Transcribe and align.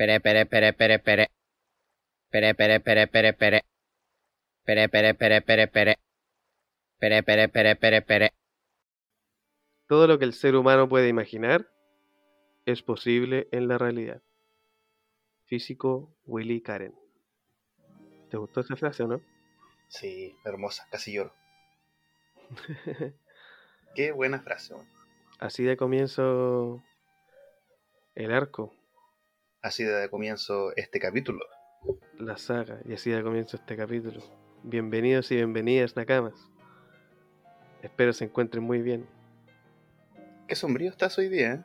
Pere, 0.00 0.18
pere, 0.18 0.46
pere, 0.46 0.72
pere, 0.72 0.98
pere. 0.98 1.26
Pere, 2.30 2.54
pere, 2.54 2.80
pere, 2.80 3.06
pere, 3.06 3.34
pere. 3.34 3.60
Pere, 4.64 4.88
pere, 4.88 5.12
pere, 5.12 5.42
pere, 5.42 5.68
pere. 5.68 5.96
Pere, 6.98 7.22
pere, 7.22 7.48
pere, 7.50 7.76
pere, 7.76 8.00
pere. 8.00 8.30
Todo 9.86 10.06
lo 10.06 10.18
que 10.18 10.24
el 10.24 10.32
ser 10.32 10.56
humano 10.56 10.88
puede 10.88 11.08
imaginar 11.08 11.70
es 12.64 12.80
posible 12.82 13.46
en 13.52 13.68
la 13.68 13.76
realidad. 13.76 14.22
Físico 15.44 16.16
Willy 16.24 16.62
Karen. 16.62 16.94
¿Te 18.30 18.38
gustó 18.38 18.60
esa 18.60 18.76
frase 18.76 19.02
o 19.02 19.06
no? 19.06 19.20
Sí, 19.88 20.34
hermosa, 20.46 20.88
casi 20.90 21.12
lloro. 21.12 21.34
Qué 23.94 24.12
buena 24.12 24.40
frase. 24.40 24.76
Así 25.38 25.62
de 25.62 25.76
comienzo 25.76 26.82
el 28.14 28.32
arco, 28.32 28.79
Así 29.62 29.84
de 29.84 30.08
comienzo 30.08 30.74
este 30.76 30.98
capítulo. 30.98 31.40
la 32.18 32.36
saga, 32.38 32.80
y 32.86 32.94
así 32.94 33.10
de 33.10 33.22
comienzo 33.22 33.56
este 33.56 33.76
capítulo. 33.76 34.22
Bienvenidos 34.62 35.30
y 35.32 35.36
bienvenidas, 35.36 35.96
Nakamas. 35.96 36.48
Espero 37.82 38.12
se 38.14 38.24
encuentren 38.24 38.62
muy 38.64 38.80
bien. 38.80 39.06
Qué 40.48 40.54
sombrío 40.54 40.90
estás 40.90 41.18
hoy 41.18 41.28
día, 41.28 41.52
¿eh? 41.52 41.64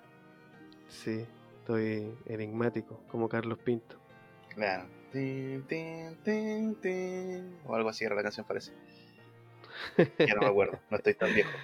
Sí, 0.90 1.26
estoy 1.60 2.14
enigmático, 2.26 3.02
como 3.08 3.30
Carlos 3.30 3.60
Pinto. 3.60 3.98
Claro. 4.50 4.88
Tin, 5.12 5.64
tin, 5.66 6.76
tin. 6.82 7.58
O 7.66 7.76
algo 7.76 7.90
así 7.90 8.04
era 8.04 8.16
la 8.16 8.24
canción, 8.24 8.46
parece. 8.46 8.74
Ya 10.20 10.36
no 10.36 10.42
me 10.42 10.48
acuerdo, 10.48 10.80
no 10.90 10.98
estoy 10.98 11.14
tan 11.14 11.34
viejo. 11.34 11.52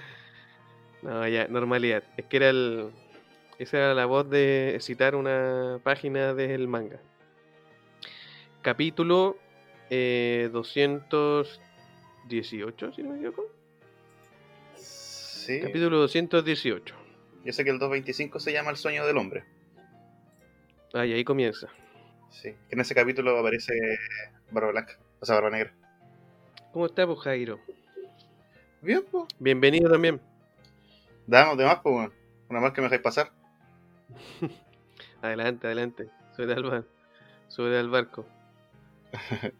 No, 1.02 1.27
ya, 1.27 1.48
normalidad. 1.48 2.04
Es 2.16 2.26
que 2.26 2.38
era 2.38 2.52
el. 2.52 2.91
Esa 3.60 3.78
era 3.78 3.94
la 3.94 4.05
voz 4.05 4.30
de 4.30 4.78
citar 4.82 5.16
una 5.16 5.80
página 5.84 6.34
del 6.34 6.68
manga. 6.68 7.00
Capítulo 8.62 9.38
eh, 9.90 10.49
218, 10.52 12.94
si 12.94 13.04
no 13.04 13.10
me 13.10 13.18
equivoco. 13.18 13.46
Sí. 14.76 15.60
Capítulo 15.62 15.99
218. 15.99 16.96
Yo 17.44 17.54
sé 17.54 17.63
que 17.63 17.72
el 17.72 17.79
225 17.79 18.40
se 18.40 18.54
llama 18.54 18.72
El 18.72 18.77
sueño 18.77 19.05
del 19.05 19.18
hombre. 19.18 19.44
Ah, 20.94 21.05
y 21.05 21.13
ahí 21.13 21.24
comienza. 21.24 21.68
Sí. 22.29 22.55
Que 22.70 22.76
en 22.76 22.82
ese 22.82 22.96
capítulo 22.96 23.38
aparece 23.38 23.74
Barba 24.52 24.72
Blanca, 24.72 24.98
o 25.20 25.26
sea, 25.26 25.35
Barba 25.35 25.49
Negra. 25.49 25.74
¿Cómo 26.72 26.85
está, 26.85 27.05
pues, 27.05 27.20
Jairo? 27.20 27.60
Bien, 28.82 29.04
pues. 29.12 29.26
Bienvenido 29.40 29.90
también. 29.90 30.22
Damos 31.27 31.57
de 31.57 31.66
más, 31.66 31.79
pues, 31.82 31.96
weón. 31.96 32.13
Una 32.49 32.60
más 32.60 32.74
que 32.74 32.82
me 32.82 32.85
dejáis 32.85 33.02
pasar. 33.02 33.32
Adelante, 35.21 35.67
adelante. 35.67 36.09
Sube 36.35 36.54
al, 36.54 36.63
bar- 36.63 36.85
sube 37.48 37.77
al 37.77 37.90
barco. 37.90 38.26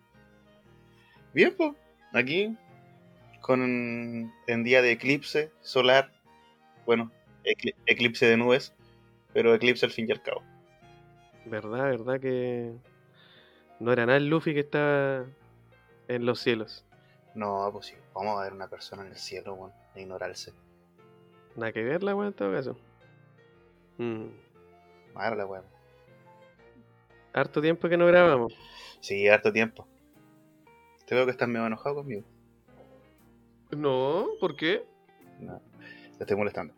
Bien, 1.34 1.54
pues. 1.56 1.74
Aquí, 2.14 2.58
con 3.42 4.32
en 4.48 4.64
día 4.64 4.82
de 4.82 4.92
eclipse 4.92 5.52
solar. 5.62 6.12
Bueno, 6.86 7.12
ecli- 7.44 7.76
eclipse 7.86 8.26
de 8.26 8.38
nubes, 8.38 8.74
pero 9.34 9.54
eclipse 9.54 9.86
al 9.86 9.92
fin 9.92 10.08
y 10.10 10.12
al 10.12 10.22
cabo. 10.22 10.44
¿Verdad, 11.46 11.84
verdad 11.86 12.20
que 12.20 12.74
no 13.80 13.94
era 13.94 14.06
nada 14.06 14.18
el 14.18 14.28
Luffy 14.30 14.54
que 14.54 14.60
estaba 14.62 15.26
en 16.08 16.26
los 16.26 16.40
cielos? 16.40 16.84
No, 17.34 17.70
pues 17.72 17.86
sí. 17.88 17.96
Vamos 18.14 18.40
a 18.40 18.44
ver 18.44 18.54
una 18.54 18.68
persona 18.68 19.04
en 19.04 19.10
el 19.10 19.18
cielo, 19.18 19.54
weón. 19.54 19.72
E 19.96 20.02
ignorarse. 20.02 20.54
Nada 21.56 21.72
que 21.72 21.84
verla, 21.84 22.14
weón, 22.16 22.28
en 22.30 22.34
todo 22.34 22.52
caso. 22.52 22.78
Mm, 23.98 24.26
la 25.16 25.46
weón. 25.46 25.66
Harto 27.34 27.62
tiempo 27.62 27.88
que 27.88 27.98
no 27.98 28.06
grabamos. 28.08 28.54
Sí, 29.00 29.28
harto 29.28 29.52
tiempo. 29.52 29.88
Te 31.06 31.16
veo 31.16 31.26
que 31.26 31.32
estás 31.32 31.48
medio 31.48 31.66
enojado 31.66 31.96
conmigo. 31.96 32.24
No, 33.72 34.28
¿por 34.40 34.56
qué? 34.56 34.86
No, 35.40 35.62
te 36.18 36.24
estoy 36.24 36.38
molestando. 36.38 36.74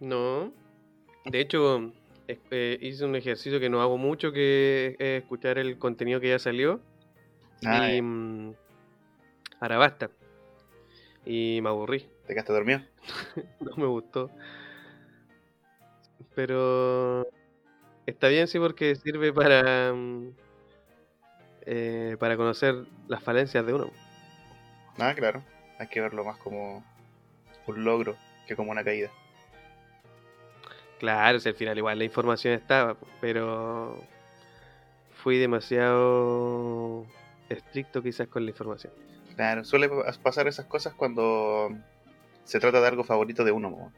No. 0.00 0.52
De 1.24 1.40
hecho, 1.40 1.92
eh, 2.28 2.78
hice 2.80 3.04
un 3.04 3.16
ejercicio 3.16 3.58
que 3.58 3.68
no 3.68 3.80
hago 3.82 3.98
mucho, 3.98 4.32
que 4.32 4.96
es 4.98 5.22
escuchar 5.22 5.58
el 5.58 5.78
contenido 5.78 6.20
que 6.20 6.28
ya 6.28 6.38
salió. 6.38 6.80
Ah, 7.64 7.90
y 7.90 7.96
ya. 7.96 8.02
mm, 8.02 8.54
ahora 9.60 9.78
basta. 9.78 10.10
Y 11.24 11.60
me 11.62 11.68
aburrí. 11.68 12.06
¿Te 12.26 12.34
quedaste 12.34 12.52
dormido? 12.52 12.80
No 13.60 13.76
me 13.76 13.86
gustó. 13.86 14.30
Pero 16.38 17.26
está 18.06 18.28
bien, 18.28 18.46
sí, 18.46 18.60
porque 18.60 18.94
sirve 18.94 19.32
para, 19.32 19.92
mm, 19.92 20.28
eh, 21.62 22.16
para 22.20 22.36
conocer 22.36 22.76
las 23.08 23.20
falencias 23.20 23.66
de 23.66 23.74
uno. 23.74 23.90
Ah, 25.00 25.14
claro. 25.16 25.42
Hay 25.80 25.88
que 25.88 26.00
verlo 26.00 26.22
más 26.24 26.36
como 26.36 26.84
un 27.66 27.84
logro 27.84 28.14
que 28.46 28.54
como 28.54 28.70
una 28.70 28.84
caída. 28.84 29.10
Claro, 31.00 31.40
si 31.40 31.48
al 31.48 31.56
final 31.56 31.76
igual 31.76 31.98
la 31.98 32.04
información 32.04 32.54
estaba, 32.54 32.96
pero 33.20 34.00
fui 35.24 35.38
demasiado 35.38 37.04
estricto 37.48 38.00
quizás 38.00 38.28
con 38.28 38.44
la 38.44 38.52
información. 38.52 38.92
Claro, 39.34 39.64
suele 39.64 39.88
pa- 39.88 40.04
pasar 40.22 40.46
esas 40.46 40.66
cosas 40.66 40.94
cuando 40.94 41.68
se 42.44 42.60
trata 42.60 42.80
de 42.80 42.86
algo 42.86 43.02
favorito 43.02 43.42
de 43.42 43.50
uno. 43.50 43.92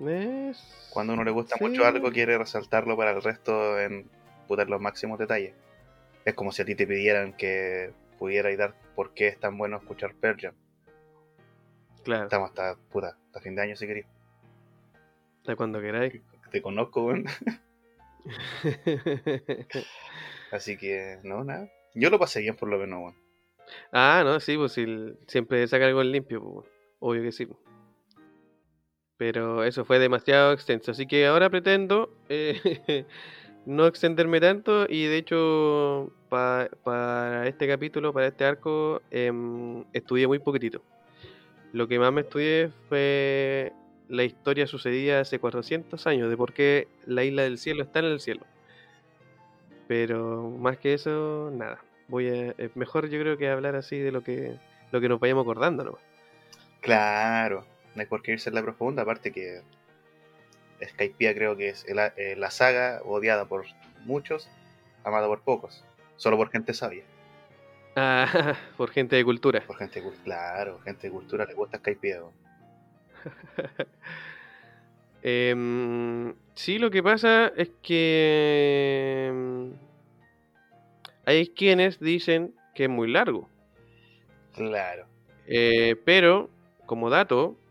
Es- 0.00 0.88
Cuando 0.90 1.12
uno 1.14 1.24
le 1.24 1.30
gusta 1.30 1.56
sí. 1.56 1.64
mucho 1.64 1.84
algo, 1.86 2.10
quiere 2.12 2.38
resaltarlo 2.38 2.96
para 2.96 3.10
el 3.12 3.22
resto 3.22 3.78
en 3.80 4.08
putar 4.46 4.68
los 4.70 4.80
máximos 4.80 5.18
detalles. 5.18 5.54
Es 6.24 6.34
como 6.34 6.52
si 6.52 6.62
a 6.62 6.64
ti 6.64 6.74
te 6.74 6.86
pidieran 6.86 7.32
que 7.34 7.92
pudierais 8.18 8.58
dar 8.58 8.74
por 8.94 9.12
qué 9.14 9.28
es 9.28 9.38
tan 9.38 9.56
bueno 9.58 9.76
escuchar 9.78 10.14
Pearl 10.14 10.38
Jam. 10.40 10.54
Claro, 12.04 12.24
Estamos 12.24 12.50
hasta, 12.50 12.76
puta, 12.90 13.16
hasta 13.26 13.40
fin 13.40 13.54
de 13.54 13.62
año 13.62 13.76
si 13.76 13.86
queréis. 13.86 14.06
hasta 15.40 15.56
cuando 15.56 15.80
queráis. 15.80 16.20
Te 16.50 16.62
conozco, 16.62 17.04
weón. 17.06 17.24
Así 20.50 20.76
que, 20.76 21.18
no, 21.22 21.44
nada. 21.44 21.68
Yo 21.94 22.10
lo 22.10 22.18
pasé 22.18 22.40
bien 22.40 22.56
por 22.56 22.68
lo 22.68 22.78
menos, 22.78 23.00
weón. 23.00 23.14
ah, 23.92 24.22
no, 24.24 24.40
sí, 24.40 24.56
pues 24.56 24.72
si 24.72 24.86
siempre 25.26 25.66
saca 25.66 25.86
algo 25.86 26.00
en 26.02 26.12
limpio, 26.12 26.42
pues, 26.42 26.66
obvio 27.00 27.22
que 27.22 27.32
sí. 27.32 27.46
pues. 27.46 27.58
Pero 29.18 29.64
eso 29.64 29.84
fue 29.84 29.98
demasiado 29.98 30.52
extenso, 30.52 30.92
así 30.92 31.06
que 31.06 31.26
ahora 31.26 31.50
pretendo 31.50 32.08
eh, 32.28 33.04
no 33.66 33.86
extenderme 33.86 34.40
tanto 34.40 34.86
y 34.88 35.04
de 35.06 35.16
hecho 35.18 36.12
pa- 36.28 36.68
para 36.84 37.46
este 37.48 37.66
capítulo, 37.66 38.12
para 38.12 38.28
este 38.28 38.44
arco, 38.44 39.02
em, 39.10 39.84
estudié 39.92 40.26
muy 40.26 40.38
poquitito. 40.38 40.80
Lo 41.72 41.86
que 41.88 41.98
más 41.98 42.12
me 42.12 42.22
estudié 42.22 42.70
fue 42.88 43.72
la 44.08 44.22
historia 44.24 44.66
sucedida 44.66 45.20
hace 45.20 45.38
400 45.38 46.06
años, 46.06 46.30
de 46.30 46.36
por 46.36 46.52
qué 46.54 46.86
la 47.04 47.24
isla 47.24 47.42
del 47.42 47.58
cielo 47.58 47.82
está 47.82 47.98
en 47.98 48.06
el 48.06 48.20
cielo. 48.20 48.46
Pero 49.86 50.50
más 50.50 50.78
que 50.78 50.94
eso, 50.94 51.50
nada. 51.52 51.78
Voy 52.08 52.28
a, 52.28 52.54
mejor 52.74 53.08
yo 53.08 53.20
creo 53.20 53.36
que 53.36 53.48
hablar 53.50 53.74
así 53.76 53.98
de 53.98 54.12
lo 54.12 54.22
que, 54.22 54.54
lo 54.92 55.00
que 55.00 55.08
nos 55.08 55.20
vayamos 55.20 55.42
acordando, 55.42 55.84
¿no? 55.84 55.98
Claro, 56.80 57.64
no 57.94 58.00
hay 58.00 58.06
por 58.06 58.22
qué 58.22 58.32
irse 58.32 58.48
en 58.50 58.54
la 58.54 58.62
profunda, 58.62 59.02
aparte 59.02 59.32
que 59.32 59.62
Skypiea 60.84 61.34
creo 61.34 61.56
que 61.56 61.70
es 61.70 61.84
el- 61.88 61.98
eh, 62.16 62.36
la 62.36 62.50
saga 62.50 63.00
odiada 63.04 63.46
por 63.46 63.64
muchos, 64.04 64.48
amada 65.04 65.26
por 65.26 65.40
pocos, 65.42 65.84
solo 66.16 66.36
por 66.36 66.50
gente 66.50 66.72
sabia, 66.74 67.02
Ah, 67.96 68.26
por 68.76 68.90
gente 68.90 69.16
de 69.16 69.24
cultura. 69.24 69.60
por 69.66 69.76
gente 69.76 70.02
cul- 70.02 70.14
claro, 70.22 70.78
gente 70.80 71.08
de 71.08 71.12
cultura 71.12 71.44
le 71.46 71.54
gusta 71.54 71.78
Skypiea. 71.78 72.20
Em, 75.22 76.32
sí, 76.54 76.78
lo 76.78 76.90
que 76.90 77.02
pasa 77.02 77.52
es 77.56 77.70
que 77.82 79.26
em, 79.28 79.72
hay 81.26 81.48
quienes 81.48 81.98
dicen 81.98 82.54
que 82.74 82.84
es 82.84 82.90
muy 82.90 83.10
largo. 83.10 83.48
Claro, 84.54 85.06
Eh, 85.46 85.96
pero, 86.04 86.50
como 86.86 87.10
dato, 87.10 87.56
eh, 87.56 87.67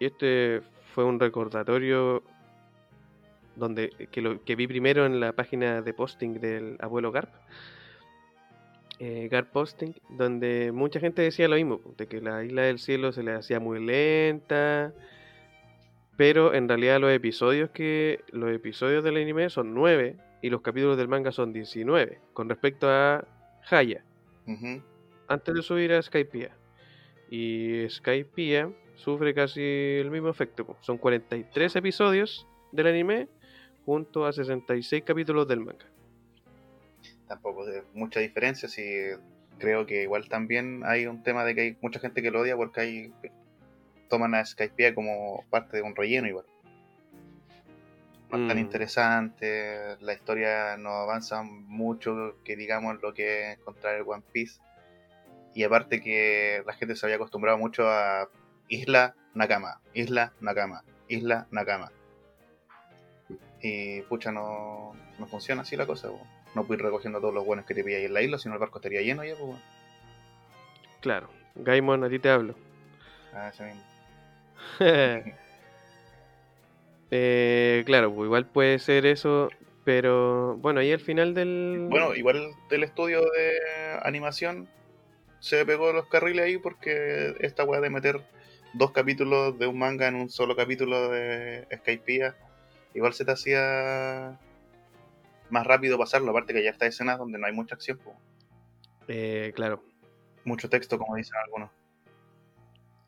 este 0.00 0.62
fue 0.94 1.04
un 1.04 1.20
recordatorio 1.20 2.22
donde 3.56 3.90
que, 4.10 4.22
lo, 4.22 4.42
que 4.44 4.56
vi 4.56 4.66
primero 4.66 5.04
en 5.04 5.20
la 5.20 5.32
página 5.32 5.82
de 5.82 5.92
posting 5.92 6.40
del 6.40 6.76
abuelo 6.80 7.12
Garp. 7.12 7.30
eh, 8.98 9.28
Garp 9.30 9.50
Posting, 9.52 9.94
donde 10.08 10.72
mucha 10.72 11.00
gente 11.00 11.22
decía 11.22 11.48
lo 11.48 11.56
mismo, 11.56 11.80
de 11.96 12.06
que 12.06 12.20
la 12.20 12.44
isla 12.44 12.62
del 12.62 12.78
cielo 12.78 13.12
se 13.12 13.22
le 13.22 13.32
hacía 13.32 13.60
muy 13.60 13.84
lenta. 13.84 14.92
Pero 16.16 16.54
en 16.54 16.68
realidad 16.68 17.00
los 17.00 17.12
episodios 17.12 17.70
que. 17.70 18.20
Los 18.32 18.50
episodios 18.52 19.04
del 19.04 19.16
anime 19.16 19.50
son 19.50 19.74
9 19.74 20.16
y 20.42 20.50
los 20.50 20.62
capítulos 20.62 20.96
del 20.96 21.08
manga 21.08 21.30
son 21.32 21.52
19. 21.52 22.20
Con 22.32 22.48
respecto 22.48 22.88
a 22.90 23.24
Haya 23.70 24.04
antes 25.28 25.54
de 25.54 25.62
subir 25.62 25.92
a 25.92 26.02
Skypiea. 26.02 26.56
Y 27.30 27.86
Skypiea 27.88 28.70
sufre 28.98 29.32
casi 29.34 29.62
el 29.62 30.10
mismo 30.10 30.28
efecto. 30.28 30.66
po. 30.66 30.76
Son 30.80 30.98
43 30.98 31.76
episodios 31.76 32.46
del 32.72 32.88
anime 32.88 33.28
junto 33.86 34.26
a 34.26 34.32
66 34.32 35.02
capítulos 35.04 35.48
del 35.48 35.60
manga. 35.60 35.86
Tampoco 37.26 37.64
de 37.64 37.82
mucha 37.94 38.20
diferencia, 38.20 38.68
si 38.68 38.84
creo 39.58 39.86
que 39.86 40.02
igual 40.02 40.28
también 40.28 40.82
hay 40.84 41.06
un 41.06 41.22
tema 41.22 41.44
de 41.44 41.54
que 41.54 41.60
hay 41.62 41.76
mucha 41.80 42.00
gente 42.00 42.22
que 42.22 42.30
lo 42.30 42.40
odia 42.40 42.56
porque 42.56 42.80
hay 42.80 43.12
toman 44.08 44.34
a 44.34 44.44
Skypiea 44.44 44.94
como 44.94 45.44
parte 45.50 45.76
de 45.76 45.82
un 45.82 45.94
relleno 45.94 46.28
igual. 46.28 46.46
No 48.30 48.38
es 48.38 48.48
tan 48.48 48.56
Mm. 48.56 48.60
interesante, 48.60 49.96
la 50.00 50.12
historia 50.12 50.76
no 50.76 50.90
avanza 50.90 51.42
mucho 51.42 52.36
que 52.44 52.56
digamos 52.56 53.00
lo 53.02 53.14
que 53.14 53.52
es 53.52 53.58
encontrar 53.58 53.94
el 53.96 54.02
One 54.06 54.22
Piece. 54.32 54.60
Y 55.54 55.64
aparte 55.64 56.00
que 56.00 56.62
la 56.66 56.74
gente 56.74 56.94
se 56.94 57.06
había 57.06 57.16
acostumbrado 57.16 57.56
mucho 57.58 57.88
a 57.88 58.28
Isla 58.68 59.14
Nakama, 59.34 59.80
Isla 59.94 60.32
Nakama, 60.40 60.82
Isla 61.08 61.46
Nakama. 61.50 61.90
Y 63.60 64.02
pucha, 64.02 64.30
no, 64.32 64.92
no 65.18 65.26
funciona 65.26 65.62
así 65.62 65.76
la 65.76 65.86
cosa. 65.86 66.08
po. 66.08 66.20
No 66.54 66.64
puedes 66.64 66.80
ir 66.80 66.86
recogiendo 66.86 67.20
todos 67.20 67.34
los 67.34 67.44
buenos 67.44 67.66
que 67.66 67.74
te 67.74 67.84
pillas 67.84 67.98
ahí 67.98 68.04
en 68.06 68.14
la 68.14 68.22
isla, 68.22 68.38
sino 68.38 68.54
el 68.54 68.60
barco 68.60 68.78
estaría 68.78 69.02
lleno 69.02 69.24
ya. 69.24 69.34
Pues, 69.36 69.58
Claro, 71.00 71.28
Gaimon, 71.54 72.04
a 72.04 72.08
ti 72.08 72.18
te 72.18 72.30
hablo. 72.30 72.54
ah, 73.34 73.48
ese 73.52 73.64
mismo. 73.64 73.82
Eh, 77.10 77.84
claro, 77.86 78.12
pues 78.14 78.26
igual 78.26 78.46
puede 78.46 78.78
ser 78.78 79.06
eso, 79.06 79.48
pero 79.84 80.56
bueno, 80.58 80.80
ahí 80.80 80.92
al 80.92 81.00
final 81.00 81.32
del... 81.32 81.86
Bueno, 81.88 82.14
igual 82.14 82.50
el 82.70 82.84
estudio 82.84 83.22
de 83.22 83.52
animación 84.02 84.68
se 85.40 85.64
pegó 85.64 85.92
los 85.92 86.06
carriles 86.08 86.44
ahí 86.44 86.58
porque 86.58 87.34
esta 87.40 87.64
weá 87.64 87.80
de 87.80 87.88
meter 87.88 88.20
dos 88.74 88.92
capítulos 88.92 89.58
de 89.58 89.66
un 89.66 89.78
manga 89.78 90.08
en 90.08 90.14
un 90.14 90.28
solo 90.28 90.56
capítulo 90.56 91.10
de 91.10 91.66
Skypiea, 91.74 92.36
igual 92.94 93.14
se 93.14 93.24
te 93.24 93.32
hacía 93.32 94.38
más 95.50 95.66
rápido 95.66 95.98
pasarlo, 95.98 96.30
aparte 96.30 96.52
que 96.52 96.62
ya 96.62 96.70
está 96.70 96.86
escenas 96.86 97.18
donde 97.18 97.38
no 97.38 97.46
hay 97.46 97.52
mucha 97.52 97.74
acción. 97.74 97.98
Eh, 99.08 99.52
claro, 99.54 99.82
mucho 100.44 100.68
texto 100.68 100.98
como 100.98 101.16
dicen 101.16 101.36
algunos. 101.44 101.70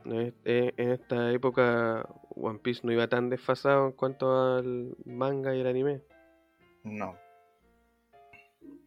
eh, 0.06 0.32
eh, 0.44 0.72
en 0.76 0.90
esta 0.92 1.30
época 1.32 2.08
One 2.30 2.58
Piece 2.60 2.80
no 2.84 2.92
iba 2.92 3.08
tan 3.08 3.28
desfasado 3.28 3.86
en 3.86 3.92
cuanto 3.92 4.56
al 4.56 4.96
manga 5.04 5.54
y 5.54 5.60
el 5.60 5.66
anime. 5.66 6.02
No. 6.84 7.16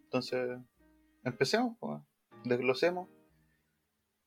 Entonces, 0.06 0.60
empecemos, 1.24 1.78
po, 1.78 2.04
desglosemos 2.44 3.10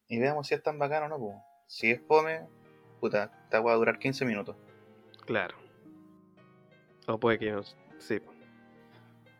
y 0.09 0.19
veamos 0.21 0.47
si 0.47 0.55
es 0.55 0.63
tan 0.63 0.79
bacano 0.79 1.07
o 1.07 1.09
no. 1.09 1.19
po. 1.19 1.46
Si 1.67 1.91
es 1.91 2.01
fome, 2.07 2.47
puta, 3.01 3.33
esta 3.45 3.61
va 3.61 3.73
a 3.73 3.77
durar 3.77 3.99
15 3.99 4.25
minutos. 4.25 4.57
Claro. 5.25 5.57
O 7.07 7.19
puede 7.19 7.39
que 7.39 7.51
no. 7.51 7.63
Sí. 7.99 8.21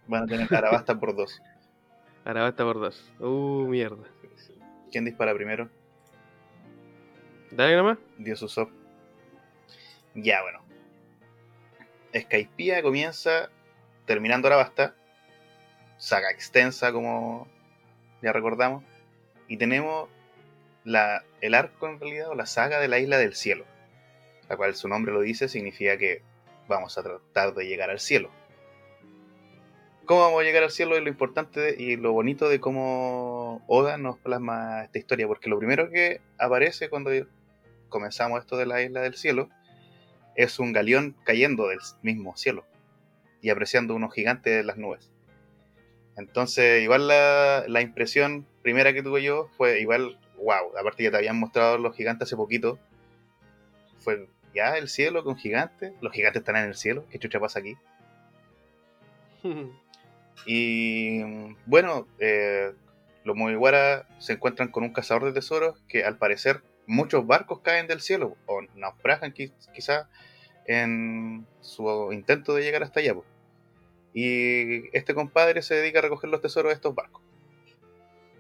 Van 0.07 0.25
a 0.25 0.27
tener 0.27 0.53
Arabasta 0.55 0.99
por 0.99 1.15
dos. 1.15 1.41
Ahora 2.25 2.43
basta 2.43 2.65
por 2.65 2.81
dos. 2.81 3.13
Uh, 3.21 3.67
mierda. 3.69 4.05
¿Quién 4.91 5.05
dispara 5.05 5.33
primero? 5.35 5.69
Dale 7.53 7.77
nomás. 7.77 7.99
Dios 8.19 8.43
Usopp. 8.43 8.71
Ya, 10.15 10.43
bueno. 10.43 10.61
Skypiea 12.13 12.83
comienza 12.83 13.51
terminando 14.07 14.49
Arabasta. 14.49 14.97
Saga 15.99 16.31
extensa, 16.31 16.93
como 16.93 17.47
ya 18.23 18.33
recordamos. 18.33 18.83
Y 19.47 19.57
tenemos 19.57 20.09
la, 20.87 21.25
el 21.41 21.55
arco, 21.55 21.89
en 21.89 22.01
realidad, 22.01 22.29
o 22.31 22.35
la 22.35 22.47
saga 22.47 22.81
de 22.81 22.89
la 22.89 22.99
Isla 22.99 23.19
del 23.19 23.35
Cielo. 23.35 23.67
La 24.49 24.57
cual 24.57 24.75
su 24.75 24.89
nombre 24.89 25.13
lo 25.13 25.21
dice, 25.21 25.49
significa 25.49 25.99
que 25.99 26.23
vamos 26.69 26.97
a 26.97 27.03
tratar 27.03 27.55
de 27.55 27.67
llegar 27.67 27.91
al 27.91 28.01
cielo. 28.01 28.31
¿Cómo 30.05 30.21
vamos 30.21 30.41
a 30.41 30.45
llegar 30.45 30.63
al 30.63 30.71
cielo? 30.71 30.97
Es 30.97 31.03
lo 31.03 31.09
importante 31.09 31.75
y 31.77 31.97
lo 31.97 32.13
bonito 32.13 32.49
de 32.49 32.61
cómo 32.61 33.65
Oda 33.67 33.99
nos 33.99 34.19
plasma 34.19 34.85
esta 34.85 34.99
historia. 34.99 35.27
Porque 35.27 35.51
lo 35.51 35.59
primero 35.59 35.91
que 35.91 36.21
aparece 36.39 36.89
cuando 36.89 37.11
comenzamos 37.89 38.41
esto 38.41 38.57
de 38.57 38.67
la 38.67 38.81
isla 38.83 39.01
del 39.01 39.17
cielo, 39.17 39.49
es 40.37 40.61
un 40.61 40.73
galeón 40.73 41.17
cayendo 41.25 41.67
del 41.69 41.81
mismo 42.03 42.37
cielo 42.37 42.65
y 43.43 43.51
apreciando 43.51 43.95
unos 43.97 44.15
gigantes 44.15 44.55
de 44.55 44.63
las 44.63 44.77
nubes. 44.77 45.11
Entonces, 46.17 46.83
igual 46.83 47.09
la, 47.09 47.65
la 47.67 47.81
impresión 47.81 48.47
primera 48.63 48.93
que 48.93 49.03
tuve 49.03 49.23
yo 49.23 49.49
fue 49.57 49.81
igual, 49.81 50.19
wow, 50.39 50.77
aparte 50.79 51.03
que 51.03 51.11
te 51.11 51.17
habían 51.17 51.39
mostrado 51.39 51.79
los 51.79 51.95
gigantes 51.97 52.29
hace 52.29 52.37
poquito, 52.37 52.79
fue 53.99 54.29
ya 54.55 54.77
el 54.79 54.89
cielo 54.89 55.25
con 55.25 55.37
gigantes, 55.37 55.93
los 56.01 56.13
gigantes 56.13 56.41
están 56.41 56.57
en 56.57 56.65
el 56.65 56.75
cielo, 56.75 57.05
¿qué 57.11 57.19
chucha 57.19 57.41
pasa 57.41 57.59
aquí? 57.61 57.77
Y 60.45 61.23
bueno, 61.65 62.07
eh, 62.19 62.73
los 63.25 63.35
Mugiwara 63.35 64.07
se 64.19 64.35
encuentran 64.35 64.69
con 64.69 64.85
un 64.85 64.93
cazador 64.93 65.25
de 65.25 65.33
tesoros 65.33 65.81
que 65.89 66.05
al 66.05 66.19
parecer 66.19 66.63
muchos 66.87 67.27
barcos 67.27 67.61
caen 67.61 67.87
del 67.89 68.01
cielo 68.01 68.37
o 68.47 68.61
naufragan 68.75 69.33
qui- 69.33 69.53
quizá 69.75 70.09
en 70.67 71.47
su 71.63 72.13
intento 72.13 72.55
de 72.55 72.63
llegar 72.63 72.83
hasta 72.83 73.01
allá. 73.01 73.15
po. 73.15 73.25
Y 74.13 74.95
este 74.97 75.15
compadre 75.15 75.63
se 75.63 75.75
dedica 75.75 75.99
a 75.99 76.03
recoger 76.03 76.31
los 76.31 76.43
tesoros 76.43 76.71
de 76.71 76.75
estos 76.75 76.95
barcos, 76.95 77.23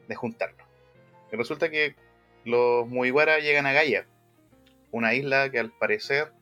de 0.06 0.14
juntarlos. 0.14 0.65
Resulta 1.36 1.70
que 1.70 1.94
los 2.44 2.86
Mugiwara 2.88 3.38
llegan 3.38 3.66
a 3.66 3.72
Gaia, 3.72 4.06
una 4.90 5.14
isla 5.14 5.50
que 5.50 5.58
al 5.58 5.70
parecer 5.70 6.32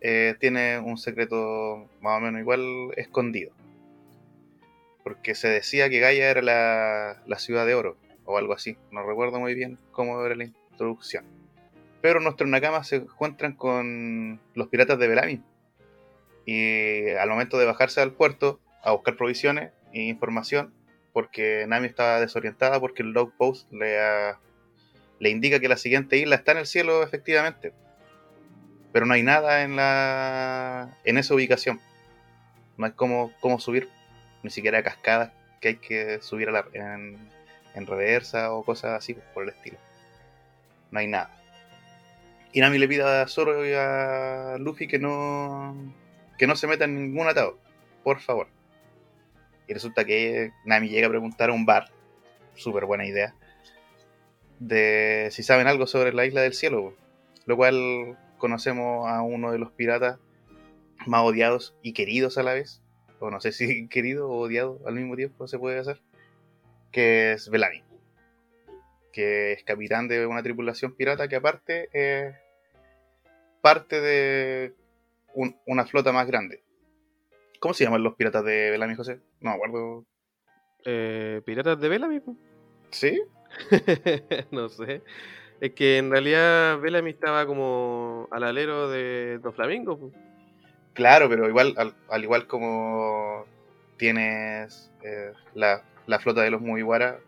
eh, 0.00 0.34
tiene 0.40 0.78
un 0.78 0.98
secreto 0.98 1.88
más 2.00 2.18
o 2.18 2.20
menos 2.20 2.40
igual 2.40 2.92
escondido 2.96 3.52
porque 5.04 5.34
se 5.34 5.48
decía 5.48 5.88
que 5.90 6.00
Gaia 6.00 6.30
era 6.30 6.42
la, 6.42 7.22
la 7.26 7.38
ciudad 7.38 7.66
de 7.66 7.74
oro, 7.74 7.98
o 8.24 8.38
algo 8.38 8.54
así. 8.54 8.78
No 8.90 9.06
recuerdo 9.06 9.38
muy 9.38 9.54
bien 9.54 9.78
cómo 9.92 10.24
era 10.24 10.34
la 10.34 10.44
introducción. 10.44 11.26
Pero 12.00 12.20
nuestros 12.20 12.48
Nakamas 12.48 12.88
se 12.88 12.96
encuentran 12.96 13.52
con 13.52 14.40
los 14.54 14.68
piratas 14.68 14.98
de 14.98 15.06
Belami. 15.06 15.42
Y 16.46 17.10
al 17.10 17.28
momento 17.28 17.58
de 17.58 17.66
bajarse 17.66 18.00
al 18.00 18.12
puerto 18.12 18.60
a 18.82 18.92
buscar 18.92 19.16
provisiones 19.16 19.72
e 19.92 20.02
información, 20.02 20.72
porque 21.14 21.64
Nami 21.66 21.86
estaba 21.86 22.20
desorientada 22.20 22.78
porque 22.80 23.02
el 23.02 23.12
log 23.12 23.32
post 23.38 23.72
le, 23.72 23.98
ha- 23.98 24.38
le 25.20 25.30
indica 25.30 25.60
que 25.60 25.68
la 25.68 25.78
siguiente 25.78 26.18
isla 26.18 26.34
está 26.36 26.52
en 26.52 26.58
el 26.58 26.66
cielo 26.66 27.02
efectivamente. 27.02 27.72
Pero 28.92 29.06
no 29.06 29.14
hay 29.14 29.22
nada 29.22 29.62
en, 29.62 29.76
la, 29.76 30.98
en 31.04 31.16
esa 31.16 31.34
ubicación. 31.34 31.80
No 32.76 32.84
hay 32.86 32.92
cómo, 32.92 33.32
subir 33.58 33.88
ni 34.42 34.50
siquiera 34.50 34.82
cascadas 34.82 35.32
que 35.62 35.68
hay 35.68 35.76
que 35.76 36.20
subir 36.20 36.50
a 36.50 36.52
la- 36.52 36.66
en, 36.74 37.16
en 37.74 37.86
reversa 37.86 38.52
o 38.52 38.62
cosas 38.64 38.92
así 38.92 39.16
por 39.32 39.44
el 39.44 39.48
estilo. 39.48 39.78
No 40.90 40.98
hay 40.98 41.06
nada. 41.06 41.30
Y 42.52 42.60
Nami 42.60 42.78
le 42.78 42.86
pide 42.86 43.02
a 43.02 43.26
Zoro 43.26 43.66
y 43.66 43.72
a 43.72 44.56
Luffy 44.58 44.86
que 44.86 44.98
no 44.98 45.74
que 46.38 46.46
no 46.48 46.54
se 46.56 46.66
metan 46.66 46.90
en 46.90 47.12
ningún 47.12 47.28
atado, 47.28 47.58
por 48.02 48.20
favor. 48.20 48.48
Y 49.66 49.72
resulta 49.74 50.04
que 50.04 50.52
Nami 50.64 50.88
llega 50.88 51.06
a 51.06 51.10
preguntar 51.10 51.50
a 51.50 51.52
un 51.52 51.64
bar, 51.66 51.90
súper 52.54 52.84
buena 52.84 53.06
idea, 53.06 53.34
de 54.58 55.28
si 55.32 55.42
saben 55.42 55.66
algo 55.66 55.86
sobre 55.86 56.12
la 56.12 56.26
isla 56.26 56.42
del 56.42 56.54
cielo, 56.54 56.94
lo 57.46 57.56
cual 57.56 58.18
conocemos 58.38 59.08
a 59.08 59.22
uno 59.22 59.52
de 59.52 59.58
los 59.58 59.72
piratas 59.72 60.18
más 61.06 61.22
odiados 61.22 61.74
y 61.82 61.92
queridos 61.92 62.38
a 62.38 62.42
la 62.42 62.54
vez, 62.54 62.82
o 63.20 63.30
no 63.30 63.40
sé 63.40 63.52
si 63.52 63.88
querido 63.88 64.28
o 64.30 64.38
odiado 64.40 64.80
al 64.86 64.94
mismo 64.94 65.16
tiempo 65.16 65.48
se 65.48 65.58
puede 65.58 65.78
hacer, 65.78 66.00
que 66.92 67.32
es 67.32 67.48
Belami, 67.48 67.82
que 69.12 69.52
es 69.52 69.64
capitán 69.64 70.08
de 70.08 70.26
una 70.26 70.42
tripulación 70.42 70.94
pirata 70.94 71.28
que 71.28 71.36
aparte 71.36 71.88
es 71.92 72.34
parte 73.60 74.00
de 74.00 74.74
un- 75.34 75.56
una 75.66 75.86
flota 75.86 76.12
más 76.12 76.26
grande. 76.26 76.62
¿Cómo 77.60 77.74
se 77.74 77.84
llaman 77.84 78.02
los 78.02 78.14
piratas 78.14 78.44
de 78.44 78.70
Belami, 78.70 78.94
José? 78.94 79.20
No 79.40 79.50
me 79.50 79.56
acuerdo. 79.56 80.04
Eh, 80.84 81.40
¿Piratas 81.44 81.80
de 81.80 81.88
Bellamy? 81.88 82.20
¿Sí? 82.90 83.22
no 84.50 84.68
sé. 84.68 85.02
Es 85.60 85.72
que 85.72 85.98
en 85.98 86.10
realidad 86.10 86.78
Bellamy 86.78 87.10
estaba 87.10 87.46
como 87.46 88.28
al 88.30 88.44
alero 88.44 88.90
de 88.90 89.38
Dos 89.42 89.54
Flamingos. 89.54 89.98
po. 89.98 90.12
Claro, 90.92 91.28
pero 91.28 91.48
igual, 91.48 91.74
al, 91.76 91.94
al 92.08 92.22
igual 92.22 92.46
como 92.46 93.46
tienes 93.96 94.90
eh, 95.02 95.32
la, 95.54 95.82
la 96.06 96.18
flota 96.18 96.42
de 96.42 96.50
los 96.50 96.60
Mugiwara, 96.60 97.18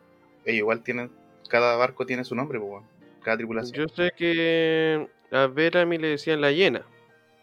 ellos 0.45 0.59
igual 0.59 0.83
tienen, 0.83 1.11
cada 1.49 1.77
barco 1.77 2.07
tiene 2.07 2.25
su 2.25 2.35
nombre, 2.35 2.61
pues, 2.61 2.85
cada 3.23 3.37
tripulación. 3.39 3.87
Yo 3.89 3.95
sé 3.95 4.13
que 4.17 5.09
a 5.33 5.47
Bellamy 5.47 5.99
le 5.99 6.09
decían 6.09 6.41
la 6.41 6.53
hiena, 6.53 6.85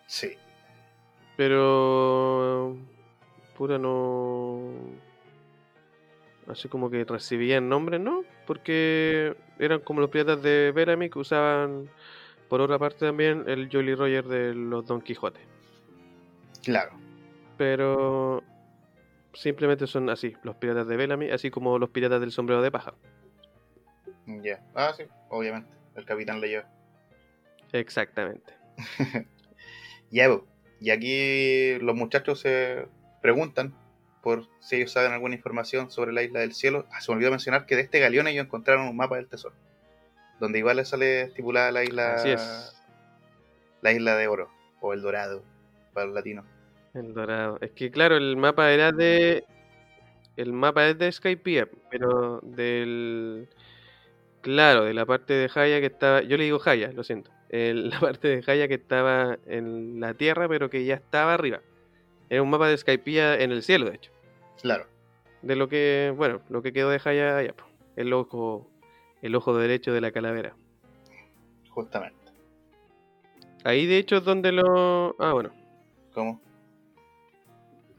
Sí. 0.05 0.35
Pero 1.35 2.75
pura 3.57 3.77
no. 3.77 4.59
Así 6.47 6.67
como 6.67 6.89
que 6.89 7.05
recibían 7.05 7.69
nombres, 7.69 8.01
¿no? 8.01 8.23
Porque 8.45 9.35
eran 9.59 9.79
como 9.79 10.01
los 10.01 10.09
piratas 10.09 10.41
de 10.43 10.71
Bellamy 10.75 11.09
que 11.09 11.19
usaban, 11.19 11.89
por 12.49 12.59
otra 12.59 12.77
parte 12.77 13.05
también, 13.05 13.45
el 13.47 13.69
Jolly 13.71 13.95
Roger 13.95 14.25
de 14.25 14.53
los 14.53 14.85
Don 14.85 15.01
Quijote. 15.01 15.39
Claro. 16.63 16.93
pero 17.57 18.41
simplemente 19.33 19.85
son 19.87 20.09
así, 20.09 20.35
los 20.43 20.55
piratas 20.55 20.87
de 20.87 20.95
Bellamy, 20.95 21.29
así 21.29 21.49
como 21.51 21.77
los 21.77 21.89
piratas 21.89 22.21
del 22.21 22.31
sombrero 22.31 22.61
de 22.61 22.71
paja. 22.71 22.93
Ya. 24.25 24.63
Ah, 24.73 24.93
sí, 24.95 25.03
obviamente. 25.29 25.69
El 25.95 26.05
capitán 26.05 26.39
le 26.41 26.47
lleva. 26.49 26.69
Exactamente. 27.71 28.53
Ya. 30.11 30.27
Y 30.83 30.91
aquí 30.91 31.79
los 31.79 31.95
muchachos 31.95 32.41
se 32.41 32.87
preguntan 33.21 33.73
por 34.21 34.47
si 34.59 34.75
ellos 34.75 34.91
saben 34.91 35.13
alguna 35.13 35.33
información 35.33 35.89
sobre 35.89 36.11
la 36.11 36.23
isla 36.23 36.41
del 36.41 36.53
cielo. 36.53 36.85
Ah, 36.91 36.99
se 36.99 37.09
me 37.09 37.15
olvidó 37.15 37.31
mencionar 37.31 37.65
que 37.65 37.77
de 37.77 37.83
este 37.83 37.99
galeón 37.99 38.27
ellos 38.27 38.43
encontraron 38.43 38.89
un 38.89 38.97
mapa 38.97 39.15
del 39.15 39.29
tesoro. 39.29 39.55
Donde 40.41 40.59
igual 40.59 40.75
le 40.75 40.83
sale 40.83 41.21
estipulada 41.21 41.71
la 41.71 41.85
isla. 41.85 42.15
Así 42.15 42.31
es. 42.31 42.75
La 43.81 43.93
isla 43.93 44.17
de 44.17 44.27
oro. 44.27 44.49
O 44.81 44.91
el 44.91 45.01
dorado. 45.01 45.41
Para 45.93 46.07
los 46.07 46.15
latinos. 46.15 46.43
El 46.93 47.13
dorado. 47.13 47.59
Es 47.61 47.71
que 47.71 47.89
claro, 47.89 48.17
el 48.17 48.35
mapa 48.35 48.69
era 48.69 48.91
de. 48.91 49.45
El 50.35 50.51
mapa 50.51 50.89
es 50.89 50.97
de 50.97 51.09
Skypiea, 51.09 51.69
pero 51.89 52.41
del. 52.43 53.47
Claro, 54.41 54.83
de 54.83 54.93
la 54.93 55.05
parte 55.05 55.33
de 55.33 55.47
Jaya 55.47 55.79
que 55.79 55.85
estaba. 55.85 56.23
Yo 56.23 56.35
le 56.35 56.43
digo 56.43 56.59
Jaya, 56.59 56.91
lo 56.91 57.05
siento. 57.05 57.31
El- 57.53 57.89
la 57.91 57.99
parte 57.99 58.27
de 58.27 58.41
Jaya 58.41 58.67
que 58.67 58.73
estaba 58.73 59.37
en 59.45 59.99
la 59.99 60.15
tierra, 60.15 60.47
pero 60.49 60.71
que 60.71 60.85
ya 60.85 60.95
estaba 60.95 61.35
arriba. 61.35 61.61
Era 62.29 62.41
un 62.41 62.49
mapa 62.49 62.67
de 62.67 62.75
Skypiea 62.77 63.35
en 63.39 63.51
el 63.51 63.61
cielo, 63.61 63.87
de 63.89 63.95
hecho. 63.97 64.11
Claro. 64.59 64.87
De 65.43 65.55
lo 65.55 65.67
que, 65.69 66.11
bueno, 66.17 66.41
lo 66.49 66.63
que 66.63 66.73
quedó 66.73 66.89
de 66.89 66.97
Jaya 66.97 67.37
allá, 67.37 67.53
el 67.95 68.11
ojo, 68.11 68.67
el 69.21 69.35
ojo 69.35 69.55
derecho 69.55 69.93
de 69.93 70.01
la 70.01 70.11
calavera. 70.11 70.55
Justamente. 71.69 72.17
Ahí 73.63 73.85
de 73.85 73.97
hecho 73.99 74.17
es 74.17 74.23
donde 74.23 74.51
lo. 74.51 75.15
Ah, 75.19 75.33
bueno. 75.33 75.51
¿Cómo? 76.13 76.41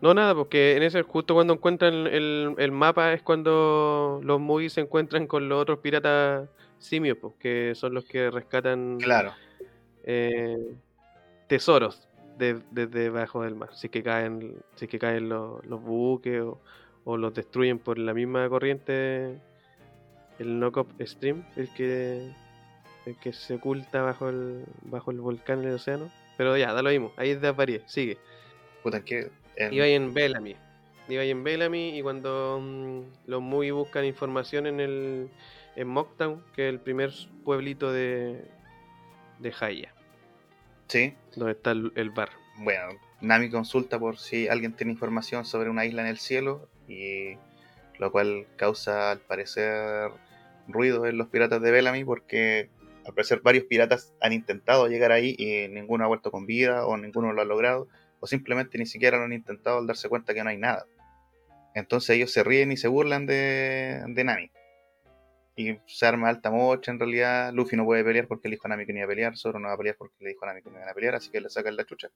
No, 0.01 0.15
nada, 0.15 0.35
porque 0.35 0.77
en 0.77 0.83
ese 0.83 1.03
justo 1.03 1.35
cuando 1.35 1.55
encuentran 1.55 1.95
el, 2.09 2.55
el 2.59 2.73
mapa 2.73 3.13
es 3.13 3.23
cuando 3.23 4.21
los 4.23 4.41
movies 4.41 4.73
se 4.75 4.81
encuentran 4.81 5.27
con 5.27 5.49
los 5.49 5.63
otros 5.63 5.79
piratas 5.79 6.49
simios, 6.85 7.19
pues, 7.21 7.35
que 7.38 7.73
son 7.75 7.95
los 7.95 8.05
que 8.05 8.31
rescatan 8.31 8.99
Claro. 9.00 9.33
eh, 10.05 10.57
tesoros 11.47 12.09
de- 12.38 12.61
desde 12.71 13.00
debajo 13.00 13.43
del 13.43 13.55
mar. 13.55 13.71
Si 13.75 13.87
es 13.87 13.91
que 13.91 14.03
caen, 14.03 14.57
si 14.75 14.85
es 14.87 14.91
que 14.91 14.99
caen 14.99 15.29
los, 15.29 15.64
los 15.67 15.81
buques 15.83 16.41
o, 16.43 16.61
o 17.05 17.17
los 17.17 17.33
destruyen 17.35 17.79
por 17.79 17.99
la 17.99 18.14
misma 18.14 18.49
corriente, 18.49 19.38
el 20.38 20.59
knock-up 20.59 20.88
stream, 21.00 21.45
el 21.57 21.73
que, 21.75 22.33
el 23.07 23.17
que 23.19 23.33
se 23.33 23.55
oculta 23.55 24.03
bajo 24.03 24.29
el, 24.29 24.64
bajo 24.83 25.11
el 25.11 25.21
volcán 25.21 25.61
en 25.62 25.69
el 25.69 25.75
océano. 25.75 26.11
Pero 26.37 26.57
ya, 26.57 26.73
da 26.73 26.83
lo 26.83 26.91
mismo, 26.91 27.12
ahí 27.17 27.31
es 27.31 27.41
de 27.41 27.49
Aparie, 27.49 27.83
sigue. 27.87 28.19
Puta, 28.83 29.00
que. 29.05 29.31
en- 29.57 29.73
Iba 29.73 29.85
ahí 29.85 29.93
en 29.93 30.12
Bellamy. 30.12 30.57
Iba 31.09 31.23
ahí 31.23 31.31
en 31.31 31.45
Bellamy 31.45 31.97
y 31.99 32.03
cuando 32.03 32.59
mm, 32.61 33.00
los 33.31 33.41
muy 33.43 33.71
buscan 33.71 34.05
información 34.05 34.67
en 34.67 34.81
el 34.81 35.29
en 35.76 35.88
Mocktown, 35.88 36.43
que 36.54 36.69
es 36.69 36.73
el 36.73 36.81
primer 36.81 37.11
pueblito 37.45 37.93
de 37.93 38.45
de 39.38 39.52
Jaya, 39.52 39.93
Sí. 40.88 41.14
donde 41.35 41.52
está 41.52 41.73
el, 41.73 41.93
el 41.97 42.11
bar. 42.11 42.31
Bueno, 42.59 42.99
Nami 43.21 43.50
consulta 43.50 43.99
por 43.99 44.16
si 44.19 44.49
alguien 44.49 44.73
tiene 44.75 44.93
información 44.93 45.45
sobre 45.45 45.71
una 45.71 45.85
isla 45.85 46.02
en 46.02 46.09
el 46.09 46.19
cielo 46.19 46.69
y 46.88 47.37
lo 47.99 48.12
cual 48.12 48.47
causa 48.57 49.11
al 49.11 49.19
parecer 49.19 50.11
ruido 50.69 51.07
en 51.07 51.19
los 51.19 51.28
piratas 51.28 51.61
de 51.61 51.71
Bellamy 51.71 52.04
porque 52.04 52.71
al 53.07 53.12
parecer 53.12 53.40
varios 53.43 53.64
piratas 53.64 54.14
han 54.21 54.33
intentado 54.33 54.87
llegar 54.88 55.12
ahí 55.12 55.35
y 55.38 55.69
ninguno 55.69 56.04
ha 56.04 56.09
vuelto 56.09 56.31
con 56.31 56.47
vida 56.47 56.87
o 56.87 56.97
ninguno 56.97 57.33
lo 57.33 57.43
ha 57.43 57.45
logrado 57.45 57.88
o 58.21 58.26
simplemente 58.26 58.78
ni 58.78 58.87
siquiera 58.87 59.19
lo 59.19 59.25
han 59.25 59.33
intentado 59.33 59.78
al 59.78 59.87
darse 59.87 60.09
cuenta 60.09 60.33
que 60.33 60.43
no 60.45 60.50
hay 60.50 60.59
nada. 60.59 60.87
Entonces 61.75 62.11
ellos 62.16 62.31
se 62.31 62.45
ríen 62.45 62.71
y 62.73 62.76
se 62.76 62.88
burlan 62.88 63.26
de, 63.26 64.02
de 64.07 64.25
Nami. 64.25 64.50
Y 65.57 65.79
se 65.87 66.07
arma 66.07 66.29
alta 66.29 66.51
mocha 66.51 66.91
en 66.91 66.99
realidad. 66.99 67.53
Luffy 67.53 67.77
no 67.77 67.85
puede 67.85 68.03
pelear 68.05 68.27
porque 68.27 68.49
le 68.49 68.57
dijo 68.57 68.67
a 68.67 68.71
Nami 68.71 68.87
que 68.87 68.93
no 68.93 68.99
iba 68.99 69.07
a 69.07 69.09
pelear. 69.09 69.37
Zoro 69.37 69.59
no 69.59 69.69
va 69.69 69.75
a 69.75 69.79
pelear 69.79 69.97
porque 69.97 70.17
le 70.21 70.31
dijo 70.31 70.45
a 70.45 70.49
Nami 70.49 70.63
que 70.63 70.71
no 70.71 70.77
iban 70.79 70.89
a 70.89 70.95
pelear, 70.95 71.15
así 71.15 71.31
que 71.31 71.41
le 71.41 71.49
sacan 71.49 71.77
la 71.77 71.85
chucha. 71.85 72.09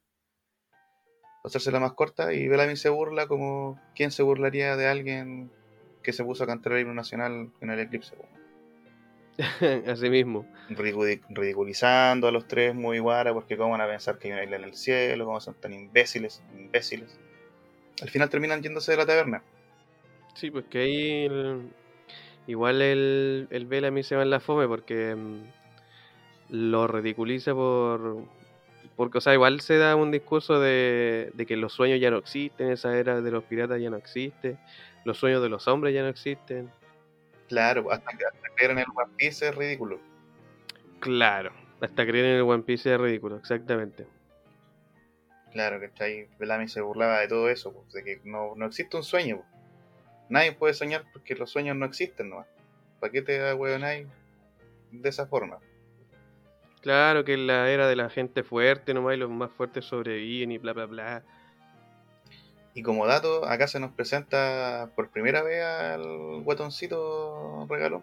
Para 1.43 1.51
hacerse 1.51 1.71
más 1.79 1.93
corta 1.93 2.33
y 2.35 2.49
Bellamy 2.49 2.77
se 2.77 2.89
burla 2.89 3.29
como 3.29 3.81
quién 3.95 4.11
se 4.11 4.25
burlaría 4.25 4.77
de 4.77 4.89
alguien 4.89 5.53
que 6.03 6.13
se 6.13 6.25
puso 6.25 6.43
a 6.45 6.47
cantar 6.49 6.73
el 6.73 6.81
himno 6.81 6.95
nacional 6.95 7.53
en 7.61 7.71
el 7.71 7.79
eclipse. 7.79 8.17
Así 9.87 10.11
mismo. 10.11 10.45
Ridiculi- 10.69 11.23
ridiculizando 11.29 12.27
a 12.27 12.33
los 12.33 12.49
tres 12.49 12.75
muy 12.75 12.99
guara 12.99 13.33
porque 13.33 13.57
cómo 13.57 13.71
van 13.71 13.81
a 13.83 13.87
pensar 13.87 14.19
que 14.19 14.29
hay 14.29 14.33
una 14.33 14.45
isla 14.45 14.57
en 14.57 14.65
el 14.65 14.75
cielo, 14.75 15.25
cómo 15.27 15.41
son 15.41 15.55
tan 15.55 15.73
imbéciles, 15.73 16.43
imbéciles. 16.59 17.19
Al 18.03 18.11
final 18.11 18.29
terminan 18.29 18.63
yéndose 18.63 18.91
de 18.93 18.97
la 18.99 19.07
taberna. 19.07 19.43
Sí, 20.35 20.51
pues 20.51 20.65
que 20.67 20.79
ahí 20.79 21.25
el- 21.27 21.73
igual 22.49 22.83
el, 22.83 23.47
el 23.51 23.67
Bellamy 23.67 24.03
se 24.03 24.17
va 24.17 24.23
en 24.25 24.31
la 24.31 24.41
fome 24.41 24.67
porque 24.67 25.15
mm, 25.15 25.39
lo 26.51 26.89
ridiculiza 26.89 27.55
por... 27.55 28.25
Porque, 28.97 29.19
o 29.19 29.21
sea, 29.21 29.33
igual 29.33 29.61
se 29.61 29.79
da 29.79 29.95
un 29.95 30.11
discurso 30.11 30.59
de, 30.59 31.31
de 31.35 31.47
que 31.47 31.57
los 31.57 31.73
sueños 31.73 32.01
ya 32.01 32.11
no 32.11 32.17
existen, 32.17 32.73
esa 32.73 32.99
era 32.99 33.21
de 33.21 33.31
los 33.31 33.45
piratas 33.45 33.81
ya 33.81 33.91
no 33.91 33.97
existe, 33.97 34.57
los 35.05 35.17
sueños 35.19 35.41
de 35.41 35.49
los 35.49 35.69
hombres 35.69 35.95
ya 35.95 36.03
no 36.03 36.09
existen. 36.09 36.69
Claro, 37.47 37.93
hasta, 37.93 38.11
que- 38.11 38.25
hasta 38.25 38.49
creer 38.57 38.73
en 38.73 38.79
el 38.81 38.87
One 38.93 39.13
Piece 39.17 39.47
es 39.49 39.55
ridículo. 39.55 40.01
Claro, 40.99 41.53
hasta 41.81 42.05
creer 42.05 42.25
en 42.25 42.37
el 42.39 42.43
One 42.43 42.65
Piece 42.65 42.93
es 42.93 43.01
ridículo, 43.01 43.37
exactamente. 43.37 44.05
Claro, 45.53 45.79
¿cachai? 45.81 46.29
Bellamy 46.39 46.67
se 46.67 46.81
burlaba 46.81 47.21
de 47.21 47.29
todo 47.29 47.49
eso, 47.49 47.73
de 47.93 48.03
que 48.03 48.21
no, 48.25 48.55
no 48.57 48.67
existe 48.67 48.97
un 48.97 49.05
sueño. 49.05 49.45
Nadie 50.29 50.53
puede 50.53 50.75
soñar 50.75 51.05
porque 51.13 51.35
los 51.35 51.51
sueños 51.51 51.77
no 51.77 51.87
existen 51.87 52.31
nomás. 52.31 52.47
¿Para 53.01 53.13
qué 53.13 53.23
te 53.23 53.39
da 53.39 53.53
ahí 53.53 54.07
de 54.91 55.09
esa 55.09 55.27
forma? 55.27 55.59
Claro 56.81 57.25
que 57.25 57.35
en 57.35 57.47
la 57.47 57.71
era 57.71 57.89
de 57.89 57.97
la 57.97 58.09
gente 58.11 58.43
fuerte 58.43 58.95
nomás 58.95 59.15
y 59.15 59.19
los 59.19 59.31
más 59.31 59.51
fuertes 59.51 59.85
sobreviven 59.85 60.53
y 60.53 60.59
bla 60.59 60.73
bla 60.73 60.87
bla. 60.87 61.23
Y 62.75 62.83
como 62.83 63.07
dato, 63.07 63.45
acá 63.45 63.67
se 63.67 63.81
nos 63.81 63.93
presenta 63.93 64.91
por 64.95 65.11
primera 65.11 65.43
vez 65.43 65.65
al 65.65 66.43
guatoncito 66.43 67.67
regalo. 67.69 68.03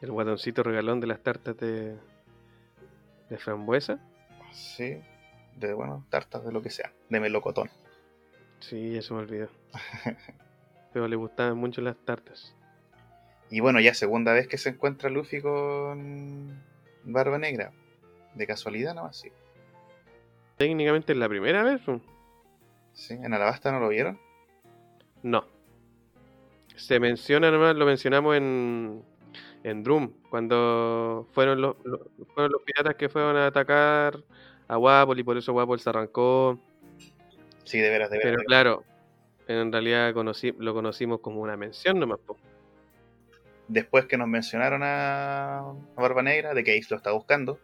El 0.00 0.10
guatoncito 0.10 0.62
regalón 0.62 1.00
de 1.00 1.06
las 1.06 1.20
tartas 1.20 1.56
de, 1.56 1.96
de 3.30 3.38
frambuesa. 3.38 3.98
Sí, 4.52 5.00
de 5.56 5.72
bueno, 5.72 6.04
tartas 6.10 6.44
de 6.44 6.52
lo 6.52 6.62
que 6.62 6.70
sea, 6.70 6.92
de 7.08 7.20
melocotón. 7.20 7.70
Sí, 8.60 9.00
se 9.00 9.14
me 9.14 9.20
olvidó. 9.20 9.48
Pero 10.94 11.06
le 11.08 11.16
gustaban 11.16 11.58
mucho 11.58 11.82
las 11.82 11.96
tartas. 11.96 12.54
Y 13.50 13.60
bueno, 13.60 13.78
ya 13.80 13.92
segunda 13.92 14.32
vez 14.32 14.48
que 14.48 14.56
se 14.56 14.70
encuentra 14.70 15.10
Luffy 15.10 15.42
con 15.42 16.62
Barba 17.04 17.36
Negra. 17.36 17.72
De 18.34 18.46
casualidad 18.46 18.94
nomás, 18.94 19.18
sí. 19.18 19.30
Técnicamente 20.56 21.12
es 21.12 21.18
la 21.18 21.28
primera 21.28 21.62
vez. 21.62 21.82
Sí, 22.94 23.14
en 23.14 23.34
Alabasta 23.34 23.70
no 23.72 23.80
lo 23.80 23.88
vieron. 23.88 24.18
No. 25.22 25.44
Se 26.76 26.98
menciona 26.98 27.50
nomás, 27.50 27.76
lo 27.76 27.86
mencionamos 27.86 28.36
en, 28.36 29.02
en 29.62 29.82
Drum, 29.84 30.12
cuando 30.30 31.28
fueron 31.32 31.60
los, 31.60 31.76
los- 31.84 32.00
fueron 32.34 32.52
los 32.52 32.62
piratas 32.62 32.94
que 32.96 33.08
fueron 33.08 33.36
a 33.36 33.46
atacar 33.46 34.22
a 34.68 34.78
Wapol 34.78 35.18
y 35.18 35.22
por 35.22 35.36
eso 35.36 35.52
Wapol 35.52 35.78
se 35.80 35.90
arrancó. 35.90 36.58
Sí, 37.64 37.78
de 37.78 37.90
veras, 37.90 38.10
de 38.10 38.18
veras. 38.18 38.22
Pero 38.22 38.30
de 38.32 38.36
veras. 38.36 38.46
claro, 38.46 38.84
en 39.48 39.72
realidad 39.72 40.12
conocí, 40.14 40.54
lo 40.58 40.74
conocimos 40.74 41.20
como 41.20 41.40
una 41.40 41.56
mención 41.56 41.98
nomás. 41.98 42.20
Después 43.68 44.06
que 44.06 44.18
nos 44.18 44.28
mencionaron 44.28 44.82
a, 44.82 45.58
a 45.60 45.74
Barba 45.96 46.22
Negra, 46.22 46.54
de 46.54 46.64
que 46.64 46.78
Ace 46.78 46.88
lo 46.90 46.96
está 46.96 47.12
buscando, 47.12 47.58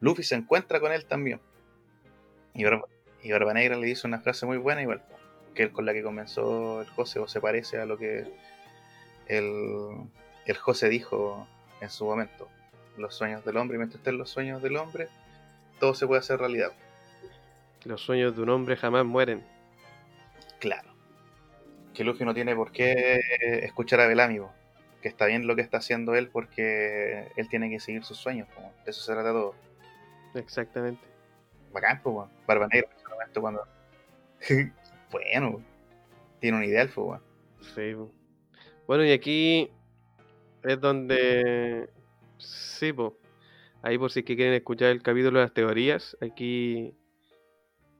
Luffy 0.00 0.22
se 0.22 0.34
encuentra 0.34 0.80
con 0.80 0.92
él 0.92 1.04
también. 1.04 1.40
Y 2.54 2.64
Barba, 2.64 2.86
y 3.22 3.30
Barba 3.30 3.54
Negra 3.54 3.76
le 3.76 3.86
dice 3.86 4.06
una 4.06 4.20
frase 4.20 4.46
muy 4.46 4.58
buena, 4.58 4.82
igual, 4.82 5.02
que 5.54 5.70
con 5.70 5.84
la 5.84 5.92
que 5.92 6.02
comenzó 6.02 6.80
el 6.80 6.88
José, 6.88 7.18
o 7.18 7.28
se 7.28 7.40
parece 7.40 7.78
a 7.78 7.86
lo 7.86 7.98
que 7.98 8.26
el, 9.28 10.10
el 10.46 10.56
José 10.56 10.88
dijo 10.88 11.46
en 11.80 11.90
su 11.90 12.04
momento. 12.04 12.48
Los 12.96 13.14
sueños 13.14 13.44
del 13.44 13.56
hombre, 13.56 13.78
mientras 13.78 14.00
estén 14.00 14.18
los 14.18 14.28
sueños 14.30 14.62
del 14.62 14.76
hombre, 14.76 15.08
todo 15.80 15.94
se 15.94 16.06
puede 16.06 16.20
hacer 16.20 16.38
realidad. 16.38 16.72
Los 17.84 18.02
sueños 18.02 18.36
de 18.36 18.42
un 18.42 18.50
hombre 18.50 18.76
jamás 18.76 19.04
mueren. 19.04 19.44
Claro. 20.62 20.94
Que 21.92 22.04
Luffy 22.04 22.24
no 22.24 22.34
tiene 22.34 22.54
por 22.54 22.70
qué 22.70 23.18
escuchar 23.64 23.98
a 23.98 24.06
Bellamy, 24.06 24.38
po. 24.38 24.52
que 25.02 25.08
está 25.08 25.26
bien 25.26 25.48
lo 25.48 25.56
que 25.56 25.62
está 25.62 25.78
haciendo 25.78 26.14
él 26.14 26.28
porque 26.28 27.32
él 27.34 27.48
tiene 27.48 27.68
que 27.68 27.80
seguir 27.80 28.04
sus 28.04 28.18
sueños, 28.18 28.46
po. 28.54 28.60
de 28.84 28.92
eso 28.92 29.02
se 29.02 29.12
trata 29.12 29.32
todo. 29.32 29.56
Exactamente. 30.36 31.02
Bacán, 31.72 32.00
pues. 32.00 32.28
Barba 32.46 32.68
Negra 32.68 32.88
en 32.92 32.96
ese 32.96 33.08
momento 33.08 33.40
cuando. 33.40 33.64
bueno, 35.10 35.48
weón. 35.50 35.66
tiene 36.38 36.58
un 36.58 36.64
ideal, 36.64 36.88
pues. 36.94 37.20
Sí. 37.74 37.92
po. 37.96 38.12
Bueno, 38.86 39.04
y 39.04 39.10
aquí 39.10 39.68
es 40.62 40.80
donde. 40.80 41.90
Sí, 42.38 42.92
po. 42.92 43.18
Ahí 43.82 43.98
por 43.98 44.12
si 44.12 44.20
es 44.20 44.24
que 44.24 44.36
quieren 44.36 44.54
escuchar 44.54 44.90
el 44.90 45.02
capítulo 45.02 45.40
de 45.40 45.44
las 45.44 45.54
teorías, 45.54 46.16
aquí 46.20 46.94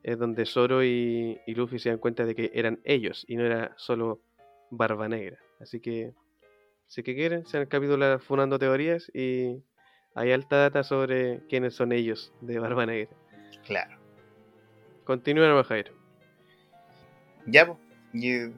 es 0.02 0.18
donde 0.18 0.47
Zoro 0.47 0.85
y, 0.85 1.40
y 1.47 1.54
Luffy 1.54 1.78
se 1.78 1.90
dan 1.90 1.99
cuenta 1.99 2.25
de 2.25 2.35
que 2.35 2.50
eran 2.54 2.80
ellos 2.85 3.25
y 3.28 3.37
no 3.37 3.44
era 3.44 3.73
solo 3.76 4.21
Barba 4.71 5.09
Negra. 5.09 5.38
Así 5.61 5.80
que, 5.80 6.12
si 6.87 7.02
que 7.02 7.14
quieren, 7.14 7.47
se 7.47 7.59
han 7.59 7.66
capítulo 7.66 8.18
funando 8.18 8.59
teorías 8.59 9.11
y 9.14 9.62
hay 10.14 10.32
alta 10.32 10.56
data 10.56 10.82
sobre 10.82 11.40
quiénes 11.49 11.75
son 11.75 11.92
ellos 11.92 12.32
de 12.40 12.59
Barba 12.59 12.87
Negra. 12.87 13.16
Claro. 13.64 13.97
Continúa, 15.04 15.62
Jairo. 15.64 15.92
Ya, 17.47 17.66
pues. 17.66 17.78
Y 18.12 18.52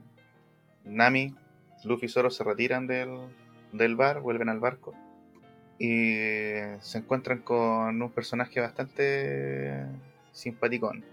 Nami, 0.85 1.35
Luffy 1.85 2.07
y 2.07 2.09
Zoro 2.09 2.31
se 2.31 2.43
retiran 2.43 2.87
del, 2.87 3.19
del 3.73 3.97
bar, 3.97 4.21
vuelven 4.21 4.49
al 4.49 4.61
barco. 4.61 4.95
Y 5.79 6.15
se 6.81 6.99
encuentran 6.99 7.41
con 7.41 8.01
un 8.01 8.11
personaje 8.11 8.61
bastante 8.61 9.87
simpaticón, 10.33 11.05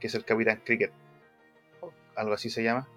que 0.00 0.06
es 0.08 0.14
el 0.14 0.24
Capitán 0.24 0.60
Cricket. 0.64 0.92
Algo 2.16 2.34
así 2.34 2.50
se 2.50 2.62
llama. 2.62 2.88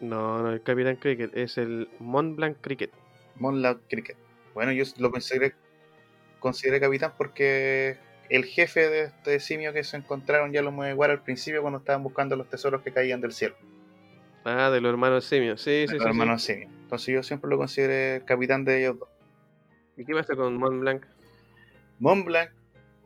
No, 0.00 0.42
no, 0.42 0.52
el 0.52 0.62
Capitán 0.62 0.96
Cricket 0.96 1.36
es 1.36 1.58
el 1.58 1.88
Mont 1.98 2.36
Blanc 2.36 2.56
Cricket. 2.60 2.90
Mont 3.36 3.58
Blanc 3.58 3.80
Cricket. 3.88 4.16
Bueno, 4.54 4.72
yo 4.72 4.84
lo 4.98 5.10
consideré, 5.10 5.54
consideré 6.38 6.80
capitán 6.80 7.12
porque 7.16 7.96
el 8.28 8.44
jefe 8.44 8.88
de 8.88 9.04
este 9.04 9.40
simio 9.40 9.72
que 9.72 9.84
se 9.84 9.96
encontraron 9.96 10.52
ya 10.52 10.62
los 10.62 10.72
Mueguara 10.72 11.14
al 11.14 11.22
principio 11.22 11.62
cuando 11.62 11.78
estaban 11.78 12.02
buscando 12.02 12.36
los 12.36 12.48
tesoros 12.48 12.82
que 12.82 12.92
caían 12.92 13.20
del 13.20 13.32
cielo. 13.32 13.54
Ah, 14.44 14.70
de 14.70 14.80
los 14.80 14.90
hermanos 14.90 15.24
simios, 15.24 15.60
sí, 15.62 15.70
de 15.70 15.88
sí, 15.88 15.94
los 15.94 16.02
sí, 16.02 16.08
hermanos 16.08 16.42
sí. 16.42 16.52
simios. 16.52 16.72
Entonces 16.82 17.14
yo 17.14 17.22
siempre 17.22 17.48
lo 17.48 17.56
consideré 17.56 18.24
capitán 18.24 18.64
de 18.64 18.80
ellos 18.80 18.98
dos. 18.98 19.08
¿Y 19.96 20.04
qué 20.04 20.14
pasa 20.14 20.34
con 20.34 20.56
Mont 20.56 20.80
Blanc? 20.80 21.04
Mont 21.98 22.24
Blanc. 22.24 22.50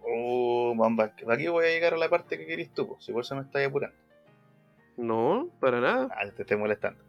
Oh, 0.09 0.75
Blanc. 0.75 1.13
Aquí 1.29 1.49
voy 1.49 1.67
a 1.67 1.69
llegar 1.69 1.95
a 1.95 1.97
la 1.97 2.09
parte 2.09 2.39
que 2.39 2.47
querís 2.47 2.73
tú, 2.73 2.87
po, 2.87 3.01
si 3.01 3.13
por 3.13 3.23
eso 3.23 3.35
me 3.35 3.43
estáis 3.43 3.69
apurando. 3.69 3.97
No, 4.97 5.49
para 5.61 5.81
nada. 5.81 6.09
Ah, 6.13 6.31
te 6.31 6.43
estoy 6.43 6.57
molestando. 6.57 7.03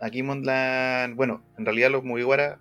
Aquí 0.00 0.22
Mont 0.22 0.42
Blanc. 0.42 1.14
Bueno, 1.14 1.42
en 1.58 1.66
realidad 1.66 1.90
los 1.90 2.02
Mugiwara, 2.02 2.58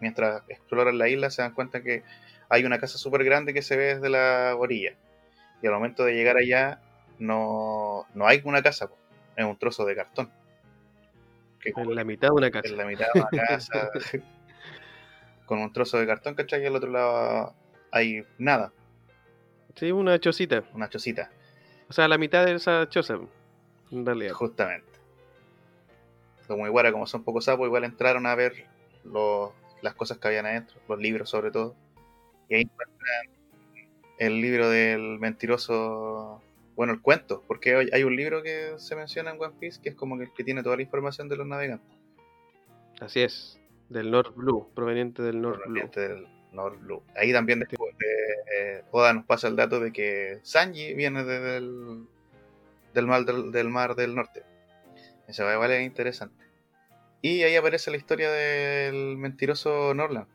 mientras 0.00 0.42
exploran 0.48 0.96
la 0.96 1.08
isla, 1.08 1.28
se 1.30 1.42
dan 1.42 1.52
cuenta 1.52 1.82
que 1.82 2.02
hay 2.48 2.64
una 2.64 2.78
casa 2.78 2.98
súper 2.98 3.24
grande 3.24 3.52
que 3.52 3.62
se 3.62 3.76
ve 3.76 3.94
desde 3.96 4.08
la 4.08 4.54
orilla. 4.56 4.94
Y 5.60 5.66
al 5.66 5.74
momento 5.74 6.04
de 6.04 6.14
llegar 6.14 6.36
allá, 6.36 6.80
no, 7.18 8.06
no 8.14 8.26
hay 8.26 8.40
una 8.44 8.62
casa, 8.62 8.88
po, 8.88 8.96
es 9.36 9.44
un 9.44 9.58
trozo 9.58 9.84
de 9.84 9.96
cartón. 9.96 10.30
Que 11.60 11.72
En 11.76 11.94
la 11.94 12.04
mitad 12.04 12.28
de 12.28 12.34
una 12.34 12.50
casa. 12.50 12.68
en 12.68 12.76
la 12.76 12.84
mitad 12.84 13.06
de 13.12 13.20
una 13.20 13.46
casa 13.46 13.90
con 15.46 15.58
un 15.58 15.72
trozo 15.72 15.98
de 15.98 16.06
cartón, 16.06 16.34
¿cachai? 16.34 16.62
Y 16.62 16.66
al 16.66 16.76
otro 16.76 16.90
lado 16.90 17.54
hay 17.92 18.24
nada, 18.38 18.72
Sí, 19.76 19.90
una 19.92 20.18
chocita. 20.18 20.64
una 20.74 20.88
chocita, 20.88 21.30
O 21.88 21.92
sea, 21.92 22.08
la 22.08 22.18
mitad 22.18 22.44
de 22.44 22.54
esa 22.54 22.88
choza, 22.88 23.18
en 23.90 24.04
realidad. 24.06 24.32
justamente. 24.32 24.86
Los 26.48 26.58
Mugiwara, 26.58 26.92
como 26.92 27.06
son 27.06 27.22
pocos 27.24 27.44
sapos, 27.46 27.66
igual 27.66 27.84
entraron 27.84 28.26
a 28.26 28.34
ver 28.34 28.66
los- 29.04 29.52
las 29.80 29.94
cosas 29.94 30.18
que 30.18 30.28
habían 30.28 30.46
adentro, 30.46 30.76
los 30.88 30.98
libros 30.98 31.30
sobre 31.30 31.50
todo. 31.50 31.74
Y 32.48 32.54
ahí 32.56 32.62
encuentran 32.62 33.30
el 34.18 34.40
libro 34.40 34.68
del 34.68 35.18
mentiroso, 35.18 36.42
bueno, 36.76 36.92
el 36.92 37.00
cuento, 37.00 37.42
porque 37.46 37.88
hay, 37.92 38.04
un 38.04 38.14
libro 38.14 38.42
que 38.42 38.74
se 38.78 38.94
menciona 38.96 39.30
en 39.30 39.40
One 39.40 39.54
Piece 39.58 39.80
que 39.80 39.88
es 39.90 39.94
como 39.94 40.20
el 40.20 40.32
que 40.32 40.44
tiene 40.44 40.62
toda 40.62 40.76
la 40.76 40.82
información 40.82 41.28
de 41.28 41.36
los 41.36 41.46
navegantes. 41.46 41.88
Así 43.00 43.20
es. 43.22 43.58
Del 43.88 44.10
North 44.10 44.34
Blue, 44.36 44.68
proveniente 44.74 45.22
del 45.22 45.40
North 45.40 45.56
Blue. 45.56 45.64
proveniente 45.64 46.00
del 46.00 46.26
North 46.52 46.78
Blue. 46.80 47.02
Ahí 47.16 47.32
también 47.32 47.60
de, 47.60 47.66
eh, 48.58 48.82
Oda 48.90 49.12
nos 49.12 49.24
pasa 49.24 49.48
el 49.48 49.56
dato 49.56 49.80
de 49.80 49.92
que 49.92 50.40
Sanji 50.42 50.94
viene 50.94 51.24
de- 51.24 51.40
del, 51.40 52.06
del, 52.94 53.06
mar 53.06 53.24
del, 53.24 53.52
del 53.52 53.68
mar 53.68 53.94
del 53.94 54.14
norte. 54.14 54.42
Eso 55.28 55.50
igual 55.52 55.70
es 55.72 55.82
interesante. 55.82 56.44
Y 57.22 57.42
ahí 57.42 57.54
aparece 57.56 57.90
la 57.90 57.96
historia 57.96 58.30
del 58.30 59.16
mentiroso 59.16 59.94
Norland. 59.94 60.26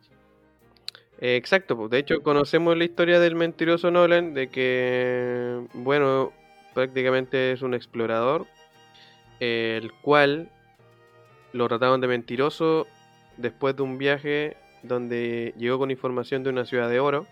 Eh, 1.19 1.36
exacto, 1.36 1.75
pues 1.75 1.89
de 1.89 1.97
hecho 1.99 2.21
conocemos 2.21 2.77
la 2.77 2.84
historia 2.84 3.19
del 3.19 3.36
mentiroso 3.36 3.89
Nolan, 3.91 4.34
de 4.34 4.49
que, 4.49 5.65
bueno, 5.73 6.32
prácticamente 6.73 7.51
es 7.51 7.62
un 7.63 7.73
explorador, 7.73 8.45
el 9.39 9.91
cual 9.93 10.49
lo 11.53 11.67
trataban 11.67 12.01
de 12.01 12.08
mentiroso 12.08 12.86
después 13.38 13.75
de 13.75 13.82
un 13.82 13.97
viaje 13.97 14.58
donde 14.84 15.53
llegó 15.58 15.80
con 15.80 15.89
información 15.91 16.43
de 16.43 16.51
una 16.51 16.65
ciudad 16.65 16.88
de 16.89 16.99
oro. 16.99 17.25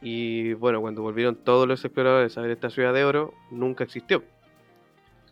Y 0.00 0.52
bueno, 0.54 0.80
cuando 0.80 1.02
volvieron 1.02 1.36
todos 1.36 1.66
los 1.66 1.84
exploradores 1.84 2.36
a 2.38 2.40
ver 2.42 2.50
esta 2.52 2.70
ciudad 2.70 2.94
de 2.94 3.04
oro, 3.04 3.34
nunca 3.50 3.84
existió. 3.84 4.22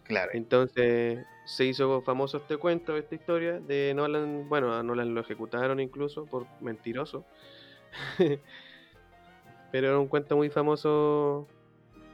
Claro. 0.04 0.30
Entonces 0.34 1.24
se 1.46 1.64
hizo 1.64 2.02
famoso 2.02 2.38
este 2.38 2.56
cuento, 2.56 2.96
esta 2.96 3.14
historia 3.14 3.60
de 3.60 3.92
Nolan. 3.94 4.48
Bueno, 4.48 4.74
a 4.74 4.82
Nolan 4.82 5.14
lo 5.14 5.20
ejecutaron 5.20 5.80
incluso 5.80 6.26
por 6.26 6.46
mentiroso. 6.60 7.24
Pero 9.72 9.88
era 9.88 9.98
un 9.98 10.08
cuento 10.08 10.36
muy 10.36 10.50
famoso. 10.50 11.46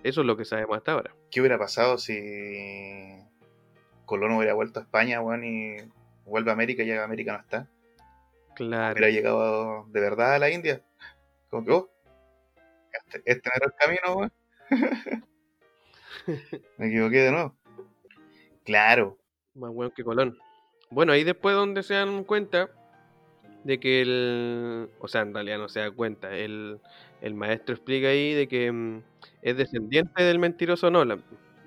Eso 0.03 0.21
es 0.21 0.27
lo 0.27 0.37
que 0.37 0.45
sabemos 0.45 0.77
hasta 0.77 0.93
ahora. 0.93 1.15
¿Qué 1.31 1.41
hubiera 1.41 1.59
pasado 1.59 1.97
si 1.97 3.19
Colón 4.05 4.33
hubiera 4.33 4.55
vuelto 4.55 4.81
a 4.81 4.83
España, 4.83 5.21
weón, 5.21 5.45
y 5.45 5.77
vuelve 6.27 6.51
a 6.51 6.55
América 6.55 6.83
y 6.83 6.87
llega 6.87 7.03
a 7.03 7.05
América 7.05 7.33
no 7.33 7.41
está? 7.41 7.69
Claro. 8.55 8.93
Hubiera 8.93 9.11
llegado 9.11 9.87
de 9.89 10.01
verdad 10.01 10.35
a 10.35 10.39
la 10.39 10.51
India. 10.51 10.83
Como 11.49 11.65
que, 11.65 11.73
oh, 11.73 11.92
este, 13.25 13.49
no 13.49 13.53
era 13.57 13.67
el 13.67 13.75
camino, 13.79 14.17
weón. 14.17 14.33
Me 16.77 16.87
equivoqué 16.89 17.19
de 17.19 17.33
nuevo. 17.33 17.57
Claro, 18.65 19.19
Más 19.55 19.73
bueno 19.73 19.93
que 19.95 20.05
Colón. 20.05 20.39
Bueno, 20.91 21.13
ahí 21.13 21.25
después 21.25 21.55
donde 21.57 21.83
se 21.83 21.95
dan 21.95 22.25
cuenta 22.25 22.71
de 23.65 23.81
que 23.81 24.03
el... 24.03 24.91
O 24.99 25.09
sea, 25.09 25.23
en 25.23 25.35
realidad 25.35 25.59
no 25.59 25.69
se 25.69 25.81
da 25.81 25.91
cuenta. 25.91 26.37
El, 26.37 26.81
el 27.21 27.35
maestro 27.35 27.75
explica 27.75 28.09
ahí 28.09 28.35
de 28.35 28.47
que 28.49 28.71
mm, 28.71 29.03
es 29.43 29.57
descendiente 29.57 30.23
del 30.23 30.39
mentiroso 30.39 30.91
Nolan. 30.91 31.25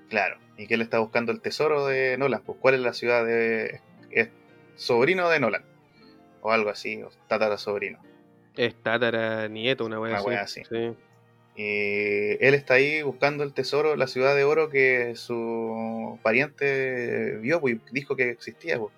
claro. 0.10 0.39
Y 0.58 0.67
que 0.67 0.75
él 0.75 0.81
está 0.81 0.99
buscando 0.99 1.34
el 1.34 1.41
tesoro 1.41 1.86
de 1.86 2.17
Nolan. 2.17 2.41
Pues, 2.45 2.58
¿cuál 2.62 2.75
es 2.75 2.79
la 2.79 2.93
ciudad 2.93 3.25
de. 3.25 3.81
es 4.10 4.29
sobrino 4.75 5.27
de 5.29 5.41
Nolan? 5.41 5.65
O 6.41 6.51
algo 6.53 6.69
así, 6.69 7.03
o 7.03 7.10
tatara 7.27 7.58
sobrino. 7.58 7.99
Es 8.55 8.81
tatara 8.81 9.49
nieto, 9.49 9.86
una 9.86 9.99
wea 9.99 10.12
Una 10.12 10.19
así. 10.19 10.27
wea 10.29 10.41
así. 10.43 10.63
Sí. 10.69 10.95
Y 11.56 12.44
él 12.46 12.54
está 12.54 12.76
ahí 12.76 13.02
buscando 13.02 13.44
el 13.44 13.54
tesoro, 13.54 13.96
la 13.96 14.08
ciudad 14.08 14.36
de 14.36 14.44
oro 14.44 14.70
que 14.70 15.15
su 15.15 16.20
pariente 16.22 17.38
vio 17.38 17.62
pues, 17.62 17.76
y 17.76 17.80
dijo 17.91 18.15
que 18.15 18.30
existía. 18.30 18.78
pues, 18.78 18.94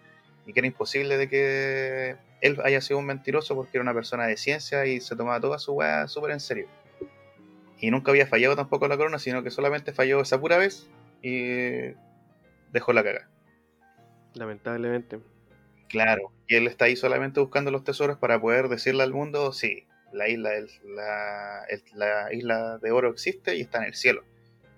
y 0.48 0.54
que 0.54 0.62
era 0.62 0.68
imposible 0.68 1.18
de 1.18 1.28
que 1.28 2.16
él 2.42 2.58
haya 2.64 2.82
sido 2.82 3.00
un 3.00 3.06
mentiroso 3.06 3.54
porque 3.54 3.78
era 3.78 3.84
una 3.84 3.94
persona 3.94 4.26
de 4.26 4.38
ciencia 4.38 4.86
y 4.86 5.02
se 5.02 5.16
tomaba 5.16 5.42
toda 5.42 5.60
su 5.60 5.74
weá 5.74 6.08
súper 6.08 6.32
en 6.32 6.40
serio. 6.40 6.68
Y 7.80 7.92
nunca 7.92 8.12
había 8.12 8.26
fallado 8.26 8.56
tampoco 8.56 8.88
la 8.88 8.98
corona, 8.98 9.20
sino 9.20 9.44
que 9.44 9.52
solamente 9.52 9.92
falló 9.92 10.22
esa 10.22 10.40
pura 10.40 10.58
vez 10.58 10.90
y 11.22 11.94
dejó 12.72 12.94
la 12.94 13.04
caga. 13.04 13.30
Lamentablemente. 14.34 15.20
Claro, 15.90 16.32
y 16.48 16.56
él 16.56 16.68
está 16.68 16.86
ahí 16.86 16.96
solamente 16.96 17.40
buscando 17.40 17.70
los 17.70 17.84
tesoros 17.84 18.18
para 18.18 18.40
poder 18.40 18.70
decirle 18.70 19.04
al 19.04 19.14
mundo, 19.14 19.52
sí, 19.52 19.86
la 20.12 20.28
isla, 20.30 20.52
la, 20.86 21.64
el- 21.70 21.84
la 21.96 22.34
isla 22.34 22.78
de 22.80 22.92
oro 22.92 23.10
existe 23.10 23.56
y 23.56 23.62
está 23.62 23.80
en 23.80 23.86
el 23.86 23.94
cielo. 23.96 24.24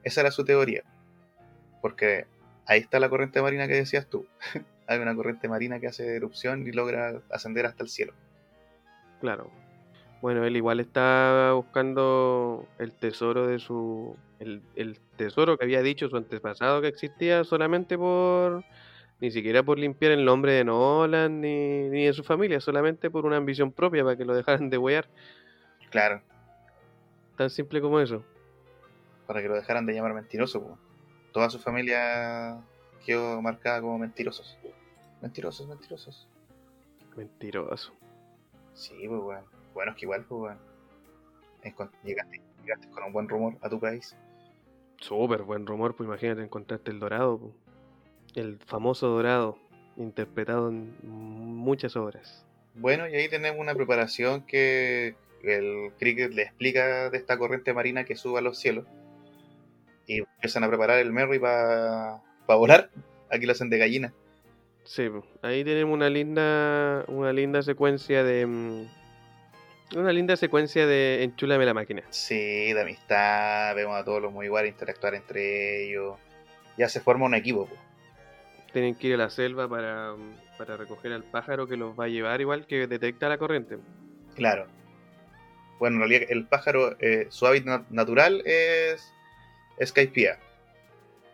Esa 0.04 0.22
era 0.22 0.32
su 0.32 0.44
teoría. 0.46 0.84
Porque 1.82 2.26
ahí 2.66 2.80
está 2.80 3.00
la 3.00 3.10
corriente 3.10 3.42
marina 3.42 3.68
que 3.68 3.76
decías 3.76 4.08
tú. 4.08 4.26
Hay 4.88 5.00
una 5.00 5.16
corriente 5.16 5.48
marina 5.48 5.80
que 5.80 5.88
hace 5.88 6.16
erupción 6.16 6.66
y 6.68 6.72
logra 6.72 7.22
ascender 7.30 7.66
hasta 7.66 7.84
el 7.84 7.90
cielo. 7.90 8.14
Claro. 9.22 9.52
Bueno, 10.22 10.44
él 10.46 10.58
igual 10.58 10.80
está 10.80 11.52
buscando 11.56 12.68
el 12.80 12.92
tesoro 12.92 13.48
de 13.48 13.60
su. 13.60 14.18
El, 14.40 14.62
el 14.76 15.00
tesoro 15.16 15.58
que 15.58 15.64
había 15.66 15.82
dicho 15.82 16.10
su 16.10 16.18
antepasado 16.18 16.82
que 16.82 16.88
existía 16.88 17.44
solamente 17.44 17.98
por. 17.98 18.64
Ni 19.22 19.32
siquiera 19.32 19.64
por 19.64 19.78
limpiar 19.78 20.14
el 20.14 20.24
nombre 20.24 20.54
de 20.54 20.64
Nolan 20.64 21.42
ni, 21.42 21.90
ni 21.90 22.06
de 22.06 22.14
su 22.14 22.24
familia, 22.24 22.62
solamente 22.62 23.10
por 23.12 23.26
una 23.26 23.36
ambición 23.38 23.72
propia 23.72 24.04
para 24.04 24.16
que 24.16 24.24
lo 24.26 24.34
dejaran 24.34 24.70
de 24.70 24.78
wear. 24.78 25.08
Claro, 25.90 26.22
Tan 27.36 27.50
simple 27.50 27.82
como 27.82 28.00
eso. 28.00 28.24
para 29.28 29.42
que 29.42 29.48
lo 29.48 29.56
dejaran 29.56 29.86
de 29.86 29.94
llamar 29.94 30.14
mentiroso. 30.14 30.62
po. 30.62 30.78
Toda 31.34 31.50
su 31.50 31.60
familia 31.60 32.62
quedó 33.06 33.42
marcada 33.42 33.82
como 33.82 33.98
mentirosos. 34.00 34.58
Mentirosos, 35.22 35.68
mentirosos. 35.68 36.28
Mentiroso. 37.16 37.94
Sí, 38.74 38.94
pues 39.08 39.22
bueno. 39.22 39.44
Bueno, 39.74 39.92
es 39.92 39.98
que 39.98 40.06
igual, 40.06 40.26
pues 40.28 40.40
bueno. 40.40 40.60
Encon- 41.64 41.92
Llegaste, 42.04 42.42
llegaste 42.64 42.90
con 42.90 43.04
un 43.04 43.14
buen 43.14 43.28
rumor 43.30 43.58
a 43.62 43.70
tu 43.70 43.80
país. 43.80 44.16
Súper 44.98 45.44
buen 45.44 45.66
rumor, 45.68 45.96
pues 45.96 46.08
imagínate 46.08 46.42
encontraste 46.42 46.92
el 46.92 47.00
dorado. 47.00 47.38
po. 47.40 47.54
El 48.36 48.60
famoso 48.66 49.08
dorado, 49.08 49.58
interpretado 49.98 50.70
en 50.70 50.94
muchas 51.04 51.96
obras. 51.96 52.46
Bueno, 52.76 53.08
y 53.08 53.16
ahí 53.16 53.28
tenemos 53.30 53.60
una 53.60 53.76
preparación 53.76 54.46
que 54.46 55.16
el 55.44 55.92
cricket 55.98 56.34
le 56.34 56.44
explica 56.44 57.10
de 57.10 57.18
esta 57.18 57.38
corriente 57.38 57.74
marina 57.74 58.04
que 58.04 58.16
sube 58.16 58.40
a 58.40 58.42
los 58.42 58.58
cielos. 58.58 58.86
Y 60.06 60.20
empiezan 60.20 60.64
a 60.64 60.68
preparar 60.68 61.00
el 61.00 61.12
Merry 61.12 61.40
para 61.40 62.22
volar. 62.48 62.90
Aquí 63.30 63.46
lo 63.46 63.52
hacen 63.52 63.70
de 63.70 63.78
gallina. 63.78 64.14
Sí, 64.84 65.08
ahí 65.44 65.64
tenemos 65.64 65.94
una 65.94 66.10
linda, 66.10 67.06
una 67.08 67.32
linda 67.32 67.62
secuencia 67.62 68.24
de, 68.24 68.46
mm, 68.46 68.88
una 69.96 70.12
linda 70.12 70.36
secuencia 70.36 70.88
de 70.88 71.24
enchúlame 71.24 71.66
la 71.66 71.74
máquina. 71.74 72.04
Sí, 72.10 72.74
de 72.74 72.82
amistad. 72.82 73.76
Vemos 73.76 74.00
a 74.00 74.04
todos 74.04 74.22
los 74.22 74.32
muy 74.32 74.48
iguales 74.48 74.72
interactuar 74.72 75.16
entre 75.16 75.86
ellos. 75.86 76.18
Ya 76.78 76.90
se 76.90 77.02
forma 77.02 77.26
un 77.26 77.36
equipo. 77.36 77.68
po. 77.68 77.89
Tienen 78.72 78.96
que 78.96 79.08
ir 79.08 79.14
a 79.16 79.18
la 79.18 79.30
selva 79.30 79.68
para, 79.68 80.16
para 80.58 80.78
recoger 80.78 81.12
al 81.12 81.24
pájaro 81.24 81.68
que 81.68 81.78
los 81.78 82.00
va 82.00 82.06
a 82.06 82.08
llevar 82.08 82.40
igual 82.42 82.68
que 82.68 82.88
detecta 82.88 83.30
la 83.30 83.38
corriente. 83.38 83.78
Claro. 84.36 84.68
Bueno, 85.80 85.96
en 85.96 86.10
realidad 86.10 86.28
el 86.30 86.46
pájaro, 86.46 86.96
eh, 87.00 87.28
su 87.30 87.48
hábitat 87.48 87.90
natural 87.90 88.42
es 88.46 89.14
Skypiea. 89.84 90.40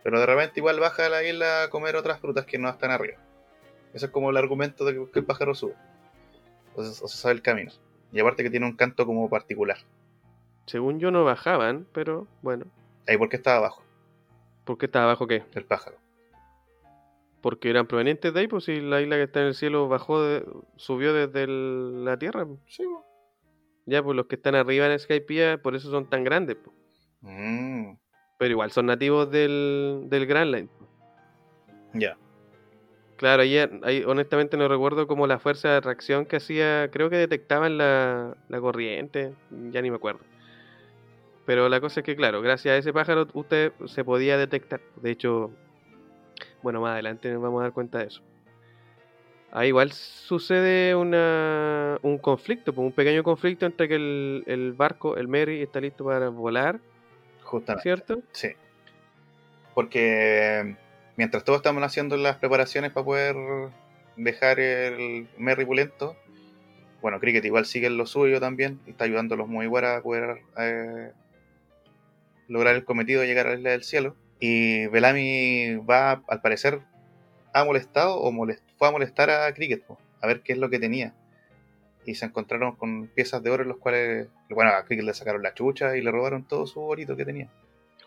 Pero 0.04 0.20
de 0.20 0.26
repente 0.26 0.60
igual 0.60 0.80
baja 0.80 1.08
a 1.08 1.10
la 1.10 1.24
isla 1.24 1.64
a 1.64 1.70
comer 1.70 1.96
otras 1.96 2.20
frutas 2.20 2.46
que 2.46 2.60
no 2.60 2.70
están 2.70 2.92
arriba. 2.92 3.18
Ese 3.94 4.06
es 4.06 4.12
como 4.12 4.30
el 4.30 4.38
argumento 4.38 4.86
de 4.86 4.94
que, 5.12 5.20
el 5.20 5.26
pájaro 5.26 5.56
sube. 5.56 5.74
O 6.76 6.84
se, 6.84 7.04
o 7.04 7.08
se 7.08 7.18
sabe 7.18 7.34
el 7.34 7.42
camino. 7.42 7.72
Y 8.12 8.20
aparte 8.20 8.44
que 8.44 8.50
tiene 8.50 8.66
un 8.66 8.76
canto 8.76 9.06
como 9.06 9.30
particular. 9.30 9.78
Según 10.68 11.00
yo 11.00 11.12
no 11.12 11.24
bajaban, 11.24 11.88
pero 11.92 12.28
bueno. 12.42 12.66
Ahí 13.08 13.18
porque 13.18 13.36
estaba 13.36 13.58
abajo, 13.58 13.84
¿Por 14.64 14.80
qué 14.80 14.88
estaba 14.88 15.06
abajo 15.06 15.28
qué? 15.28 15.44
el 15.54 15.66
pájaro. 15.66 15.98
Porque 17.46 17.70
eran 17.70 17.86
provenientes 17.86 18.34
de 18.34 18.40
ahí, 18.40 18.48
pues 18.48 18.64
si 18.64 18.82
la 18.82 19.02
isla 19.02 19.18
que 19.18 19.22
está 19.22 19.40
en 19.42 19.46
el 19.46 19.54
cielo 19.54 19.88
bajó, 19.88 20.20
de- 20.20 20.44
subió 20.78 21.14
desde 21.14 21.44
el- 21.44 22.04
la 22.04 22.18
tierra. 22.18 22.44
pues. 22.44 22.60
Sí, 22.66 22.82
po. 22.84 23.06
Ya, 23.86 24.02
pues 24.02 24.16
los 24.18 24.26
que 24.26 24.34
están 24.34 24.56
arriba 24.56 24.88
en 24.92 24.98
Skypiea, 24.98 25.60
por 25.60 25.76
eso 25.76 25.92
son 25.92 26.10
tan 26.10 26.24
grandes. 26.24 26.56
pues. 26.56 26.76
Mm, 27.22 27.98
Pero 28.40 28.52
igual 28.52 28.72
son 28.72 28.88
nativos 28.88 29.30
del, 29.30 30.06
del 30.08 30.26
Grand 30.26 30.56
Line. 30.56 30.70
ya. 31.94 32.18
Claro, 33.18 33.44
ahí, 33.44 33.60
ahí 33.84 34.04
honestamente 34.08 34.58
no 34.58 34.68
recuerdo 34.68 35.06
como 35.06 35.28
la 35.28 35.38
fuerza 35.38 35.70
de 35.70 35.76
atracción 35.78 36.26
que 36.26 36.38
hacía, 36.38 36.90
creo 36.92 37.12
que 37.12 37.18
detectaban 37.18 37.78
la, 37.78 38.36
la 38.50 38.60
corriente, 38.60 39.34
ya 39.70 39.84
ni 39.84 39.92
me 39.92 39.98
acuerdo. 39.98 40.22
Pero 41.46 41.70
la 41.70 41.80
cosa 41.80 42.00
es 42.00 42.06
que, 42.08 42.16
claro, 42.16 42.42
gracias 42.42 42.74
a 42.74 42.78
ese 42.78 42.92
pájaro 42.92 43.28
usted 43.36 43.72
se 43.86 44.04
podía 44.04 44.36
detectar. 44.36 44.82
De 44.96 45.12
hecho, 45.12 45.52
bueno, 46.66 46.82
más 46.82 46.94
adelante 46.94 47.32
nos 47.32 47.44
vamos 47.44 47.60
a 47.60 47.66
dar 47.66 47.74
cuenta 47.74 48.00
de 48.00 48.06
eso. 48.06 48.24
Ahí 49.52 49.68
igual 49.68 49.92
sucede 49.92 50.96
una, 50.96 52.00
un 52.02 52.18
conflicto, 52.18 52.74
pues, 52.74 52.84
un 52.84 52.92
pequeño 52.92 53.22
conflicto 53.22 53.68
entre 53.68 53.88
que 53.88 53.94
el, 53.98 54.44
el 54.48 54.74
barco, 54.74 55.16
el 55.16 55.28
Mary, 55.28 55.62
está 55.62 55.80
listo 55.80 56.04
para 56.04 56.30
volar, 56.30 56.80
Justamente. 57.44 57.84
¿cierto? 57.84 58.24
Sí. 58.32 58.48
Porque 59.76 60.76
mientras 61.18 61.44
todos 61.44 61.58
estamos 61.58 61.84
haciendo 61.84 62.18
las 62.18 62.38
preparaciones 62.38 62.92
para 62.92 63.06
poder 63.06 63.36
dejar 64.18 64.60
el 64.60 65.28
Merry 65.38 65.66
Pulento, 65.66 66.16
bueno, 67.04 67.20
Cricket 67.20 67.46
igual 67.46 67.68
sigue 67.68 67.86
en 67.86 67.98
lo 67.98 68.08
suyo 68.08 68.40
también 68.40 68.80
y 68.88 68.90
está 68.90 69.04
ayudando 69.04 69.36
a 69.36 69.38
los 69.38 69.48
Mugiwara 69.48 69.98
a 69.98 70.02
poder 70.02 70.40
eh, 70.58 71.12
lograr 72.48 72.74
el 72.76 72.86
cometido 72.86 73.22
de 73.22 73.28
llegar 73.28 73.46
a 73.46 73.52
la 73.52 73.56
isla 73.58 73.70
del 73.70 73.84
cielo. 73.84 74.16
Y 74.48 74.86
Bellamy 74.88 75.78
va, 75.90 76.22
al 76.28 76.42
parecer, 76.42 76.82
ha 77.54 77.64
molestado 77.64 78.18
o 78.18 78.32
molest- 78.32 78.62
fue 78.78 78.88
a 78.88 78.92
molestar 78.92 79.30
a 79.32 79.52
Cricket, 79.54 79.84
po, 79.84 79.98
a 80.22 80.28
ver 80.28 80.42
qué 80.42 80.54
es 80.54 80.60
lo 80.60 80.70
que 80.70 80.78
tenía. 80.78 81.14
Y 82.06 82.14
se 82.16 82.26
encontraron 82.26 82.76
con 82.76 83.08
piezas 83.08 83.42
de 83.42 83.50
oro 83.50 83.64
en 83.64 83.70
los 83.70 83.78
cuales, 83.80 84.28
bueno, 84.50 84.70
a 84.72 84.84
Cricket 84.86 85.06
le 85.06 85.14
sacaron 85.16 85.42
la 85.42 85.56
chucha 85.56 85.98
y 85.98 86.02
le 86.02 86.12
robaron 86.12 86.44
todo 86.44 86.68
su 86.68 86.80
orito 86.82 87.16
que 87.16 87.26
tenía. 87.26 87.50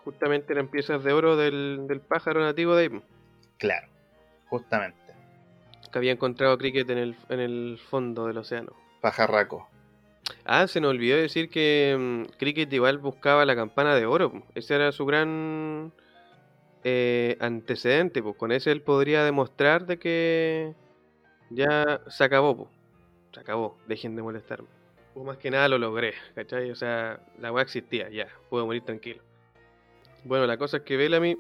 Justamente 0.05 0.53
eran 0.53 0.69
piezas 0.69 1.03
de 1.03 1.13
oro 1.13 1.37
del, 1.37 1.87
del 1.89 2.01
pájaro 2.01 2.41
nativo 2.41 2.77
de 2.77 2.85
ahí, 2.85 3.03
Claro, 3.59 3.89
justamente. 4.49 4.97
que 5.91 5.99
había 5.99 6.13
encontrado 6.13 6.57
Cricket 6.57 6.89
en 6.91 6.99
el, 6.99 7.17
en 7.31 7.41
el 7.41 7.81
fondo 7.91 8.27
del 8.29 8.39
océano. 8.39 8.73
Pajarraco. 9.01 9.69
Ah, 10.45 10.69
se 10.69 10.81
nos 10.81 10.91
olvidó 10.91 11.17
decir 11.17 11.49
que 11.51 11.97
mm, 11.99 12.37
Cricket 12.39 12.73
igual 12.73 12.99
buscaba 12.99 13.45
la 13.45 13.57
campana 13.57 13.97
de 13.97 14.07
oro. 14.07 14.45
Ese 14.55 14.75
era 14.77 14.93
su 14.93 15.05
gran 15.07 15.93
eh, 16.85 17.37
antecedente. 17.41 18.23
Pues 18.23 18.37
con 18.37 18.53
ese 18.53 18.71
él 18.71 18.83
podría 18.83 19.25
demostrar 19.25 19.87
de 19.87 19.99
que 19.99 20.75
ya 21.51 22.01
se 22.09 22.25
acabó. 22.25 22.69
Se 23.33 23.41
acabó. 23.41 23.77
Dejen 23.87 24.17
de 24.17 24.23
molestarme. 24.23 24.69
O 25.15 25.25
más 25.25 25.39
que 25.39 25.51
nada 25.51 25.69
lo 25.69 25.79
logré. 25.79 26.15
¿Cachai? 26.35 26.71
O 26.71 26.77
sea, 26.77 27.21
la 27.41 27.53
weá 27.53 27.63
existía. 27.63 28.09
Ya. 28.11 28.29
Puedo 28.51 28.67
morir 28.67 28.83
tranquilo. 28.83 29.23
Bueno, 30.25 30.47
la 30.47 30.57
cosa 30.57 30.79
es 30.79 30.83
que 30.83 30.97
Bellamy 30.97 31.37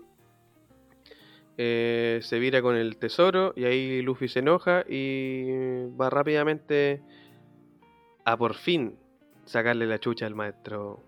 eh, 1.57 2.21
se 2.23 2.39
vira 2.39 2.63
con 2.63 2.77
el 2.77 2.97
tesoro 2.97 3.53
y 3.57 3.65
ahí 3.65 4.01
Luffy 4.03 4.29
se 4.29 4.39
enoja 4.39 4.85
y 4.89 5.87
va 6.01 6.09
rápidamente 6.09 7.03
a 8.25 8.37
por 8.37 8.55
fin 8.55 8.97
sacarle 9.45 9.87
la 9.87 9.99
chucha 9.99 10.27
al 10.27 10.37
maestro 10.37 11.03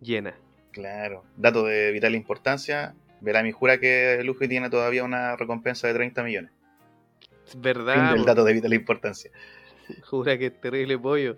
llena. 0.00 0.34
Claro. 0.70 1.24
Dato 1.36 1.64
de 1.64 1.90
vital 1.90 2.14
importancia. 2.14 2.94
Bellamy 3.20 3.52
jura 3.52 3.78
que 3.78 4.22
Luffy 4.24 4.48
tiene 4.48 4.70
todavía 4.70 5.04
una 5.04 5.36
recompensa 5.36 5.86
de 5.88 5.94
30 5.94 6.22
millones. 6.22 6.52
Es 7.46 7.60
verdad, 7.60 8.16
po. 8.16 8.24
dato 8.24 8.44
de 8.44 8.52
vital 8.52 8.72
importancia. 8.72 9.30
jura 10.04 10.38
que 10.38 10.46
es 10.46 10.60
terrible 10.60 10.98
pollo. 10.98 11.36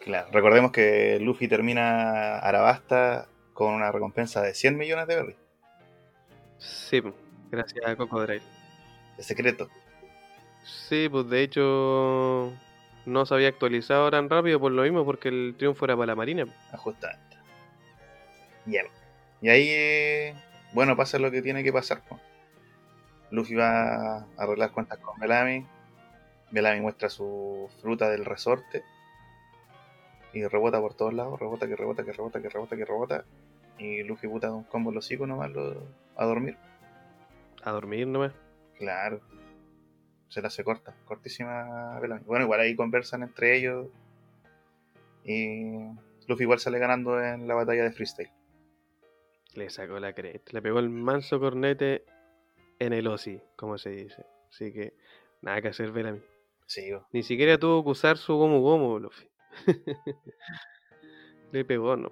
Claro. 0.00 0.28
Recordemos 0.32 0.72
que 0.72 1.18
Luffy 1.20 1.46
termina 1.46 2.38
Arabasta 2.38 3.28
con 3.52 3.74
una 3.74 3.92
recompensa 3.92 4.40
de 4.40 4.54
100 4.54 4.76
millones 4.78 5.06
de 5.06 5.16
berries. 5.16 5.36
Sí, 6.58 7.02
gracias 7.50 7.86
a 7.86 7.96
Cocodrile. 7.96 8.42
De 9.16 9.22
secreto. 9.22 9.68
Sí, 10.64 11.08
pues 11.10 11.28
de 11.28 11.42
hecho 11.42 12.52
no 13.06 13.26
se 13.26 13.34
había 13.34 13.48
actualizado 13.48 14.10
tan 14.10 14.28
rápido 14.30 14.60
por 14.60 14.72
lo 14.72 14.82
mismo 14.82 15.04
porque 15.04 15.28
el 15.28 15.54
triunfo 15.58 15.84
era 15.84 15.96
para 15.96 16.06
la 16.06 16.14
marina. 16.16 16.46
Justamente. 16.72 17.36
Bien. 18.64 18.86
Y 19.42 19.48
ahí, 19.48 19.66
eh, 19.70 20.34
bueno, 20.72 20.96
pasa 20.96 21.18
lo 21.18 21.30
que 21.30 21.42
tiene 21.42 21.62
que 21.62 21.72
pasar. 21.72 22.02
Luffy 23.30 23.54
va 23.54 24.18
a 24.18 24.26
arreglar 24.36 24.72
cuentas 24.72 24.98
con 24.98 25.18
Bellamy. 25.18 25.66
Bellamy 26.50 26.80
muestra 26.80 27.08
su 27.08 27.70
fruta 27.80 28.10
del 28.10 28.24
resorte. 28.24 28.82
Y 30.32 30.44
rebota 30.46 30.80
por 30.80 30.94
todos 30.94 31.14
lados. 31.14 31.38
Rebota, 31.40 31.66
que 31.66 31.76
rebota, 31.76 32.04
que 32.04 32.12
rebota, 32.12 32.40
que 32.42 32.48
rebota, 32.48 32.76
que 32.76 32.84
rebota. 32.84 33.24
Y 33.78 34.02
Luffy 34.02 34.28
puta 34.28 34.48
de 34.48 34.52
un 34.54 34.64
combo 34.64 34.92
los 34.92 35.04
hocico 35.06 35.26
nomás 35.26 35.50
lo- 35.50 35.82
a 36.16 36.24
dormir. 36.26 36.56
A 37.64 37.70
dormir 37.70 38.06
nomás. 38.06 38.32
Claro. 38.78 39.20
Se 40.28 40.40
la 40.42 40.48
hace 40.48 40.62
corta, 40.62 40.94
cortísima 41.06 41.98
Bellamy. 42.00 42.22
Bueno, 42.24 42.44
igual 42.44 42.60
ahí 42.60 42.76
conversan 42.76 43.22
entre 43.22 43.56
ellos. 43.56 43.88
Y 45.24 45.72
Luffy 46.26 46.42
igual 46.44 46.58
sale 46.60 46.78
ganando 46.78 47.22
en 47.22 47.48
la 47.48 47.54
batalla 47.54 47.82
de 47.84 47.92
freestyle. 47.92 48.30
Le 49.54 49.70
sacó 49.70 49.98
la 50.00 50.12
cresta. 50.12 50.52
Le 50.52 50.62
pegó 50.62 50.78
el 50.78 50.90
manso 50.90 51.40
cornete 51.40 52.04
en 52.78 52.92
el 52.92 53.06
OSI, 53.06 53.40
como 53.56 53.78
se 53.78 53.90
dice. 53.90 54.24
Así 54.50 54.72
que 54.72 54.94
nada 55.42 55.60
que 55.62 55.68
hacer 55.68 55.92
Bellamy. 55.92 56.20
Sí. 56.66 56.92
Ni 57.12 57.22
siquiera 57.22 57.58
tuvo 57.58 57.82
que 57.84 57.90
usar 57.90 58.16
su 58.18 58.34
gomu 58.36 58.60
gomu, 58.60 58.98
Luffy. 59.00 59.28
Le 61.52 61.64
pegó, 61.64 61.96
no. 61.96 62.08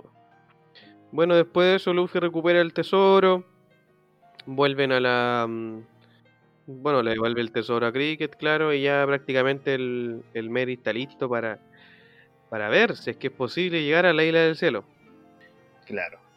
Bueno, 1.12 1.37
después 1.37 1.66
de 1.68 1.77
eso, 1.77 1.92
Luffy 1.94 2.18
recupera 2.18 2.61
el 2.61 2.72
tesoro. 2.74 3.44
Vuelven 4.46 4.92
a 4.92 5.01
la. 5.01 5.46
mm, 5.48 5.87
Bueno, 6.66 7.03
le 7.03 7.12
devuelve 7.12 7.40
el 7.40 7.53
tesoro 7.53 7.87
a 7.87 7.92
Cricket, 7.92 8.37
claro, 8.37 8.72
y 8.74 8.83
ya 8.83 9.05
prácticamente 9.07 9.74
el, 9.74 10.24
el 10.35 10.51
Mary 10.51 10.74
está 10.74 10.92
listo 10.92 11.29
para, 11.29 11.61
para 12.51 12.68
ver 12.68 12.96
si 12.96 13.11
es 13.11 13.16
que 13.18 13.29
es 13.29 13.33
posible 13.35 13.83
llegar 13.85 14.07
a 14.07 14.12
la 14.14 14.24
isla 14.24 14.40
del 14.40 14.57
cielo. 14.57 14.85
claro. 15.85 16.28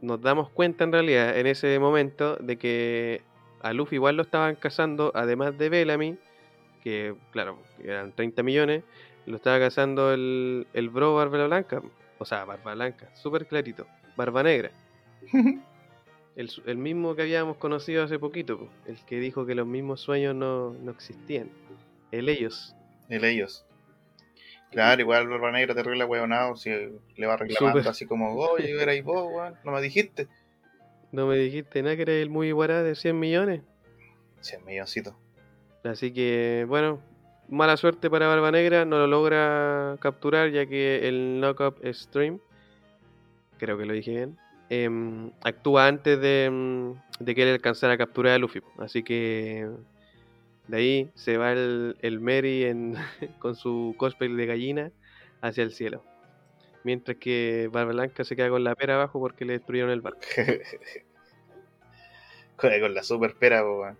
Nos 0.00 0.20
damos 0.20 0.50
cuenta 0.50 0.84
en 0.84 0.92
realidad 0.92 1.36
en 1.38 1.46
ese 1.46 1.78
momento 1.78 2.36
de 2.36 2.56
que 2.56 3.22
a 3.60 3.72
Luffy 3.72 3.96
igual 3.96 4.16
lo 4.16 4.22
estaban 4.22 4.54
cazando, 4.54 5.10
además 5.14 5.58
de 5.58 5.68
Bellamy, 5.68 6.16
que 6.82 7.14
claro, 7.32 7.58
que 7.76 7.88
eran 7.88 8.12
30 8.12 8.42
millones, 8.42 8.84
lo 9.26 9.36
estaba 9.36 9.58
cazando 9.58 10.12
el, 10.12 10.66
el 10.72 10.88
bro 10.88 11.14
Barba 11.14 11.46
Blanca, 11.46 11.82
o 12.18 12.24
sea, 12.24 12.44
Barba 12.44 12.74
Blanca, 12.74 13.14
súper 13.14 13.46
clarito, 13.46 13.86
Barba 14.16 14.42
Negra, 14.42 14.70
el, 16.36 16.50
el 16.66 16.76
mismo 16.76 17.14
que 17.14 17.22
habíamos 17.22 17.56
conocido 17.56 18.04
hace 18.04 18.18
poquito, 18.18 18.58
po, 18.58 18.68
el 18.86 19.04
que 19.04 19.18
dijo 19.18 19.44
que 19.44 19.54
los 19.54 19.66
mismos 19.66 20.00
sueños 20.00 20.34
no, 20.34 20.74
no 20.74 20.92
existían, 20.92 21.50
el 22.12 22.28
ellos. 22.28 22.74
El 23.08 23.24
ellos. 23.24 23.67
Claro, 24.70 25.00
igual 25.00 25.28
Barba 25.28 25.50
Negra 25.50 25.74
terrible 25.74 26.04
hueonado 26.04 26.56
si 26.56 26.70
le 26.70 27.26
va 27.26 27.36
reclamando 27.36 27.88
así 27.88 28.06
como, 28.06 28.34
oye, 28.34 28.70
erais 28.80 29.02
vos, 29.02 29.26
weón, 29.32 29.54
no 29.64 29.72
me 29.72 29.80
dijiste. 29.80 30.28
No 31.10 31.26
me 31.26 31.36
dijiste 31.36 31.82
nada 31.82 31.96
que 31.96 32.02
era 32.02 32.12
el 32.12 32.28
muy 32.28 32.52
guará 32.52 32.82
de 32.82 32.94
100 32.94 33.18
millones. 33.18 33.62
100 34.40 34.64
milloncitos. 34.64 35.14
Así 35.84 36.12
que, 36.12 36.66
bueno, 36.68 37.00
mala 37.48 37.76
suerte 37.78 38.10
para 38.10 38.28
Barba 38.28 38.50
Negra, 38.50 38.84
no 38.84 38.98
lo 38.98 39.06
logra 39.06 39.96
capturar 40.00 40.50
ya 40.50 40.66
que 40.66 41.08
el 41.08 41.40
Knockup 41.40 41.82
Stream, 41.86 42.38
creo 43.58 43.78
que 43.78 43.86
lo 43.86 43.94
dije 43.94 44.10
bien, 44.10 44.38
em, 44.68 45.30
actúa 45.42 45.86
antes 45.86 46.20
de, 46.20 46.50
mm, 46.50 47.24
de 47.24 47.34
que 47.34 47.42
él 47.42 47.54
alcanzara 47.54 47.94
a 47.94 47.98
capturar 47.98 48.34
a 48.34 48.38
Luffy. 48.38 48.60
Así 48.78 49.02
que 49.02 49.66
de 50.68 50.76
ahí 50.76 51.10
se 51.14 51.38
va 51.38 51.52
el, 51.52 51.96
el 52.00 52.20
Mary 52.20 52.64
en- 52.64 52.96
con 53.40 53.56
su 53.56 53.94
cosplay 53.98 54.32
de 54.32 54.46
gallina 54.46 54.92
hacia 55.40 55.64
el 55.64 55.72
cielo. 55.72 56.04
Mientras 56.84 57.16
que 57.16 57.68
Barba 57.72 57.92
Blanca 57.92 58.24
se 58.24 58.36
queda 58.36 58.50
con 58.50 58.64
la 58.64 58.74
pera 58.74 58.94
abajo 58.94 59.18
porque 59.18 59.44
le 59.44 59.54
destruyeron 59.54 59.90
el 59.90 60.00
barco. 60.00 60.20
con, 62.56 62.94
la 62.94 63.02
super 63.02 63.34
pera, 63.34 63.64
weón. 63.64 63.96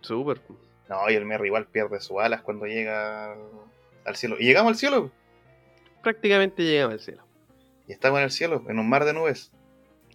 Súper. 0.00 0.40
No, 0.88 1.10
y 1.10 1.14
el 1.14 1.24
Merry 1.24 1.46
igual 1.46 1.66
pierde 1.66 2.00
sus 2.00 2.18
alas 2.18 2.42
cuando 2.42 2.66
llega 2.66 3.32
al, 3.32 3.38
al 4.04 4.16
cielo. 4.16 4.36
Y 4.38 4.44
llegamos 4.44 4.70
al 4.70 4.76
cielo. 4.76 5.10
Prácticamente 6.02 6.62
llegamos 6.62 6.94
al 6.94 7.00
cielo. 7.00 7.24
Y 7.88 7.92
estamos 7.92 8.18
en 8.18 8.24
el 8.24 8.30
cielo, 8.30 8.64
en 8.68 8.78
un 8.78 8.88
mar 8.88 9.04
de 9.04 9.12
nubes. 9.12 9.52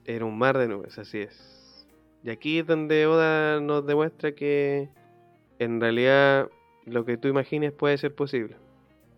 Era 0.06 0.26
un 0.26 0.38
mar 0.38 0.58
de 0.58 0.68
nubes, 0.68 0.98
así 0.98 1.20
es. 1.20 1.86
Y 2.24 2.30
aquí 2.30 2.60
es 2.60 2.68
donde 2.68 3.06
Oda 3.08 3.60
nos 3.60 3.86
demuestra 3.86 4.34
que 4.34 4.90
en 5.64 5.80
realidad 5.80 6.50
lo 6.86 7.06
que 7.06 7.18
tú 7.18 7.28
imagines 7.28 7.72
puede 7.72 7.98
ser 7.98 8.16
posible, 8.16 8.56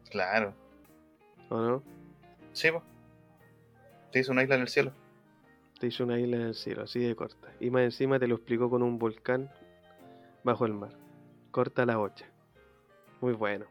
Claro. 0.09 0.53
¿o 1.49 1.57
no? 1.57 1.83
Sí, 2.51 2.69
po. 2.69 2.83
Te 4.11 4.19
hizo 4.19 4.31
una 4.33 4.43
isla 4.43 4.55
en 4.55 4.61
el 4.61 4.67
cielo. 4.67 4.91
Te 5.79 5.87
hizo 5.87 6.03
una 6.03 6.19
isla 6.19 6.35
en 6.35 6.41
el 6.43 6.53
cielo, 6.55 6.83
así 6.83 6.99
de 6.99 7.15
corta. 7.15 7.47
Y 7.59 7.69
más 7.69 7.83
encima 7.83 8.19
te 8.19 8.27
lo 8.27 8.35
explicó 8.35 8.69
con 8.69 8.83
un 8.83 8.99
volcán 8.99 9.49
bajo 10.43 10.65
el 10.65 10.73
mar. 10.73 10.91
Corta 11.51 11.85
la 11.85 11.97
bocha. 11.97 12.25
Muy 13.21 13.33
bueno. 13.33 13.65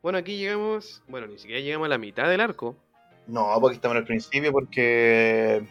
Bueno, 0.00 0.18
aquí 0.18 0.38
llegamos. 0.38 1.02
Bueno, 1.08 1.26
ni 1.26 1.38
siquiera 1.38 1.60
llegamos 1.60 1.86
a 1.86 1.88
la 1.90 1.98
mitad 1.98 2.28
del 2.28 2.40
arco. 2.40 2.76
No, 3.26 3.48
porque 3.60 3.74
estamos 3.74 3.96
en 3.96 4.00
el 4.00 4.06
principio 4.06 4.52
porque 4.52 5.66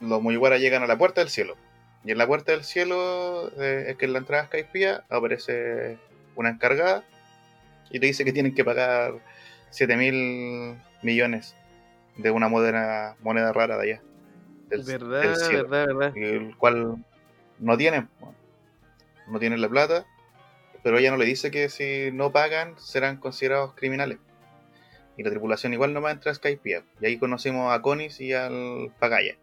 los 0.00 0.22
Mugiwara 0.22 0.58
llegan 0.58 0.82
a 0.82 0.86
la 0.86 0.96
puerta 0.98 1.20
del 1.20 1.30
cielo. 1.30 1.56
Y 2.04 2.12
en 2.12 2.18
la 2.18 2.26
puerta 2.26 2.52
del 2.52 2.64
cielo 2.64 3.50
eh, 3.58 3.86
es 3.88 3.96
que 3.96 4.04
en 4.04 4.12
la 4.12 4.18
entrada 4.18 4.44
a 4.44 4.46
Skypiea 4.46 5.04
aparece 5.08 5.98
una 6.36 6.50
encargada 6.50 7.04
y 7.90 7.98
te 7.98 8.06
dice 8.06 8.24
que 8.24 8.32
tienen 8.32 8.54
que 8.54 8.64
pagar 8.64 9.14
7 9.70 9.96
mil 9.96 10.76
millones 11.02 11.56
de 12.16 12.30
una 12.30 12.48
moneda, 12.48 13.16
moneda 13.20 13.52
rara 13.52 13.76
de 13.78 13.82
allá. 13.82 14.02
Del, 14.68 14.82
verdad, 14.82 15.22
del 15.22 15.36
cielo. 15.36 15.68
verdad, 15.68 15.86
verdad. 15.86 16.16
El 16.16 16.56
cual 16.56 17.04
no 17.58 17.76
tienen. 17.76 18.08
No 19.28 19.38
tienen 19.38 19.60
la 19.60 19.68
plata. 19.68 20.06
Pero 20.82 20.98
ella 20.98 21.10
no 21.10 21.16
le 21.16 21.24
dice 21.24 21.50
que 21.50 21.70
si 21.70 22.10
no 22.12 22.30
pagan 22.30 22.78
serán 22.78 23.16
considerados 23.16 23.74
criminales. 23.74 24.18
Y 25.16 25.22
la 25.22 25.30
tripulación 25.30 25.72
igual 25.72 25.94
no 25.94 26.02
va 26.02 26.10
a 26.10 26.12
entrar 26.12 26.32
a 26.32 26.34
Skypiea. 26.34 26.82
Y 27.00 27.06
ahí 27.06 27.18
conocimos 27.18 27.72
a 27.72 27.80
Conis 27.80 28.20
y 28.20 28.32
al 28.32 28.92
Pagaya. 28.98 29.36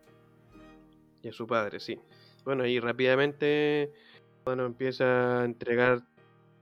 Y 1.24 1.30
a 1.30 1.34
su 1.34 1.48
padre, 1.48 1.80
sí. 1.80 2.00
Bueno, 2.46 2.66
y 2.66 2.80
rápidamente 2.80 3.92
bueno, 4.44 4.66
empieza 4.66 5.42
a 5.42 5.46
entregar 5.46 6.02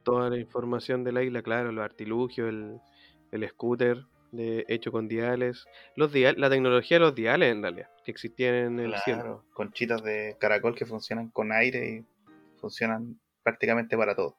toda 0.04 0.30
la 0.30 0.38
información 0.38 1.04
de 1.04 1.12
la 1.12 1.24
isla, 1.24 1.42
claro, 1.42 1.72
los 1.72 1.84
artilugios, 1.84 2.50
el, 2.50 2.82
el 3.32 3.48
scooter 3.50 3.98
de, 4.32 4.66
hecho 4.68 4.92
con 4.92 5.08
diales, 5.08 5.66
los 5.96 6.12
dial, 6.12 6.36
la 6.38 6.50
tecnología 6.50 6.98
de 6.98 7.02
los 7.06 7.16
diales 7.16 7.52
en 7.52 7.62
realidad, 7.62 7.88
que 8.04 8.12
existían 8.12 8.56
en 8.56 8.80
el 8.80 8.98
cielo. 8.98 9.22
Claro, 9.22 9.46
conchitas 9.54 10.04
de 10.04 10.36
caracol 10.40 10.76
que 10.76 10.86
funcionan 10.86 11.30
con 11.30 11.52
aire 11.52 11.90
y 11.90 12.06
funcionan 12.60 13.20
prácticamente 13.44 13.98
para 13.98 14.16
todo. 14.16 14.36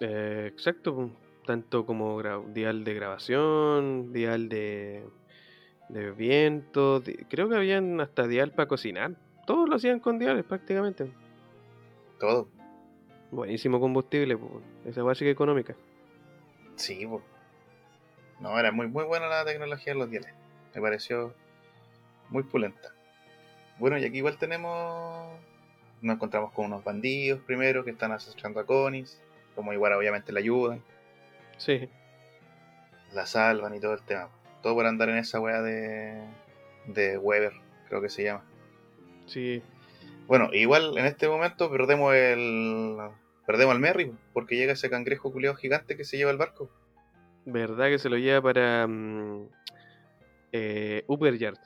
Eh, 0.00 0.48
exacto, 0.52 1.10
tanto 1.46 1.86
como 1.86 2.20
dial 2.52 2.84
de 2.84 2.94
grabación, 2.94 4.12
dial 4.12 4.48
de, 4.48 5.04
de 5.88 6.10
viento, 6.12 7.00
di- 7.00 7.16
creo 7.30 7.48
que 7.48 7.56
habían 7.56 8.00
hasta 8.00 8.26
dial 8.26 8.52
para 8.52 8.68
cocinar, 8.68 9.16
todos 9.46 9.68
lo 9.68 9.76
hacían 9.76 10.00
con 10.00 10.18
diales 10.18 10.44
prácticamente. 10.44 11.10
Todo. 12.20 12.48
Buenísimo 13.30 13.80
combustible, 13.80 14.36
pu, 14.36 14.60
esa 14.84 15.02
básica 15.02 15.30
económica. 15.30 15.74
Sí, 16.76 17.06
po. 17.06 17.22
No, 18.40 18.58
era 18.58 18.70
muy, 18.70 18.86
muy 18.86 19.04
buena 19.04 19.26
la 19.26 19.44
tecnología 19.44 19.92
de 19.94 19.98
los 19.98 20.10
diales. 20.10 20.32
Me 20.74 20.80
pareció 20.80 21.34
muy 22.28 22.42
pulenta. 22.42 22.92
Bueno, 23.78 23.98
y 23.98 24.04
aquí 24.04 24.18
igual 24.18 24.36
tenemos. 24.38 25.28
Nos 26.02 26.16
encontramos 26.16 26.52
con 26.52 26.66
unos 26.66 26.84
bandidos 26.84 27.40
primero 27.40 27.84
que 27.84 27.90
están 27.90 28.12
acechando 28.12 28.60
a 28.60 28.66
Conis. 28.66 29.20
Como 29.54 29.72
igual 29.72 29.94
obviamente 29.94 30.32
le 30.32 30.40
ayudan, 30.40 30.82
Sí, 31.56 31.88
la 33.14 33.26
salvan 33.26 33.74
y 33.74 33.80
todo 33.80 33.94
el 33.94 34.02
tema. 34.02 34.28
Todo 34.62 34.74
por 34.74 34.86
andar 34.86 35.08
en 35.08 35.16
esa 35.16 35.40
weá 35.40 35.62
de. 35.62 36.22
de 36.86 37.18
Weber, 37.18 37.52
creo 37.88 38.02
que 38.02 38.10
se 38.10 38.24
llama. 38.24 38.44
Sí, 39.26 39.62
Bueno, 40.26 40.50
igual 40.52 40.96
en 40.98 41.06
este 41.06 41.28
momento 41.28 41.70
perdemos 41.70 42.14
el. 42.14 42.96
Perdemos 43.46 43.74
al 43.74 43.80
Merry, 43.80 44.12
porque 44.32 44.56
llega 44.56 44.72
ese 44.72 44.90
cangrejo 44.90 45.32
culeado 45.32 45.56
gigante 45.56 45.96
que 45.96 46.04
se 46.04 46.16
lleva 46.16 46.32
el 46.32 46.36
barco. 46.36 46.68
verdad 47.44 47.86
que 47.86 47.98
se 47.98 48.08
lo 48.08 48.16
lleva 48.16 48.42
para 48.42 48.88
eh, 50.52 51.04
Upper 51.06 51.38
Yard. 51.38 51.58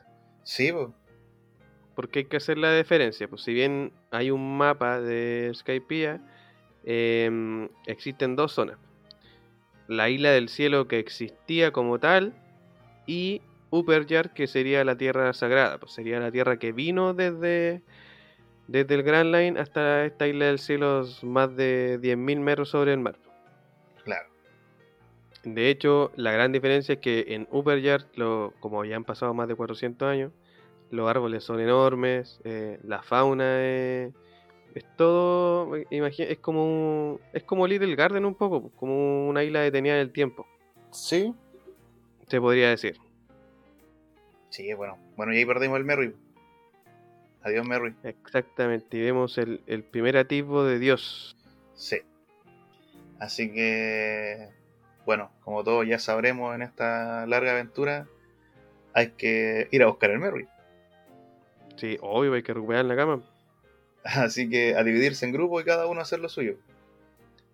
Sí, 0.42 0.72
pues. 0.72 0.88
Porque 1.94 2.20
hay 2.20 2.24
que 2.26 2.36
hacer 2.36 2.58
la 2.58 2.74
diferencia. 2.74 3.28
Pues 3.28 3.42
si 3.42 3.52
bien 3.52 3.92
hay 4.10 4.30
un 4.30 4.56
mapa 4.56 5.00
de 5.00 5.50
Skypiea, 5.54 6.20
em, 6.84 7.68
existen 7.86 8.36
dos 8.36 8.52
zonas. 8.52 8.78
La 9.86 10.08
isla 10.08 10.30
del 10.30 10.48
cielo 10.48 10.86
que 10.86 10.98
existía 10.98 11.72
como 11.72 11.98
tal 11.98 12.34
y 13.06 13.42
Upper 13.70 14.06
Yard 14.06 14.30
que 14.32 14.46
sería 14.46 14.84
la 14.84 14.96
tierra 14.96 15.32
sagrada. 15.32 15.78
Pues 15.78 15.92
sería 15.92 16.18
la 16.20 16.30
tierra 16.30 16.58
que 16.58 16.72
vino 16.72 17.14
desde, 17.14 17.82
desde 18.68 18.94
el 18.94 19.02
Grand 19.02 19.34
Line 19.34 19.58
hasta 19.60 20.04
esta 20.04 20.26
isla 20.26 20.46
del 20.46 20.58
cielo 20.58 21.04
más 21.22 21.54
de 21.56 21.98
10.000 21.98 22.40
metros 22.40 22.70
sobre 22.70 22.92
el 22.92 22.98
mar. 23.00 23.16
Claro. 24.04 24.28
De 25.44 25.70
hecho, 25.70 26.12
la 26.16 26.32
gran 26.32 26.52
diferencia 26.52 26.94
es 26.94 26.98
que 27.00 27.26
en 27.28 27.48
Upper 27.50 27.80
Yard, 27.80 28.04
lo, 28.16 28.52
como 28.60 28.84
ya 28.84 28.96
han 28.96 29.04
pasado 29.04 29.32
más 29.32 29.48
de 29.48 29.54
400 29.54 30.06
años, 30.08 30.32
los 30.90 31.08
árboles 31.08 31.44
son 31.44 31.60
enormes, 31.60 32.40
eh, 32.44 32.78
la 32.82 33.02
fauna 33.02 33.64
es, 33.64 34.12
es 34.74 34.84
todo, 34.96 35.76
es 35.76 36.38
como 36.40 36.64
un- 37.12 37.20
es 37.32 37.44
como 37.44 37.66
Little 37.66 37.94
Garden 37.96 38.24
un 38.24 38.34
poco, 38.34 38.60
pues, 38.62 38.74
como 38.76 39.28
una 39.28 39.42
isla 39.44 39.60
detenida 39.60 39.94
en 39.94 40.00
el 40.00 40.12
tiempo, 40.12 40.46
Sí. 40.90 41.32
se 42.26 42.40
podría 42.40 42.70
decir. 42.70 42.98
Sí, 44.50 44.72
bueno. 44.74 44.98
Bueno, 45.16 45.32
y 45.32 45.38
ahí 45.38 45.46
perdimos 45.46 45.78
el 45.78 45.84
Merry. 45.84 46.14
Adiós, 47.42 47.66
Merry. 47.66 47.94
Exactamente, 48.02 48.98
y 48.98 49.00
vemos 49.00 49.38
el, 49.38 49.62
el 49.66 49.82
primer 49.82 50.16
atisbo 50.16 50.64
de 50.64 50.78
Dios. 50.78 51.36
Sí. 51.74 52.02
Así 53.18 53.52
que, 53.52 54.48
bueno, 55.06 55.30
como 55.42 55.64
todos 55.64 55.86
ya 55.86 55.98
sabremos 55.98 56.54
en 56.54 56.62
esta 56.62 57.26
larga 57.26 57.52
aventura, 57.52 58.06
hay 58.92 59.10
que 59.12 59.68
ir 59.70 59.82
a 59.82 59.86
buscar 59.86 60.10
el 60.10 60.18
Merry. 60.18 60.48
Sí, 61.76 61.96
obvio, 62.02 62.34
hay 62.34 62.42
que 62.42 62.52
recuperar 62.52 62.84
la 62.84 62.96
cama. 62.96 63.22
Así 64.04 64.50
que 64.50 64.74
a 64.74 64.84
dividirse 64.84 65.24
en 65.24 65.32
grupos 65.32 65.62
y 65.62 65.66
cada 65.66 65.86
uno 65.86 66.00
hacer 66.00 66.20
lo 66.20 66.28
suyo. 66.28 66.56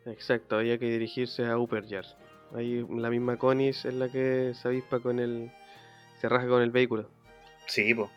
Exacto, 0.04 0.56
había 0.56 0.78
que 0.78 0.86
dirigirse 0.86 1.46
a 1.46 1.58
Upper 1.58 1.86
Yard. 1.86 2.06
Ahí 2.54 2.86
la 2.88 3.10
misma 3.10 3.36
Conis 3.36 3.84
es 3.84 3.94
la 3.94 4.08
que 4.08 4.52
se 4.54 4.68
avispa 4.68 5.00
con 5.00 5.18
el, 5.18 5.50
se 6.20 6.28
raja 6.28 6.48
con 6.48 6.62
el 6.62 6.70
vehículo. 6.70 7.08
Sí, 7.66 7.94
pues. 7.94 8.10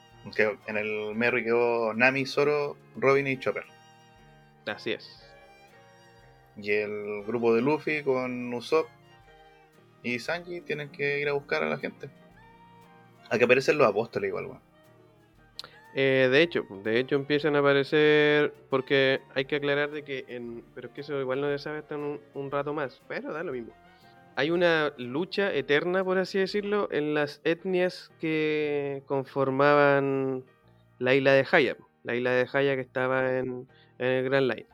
En 0.68 0.78
el 0.78 1.16
Merry 1.16 1.44
quedó 1.44 1.94
Nami, 1.94 2.26
Zoro, 2.26 2.78
Robin 2.98 3.28
y 3.28 3.40
Chopper. 3.40 3.64
Así 4.66 4.92
es. 4.92 5.26
Y 6.58 6.72
el 6.72 7.24
grupo 7.26 7.56
de 7.56 7.62
Luffy 7.62 8.04
con 8.04 8.54
Usopp 8.54 8.88
y 10.04 10.20
Sanji 10.20 10.62
tienen 10.62 10.90
que 10.90 11.20
ir 11.20 11.30
a 11.30 11.34
buscar 11.34 11.64
a 11.64 11.70
la 11.70 11.78
gente. 11.78 12.10
A 13.30 13.38
que 13.38 13.46
aparecen 13.46 13.78
los 13.78 13.88
apóstoles 13.88 14.30
igual, 14.30 14.46
weón. 14.46 14.62
Eh, 15.96 16.30
de 16.32 16.42
hecho, 16.44 16.66
de 16.84 17.00
hecho 17.00 17.16
empiezan 17.16 17.56
a 17.56 17.60
aparecer 17.60 18.54
porque 18.70 19.22
hay 19.34 19.46
que 19.46 19.56
aclarar 19.56 19.90
de 19.90 20.04
que 20.04 20.26
en, 20.28 20.64
pero 20.76 20.88
es 20.88 20.94
que 20.94 21.02
eso 21.02 21.20
igual 21.20 21.42
no 21.42 21.48
se 21.48 21.58
sabe 21.58 21.80
hasta 21.80 21.98
un 21.98 22.52
rato 22.52 22.74
más, 22.74 23.02
pero 23.08 23.34
da 23.34 23.42
lo 23.42 23.52
mismo. 23.52 23.74
Hay 24.36 24.52
una 24.52 24.94
lucha 24.98 25.54
eterna, 25.54 26.04
por 26.04 26.18
así 26.18 26.39
decirlo, 26.39 26.88
en 26.92 27.13
las 27.13 27.42
etnias 27.44 28.12
que 28.20 29.04
conformaban 29.06 30.46
la 30.98 31.13
isla 31.13 31.34
de 31.34 31.44
Jaya, 31.46 31.78
la 32.04 32.15
isla 32.15 32.32
de 32.32 32.48
Jaya 32.48 32.76
que 32.76 32.82
estaba 32.82 33.38
en, 33.38 33.68
en 33.98 34.08
el 34.08 34.24
Grand 34.24 34.50
Line. 34.50 34.68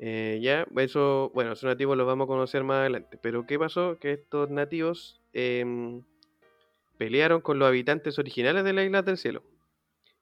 Eh, 0.00 0.38
ya, 0.40 0.66
eso, 0.76 1.30
bueno, 1.34 1.52
esos 1.52 1.64
nativos 1.64 1.96
los 1.96 2.06
vamos 2.06 2.24
a 2.24 2.28
conocer 2.28 2.64
más 2.64 2.78
adelante. 2.78 3.18
Pero 3.20 3.46
¿qué 3.46 3.58
pasó? 3.58 3.98
Que 3.98 4.12
estos 4.12 4.48
nativos 4.48 5.20
em, 5.32 6.02
pelearon 6.96 7.40
con 7.40 7.58
los 7.58 7.68
habitantes 7.68 8.18
originales 8.18 8.64
de 8.64 8.72
la 8.72 8.84
isla 8.84 9.02
del 9.02 9.18
cielo 9.18 9.42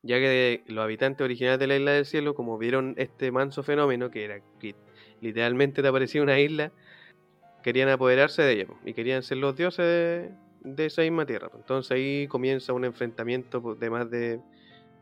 ya 0.06 0.18
que 0.18 0.62
los 0.66 0.84
habitantes 0.84 1.24
originales 1.24 1.58
de 1.58 1.66
la 1.66 1.76
isla 1.76 1.92
del 1.92 2.06
cielo, 2.06 2.34
como 2.34 2.58
vieron 2.58 2.94
este 2.96 3.30
manso 3.32 3.62
fenómeno, 3.62 4.10
que 4.10 4.24
era 4.24 4.40
que 4.60 4.74
literalmente 5.20 5.82
te 5.82 5.88
aparecía 5.88 6.22
una 6.22 6.38
isla, 6.38 6.72
querían 7.66 7.88
apoderarse 7.88 8.42
de 8.42 8.52
ella 8.52 8.66
y 8.84 8.94
querían 8.94 9.24
ser 9.24 9.38
los 9.38 9.56
dioses 9.56 9.84
de, 9.84 10.30
de 10.60 10.86
esa 10.86 11.02
misma 11.02 11.26
tierra. 11.26 11.50
Entonces 11.52 11.90
ahí 11.90 12.28
comienza 12.28 12.72
un 12.72 12.84
enfrentamiento 12.84 13.74
de 13.74 13.90
más 13.90 14.08
de 14.08 14.38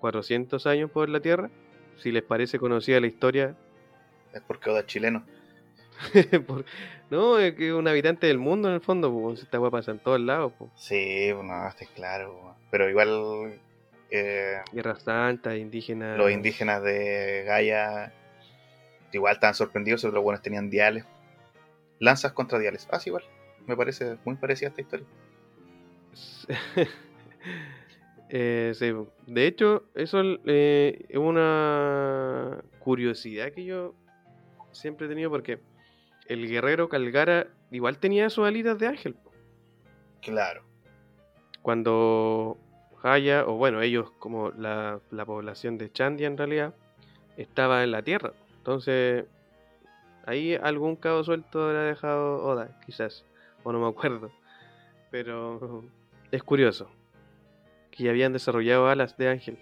400 0.00 0.66
años 0.66 0.90
por 0.90 1.10
la 1.10 1.20
Tierra. 1.20 1.50
Si 1.96 2.10
les 2.10 2.22
parece 2.22 2.58
conocida 2.58 3.00
la 3.00 3.06
historia. 3.06 3.54
Es 4.32 4.40
porque 4.40 4.70
Oda 4.70 4.80
es 4.80 4.86
chileno. 4.86 5.24
por- 6.46 6.64
No, 7.10 7.38
es 7.38 7.54
que 7.54 7.74
un 7.74 7.86
habitante 7.86 8.26
del 8.26 8.38
mundo 8.38 8.68
en 8.68 8.74
el 8.76 8.80
fondo, 8.80 9.12
pues 9.12 9.42
esta 9.42 9.60
weá 9.60 9.70
pasa 9.70 9.90
en 9.92 9.98
todos 9.98 10.20
lados, 10.20 10.52
pues. 10.58 10.70
Sí, 10.76 11.28
no, 11.34 11.68
está 11.68 11.84
claro. 11.94 12.56
Pero 12.70 12.88
igual 12.88 13.60
eh, 14.10 14.56
Guerra 14.72 14.96
Santa, 14.98 15.54
indígenas. 15.54 16.16
los 16.16 16.30
indígenas 16.32 16.82
de 16.82 17.44
Gaia 17.46 18.10
igual 19.12 19.34
estaban 19.34 19.54
sorprendidos 19.54 20.00
sobre 20.00 20.14
los 20.14 20.24
buenos 20.24 20.40
tenían 20.42 20.70
diales. 20.70 21.04
Lanzas 21.98 22.32
contra 22.32 22.58
diales. 22.58 22.88
Ah, 22.90 22.98
sí, 22.98 23.10
igual. 23.10 23.24
Me 23.66 23.76
parece 23.76 24.18
muy 24.24 24.36
parecida 24.36 24.68
a 24.68 24.70
esta 24.70 24.82
historia. 24.82 25.06
Eh, 28.30 28.72
sí. 28.74 28.90
De 29.26 29.46
hecho, 29.46 29.84
eso 29.94 30.20
eh, 30.46 31.04
es 31.08 31.18
una 31.18 32.64
curiosidad 32.80 33.52
que 33.52 33.64
yo 33.64 33.94
siempre 34.72 35.06
he 35.06 35.08
tenido 35.08 35.30
porque 35.30 35.60
el 36.26 36.48
guerrero 36.48 36.88
Calgara 36.88 37.48
igual 37.70 37.98
tenía 37.98 38.30
sus 38.30 38.46
alitas 38.46 38.78
de 38.78 38.86
ángel. 38.88 39.14
Claro. 40.20 40.64
Cuando 41.62 42.58
Haya, 43.04 43.46
o 43.46 43.56
bueno, 43.56 43.82
ellos 43.82 44.10
como 44.18 44.50
la, 44.52 44.98
la 45.10 45.26
población 45.26 45.76
de 45.76 45.92
Chandia 45.92 46.26
en 46.26 46.38
realidad, 46.38 46.74
estaba 47.36 47.84
en 47.84 47.90
la 47.90 48.00
tierra. 48.00 48.32
Entonces, 48.56 49.26
ahí 50.26 50.54
algún 50.54 50.96
cabo 50.96 51.24
suelto 51.24 51.64
habrá 51.64 51.84
dejado 51.84 52.44
Oda, 52.44 52.78
quizás, 52.84 53.24
o 53.62 53.72
no 53.72 53.80
me 53.80 53.88
acuerdo. 53.88 54.30
Pero 55.10 55.84
es 56.30 56.42
curioso 56.42 56.90
que 57.90 58.04
ya 58.04 58.10
habían 58.10 58.32
desarrollado 58.32 58.88
alas 58.88 59.16
de 59.16 59.28
ángel 59.28 59.58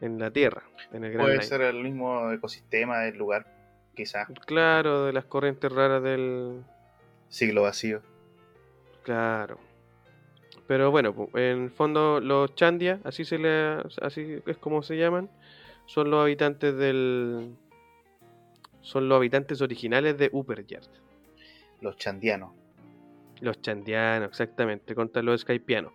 en 0.00 0.18
la 0.18 0.30
tierra, 0.30 0.64
en 0.92 1.04
el 1.04 1.12
Gran 1.12 1.26
Puede 1.26 1.42
ser 1.42 1.60
el 1.62 1.82
mismo 1.82 2.32
ecosistema 2.32 3.00
del 3.00 3.16
lugar, 3.16 3.46
quizás. 3.94 4.28
Claro, 4.46 5.06
de 5.06 5.12
las 5.12 5.24
corrientes 5.24 5.70
raras 5.70 6.02
del, 6.02 6.64
Siglo 7.34 7.62
vacío. 7.62 8.00
Claro. 9.02 9.58
Pero 10.68 10.92
bueno, 10.92 11.28
en 11.34 11.64
el 11.64 11.70
fondo 11.70 12.20
los 12.20 12.54
Chandia, 12.54 13.00
así 13.02 13.24
se 13.24 13.38
le 13.38 13.82
así 14.00 14.40
es 14.46 14.56
como 14.58 14.84
se 14.84 14.96
llaman, 14.96 15.28
son 15.86 16.10
los 16.10 16.22
habitantes 16.22 16.76
del 16.76 17.56
son 18.84 19.08
los 19.08 19.16
habitantes 19.16 19.60
originales 19.62 20.16
de 20.16 20.30
Upperyard. 20.32 20.86
Los 21.80 21.96
chandianos. 21.96 22.52
Los 23.40 23.60
Chandianos, 23.60 24.28
exactamente, 24.28 24.94
contra 24.94 25.22
los 25.22 25.40
Skypianos. 25.40 25.92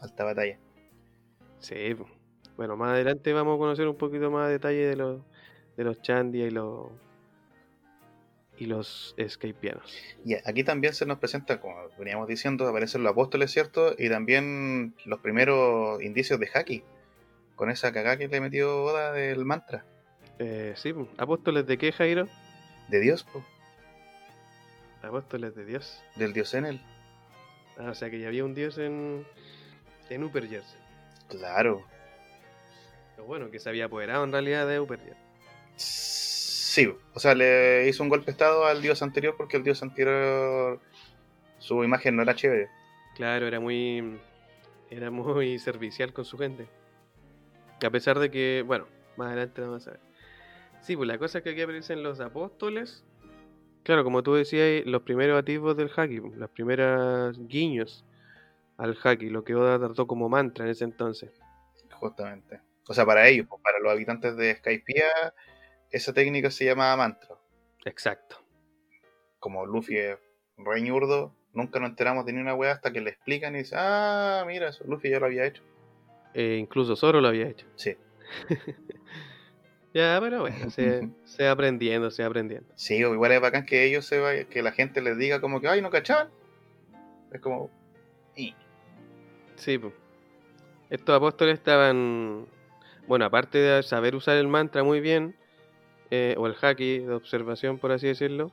Alta 0.00 0.24
batalla. 0.24 0.58
Sí. 1.58 1.94
Bueno, 2.56 2.76
más 2.76 2.90
adelante 2.90 3.32
vamos 3.32 3.56
a 3.56 3.58
conocer 3.58 3.86
un 3.86 3.96
poquito 3.96 4.30
más 4.30 4.48
detalle 4.48 4.86
de 4.86 4.96
los 4.96 5.20
de 5.76 5.84
los 5.84 6.00
Chandia 6.02 6.46
y 6.46 6.50
los 6.50 6.88
y 8.56 8.66
los 8.66 9.14
Skypianos. 9.28 9.94
Y 10.24 10.34
aquí 10.34 10.64
también 10.64 10.92
se 10.94 11.06
nos 11.06 11.18
presenta, 11.18 11.60
como 11.60 11.76
veníamos 11.98 12.26
diciendo, 12.26 12.66
aparecen 12.66 13.02
los 13.02 13.12
apóstoles, 13.12 13.52
¿cierto? 13.52 13.94
Y 13.96 14.08
también 14.08 14.94
los 15.04 15.20
primeros 15.20 16.02
indicios 16.02 16.40
de 16.40 16.48
Haki. 16.52 16.82
Con 17.54 17.70
esa 17.70 17.92
cagada 17.92 18.16
que 18.16 18.28
le 18.28 18.40
metió 18.40 18.84
Oda 18.84 19.12
del 19.12 19.44
mantra. 19.44 19.84
Eh, 20.38 20.74
sí, 20.76 20.94
apóstoles 21.16 21.66
de 21.66 21.78
qué, 21.78 21.92
Jairo? 21.92 22.28
De 22.88 23.00
Dios, 23.00 23.24
po, 23.24 23.42
Apóstoles 25.02 25.54
de 25.54 25.64
Dios. 25.64 26.02
del 26.16 26.32
Dios 26.32 26.54
en 26.54 26.66
él. 26.66 26.80
Ah, 27.78 27.90
o 27.90 27.94
sea 27.94 28.10
que 28.10 28.18
ya 28.18 28.28
había 28.28 28.44
un 28.44 28.54
dios 28.54 28.78
en, 28.78 29.24
en 30.10 30.24
Upperyard. 30.24 30.64
Claro. 31.28 31.84
Lo 33.16 33.24
bueno, 33.24 33.50
que 33.50 33.58
se 33.60 33.68
había 33.68 33.84
apoderado 33.86 34.24
en 34.24 34.32
realidad 34.32 34.66
de 34.66 34.80
Upperyard. 34.80 35.16
Sí, 35.76 36.92
o 37.14 37.20
sea, 37.20 37.34
le 37.34 37.88
hizo 37.88 38.02
un 38.02 38.08
golpe 38.08 38.26
de 38.26 38.32
estado 38.32 38.66
al 38.66 38.82
dios 38.82 39.02
anterior 39.02 39.34
porque 39.36 39.56
el 39.56 39.62
dios 39.64 39.82
anterior, 39.82 40.80
su 41.58 41.84
imagen 41.84 42.16
no 42.16 42.22
era 42.22 42.34
chévere. 42.34 42.68
Claro, 43.14 43.46
era 43.46 43.60
muy. 43.60 44.18
Era 44.90 45.10
muy 45.10 45.58
servicial 45.60 46.12
con 46.12 46.24
su 46.24 46.36
gente. 46.38 46.68
A 47.84 47.90
pesar 47.90 48.18
de 48.18 48.30
que, 48.30 48.64
bueno, 48.66 48.86
más 49.16 49.28
adelante 49.28 49.60
vamos 49.60 49.86
a 49.86 49.92
ver. 49.92 50.00
Sí, 50.88 50.96
pues 50.96 51.06
la 51.06 51.18
cosa 51.18 51.36
es 51.36 51.44
que 51.44 51.50
aquí 51.50 51.60
aparecen 51.60 52.02
los 52.02 52.18
apóstoles. 52.18 53.04
Claro, 53.82 54.04
como 54.04 54.22
tú 54.22 54.32
decías, 54.32 54.86
los 54.86 55.02
primeros 55.02 55.38
atisbos 55.38 55.76
del 55.76 55.90
haki, 55.94 56.18
pues, 56.18 56.38
las 56.38 56.48
primeras 56.48 57.38
guiños 57.46 58.06
al 58.78 58.96
haki, 59.04 59.28
lo 59.28 59.44
que 59.44 59.54
Oda 59.54 59.78
trató 59.78 60.06
como 60.06 60.30
mantra 60.30 60.64
en 60.64 60.70
ese 60.70 60.84
entonces. 60.84 61.30
Justamente. 61.92 62.62
O 62.88 62.94
sea, 62.94 63.04
para 63.04 63.28
ellos, 63.28 63.46
pues, 63.50 63.60
para 63.62 63.78
los 63.80 63.92
habitantes 63.92 64.34
de 64.38 64.54
Skypiea, 64.54 65.34
esa 65.90 66.14
técnica 66.14 66.50
se 66.50 66.64
llama 66.64 66.96
mantra. 66.96 67.36
Exacto. 67.84 68.36
Como 69.40 69.66
Luffy 69.66 69.98
es 69.98 70.16
re 70.56 70.80
ñurdo, 70.80 71.34
nunca 71.52 71.80
nos 71.80 71.90
enteramos 71.90 72.24
de 72.24 72.32
ni 72.32 72.40
una 72.40 72.54
wea 72.54 72.72
hasta 72.72 72.94
que 72.94 73.02
le 73.02 73.10
explican 73.10 73.54
y 73.56 73.58
dice, 73.58 73.74
ah, 73.76 74.42
mira, 74.46 74.70
eso 74.70 74.84
Luffy 74.84 75.10
ya 75.10 75.20
lo 75.20 75.26
había 75.26 75.44
hecho. 75.44 75.62
Eh, 76.32 76.56
incluso 76.58 76.96
Zoro 76.96 77.20
lo 77.20 77.28
había 77.28 77.46
hecho. 77.46 77.66
Sí. 77.76 77.94
Ya, 79.94 80.18
pero 80.20 80.40
bueno, 80.42 80.56
se, 80.70 81.08
se 81.24 81.44
va 81.44 81.50
aprendiendo, 81.52 82.10
se 82.10 82.22
aprendiendo. 82.22 82.68
Sí, 82.76 83.02
o 83.04 83.14
igual 83.14 83.32
es 83.32 83.40
bacán 83.40 83.64
que 83.66 83.84
ellos 83.84 84.04
se 84.06 84.18
vayan, 84.18 84.46
que 84.46 84.62
la 84.62 84.72
gente 84.72 85.00
les 85.00 85.16
diga 85.18 85.40
como 85.40 85.60
que, 85.60 85.68
ay, 85.68 85.80
no 85.82 85.90
cachaban. 85.90 86.28
Es 87.32 87.40
como, 87.40 87.70
y 88.36 88.54
Sí, 89.56 89.76
po. 89.78 89.92
estos 90.90 91.16
apóstoles 91.16 91.54
estaban, 91.54 92.46
bueno, 93.06 93.24
aparte 93.24 93.58
de 93.58 93.82
saber 93.82 94.14
usar 94.14 94.36
el 94.36 94.46
mantra 94.48 94.84
muy 94.84 95.00
bien, 95.00 95.34
eh, 96.10 96.34
o 96.38 96.46
el 96.46 96.54
haki 96.60 97.00
de 97.00 97.12
observación, 97.14 97.78
por 97.78 97.92
así 97.92 98.06
decirlo, 98.06 98.50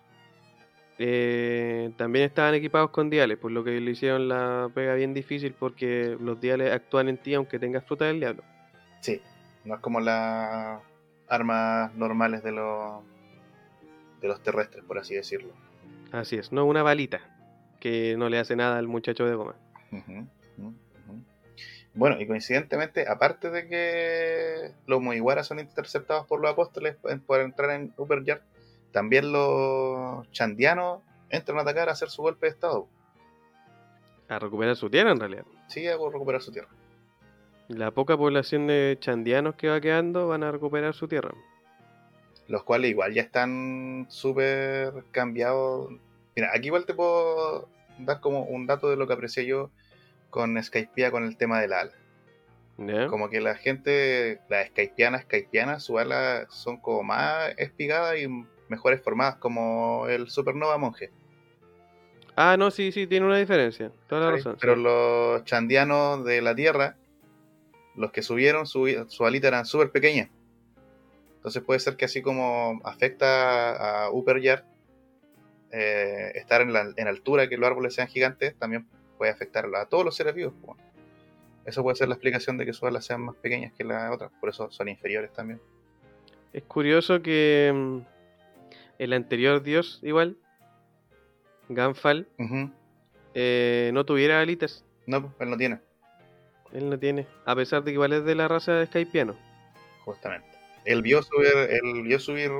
eh, 0.98 1.92
también 1.98 2.26
estaban 2.26 2.54
equipados 2.56 2.90
con 2.90 3.10
diales, 3.10 3.38
por 3.38 3.52
lo 3.52 3.64
que 3.64 3.80
le 3.80 3.92
hicieron 3.92 4.28
la 4.28 4.70
pega 4.74 4.94
bien 4.96 5.14
difícil 5.14 5.54
porque 5.54 6.18
los 6.20 6.40
diales 6.40 6.72
actúan 6.74 7.10
en 7.10 7.18
ti 7.18 7.34
aunque 7.34 7.60
tengas 7.60 7.84
fruta 7.86 8.06
del 8.06 8.20
diablo. 8.20 8.44
sí, 9.02 9.22
no 9.66 9.76
es 9.76 9.82
como 9.82 10.00
las 10.00 10.82
armas 11.28 11.94
normales 11.96 12.44
de 12.44 12.52
los 12.52 13.04
de 14.22 14.28
los 14.28 14.42
terrestres, 14.42 14.84
por 14.84 14.98
así 14.98 15.16
decirlo. 15.16 15.54
Así 16.12 16.36
es, 16.36 16.52
no 16.52 16.66
una 16.66 16.84
balita 16.84 17.22
que 17.80 18.16
no 18.18 18.30
le 18.30 18.40
hace 18.40 18.56
nada 18.56 18.78
al 18.78 18.88
muchacho 18.88 19.26
de 19.26 19.36
goma. 19.36 19.56
Bueno, 21.94 22.20
y 22.20 22.28
coincidentemente, 22.28 23.08
aparte 23.08 23.50
de 23.50 23.68
que 23.68 24.72
los 24.86 25.02
Mugiwara 25.02 25.44
son 25.44 25.60
interceptados 25.60 26.26
por 26.28 26.42
los 26.42 26.52
apóstoles 26.52 26.98
por 27.26 27.40
entrar 27.40 27.70
en 27.72 27.94
Upperyard, 27.98 28.42
también 28.92 29.32
los 29.32 30.30
chandianos 30.32 31.02
entran 31.30 31.58
a 31.58 31.62
atacar 31.62 31.90
a 31.90 31.94
hacer 31.94 32.10
su 32.10 32.22
golpe 32.22 32.48
de 32.48 32.52
estado. 32.52 32.88
A 34.28 34.40
recuperar 34.40 34.76
su 34.76 34.90
tierra 34.90 35.12
en 35.12 35.20
realidad. 35.20 35.46
Sí, 35.68 35.88
a 35.88 35.94
recuperar 35.94 36.42
su 36.42 36.52
tierra. 36.52 36.70
La 37.68 37.92
poca 37.92 38.16
población 38.18 38.68
de 38.68 38.98
chandianos 39.00 39.56
que 39.56 39.70
va 39.70 39.82
quedando 39.82 40.28
van 40.28 40.44
a 40.44 40.52
recuperar 40.52 40.94
su 40.94 41.08
tierra. 41.08 41.34
Los 42.48 42.64
cuales 42.64 42.92
igual 42.92 43.14
ya 43.14 43.24
están 43.24 44.06
súper 44.10 44.94
cambiados. 45.12 45.90
Mira, 46.36 46.52
aquí 46.54 46.68
igual 46.68 46.86
te 46.86 46.94
puedo 46.94 47.68
dar 48.00 48.20
como 48.20 48.44
un 48.44 48.68
dato 48.68 48.90
de 48.90 48.98
lo 48.98 49.08
que 49.08 49.14
aprecié 49.14 49.46
yo 49.46 49.72
con 50.30 50.62
Skypiea 50.62 51.12
con 51.12 51.24
el 51.24 51.38
tema 51.38 51.60
del 51.60 51.74
ala. 51.74 51.92
Como 53.10 53.30
que 53.30 53.40
la 53.40 53.56
gente, 53.56 54.42
las 54.50 54.68
skypianas, 54.68 55.24
skypianas, 55.24 55.84
sus 55.84 55.98
alas 55.98 56.54
son 56.54 56.78
como 56.78 57.04
más 57.04 57.54
espigadas 57.58 58.18
y 58.20 58.28
mejores 58.68 59.02
formadas 59.02 59.38
como 59.38 60.08
el 60.10 60.30
Supernova 60.30 60.78
Monje. 60.78 61.10
Ah, 62.36 62.58
no, 62.58 62.70
sí, 62.72 62.92
sí, 62.92 63.08
tiene 63.08 63.26
una 63.26 63.38
diferencia. 63.38 63.92
Toda 64.10 64.26
la 64.26 64.32
razón. 64.32 64.58
Pero 64.60 64.76
sí. 64.76 64.82
los 64.82 65.46
chandianos 65.46 66.26
de 66.26 66.42
la 66.42 66.54
Tierra, 66.54 66.98
los 67.96 68.12
que 68.12 68.22
subieron, 68.22 68.66
su, 68.68 69.06
su 69.08 69.26
alita 69.26 69.48
eran 69.48 69.66
súper 69.66 69.92
pequeñas. 69.92 70.30
Entonces 71.36 71.62
puede 71.64 71.80
ser 71.80 71.96
que 71.96 72.06
así 72.06 72.22
como 72.22 72.82
afecta 72.84 74.06
a 74.06 74.12
Upperyard, 74.12 74.64
eh, 75.72 76.32
estar 76.36 76.62
en, 76.62 76.74
la, 76.74 76.92
en 76.96 77.08
altura, 77.08 77.48
que 77.50 77.58
los 77.58 77.68
árboles 77.68 77.94
sean 77.94 78.08
gigantes, 78.08 78.56
también 78.56 78.88
puede 79.18 79.32
afectar 79.32 79.66
a 79.76 79.86
todos 79.86 80.06
los 80.06 80.16
seres 80.16 80.34
vivos. 80.34 80.54
pues. 80.66 80.78
Eso 81.66 81.82
puede 81.84 81.96
ser 81.96 82.08
la 82.08 82.16
explicación 82.16 82.58
de 82.58 82.66
que 82.66 82.74
sus 82.74 82.84
alas 82.84 83.06
sean 83.06 83.22
más 83.22 83.36
pequeñas 83.36 83.74
que 83.74 83.84
las 83.84 84.12
otras, 84.12 84.32
por 84.40 84.50
eso 84.50 84.70
son 84.72 84.88
inferiores 84.88 85.34
también. 85.34 85.60
Es 86.54 86.64
curioso 86.64 87.22
que 87.22 87.72
mm, 87.74 88.00
el 89.00 89.14
anterior 89.14 89.62
dios, 89.64 90.00
igual, 90.04 90.38
Ganfal, 91.68 92.28
eh, 93.34 93.90
no 93.94 94.06
tuviera 94.06 94.40
alitas. 94.40 94.86
No, 95.08 95.34
él 95.40 95.50
no 95.50 95.58
tiene, 95.58 95.80
Él 96.76 96.90
no 96.90 97.00
tiene. 97.00 97.28
A 97.46 97.56
pesar 97.56 97.84
de 97.84 97.92
que 97.92 97.94
igual 97.94 98.14
es 98.14 98.26
de 98.26 98.36
la 98.36 98.48
raza 98.48 98.74
de 98.74 98.86
Skypiano. 98.88 99.36
justamente. 100.04 100.48
Él 100.84 101.02
vio 101.02 101.24
subir, 101.24 101.48
él 101.70 102.04
vio 102.04 102.20
subir. 102.20 102.52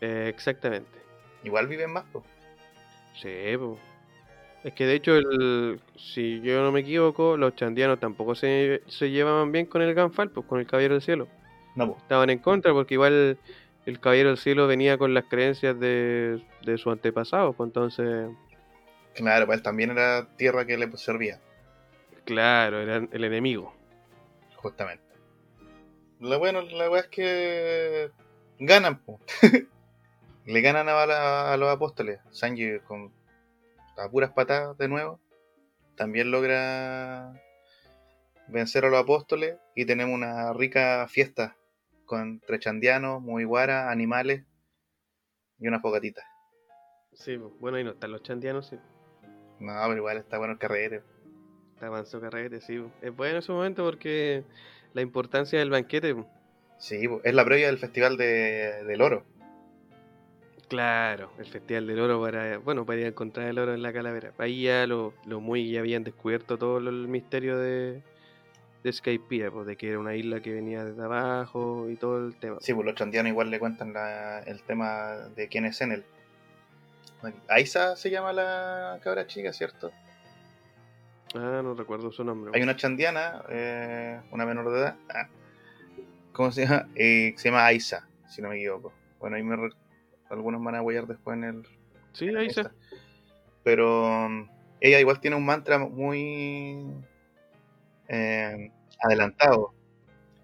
Eh, 0.00 0.26
exactamente. 0.28 0.98
Igual 1.42 1.68
viven 1.68 1.92
más, 1.92 2.04
pues. 2.12 2.24
Sí, 3.14 3.56
po. 3.58 3.78
Es 4.64 4.72
que 4.74 4.86
de 4.86 4.94
hecho, 4.94 5.16
el, 5.16 5.80
si 5.96 6.40
yo 6.40 6.62
no 6.62 6.72
me 6.72 6.80
equivoco, 6.80 7.36
los 7.36 7.54
chandianos 7.54 8.00
tampoco 8.00 8.34
se, 8.34 8.82
se 8.88 9.10
llevaban 9.10 9.52
bien 9.52 9.66
con 9.66 9.82
el 9.82 9.94
Ganfal, 9.94 10.30
pues 10.30 10.46
con 10.46 10.58
el 10.58 10.66
Caballero 10.66 10.94
del 10.94 11.02
Cielo. 11.02 11.28
No, 11.74 11.88
po. 11.88 11.98
Estaban 11.98 12.30
en 12.30 12.38
contra 12.38 12.72
porque 12.72 12.94
igual 12.94 13.38
el 13.86 14.00
Caballero 14.00 14.30
del 14.30 14.38
Cielo 14.38 14.66
venía 14.66 14.98
con 14.98 15.14
las 15.14 15.24
creencias 15.26 15.78
de, 15.78 16.42
de 16.62 16.78
su 16.78 16.90
antepasado, 16.90 17.52
pues 17.52 17.68
entonces, 17.68 18.30
claro, 19.14 19.52
él 19.52 19.62
también 19.62 19.90
era 19.90 20.28
tierra 20.36 20.66
que 20.66 20.76
le 20.78 20.90
servía, 20.96 21.40
claro, 22.24 22.80
era 22.80 22.96
el 23.10 23.24
enemigo. 23.24 23.74
justamente. 24.56 25.04
Lo 26.20 26.38
bueno, 26.38 26.62
la 26.62 26.88
weá 26.88 27.02
es 27.02 27.08
que 27.08 28.10
ganan, 28.58 28.98
po. 29.04 29.20
Le 30.46 30.60
ganan 30.60 30.88
a, 30.88 31.06
la- 31.06 31.52
a 31.52 31.56
los 31.56 31.68
apóstoles. 31.68 32.20
Sanji 32.30 32.78
con 32.80 33.12
a 33.98 34.08
puras 34.08 34.30
patadas 34.32 34.76
de 34.78 34.88
nuevo. 34.88 35.20
También 35.96 36.30
logra 36.30 37.32
vencer 38.48 38.84
a 38.84 38.88
los 38.90 39.00
apóstoles 39.02 39.56
y 39.74 39.84
tenemos 39.86 40.14
una 40.14 40.52
rica 40.52 41.06
fiesta 41.08 41.56
con 42.06 42.40
trechandianos, 42.40 43.20
mugiwara, 43.22 43.90
animales 43.90 44.44
y 45.58 45.68
una 45.68 45.80
fogatita. 45.80 46.22
Sí, 47.12 47.36
bueno, 47.36 47.76
ahí 47.76 47.84
no 47.84 47.90
están 47.92 48.12
los 48.12 48.22
chandianos, 48.22 48.66
sí. 48.68 48.78
No, 49.60 49.72
pero 49.84 49.96
igual 49.96 50.16
está 50.18 50.38
bueno 50.38 50.54
el 50.54 50.58
carrete. 50.58 51.02
Está 51.74 51.86
avanzó 51.86 52.20
carrete, 52.20 52.60
sí. 52.60 52.82
Es 53.02 53.14
bueno 53.14 53.38
ese 53.38 53.52
momento 53.52 53.84
porque 53.84 54.44
la 54.92 55.02
importancia 55.02 55.58
del 55.58 55.70
banquete. 55.70 56.14
Sí, 56.78 57.08
es 57.22 57.34
la 57.34 57.44
previa 57.44 57.66
del 57.66 57.78
Festival 57.78 58.16
de, 58.16 58.84
del 58.84 59.02
Oro. 59.02 59.24
Claro, 60.68 61.30
el 61.38 61.46
Festival 61.46 61.86
del 61.86 62.00
Oro 62.00 62.20
para, 62.20 62.58
bueno, 62.58 62.86
para 62.86 63.00
ir 63.00 63.04
a 63.06 63.08
encontrar 63.08 63.48
el 63.48 63.58
oro 63.58 63.74
en 63.74 63.82
la 63.82 63.92
calavera. 63.92 64.32
Ahí 64.38 64.62
ya 64.62 64.86
los 64.86 65.12
lo 65.26 65.40
muy 65.40 65.70
ya 65.70 65.80
habían 65.80 66.04
descubierto 66.04 66.56
todo 66.58 66.80
lo- 66.80 66.90
el 66.90 67.06
misterio 67.06 67.58
de, 67.58 68.02
de 68.82 68.92
Skypiea, 68.92 69.50
pues 69.50 69.66
de 69.66 69.76
que 69.76 69.90
era 69.90 69.98
una 69.98 70.14
isla 70.16 70.40
que 70.40 70.52
venía 70.52 70.84
desde 70.84 71.02
abajo 71.02 71.88
y 71.90 71.96
todo 71.96 72.26
el 72.26 72.36
tema. 72.36 72.56
Sí, 72.60 72.72
pues 72.72 72.86
los 72.86 72.94
chandianos 72.94 73.30
igual 73.30 73.50
le 73.50 73.58
cuentan 73.58 73.92
la- 73.92 74.40
el 74.40 74.62
tema 74.62 75.28
de 75.36 75.48
quién 75.48 75.64
es 75.66 75.80
Enel. 75.80 76.04
Aiza 77.48 77.96
se 77.96 78.10
llama 78.10 78.32
la 78.32 78.98
cabra 79.02 79.26
chica, 79.26 79.52
¿cierto? 79.52 79.92
Ah, 81.34 81.60
no 81.62 81.74
recuerdo 81.74 82.12
su 82.12 82.22
nombre. 82.24 82.52
Hay 82.54 82.62
una 82.62 82.76
chandiana, 82.76 83.42
eh, 83.48 84.20
una 84.30 84.46
menor 84.46 84.70
de 84.70 84.78
edad. 84.80 84.96
ah, 85.10 85.28
¿Cómo 86.32 86.52
se 86.52 86.62
llama? 86.66 86.88
Eh, 86.94 87.34
se 87.36 87.48
llama 87.48 87.66
Aiza, 87.66 88.06
si 88.28 88.40
no 88.42 88.48
me 88.48 88.56
equivoco. 88.56 88.92
Bueno, 89.20 89.36
ahí 89.36 89.42
me 89.42 89.56
re- 89.56 89.70
algunos 90.30 90.62
van 90.62 90.74
a 90.76 90.82
huellar 90.82 91.06
después 91.06 91.36
en 91.36 91.44
el. 91.44 91.62
Sí, 92.12 92.26
en 92.28 92.36
esta. 92.38 92.62
se. 92.64 92.70
Pero 93.62 94.28
mm, 94.28 94.48
ella 94.80 95.00
igual 95.00 95.20
tiene 95.20 95.36
un 95.36 95.44
mantra 95.46 95.78
muy 95.78 96.86
eh, 98.08 98.70
adelantado. 99.00 99.72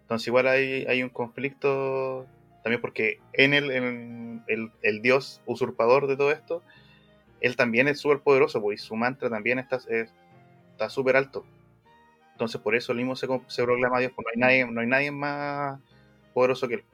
Entonces 0.03 0.27
igual 0.29 0.49
hay, 0.49 0.87
hay 0.89 1.03
un 1.03 1.11
conflicto 1.11 2.27
también 2.63 2.81
porque 2.81 3.21
en 3.33 3.55
el, 3.55 3.71
en 3.71 4.43
el, 4.49 4.71
el 4.83 5.03
dios 5.03 5.41
usurpador 5.47 6.07
de 6.09 6.17
todo 6.17 6.33
esto, 6.33 6.63
él 7.41 7.57
también 7.57 7.89
es 7.89 8.01
súper 8.01 8.21
poderoso, 8.21 8.61
pues, 8.61 8.83
y 8.83 8.85
su 8.85 8.97
mantra 8.97 9.31
también 9.31 9.59
está 9.59 9.77
es- 9.89 10.13
está 10.81 10.89
súper 10.89 11.17
alto. 11.17 11.45
Entonces 12.33 12.59
por 12.61 12.75
eso 12.75 12.93
el 12.93 12.99
mismo 12.99 13.15
se, 13.15 13.29
se 13.49 13.63
proclama 13.63 13.99
Dios, 13.99 14.13
porque 14.17 14.31
no 14.37 14.47
hay, 14.47 14.61
nadie, 14.61 14.73
no 14.73 14.81
hay 14.81 14.87
nadie 14.87 15.11
más 15.11 15.79
poderoso 16.33 16.67
que 16.69 16.75
él. 16.75 16.85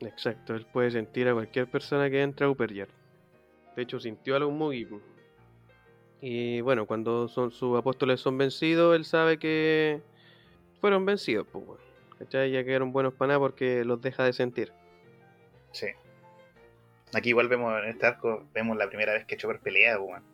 Exacto, 0.00 0.54
él 0.54 0.66
puede 0.72 0.90
sentir 0.90 1.28
a 1.28 1.32
cualquier 1.32 1.68
persona 1.68 2.10
que 2.10 2.20
entra 2.20 2.46
a 2.46 2.50
Upper 2.50 2.72
De 2.72 2.86
hecho, 3.76 4.00
sintió 4.00 4.34
a 4.34 4.40
los 4.40 4.52
Mugi. 4.52 4.88
Y 6.20 6.60
bueno, 6.62 6.86
cuando 6.86 7.28
son, 7.28 7.52
sus 7.52 7.78
apóstoles 7.78 8.20
son 8.20 8.36
vencidos, 8.36 8.96
él 8.96 9.04
sabe 9.04 9.38
que 9.38 10.02
fueron 10.80 11.06
vencidos, 11.06 11.46
pues, 11.52 11.64
weón. 11.64 11.80
¿Cachai? 12.18 12.50
Ya 12.50 12.64
quedaron 12.64 12.92
buenos 12.92 13.14
para 13.14 13.28
nada 13.28 13.40
porque 13.40 13.84
los 13.84 14.00
deja 14.00 14.24
de 14.24 14.32
sentir. 14.32 14.72
Sí. 15.72 15.88
Aquí 17.12 17.28
igual 17.28 17.48
vemos 17.48 17.80
en 17.82 17.90
este 17.90 18.06
arco, 18.06 18.44
vemos 18.52 18.76
la 18.76 18.88
primera 18.88 19.12
vez 19.12 19.24
que 19.24 19.36
Chopper 19.36 19.60
pelea, 19.60 19.98
pues, 19.98 20.10
weón. 20.10 20.33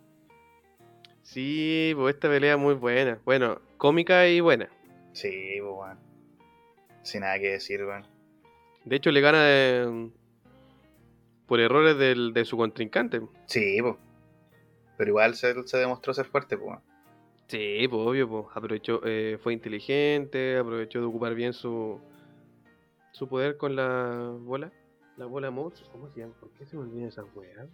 Sí, 1.23 1.93
pues 1.97 2.14
esta 2.14 2.29
pelea 2.29 2.57
muy 2.57 2.75
buena. 2.75 3.18
Bueno, 3.25 3.61
cómica 3.77 4.27
y 4.29 4.41
buena. 4.41 4.68
Sí, 5.12 5.59
pues, 5.61 5.73
weón. 5.73 5.99
Sin 7.03 7.21
nada 7.21 7.39
que 7.39 7.53
decir, 7.53 7.85
weón. 7.85 8.05
De 8.85 8.97
hecho, 8.97 9.11
le 9.11 9.21
gana 9.21 9.45
de- 9.45 10.11
por 11.47 11.61
errores 11.61 11.99
del- 11.99 12.33
de 12.33 12.45
su 12.45 12.57
contrincante. 12.57 13.21
Sí, 13.47 13.79
pues. 13.81 13.97
Pero 14.97 15.09
igual 15.11 15.35
se, 15.35 15.66
se 15.66 15.77
demostró 15.79 16.12
ser 16.14 16.27
fuerte, 16.27 16.57
pues. 16.57 16.68
weón. 16.68 16.81
Sí, 17.49 17.89
pues 17.89 18.01
obvio, 18.07 18.29
pues 18.29 18.47
aprovechó, 18.55 19.01
eh, 19.05 19.37
fue 19.43 19.53
inteligente, 19.53 20.57
aprovechó 20.57 21.01
de 21.01 21.07
ocupar 21.07 21.35
bien 21.35 21.53
su 21.53 22.01
su 23.12 23.29
poder 23.29 23.57
con 23.57 23.75
la 23.75 24.33
bola, 24.41 24.71
la 25.16 25.27
bola 25.27 25.51
Mouse, 25.51 25.85
¿cómo 25.91 26.09
se 26.11 26.21
llama? 26.21 26.33
¿Por 26.39 26.49
qué 26.53 26.64
se 26.64 26.77
me 26.77 26.83
olvidan 26.83 27.09
esas 27.09 27.27
weas? 27.35 27.68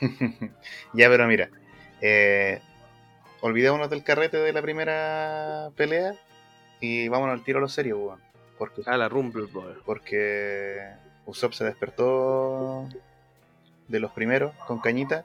ya, 0.92 1.08
pero 1.08 1.26
mira. 1.26 1.50
Eh, 2.00 2.60
olvidémonos 3.40 3.90
del 3.90 4.04
carrete 4.04 4.38
de 4.38 4.52
la 4.52 4.62
primera 4.62 5.70
pelea 5.76 6.14
y 6.80 7.08
vámonos 7.08 7.34
al 7.34 7.44
tiro 7.44 7.58
a 7.58 7.62
lo 7.62 7.68
serio, 7.68 7.98
weón. 7.98 8.20
Porque, 8.58 8.82
Ah, 8.86 8.96
la 8.96 9.08
Rumble 9.08 9.48
porque 9.84 10.78
Usopp 11.26 11.52
se 11.52 11.64
despertó 11.64 12.88
de 13.88 14.00
los 14.00 14.12
primeros 14.12 14.54
con 14.66 14.80
cañita 14.80 15.24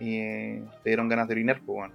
y 0.00 0.18
le 0.18 0.64
dieron 0.84 1.08
ganas 1.08 1.28
de 1.28 1.34
orinar, 1.34 1.60
pues, 1.64 1.78
weón. 1.78 1.92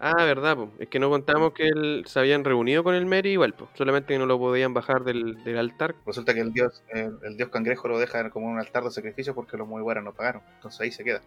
Ah, 0.00 0.24
verdad, 0.24 0.56
pues. 0.56 0.70
Es 0.78 0.88
que 0.88 1.00
no 1.00 1.10
contamos 1.10 1.52
que 1.52 1.66
él, 1.66 2.04
se 2.06 2.20
habían 2.20 2.44
reunido 2.44 2.84
con 2.84 2.94
el 2.94 3.04
Mary 3.06 3.30
igual, 3.30 3.54
pues. 3.54 3.68
Solamente 3.74 4.14
que 4.14 4.18
no 4.18 4.26
lo 4.26 4.38
podían 4.38 4.72
bajar 4.72 5.02
del, 5.02 5.42
del 5.42 5.58
altar. 5.58 5.96
Resulta 6.06 6.34
que 6.34 6.40
el 6.40 6.52
dios, 6.52 6.84
el, 6.90 7.18
el 7.22 7.36
dios 7.36 7.48
cangrejo 7.50 7.88
lo 7.88 7.98
deja 7.98 8.30
como 8.30 8.46
un 8.46 8.58
altar 8.58 8.84
de 8.84 8.90
sacrificio 8.92 9.34
porque 9.34 9.56
los 9.56 9.66
Mugiwara 9.66 10.00
no 10.00 10.12
pagaron. 10.14 10.42
Entonces 10.54 10.80
ahí 10.80 10.92
se 10.92 11.02
queda. 11.02 11.20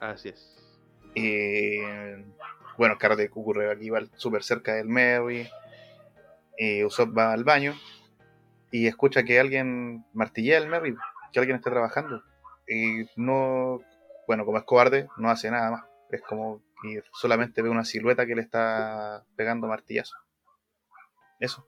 Así 0.00 0.30
es. 0.30 0.56
Y 1.14 1.78
bueno, 2.76 2.98
que 2.98 3.30
ocurre 3.32 3.70
aquí 3.70 3.86
igual 3.86 4.10
súper 4.16 4.42
cerca 4.42 4.74
del 4.74 4.88
Merry. 4.88 5.48
Y 6.58 6.84
Usopp 6.84 7.16
va 7.16 7.32
al 7.32 7.44
baño 7.44 7.74
y 8.70 8.86
escucha 8.86 9.24
que 9.24 9.38
alguien 9.38 10.04
martillea 10.12 10.58
el 10.58 10.68
Merry, 10.68 10.96
que 11.32 11.38
alguien 11.38 11.56
está 11.56 11.70
trabajando. 11.70 12.22
Y 12.68 13.08
no, 13.16 13.80
bueno, 14.26 14.44
como 14.44 14.58
es 14.58 14.64
cobarde, 14.64 15.08
no 15.16 15.30
hace 15.30 15.50
nada 15.50 15.70
más. 15.70 15.84
Es 16.10 16.22
como 16.22 16.62
que 16.82 17.02
solamente 17.12 17.62
ve 17.62 17.68
una 17.68 17.84
silueta 17.84 18.26
que 18.26 18.34
le 18.34 18.42
está 18.42 19.24
pegando 19.36 19.66
martillazo. 19.66 20.16
Eso. 21.40 21.66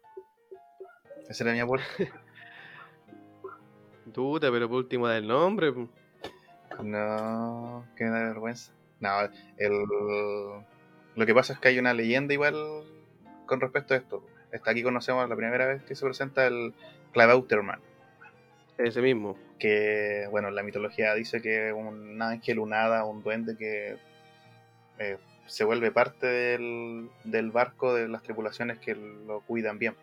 Esa 1.28 1.44
era 1.44 1.52
mi 1.52 1.60
abuelo. 1.60 1.84
Duda, 4.06 4.50
pero 4.50 4.68
por 4.68 4.78
último 4.78 5.06
da 5.06 5.18
el 5.18 5.28
nombre. 5.28 5.72
No, 6.82 7.86
que 7.96 8.04
me 8.04 8.10
da 8.10 8.22
vergüenza. 8.28 8.72
No, 9.00 9.10
el, 9.56 9.84
lo 11.14 11.26
que 11.26 11.34
pasa 11.34 11.52
es 11.52 11.58
que 11.58 11.68
hay 11.68 11.78
una 11.78 11.94
leyenda 11.94 12.34
igual 12.34 12.54
con 13.46 13.60
respecto 13.60 13.94
a 13.94 13.96
esto. 13.96 14.24
Está 14.52 14.70
aquí 14.70 14.82
conocemos 14.82 15.28
la 15.28 15.36
primera 15.36 15.66
vez 15.66 15.82
que 15.82 15.94
se 15.94 16.04
presenta 16.04 16.46
el 16.46 16.74
Clavauterman, 17.12 17.80
Ese 18.78 19.02
mismo. 19.02 19.36
que 19.58 20.26
bueno, 20.30 20.50
la 20.50 20.62
mitología 20.62 21.14
dice 21.14 21.42
que 21.42 21.68
es 21.68 21.74
un 21.74 22.20
ángel, 22.22 22.58
un 22.58 22.72
hada, 22.72 23.04
un 23.04 23.22
duende 23.22 23.56
que 23.56 23.96
eh, 24.98 25.18
se 25.46 25.64
vuelve 25.64 25.90
parte 25.90 26.26
del, 26.26 27.10
del 27.24 27.50
barco 27.50 27.94
de 27.94 28.08
las 28.08 28.22
tripulaciones 28.22 28.78
que 28.78 28.94
lo 28.94 29.40
cuidan 29.40 29.78
bien. 29.78 29.94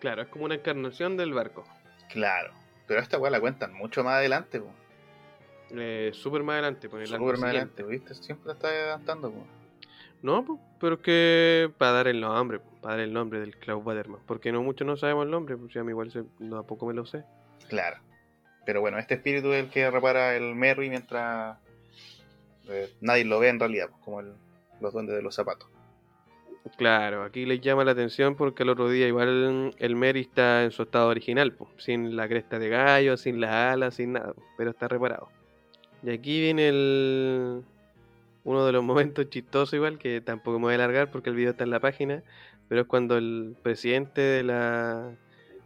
Claro, 0.00 0.22
es 0.22 0.28
como 0.28 0.44
una 0.44 0.54
encarnación 0.56 1.16
del 1.16 1.32
barco. 1.32 1.64
Claro, 2.10 2.52
pero 2.86 3.00
esta 3.00 3.18
weá 3.18 3.30
la 3.30 3.40
cuentan 3.40 3.72
mucho 3.72 4.04
más 4.04 4.14
adelante, 4.14 4.60
po. 4.60 4.70
Eh, 5.76 6.10
Súper 6.12 6.42
más 6.42 6.54
adelante, 6.54 6.88
pues, 6.88 7.08
Súper 7.08 7.38
más 7.38 7.44
adelante, 7.44 7.82
¿viste? 7.82 8.14
Siempre 8.14 8.52
está 8.52 8.68
adelantando, 8.68 9.30
po. 9.30 9.44
No, 10.22 10.44
pues, 10.44 10.58
pero 10.80 11.02
que 11.02 11.70
para 11.76 11.92
dar 11.92 12.08
el 12.08 12.20
nombre, 12.20 12.60
para 12.80 12.94
dar 12.96 13.04
el 13.04 13.12
nombre 13.12 13.40
del 13.40 13.56
Cloud 13.56 13.82
Waterman. 13.84 14.20
Porque 14.26 14.52
no 14.52 14.62
muchos 14.62 14.86
no 14.86 14.96
sabemos 14.96 15.24
el 15.26 15.30
nombre, 15.30 15.56
pues 15.56 15.72
ya 15.74 15.82
a 15.82 15.84
mí 15.84 15.90
igual 15.90 16.10
se, 16.10 16.24
no, 16.38 16.56
a 16.58 16.66
poco 16.66 16.86
me 16.86 16.94
lo 16.94 17.04
sé. 17.04 17.24
Claro. 17.68 17.98
Pero 18.64 18.80
bueno, 18.80 18.98
este 18.98 19.14
espíritu 19.14 19.52
es 19.52 19.64
el 19.64 19.70
que 19.70 19.90
repara 19.90 20.34
el 20.36 20.54
Merry 20.54 20.88
mientras 20.88 21.58
eh, 22.68 22.90
nadie 23.02 23.24
lo 23.26 23.38
ve 23.40 23.48
en 23.48 23.60
realidad, 23.60 23.88
pues, 23.90 24.02
como 24.02 24.20
el- 24.20 24.32
los 24.80 24.92
duendes 24.92 25.14
de 25.16 25.22
los 25.22 25.34
zapatos. 25.34 25.68
Claro, 26.78 27.22
aquí 27.24 27.44
les 27.44 27.60
llama 27.60 27.84
la 27.84 27.90
atención 27.92 28.36
porque 28.36 28.62
el 28.62 28.70
otro 28.70 28.88
día 28.88 29.06
igual 29.06 29.74
el 29.76 29.96
Mary 29.96 30.20
está 30.22 30.64
en 30.64 30.70
su 30.70 30.82
estado 30.84 31.08
original, 31.08 31.52
pues, 31.52 31.68
sin 31.76 32.16
la 32.16 32.26
cresta 32.26 32.58
de 32.58 32.70
gallo, 32.70 33.18
sin 33.18 33.38
las 33.38 33.50
alas, 33.74 33.94
sin 33.96 34.12
nada, 34.14 34.32
pues, 34.32 34.46
pero 34.56 34.70
está 34.70 34.88
reparado. 34.88 35.28
Y 36.04 36.10
aquí 36.10 36.40
viene 36.40 36.68
el 36.68 37.64
uno 38.44 38.66
de 38.66 38.72
los 38.72 38.84
momentos 38.84 39.28
chistosos 39.30 39.74
igual, 39.74 39.98
que 39.98 40.20
tampoco 40.20 40.58
me 40.58 40.66
voy 40.66 40.72
a 40.72 40.76
alargar 40.76 41.10
porque 41.10 41.30
el 41.30 41.36
video 41.36 41.52
está 41.52 41.64
en 41.64 41.70
la 41.70 41.80
página, 41.80 42.22
pero 42.68 42.82
es 42.82 42.86
cuando 42.86 43.16
el 43.16 43.56
presidente 43.62 44.20
de 44.20 44.42
la 44.42 45.10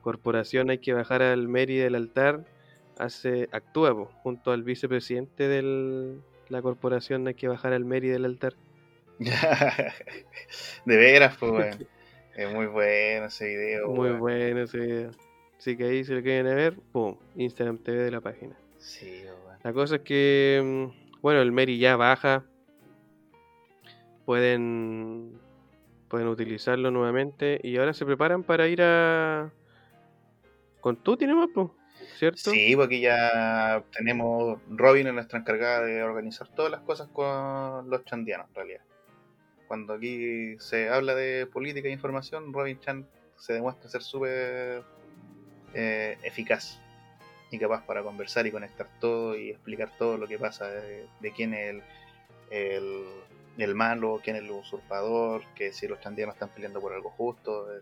corporación 0.03 0.71
hay 0.71 0.79
que 0.79 0.95
bajar 0.95 1.23
al 1.23 1.49
Mary 1.49 1.77
del 1.77 1.95
altar 1.95 2.45
hace, 2.99 3.49
actúa 3.53 3.95
po, 3.95 4.11
junto 4.23 4.53
al 4.53 4.63
vicepresidente 4.63 5.49
de 5.49 6.19
la 6.49 6.63
corporación 6.63 7.27
Hay 7.29 7.35
que 7.35 7.49
bajar 7.49 7.73
al 7.73 7.85
Meri 7.85 8.09
del 8.09 8.25
altar. 8.25 8.55
de 9.19 10.97
veras, 10.97 11.37
pues, 11.39 11.53
weón. 11.53 11.89
Es 12.37 12.53
muy 12.53 12.67
bueno 12.67 13.27
ese 13.27 13.47
video. 13.47 13.89
Muy 13.89 14.11
bueno 14.11 14.63
ese 14.63 14.79
video. 14.79 15.11
Así 15.59 15.77
que 15.77 15.85
ahí 15.85 16.05
si 16.05 16.15
lo 16.15 16.23
quieren 16.23 16.45
ver, 16.55 16.77
pum, 16.93 17.17
Instagram 17.35 17.79
TV 17.79 17.99
de 17.99 18.11
la 18.13 18.21
página. 18.21 18.57
Sí. 18.79 19.25
La 19.63 19.73
cosa 19.73 19.97
es 19.97 20.03
que, 20.03 20.61
mm, 20.65 21.21
bueno, 21.21 21.43
el 21.43 21.53
Meri 21.53 21.79
ya 21.79 21.97
baja. 21.97 22.45
Pueden, 24.25 25.39
pueden 26.09 26.29
utilizarlo 26.29 26.91
nuevamente 26.91 27.61
y 27.63 27.79
ahora 27.79 27.95
se 27.95 28.05
preparan 28.05 28.43
para 28.43 28.69
ir 28.69 28.83
a... 28.83 29.51
Con 30.81 30.99
nomás, 31.05 31.49
po, 31.55 31.75
¿cierto? 32.19 32.51
Sí, 32.51 32.77
porque 32.77 33.01
ya 33.01 33.83
tenemos. 33.93 34.61
Robin 34.69 35.09
es 35.09 35.15
nuestra 35.15 35.41
encargada 35.41 35.85
de 35.85 36.03
organizar 36.03 36.49
todas 36.49 36.71
las 36.71 36.81
cosas 36.83 37.09
con 37.09 37.91
los 37.91 38.05
chandianos, 38.05 38.49
en 38.51 38.55
realidad. 38.55 38.83
Cuando 39.67 39.95
aquí 39.95 40.57
se 40.61 40.89
habla 40.89 41.15
de 41.15 41.47
política 41.47 41.89
e 41.89 41.93
información, 41.93 42.53
Robin 42.53 42.79
Chan 42.81 43.07
se 43.37 43.55
demuestra 43.55 43.89
ser 43.89 44.03
súper 44.03 44.85
eh, 45.75 46.17
eficaz 46.23 46.81
y 47.51 47.59
capaz 47.59 47.85
para 47.87 48.03
conversar 48.03 48.47
y 48.47 48.51
conectar 48.53 48.89
todo 49.01 49.37
y 49.37 49.51
explicar 49.51 49.91
todo 49.99 50.19
lo 50.19 50.27
que 50.27 50.39
pasa 50.39 50.69
de, 50.69 51.07
de 51.21 51.33
quién 51.33 51.55
es 51.55 51.71
el, 51.71 51.83
el, 52.51 53.05
el 53.59 53.75
malo, 53.75 54.21
quién 54.23 54.37
es 54.37 54.43
el 54.43 54.51
usurpador, 54.51 55.43
que 55.55 55.73
si 55.73 55.89
los 55.89 56.01
chandianos 56.01 56.35
están 56.35 56.51
peleando 56.51 56.81
por 56.81 56.93
algo 56.93 57.11
justo. 57.11 57.73
eh, 57.75 57.81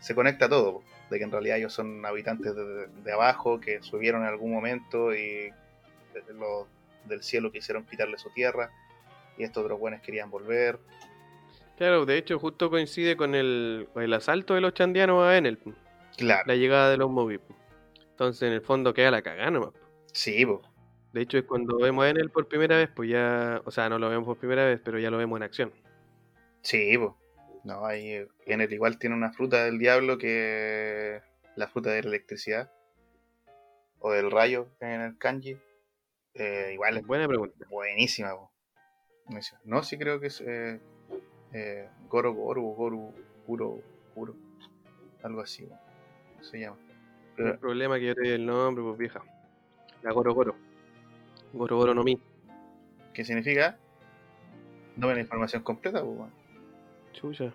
se 0.00 0.14
conecta 0.14 0.48
todo, 0.48 0.82
de 1.10 1.18
que 1.18 1.24
en 1.24 1.30
realidad 1.30 1.58
ellos 1.58 1.74
son 1.74 2.04
habitantes 2.06 2.54
de, 2.56 2.86
de 2.86 3.12
abajo, 3.12 3.60
que 3.60 3.82
subieron 3.82 4.22
en 4.22 4.28
algún 4.28 4.50
momento 4.52 5.14
y 5.14 5.50
desde 6.14 6.32
los 6.34 6.66
del 7.04 7.22
cielo 7.22 7.50
quisieron 7.52 7.84
quitarle 7.84 8.16
su 8.18 8.30
tierra 8.30 8.70
y 9.36 9.44
estos 9.44 9.64
otros 9.64 9.78
buenos 9.78 10.00
querían 10.00 10.30
volver. 10.30 10.78
Claro, 11.76 12.04
de 12.04 12.18
hecho 12.18 12.38
justo 12.38 12.68
coincide 12.70 13.16
con 13.16 13.34
el, 13.34 13.88
el 13.94 14.12
asalto 14.12 14.54
de 14.54 14.60
los 14.60 14.74
chandianos 14.74 15.22
a 15.24 15.36
Enel, 15.36 15.58
Claro, 16.16 16.42
la 16.46 16.54
llegada 16.54 16.90
de 16.90 16.96
los 16.98 17.10
Moby. 17.10 17.40
Entonces 18.20 18.42
en 18.42 18.52
el 18.52 18.60
fondo 18.60 18.92
queda 18.92 19.10
la 19.10 19.22
cagada 19.22 19.50
nomás. 19.50 19.70
sí, 20.12 20.44
po. 20.44 20.60
De 21.14 21.22
hecho 21.22 21.38
es 21.38 21.44
cuando 21.44 21.78
vemos 21.78 22.04
a 22.04 22.10
Enel 22.10 22.28
por 22.28 22.46
primera 22.48 22.76
vez, 22.76 22.90
pues 22.94 23.08
ya, 23.08 23.62
o 23.64 23.70
sea, 23.70 23.88
no 23.88 23.98
lo 23.98 24.10
vemos 24.10 24.26
por 24.26 24.36
primera 24.36 24.66
vez, 24.66 24.78
pero 24.84 24.98
ya 24.98 25.10
lo 25.10 25.16
vemos 25.16 25.38
en 25.38 25.42
acción. 25.42 25.72
Sí, 26.60 26.98
po. 26.98 27.16
No, 27.64 27.86
ahí 27.86 28.22
en 28.44 28.60
el 28.60 28.70
igual 28.74 28.98
tiene 28.98 29.16
una 29.16 29.32
fruta 29.32 29.64
del 29.64 29.78
diablo 29.78 30.18
que 30.18 31.22
la 31.56 31.66
fruta 31.66 31.92
de 31.92 32.02
la 32.02 32.08
electricidad 32.10 32.70
o 34.00 34.10
del 34.12 34.30
rayo 34.30 34.68
en 34.80 35.00
el 35.00 35.16
kanji. 35.16 35.56
Eh, 36.34 36.72
igual 36.74 36.98
es 36.98 37.06
Buena 37.06 37.26
pregunta. 37.26 37.66
buenísima. 37.70 38.32
po. 38.34 38.52
Buenísima. 39.24 39.60
No, 39.64 39.82
sí 39.82 39.96
creo 39.96 40.20
que 40.20 40.26
es 40.26 40.42
eh, 40.42 40.78
eh, 41.54 41.88
Goro 42.10 42.34
Goro 42.34 42.66
o 42.66 42.74
Goru 42.74 43.14
Puro 43.46 43.80
Puro. 44.14 44.34
Algo 45.22 45.40
así, 45.40 45.64
po. 45.64 45.78
se 46.42 46.60
llama. 46.60 46.76
El 47.40 47.46
Pero, 47.46 47.58
problema 47.58 47.98
que 47.98 48.06
yo 48.06 48.14
te 48.14 48.20
di 48.20 48.28
el 48.28 48.44
nombre, 48.44 48.84
pues 48.84 48.98
vieja. 48.98 49.22
La 50.02 50.12
Goro 50.12 50.34
Goro. 50.34 50.54
Goro 51.54 51.76
Goro 51.78 51.94
no 51.94 52.04
mi. 52.04 52.20
¿Qué 53.14 53.24
significa? 53.24 53.78
No 54.96 55.06
me 55.06 55.14
la 55.14 55.20
información 55.20 55.62
completa, 55.62 56.04
pues, 56.04 56.18
weón. 56.18 56.30
Chucha. 57.12 57.52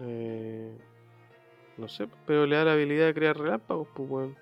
Eh, 0.00 0.78
no 1.76 1.88
sé, 1.88 2.08
pero 2.24 2.46
le 2.46 2.54
da 2.54 2.64
la 2.64 2.72
habilidad 2.74 3.06
de 3.06 3.14
crear 3.14 3.36
relámpagos, 3.36 3.88
pues 3.94 4.08
weón. 4.08 4.36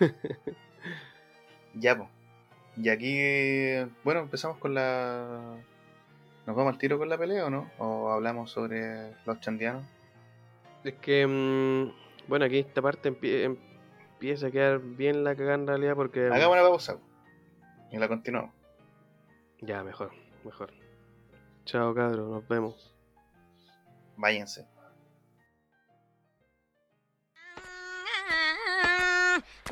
Ya, 1.74 1.96
pues. 1.96 2.08
Y 2.76 2.88
aquí, 2.88 3.88
bueno, 4.02 4.20
empezamos 4.20 4.58
con 4.58 4.74
la. 4.74 5.56
¿Nos 6.44 6.56
vamos 6.56 6.72
al 6.72 6.78
tiro 6.78 6.98
con 6.98 7.08
la 7.08 7.16
pelea 7.16 7.46
o 7.46 7.50
no? 7.50 7.70
¿O 7.78 8.10
hablamos 8.10 8.50
sobre 8.50 9.12
los 9.24 9.38
chandianos? 9.38 9.84
Es 10.82 10.94
que, 10.94 11.24
mm, 11.24 11.92
bueno, 12.28 12.44
aquí 12.44 12.58
esta 12.58 12.80
parte 12.82 13.08
empie 13.08 13.44
empieza 13.44 14.48
a 14.48 14.50
quedar 14.50 14.80
bien 14.80 15.24
la 15.24 15.34
cagada 15.34 15.54
en 15.54 15.66
realidad 15.66 15.94
porque. 15.96 16.26
Hagamos 16.26 16.52
una 16.52 16.62
pausa. 16.62 16.98
Y 17.90 17.98
la 17.98 18.06
continuamos. 18.08 18.54
Ya, 19.60 19.82
mejor, 19.82 20.12
mejor. 20.44 20.72
Chao, 21.64 21.94
cabros, 21.94 22.28
nos 22.28 22.46
vemos. 22.48 22.94
Váyanse. 24.16 24.66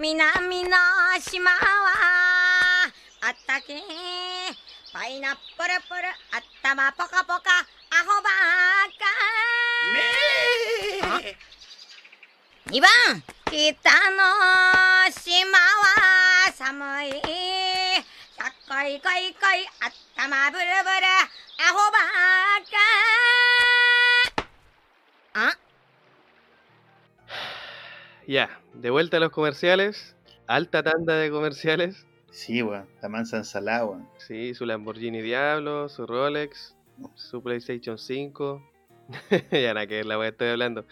Minami 0.00 0.62
no 0.62 0.78
shima 1.20 1.50
wa 1.84 1.94
atake 3.28 3.82
pineapple 4.92 5.76
pura 5.88 6.12
atama 6.30 6.94
poca 6.96 7.24
poca 7.24 7.66
aho 7.90 8.22
baka. 8.22 9.12
2번 12.68 12.86
히타노시마와 13.50 13.86
사모이 16.52 17.12
샤꺼이꺼이꺼이 18.36 19.66
아따마 19.80 20.50
부르부르 20.50 21.06
아호바까 21.64 22.76
¿Ah? 25.32 25.52
Ya, 28.26 28.60
de 28.74 28.90
vuelta 28.90 29.16
a 29.16 29.20
los 29.20 29.30
comerciales. 29.30 30.14
Alta 30.46 30.82
tanda 30.82 31.14
de 31.14 31.30
comerciales. 31.30 32.06
Sí, 32.30 32.62
weón. 32.62 32.86
La 33.00 33.08
mansa 33.08 33.38
ensalada, 33.38 33.86
weón. 33.86 34.06
Sí, 34.18 34.52
su 34.54 34.66
Lamborghini 34.66 35.22
Diablo, 35.22 35.88
su 35.88 36.06
Rolex, 36.06 36.76
su 37.14 37.42
PlayStation 37.42 37.96
5. 37.96 38.62
ya 39.52 39.72
nada 39.72 39.86
que 39.86 40.04
la 40.04 40.18
weá 40.18 40.28
estoy 40.28 40.48
hablando. 40.48 40.84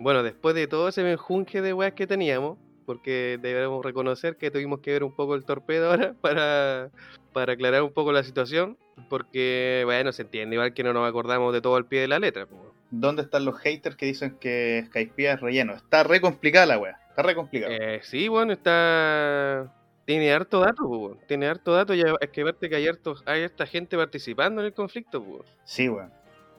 Bueno, 0.00 0.22
después 0.22 0.54
de 0.54 0.66
todo 0.66 0.88
ese 0.88 1.02
menjunje 1.02 1.62
de 1.62 1.72
weas 1.72 1.94
que 1.94 2.06
teníamos, 2.06 2.58
porque 2.84 3.38
debemos 3.40 3.84
reconocer 3.84 4.36
que 4.36 4.50
tuvimos 4.50 4.80
que 4.80 4.92
ver 4.92 5.04
un 5.04 5.14
poco 5.14 5.34
el 5.34 5.44
torpedo 5.44 5.90
ahora 5.90 6.14
para, 6.20 6.90
para 7.32 7.54
aclarar 7.54 7.82
un 7.82 7.92
poco 7.92 8.12
la 8.12 8.22
situación, 8.22 8.78
porque, 9.08 9.82
bueno, 9.84 10.12
se 10.12 10.22
entiende 10.22 10.56
igual 10.56 10.74
que 10.74 10.82
no 10.82 10.92
nos 10.92 11.08
acordamos 11.08 11.52
de 11.52 11.60
todo 11.60 11.76
al 11.76 11.86
pie 11.86 12.00
de 12.00 12.08
la 12.08 12.18
letra. 12.18 12.46
¿Dónde 12.90 13.22
están 13.22 13.44
los 13.44 13.58
haters 13.58 13.96
que 13.96 14.06
dicen 14.06 14.36
que 14.38 14.84
Skypiea 14.86 15.34
es 15.34 15.40
relleno? 15.40 15.74
Está 15.74 16.04
re 16.04 16.20
complicada 16.20 16.66
la 16.66 16.78
weá. 16.78 16.98
Está 17.10 17.22
re 17.22 17.34
complicada. 17.34 17.74
Eh, 17.74 18.00
sí, 18.02 18.28
bueno, 18.28 18.52
está... 18.52 19.72
Tiene 20.04 20.32
harto 20.32 20.60
dato, 20.60 21.18
tiene 21.26 21.48
harto 21.48 21.72
dato 21.72 21.92
y 21.92 22.00
es 22.00 22.30
que 22.30 22.44
verte 22.44 22.68
que 22.68 22.76
hay, 22.76 22.86
harto, 22.86 23.16
hay 23.26 23.42
harta 23.42 23.66
gente 23.66 23.96
participando 23.96 24.60
en 24.60 24.68
el 24.68 24.72
conflicto. 24.72 25.44
Sí, 25.64 25.88
weón. 25.88 26.12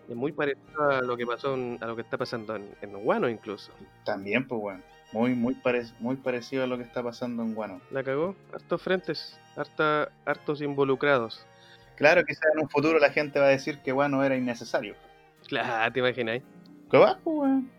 Es 0.10 0.16
muy 0.16 0.32
parecido 0.32 0.90
a 0.90 1.02
lo 1.02 1.18
que 1.18 1.26
pasó 1.26 1.54
en- 1.56 1.78
a 1.82 1.88
lo 1.88 1.96
que 1.96 2.02
está 2.02 2.18
pasando 2.18 2.56
en, 2.56 2.70
en 2.82 2.96
Wano 2.96 3.28
incluso. 3.30 3.72
También, 4.06 4.48
pues, 4.48 4.62
weón. 4.62 4.84
Muy, 5.14 5.34
muy, 5.36 5.54
pare- 5.56 5.86
muy 6.00 6.18
parecido 6.18 6.64
a 6.64 6.68
lo 6.68 6.78
que 6.78 6.84
está 6.84 7.02
pasando 7.02 7.42
en 7.44 7.54
Guano. 7.56 7.80
La 7.92 8.04
cagó. 8.04 8.36
Hartos 8.54 8.82
frentes, 8.82 9.40
harta, 9.56 10.10
hartos 10.26 10.62
involucrados. 10.62 11.46
Claro, 11.96 12.24
quizás 12.26 12.44
en 12.54 12.60
un 12.62 12.70
futuro 12.70 13.00
la 13.00 13.10
gente 13.10 13.40
va 13.40 13.46
a 13.46 13.50
decir 13.50 13.80
que 13.80 13.94
Guano 13.94 14.22
era 14.24 14.36
innecesario. 14.36 14.96
Claro, 15.48 15.92
te 15.94 16.00
imagináis. 16.00 16.44
¿Qué 16.92 16.98
va, 16.98 17.18
pues, 17.24 17.38
weón? 17.38 17.72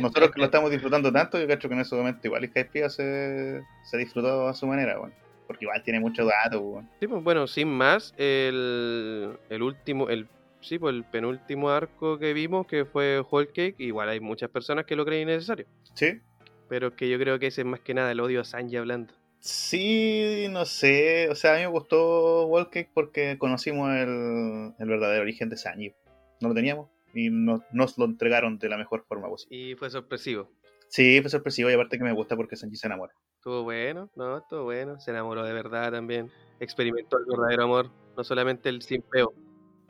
Nosotros 0.00 0.30
que 0.30 0.40
lo 0.40 0.46
estamos 0.46 0.70
disfrutando 0.70 1.12
tanto, 1.12 1.38
yo 1.38 1.46
creo 1.46 1.58
que 1.58 1.66
en 1.68 1.80
ese 1.80 1.94
momento 1.94 2.26
igual 2.26 2.46
Skypiea 2.48 2.88
se, 2.88 3.62
se 3.84 3.96
disfrutó 3.98 4.48
a 4.48 4.54
su 4.54 4.66
manera, 4.66 4.98
weón. 4.98 5.12
Porque 5.46 5.66
igual 5.66 5.82
tiene 5.82 6.00
mucho 6.00 6.24
dato, 6.24 6.60
weón. 6.60 6.88
Sí, 7.00 7.06
pues 7.06 7.22
bueno, 7.22 7.46
sin 7.46 7.68
más, 7.68 8.14
el, 8.16 9.38
el 9.50 9.62
último, 9.62 10.08
el 10.08 10.26
sí, 10.62 10.78
pues 10.78 10.94
el 10.94 11.04
penúltimo 11.04 11.70
arco 11.70 12.18
que 12.18 12.32
vimos, 12.32 12.66
que 12.66 12.84
fue 12.84 13.20
Whole 13.20 13.48
Cake, 13.48 13.76
igual 13.78 14.08
hay 14.08 14.20
muchas 14.20 14.48
personas 14.50 14.84
que 14.86 14.96
lo 14.96 15.04
creen 15.04 15.28
innecesario. 15.28 15.66
¿Sí? 15.94 16.20
Pero 16.68 16.88
es 16.88 16.94
que 16.94 17.10
yo 17.10 17.18
creo 17.18 17.38
que 17.38 17.48
ese 17.48 17.60
es 17.62 17.66
más 17.66 17.80
que 17.80 17.92
nada 17.94 18.10
el 18.12 18.20
odio 18.20 18.40
a 18.40 18.44
Sanji 18.44 18.76
hablando. 18.76 19.12
Sí, 19.40 20.46
no 20.50 20.64
sé. 20.64 21.28
O 21.28 21.34
sea, 21.34 21.52
a 21.52 21.56
mí 21.56 21.60
me 21.62 21.66
gustó 21.66 22.46
Wallcake 22.46 22.90
porque 22.94 23.36
conocimos 23.38 23.90
el, 23.94 24.72
el 24.78 24.88
verdadero 24.88 25.22
origen 25.22 25.48
de 25.48 25.56
Sanji. 25.56 25.92
No 26.40 26.48
lo 26.48 26.54
teníamos 26.54 26.88
y 27.12 27.28
no- 27.30 27.62
nos 27.72 27.98
lo 27.98 28.04
entregaron 28.06 28.58
de 28.58 28.68
la 28.68 28.78
mejor 28.78 29.04
forma 29.06 29.28
posible. 29.28 29.56
Y 29.56 29.74
fue 29.74 29.90
sorpresivo. 29.90 30.48
Sí, 30.88 31.20
fue 31.20 31.30
sorpresivo 31.30 31.70
y 31.70 31.74
aparte 31.74 31.98
que 31.98 32.04
me 32.04 32.12
gusta 32.12 32.36
porque 32.36 32.56
Sanji 32.56 32.76
se 32.76 32.86
enamora. 32.86 33.12
Estuvo 33.36 33.64
bueno, 33.64 34.08
no, 34.14 34.38
estuvo 34.38 34.64
bueno. 34.64 35.00
Se 35.00 35.10
enamoró 35.10 35.42
de 35.44 35.52
verdad 35.52 35.90
también. 35.90 36.30
Experimentó 36.60 37.18
el 37.18 37.24
verdadero 37.28 37.64
amor, 37.64 37.90
no 38.16 38.22
solamente 38.24 38.68
el 38.68 38.82
simpeo. 38.82 39.34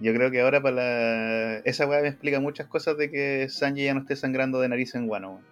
Yo 0.03 0.13
creo 0.13 0.31
que 0.31 0.41
ahora 0.41 0.61
para 0.61 0.77
la... 0.77 1.57
esa 1.65 1.87
weá 1.87 2.03
me 2.03 2.09
explica 2.09 2.41
muchas 2.41 2.67
cosas 2.67 2.97
de 2.99 3.11
que 3.11 3.49
Sanji 3.49 3.85
ya 3.85 3.95
no 3.95 4.01
esté 4.01 4.17
sangrando 4.17 4.61
de 4.61 4.69
nariz 4.69 4.95
en 4.95 5.09
Wano. 5.09 5.35
weón. 5.35 5.45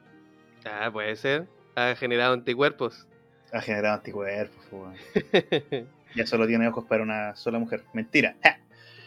Ah, 0.65 0.91
puede 0.93 1.15
ser. 1.17 1.47
Ha 1.77 1.95
generado 1.95 2.35
anticuerpos. 2.35 3.07
Ha 3.53 3.61
generado 3.61 3.95
anticuerpos, 3.95 4.67
weón. 4.73 4.95
Ya 6.17 6.27
solo 6.27 6.47
tiene 6.47 6.67
ojos 6.67 6.85
para 6.87 7.05
una 7.05 7.37
sola 7.37 7.61
mujer. 7.61 7.85
Mentira. 7.93 8.35
¡Ja! 8.43 8.59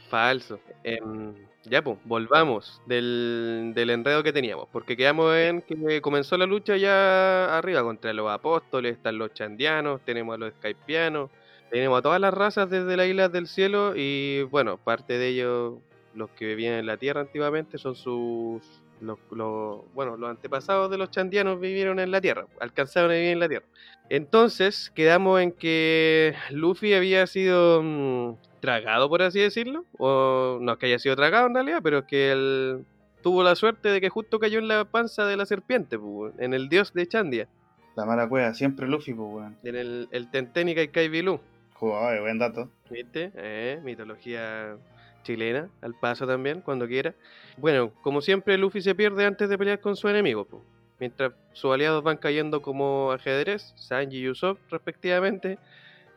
Falso. 0.10 0.62
Em, 0.86 1.34
ya, 1.66 1.82
pues, 1.82 1.98
volvamos 2.06 2.82
del, 2.86 3.74
del 3.76 3.90
enredo 3.90 4.24
que 4.24 4.32
teníamos, 4.32 4.68
porque 4.72 4.96
quedamos 4.96 5.36
en 5.36 5.62
que 5.62 6.02
comenzó 6.02 6.38
la 6.38 6.46
lucha 6.46 6.78
ya 6.78 7.58
arriba 7.58 7.84
contra 7.84 8.14
los 8.14 8.32
apóstoles, 8.32 8.94
están 8.96 9.18
los 9.18 9.34
chandianos, 9.34 10.02
tenemos 10.06 10.36
a 10.36 10.38
los 10.38 10.54
skypianos, 10.54 11.30
tenemos 11.74 12.00
a 12.00 12.02
todas 12.04 12.22
las 12.22 12.34
razas 12.34 12.70
desde 12.70 12.96
las 12.96 13.08
islas 13.08 13.32
del 13.32 13.48
cielo 13.48 13.94
y 13.96 14.44
bueno, 14.44 14.78
parte 14.78 15.18
de 15.18 15.28
ellos, 15.30 15.74
los 16.14 16.30
que 16.32 16.46
vivían 16.46 16.76
en 16.76 16.86
la 16.86 16.98
tierra 16.98 17.22
antiguamente, 17.22 17.78
son 17.78 17.96
sus... 17.96 18.62
Los, 19.02 19.20
los- 19.32 19.82
bueno, 19.94 20.16
los 20.16 20.30
antepasados 20.30 20.90
de 20.90 20.98
los 20.98 21.10
chandianos 21.12 21.60
vivieron 21.60 22.00
en 22.00 22.10
la 22.12 22.22
tierra, 22.22 22.46
alcanzaron 22.62 23.12
a 23.12 23.16
vivir 23.16 23.32
en 23.32 23.40
la 23.40 23.50
tierra. 23.50 23.66
Entonces, 24.10 24.92
quedamos 24.96 25.42
en 25.42 25.52
que 25.52 26.36
Luffy 26.52 26.94
había 26.94 27.28
sido 27.28 27.82
mm, 27.84 28.36
tragado, 28.62 29.10
por 29.10 29.22
así 29.24 29.40
decirlo. 29.40 29.84
O 29.98 30.58
no 30.62 30.74
es 30.74 30.78
que 30.78 30.86
haya 30.86 31.00
sido 31.00 31.16
tragado 31.18 31.48
en 31.48 31.56
realidad, 31.56 31.80
pero 31.84 31.98
es 32.00 32.06
que 32.06 32.32
él 32.32 32.86
tuvo 33.22 33.44
la 33.44 33.56
suerte 33.56 33.90
de 33.90 34.00
que 34.00 34.10
justo 34.10 34.40
cayó 34.40 34.60
en 34.60 34.70
la 34.70 34.86
panza 34.86 35.26
de 35.26 35.36
la 35.36 35.46
serpiente, 35.46 35.98
pues, 36.00 36.34
en 36.38 36.54
el 36.54 36.70
dios 36.70 36.94
de 36.94 37.06
Chandia, 37.08 37.50
La 37.98 38.06
mala 38.06 38.30
cueva, 38.30 38.54
siempre 38.54 38.88
Luffy, 38.88 39.14
pues, 39.14 39.28
weón. 39.34 39.58
en 39.64 39.76
el, 39.76 40.08
el 40.12 40.30
Tenténica 40.32 40.82
y 40.82 40.88
Kaibilu. 40.90 41.42
Buen 41.90 42.40
dato. 42.40 42.70
¿Viste? 42.90 43.32
Eh, 43.36 43.80
mitología 43.84 44.78
chilena, 45.24 45.70
al 45.82 45.94
paso 45.96 46.26
también, 46.26 46.62
cuando 46.62 46.88
quiera. 46.88 47.14
Bueno, 47.58 47.92
como 48.02 48.22
siempre, 48.22 48.58
Luffy 48.58 48.82
se 48.82 48.96
pierde 48.96 49.26
antes 49.26 49.50
de 49.50 49.58
pelear 49.58 49.80
con 49.80 49.96
su 49.96 50.08
enemigo, 50.08 50.46
po. 50.46 50.64
mientras 51.00 51.34
sus 51.54 51.74
aliados 51.74 52.04
van 52.04 52.18
cayendo 52.18 52.62
como 52.62 53.12
ajedrez, 53.12 53.74
Sanji 53.76 54.20
y 54.20 54.30
Usopp 54.30 54.60
respectivamente, 54.70 55.58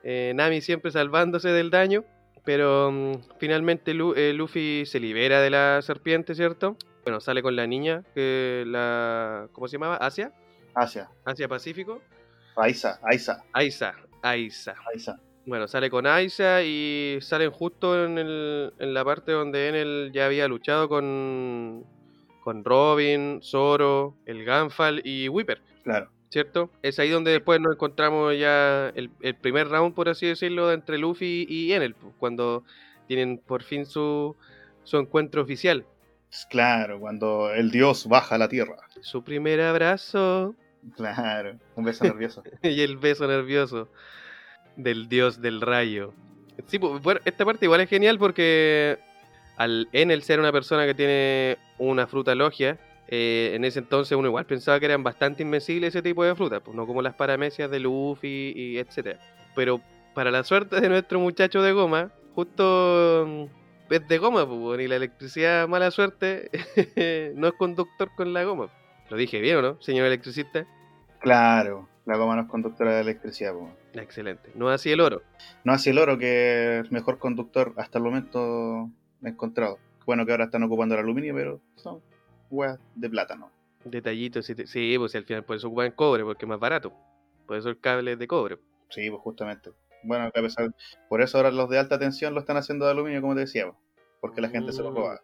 eh, 0.05 0.33
Nami 0.37 0.61
siempre 0.61 0.91
salvándose 0.93 1.49
del 1.49 1.71
daño, 1.71 2.05
pero 2.45 2.91
mm, 2.93 3.13
finalmente 3.39 3.95
Lu- 3.95 4.15
eh, 4.15 4.33
Luffy 4.33 4.85
se 4.87 5.01
libera 5.01 5.41
de 5.41 5.51
la 5.51 5.81
serpiente, 5.83 6.35
¿cierto? 6.35 6.77
Bueno, 7.03 7.21
sale 7.21 7.43
con 7.43 7.57
la 7.57 7.67
niña, 7.67 8.03
que 8.15 8.65
la... 8.67 9.49
¿cómo 9.53 9.67
se 9.69 9.77
llamaba? 9.77 9.97
Asia, 9.97 10.33
Asia. 10.75 11.09
Asia 11.25 11.49
Pacífico. 11.49 12.03
Aiza, 12.57 12.99
Aiza, 13.03 13.43
Aiza, 13.53 13.95
Aiza. 14.23 14.75
Aiza. 14.93 15.17
Bueno, 15.47 15.69
sale 15.69 15.91
con 15.91 16.07
Aiza 16.07 16.63
y 16.65 17.19
salen 17.21 17.51
justo 17.53 18.05
en, 18.05 18.19
el- 18.19 18.73
en 18.79 18.93
la 18.95 19.05
parte 19.05 19.33
donde 19.33 19.69
Enel 19.69 20.11
ya 20.13 20.27
había 20.27 20.49
luchado 20.49 20.89
con, 20.89 21.85
con 22.43 22.65
Robin, 22.65 23.41
Zoro, 23.43 24.17
el 24.27 24.45
Ganfal 24.45 25.01
y 25.05 25.29
Whipper, 25.29 25.61
Claro. 25.85 26.11
¿cierto? 26.31 26.71
Es 26.83 26.99
ahí 26.99 27.11
donde 27.11 27.31
después 27.31 27.61
nos 27.61 27.75
encontramos 27.75 28.37
ya 28.37 28.89
el, 28.97 29.11
el 29.21 29.37
primer 29.37 29.69
round, 29.69 29.95
por 29.95 30.09
así 30.09 30.27
decirlo, 30.27 30.73
entre 30.73 30.99
Luffy 30.99 31.47
y 31.49 31.73
Enel, 31.73 31.95
pues, 31.95 32.13
cuando 32.19 32.65
tienen 33.07 33.39
por 33.39 33.63
fin 33.63 33.87
su, 33.87 34.35
su 34.83 34.97
encuentro 34.99 35.43
oficial. 35.43 35.87
Claro, 36.51 36.99
cuando 36.99 37.53
el 37.55 37.71
dios 37.71 38.09
baja 38.09 38.35
a 38.35 38.39
la 38.39 38.49
tierra. 38.49 38.77
Su 39.01 39.23
primer 39.23 39.61
abrazo 39.61 40.57
Claro, 40.97 41.57
un 41.77 41.85
beso 41.85 42.05
nervioso. 42.05 42.43
y 42.65 42.81
el 42.81 42.97
beso 42.97 43.27
nervioso 43.29 43.89
del 44.77 45.09
dios 45.09 45.41
del 45.41 45.61
rayo. 45.61 46.13
Sí, 46.67 46.81
esta 47.25 47.45
parte 47.45 47.67
igual 47.67 47.81
es 47.81 47.89
genial 47.89 48.19
porque 48.19 48.99
al 49.57 49.89
Enel 49.93 50.23
ser 50.23 50.41
una 50.41 50.53
persona 50.53 50.87
que 50.87 50.95
tiene 50.95 51.59
una 51.79 52.07
fruta 52.07 52.35
logia, 52.35 52.79
eh, 53.09 53.53
en 53.55 53.65
ese 53.65 53.79
entonces 53.79 54.17
uno 54.17 54.29
igual 54.29 54.47
pensaba 54.47 54.81
que 54.81 54.87
eran 54.87 55.03
bastante 55.03 55.43
invencibles 55.43 55.95
ese 55.95 56.03
tipo 56.03 56.25
de 56.25 56.35
frutas, 56.35 56.63
pues 56.65 56.77
no 56.77 56.87
como 56.87 57.03
las 57.03 57.15
paramecias 57.15 57.71
de 57.71 57.81
Luffy 57.81 58.53
y 58.57 58.79
etcétera. 58.79 59.21
Pero 59.55 59.81
para 60.15 60.31
la 60.31 60.45
suerte 60.45 60.81
de 60.81 60.89
nuestro 60.89 61.21
muchacho 61.21 61.63
de 61.63 61.73
goma, 61.73 62.11
justo 62.35 63.25
mm, 63.27 63.93
es 63.93 64.09
de 64.09 64.19
goma, 64.19 64.49
pues, 64.49 64.81
y 64.81 64.89
la 64.89 64.97
electricidad, 64.97 65.69
mala 65.69 65.91
suerte, 65.91 66.51
no 67.37 67.49
es 67.49 67.55
conductor 67.55 68.11
con 68.17 68.33
la 68.33 68.45
goma. 68.45 68.69
Lo 69.09 69.17
dije 69.17 69.41
bien, 69.41 69.57
¿o 69.57 69.63
no, 69.63 69.83
señor 69.83 70.07
electricista? 70.07 70.67
Claro, 71.21 71.89
la 72.07 72.17
goma 72.17 72.37
no 72.37 72.43
es 72.43 72.49
conductora 72.49 72.95
de 72.95 73.01
electricidad. 73.03 73.53
po. 73.53 73.71
Excelente. 73.95 74.51
No 74.55 74.69
así 74.71 74.91
el 74.91 75.01
oro. 75.01 75.23
No 75.65 75.73
así 75.73 75.91
el 75.91 75.99
oro, 75.99 76.17
que 76.19 76.79
es 76.79 76.85
el 76.87 76.91
mejor 76.93 77.19
conductor 77.19 77.75
hasta 77.77 77.99
el 77.99 78.05
momento 78.05 78.89
encontrado. 79.23 79.79
Bueno, 80.07 80.25
que 80.25 80.31
ahora 80.33 80.45
están 80.45 80.63
ocupando 80.63 80.95
el 80.95 81.01
aluminio, 81.01 81.35
pero 81.35 81.61
son 81.75 82.01
weas 82.51 82.79
de 82.95 83.11
plátano. 83.11 83.51
Detallitos. 83.85 84.47
Sí, 84.47 84.55
sí, 84.67 84.95
pues 84.99 85.15
al 85.17 85.25
final 85.25 85.45
por 85.45 85.57
eso 85.57 85.67
ocupan 85.69 85.91
cobre, 85.93 86.23
porque 86.25 86.45
es 86.45 86.49
más 86.49 86.61
barato. 86.61 86.93
Por 87.47 87.57
eso 87.57 87.69
el 87.69 87.79
cable 87.81 88.13
es 88.13 88.19
de 88.19 88.27
cobre. 88.27 88.59
Sí, 88.89 89.11
pues 89.11 89.21
justamente. 89.23 89.71
Bueno, 90.05 90.27
a 90.27 90.31
pesar, 90.31 90.73
por 91.09 91.21
eso 91.23 91.37
ahora 91.39 91.51
los 91.51 91.69
de 91.69 91.79
alta 91.79 91.99
tensión 91.99 92.35
lo 92.35 92.41
están 92.41 92.57
haciendo 92.57 92.85
de 92.85 92.93
aluminio, 92.93 93.21
como 93.21 93.35
te 93.35 93.41
decía, 93.41 93.67
po, 93.67 93.77
porque 94.21 94.41
la 94.41 94.49
gente 94.49 94.73
se 94.73 94.83
lo 94.83 94.93
Mm. 94.93 94.97
roba. 94.97 95.21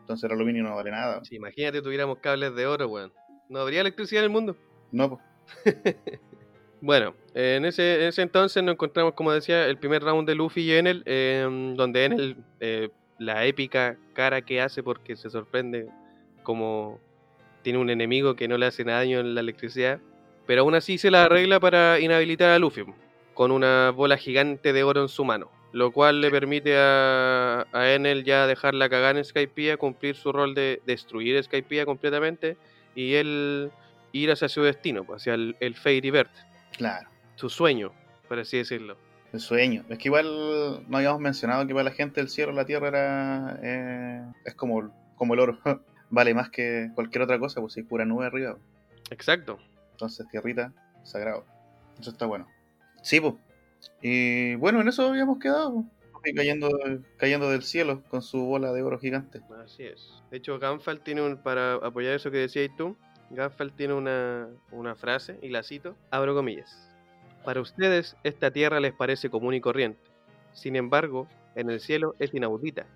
Entonces 0.00 0.24
el 0.24 0.32
aluminio 0.32 0.62
no 0.62 0.76
vale 0.76 0.90
nada. 0.90 1.24
Si 1.24 1.36
imagínate 1.36 1.80
tuviéramos 1.82 2.18
cables 2.18 2.54
de 2.54 2.66
oro, 2.66 2.86
weón. 2.88 3.12
No 3.48 3.60
habría 3.60 3.80
electricidad 3.80 4.20
en 4.22 4.24
el 4.24 4.30
mundo. 4.30 4.56
No, 4.92 5.08
pues. 5.10 5.22
Bueno, 6.80 7.14
en 7.34 7.64
ese, 7.64 8.06
ese 8.06 8.22
entonces 8.22 8.62
nos 8.62 8.74
encontramos, 8.74 9.14
como 9.14 9.32
decía, 9.32 9.66
el 9.66 9.78
primer 9.78 10.02
round 10.02 10.28
de 10.28 10.34
Luffy 10.34 10.60
y 10.60 10.72
Enel, 10.72 11.02
eh, 11.06 11.44
donde 11.74 12.04
Enel, 12.04 12.36
eh, 12.60 12.90
la 13.18 13.46
épica 13.46 13.96
cara 14.12 14.42
que 14.42 14.60
hace 14.60 14.82
porque 14.82 15.16
se 15.16 15.30
sorprende 15.30 15.88
como 16.42 17.00
tiene 17.62 17.78
un 17.78 17.90
enemigo 17.90 18.36
que 18.36 18.46
no 18.46 18.58
le 18.58 18.66
hace 18.66 18.84
daño 18.84 19.20
en 19.20 19.34
la 19.34 19.40
electricidad, 19.40 20.00
pero 20.46 20.62
aún 20.62 20.74
así 20.74 20.98
se 20.98 21.10
la 21.10 21.24
arregla 21.24 21.58
para 21.58 21.98
inhabilitar 21.98 22.50
a 22.50 22.58
Luffy 22.58 22.84
con 23.34 23.50
una 23.50 23.90
bola 23.90 24.16
gigante 24.18 24.72
de 24.72 24.84
oro 24.84 25.00
en 25.00 25.08
su 25.08 25.24
mano, 25.24 25.50
lo 25.72 25.92
cual 25.92 26.20
le 26.20 26.30
permite 26.30 26.76
a, 26.76 27.66
a 27.72 27.92
Enel 27.92 28.22
ya 28.22 28.46
dejar 28.46 28.74
la 28.74 28.88
cagada 28.88 29.18
en 29.18 29.24
Skypiea, 29.24 29.78
cumplir 29.78 30.14
su 30.14 30.30
rol 30.30 30.54
de 30.54 30.80
destruir 30.86 31.42
Skypiea 31.42 31.86
completamente 31.86 32.56
y 32.94 33.14
él 33.14 33.72
ir 34.12 34.30
hacia 34.30 34.48
su 34.48 34.62
destino, 34.62 35.04
pues, 35.04 35.22
hacia 35.22 35.34
el, 35.34 35.56
el 35.60 35.74
Fairy 35.74 36.10
Bird 36.10 36.28
Claro. 36.76 37.08
su 37.36 37.48
sueño, 37.48 37.92
por 38.28 38.38
así 38.38 38.58
decirlo. 38.58 38.96
El 39.32 39.40
sueño. 39.40 39.84
Es 39.88 39.98
que 39.98 40.08
igual 40.08 40.84
no 40.88 40.96
habíamos 40.96 41.20
mencionado 41.20 41.66
que 41.66 41.72
para 41.74 41.84
la 41.84 41.90
gente 41.90 42.20
el 42.20 42.28
cielo, 42.28 42.52
la 42.52 42.64
tierra 42.64 42.88
era. 42.88 43.58
eh, 43.62 44.24
es 44.44 44.54
como, 44.54 44.92
como 45.16 45.34
el 45.34 45.40
oro. 45.40 45.58
vale 46.10 46.32
más 46.34 46.50
que 46.50 46.90
cualquier 46.94 47.22
otra 47.22 47.38
cosa, 47.38 47.60
pues 47.60 47.76
hay 47.76 47.82
pura 47.82 48.04
nube 48.04 48.26
arriba. 48.26 48.56
Exacto. 49.10 49.58
Entonces, 49.92 50.26
tierrita, 50.30 50.72
sagrado. 51.02 51.44
Eso 52.00 52.10
está 52.10 52.26
bueno. 52.26 52.46
Sí, 53.02 53.20
pues. 53.20 53.34
Y 54.02 54.54
bueno, 54.56 54.80
en 54.80 54.88
eso 54.88 55.08
habíamos 55.08 55.38
quedado. 55.38 55.84
Y 56.24 56.34
cayendo, 56.34 56.68
cayendo 57.18 57.50
del 57.50 57.62
cielo 57.62 58.02
con 58.08 58.20
su 58.22 58.44
bola 58.44 58.72
de 58.72 58.82
oro 58.82 58.98
gigante. 58.98 59.40
Así 59.64 59.84
es. 59.84 60.22
De 60.30 60.38
hecho, 60.38 60.58
Ganfal 60.58 61.00
tiene 61.00 61.22
un, 61.22 61.36
para 61.40 61.74
apoyar 61.74 62.14
eso 62.14 62.30
que 62.32 62.38
decías 62.38 62.70
tú, 62.76 62.96
Ganfal 63.30 63.72
tiene 63.72 63.94
una, 63.94 64.48
una 64.70 64.94
frase, 64.94 65.38
y 65.42 65.48
la 65.48 65.62
cito, 65.62 65.96
abro 66.10 66.34
comillas. 66.34 66.88
Para 67.44 67.60
ustedes, 67.60 68.16
esta 68.24 68.50
tierra 68.50 68.80
les 68.80 68.92
parece 68.92 69.30
común 69.30 69.54
y 69.54 69.60
corriente. 69.60 70.00
Sin 70.52 70.76
embargo, 70.76 71.28
en 71.54 71.70
el 71.70 71.80
cielo 71.80 72.14
es 72.18 72.34
inaudita. 72.34 72.86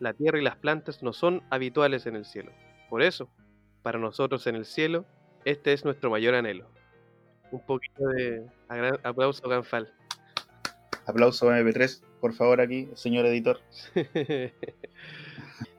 La 0.00 0.12
tierra 0.12 0.38
y 0.38 0.42
las 0.42 0.56
plantas 0.56 1.02
no 1.02 1.12
son 1.12 1.42
habituales 1.50 2.06
en 2.06 2.16
el 2.16 2.24
cielo. 2.24 2.52
Por 2.88 3.02
eso, 3.02 3.28
para 3.82 3.98
nosotros 3.98 4.46
en 4.46 4.56
el 4.56 4.64
cielo, 4.64 5.04
este 5.44 5.72
es 5.72 5.84
nuestro 5.84 6.10
mayor 6.10 6.34
anhelo. 6.34 6.66
Un 7.50 7.64
poquito 7.64 8.06
de 8.08 8.46
aplauso, 9.04 9.48
Ganfal. 9.48 9.92
Aplauso 11.06 11.50
MP3, 11.50 12.02
por 12.20 12.32
favor, 12.32 12.60
aquí, 12.60 12.88
señor 12.94 13.26
editor. 13.26 13.60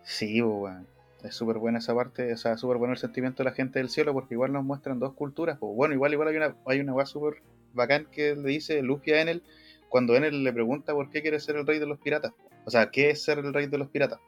Sí, 0.07 0.41
pues, 0.41 0.53
weón. 0.53 0.87
Es 1.27 1.35
súper 1.35 1.57
buena 1.57 1.79
esa 1.79 1.93
parte, 1.93 2.31
o 2.33 2.37
sea, 2.37 2.57
súper 2.57 2.77
bueno 2.77 2.93
el 2.93 2.99
sentimiento 2.99 3.43
de 3.43 3.49
la 3.49 3.55
gente 3.55 3.79
del 3.79 3.89
cielo, 3.89 4.13
porque 4.13 4.33
igual 4.35 4.53
nos 4.53 4.63
muestran 4.63 4.99
dos 4.99 5.13
culturas. 5.13 5.57
Pues 5.59 5.75
bueno, 5.75 5.93
igual, 5.93 6.13
igual 6.13 6.29
hay 6.29 6.37
una, 6.37 6.55
hay 6.65 6.79
una 6.79 7.05
súper 7.05 7.41
bacán 7.73 8.07
que 8.11 8.35
le 8.35 8.49
dice 8.49 8.81
Luffy 8.81 9.11
a 9.11 9.21
Enel 9.21 9.43
cuando 9.89 10.15
Enel 10.15 10.43
le 10.43 10.53
pregunta 10.53 10.93
por 10.93 11.09
qué 11.09 11.21
quiere 11.21 11.39
ser 11.39 11.57
el 11.57 11.67
rey 11.67 11.79
de 11.79 11.85
los 11.85 11.99
piratas. 11.99 12.31
O 12.65 12.71
sea, 12.71 12.89
¿qué 12.91 13.09
es 13.09 13.23
ser 13.23 13.39
el 13.39 13.53
rey 13.53 13.67
de 13.67 13.77
los 13.77 13.89
piratas? 13.89 14.19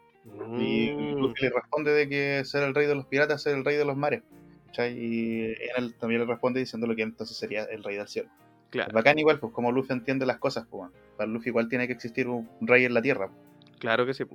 Y 0.58 0.92
Mm. 0.92 1.20
Luffy 1.22 1.44
le 1.44 1.50
responde 1.50 1.92
de 1.92 2.10
que 2.10 2.44
ser 2.46 2.64
el 2.64 2.76
rey 2.76 2.86
de 2.86 2.96
los 2.96 3.06
piratas 3.06 3.38
es 3.38 3.44
ser 3.44 3.56
el 3.56 3.66
rey 3.66 3.78
de 3.78 3.86
los 3.86 3.96
mares. 3.98 4.24
¿cachai? 4.68 4.98
Y 4.98 5.56
Enel 5.76 5.96
también 5.96 6.22
le 6.22 6.28
responde 6.28 6.60
diciéndole 6.60 6.96
que 6.96 7.02
entonces 7.04 7.36
sería 7.38 7.64
el 7.64 7.84
rey 7.84 7.96
del 7.96 8.08
cielo. 8.08 8.30
Es 8.30 8.70
Claro, 8.72 8.94
bacán 8.94 9.18
igual, 9.18 9.40
pues 9.40 9.52
como 9.54 9.72
Luffy 9.72 9.94
entiende 9.94 10.26
las 10.26 10.38
cosas, 10.38 10.68
pues. 10.70 10.92
Para 11.18 11.30
Luffy 11.30 11.50
igual 11.50 11.70
tiene 11.70 11.88
que 11.88 11.94
existir 11.94 12.28
un 12.28 12.48
rey 12.62 12.86
en 12.86 12.94
la 12.94 13.02
tierra. 13.02 13.32
claro 13.80 14.06
que 14.06 14.14
sí. 14.14 14.26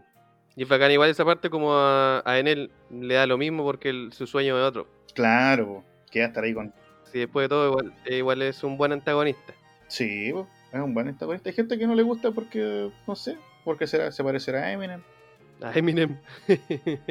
Y 0.57 0.62
es 0.62 0.68
bacán 0.68 0.90
igual 0.92 1.11
esa 1.11 1.24
parte 1.24 1.50
como 1.50 1.74
a, 1.74 2.22
a 2.24 2.38
Enel 2.38 2.70
le 2.90 3.14
da 3.14 3.26
lo 3.26 3.36
mismo 3.38 3.64
porque 3.64 3.88
el- 3.90 4.12
su 4.12 4.26
sueño 4.26 4.57
es 4.59 4.64
otro. 4.64 4.86
Claro, 5.14 5.66
pues. 5.66 5.84
Que 6.11 6.20
va 6.20 6.26
a 6.26 6.28
estar 6.28 6.44
ahí 6.44 6.55
con 6.55 6.72
Si 7.11 7.18
después 7.18 7.44
de 7.44 7.48
todo 7.48 7.68
igual, 7.70 7.92
eh, 8.05 8.18
igual 8.18 8.42
es 8.42 8.62
un 8.62 8.76
buen 8.76 8.92
antagonista. 8.92 9.52
Sí, 9.88 10.28
es 10.28 10.80
un 10.80 10.94
buen 10.94 11.09
antagonista. 11.09 11.48
Hay 11.50 11.55
gente 11.57 11.78
que 11.78 11.86
no 11.86 11.94
le 11.94 12.02
gusta 12.02 12.30
porque, 12.30 12.90
no 13.07 13.16
sé, 13.16 13.36
porque 13.64 13.86
será, 13.86 14.12
se 14.12 14.22
parecerá 14.22 14.62
a 14.64 14.72
Eminem. 14.72 15.00
A 15.61 15.72
Eminem. 15.76 16.18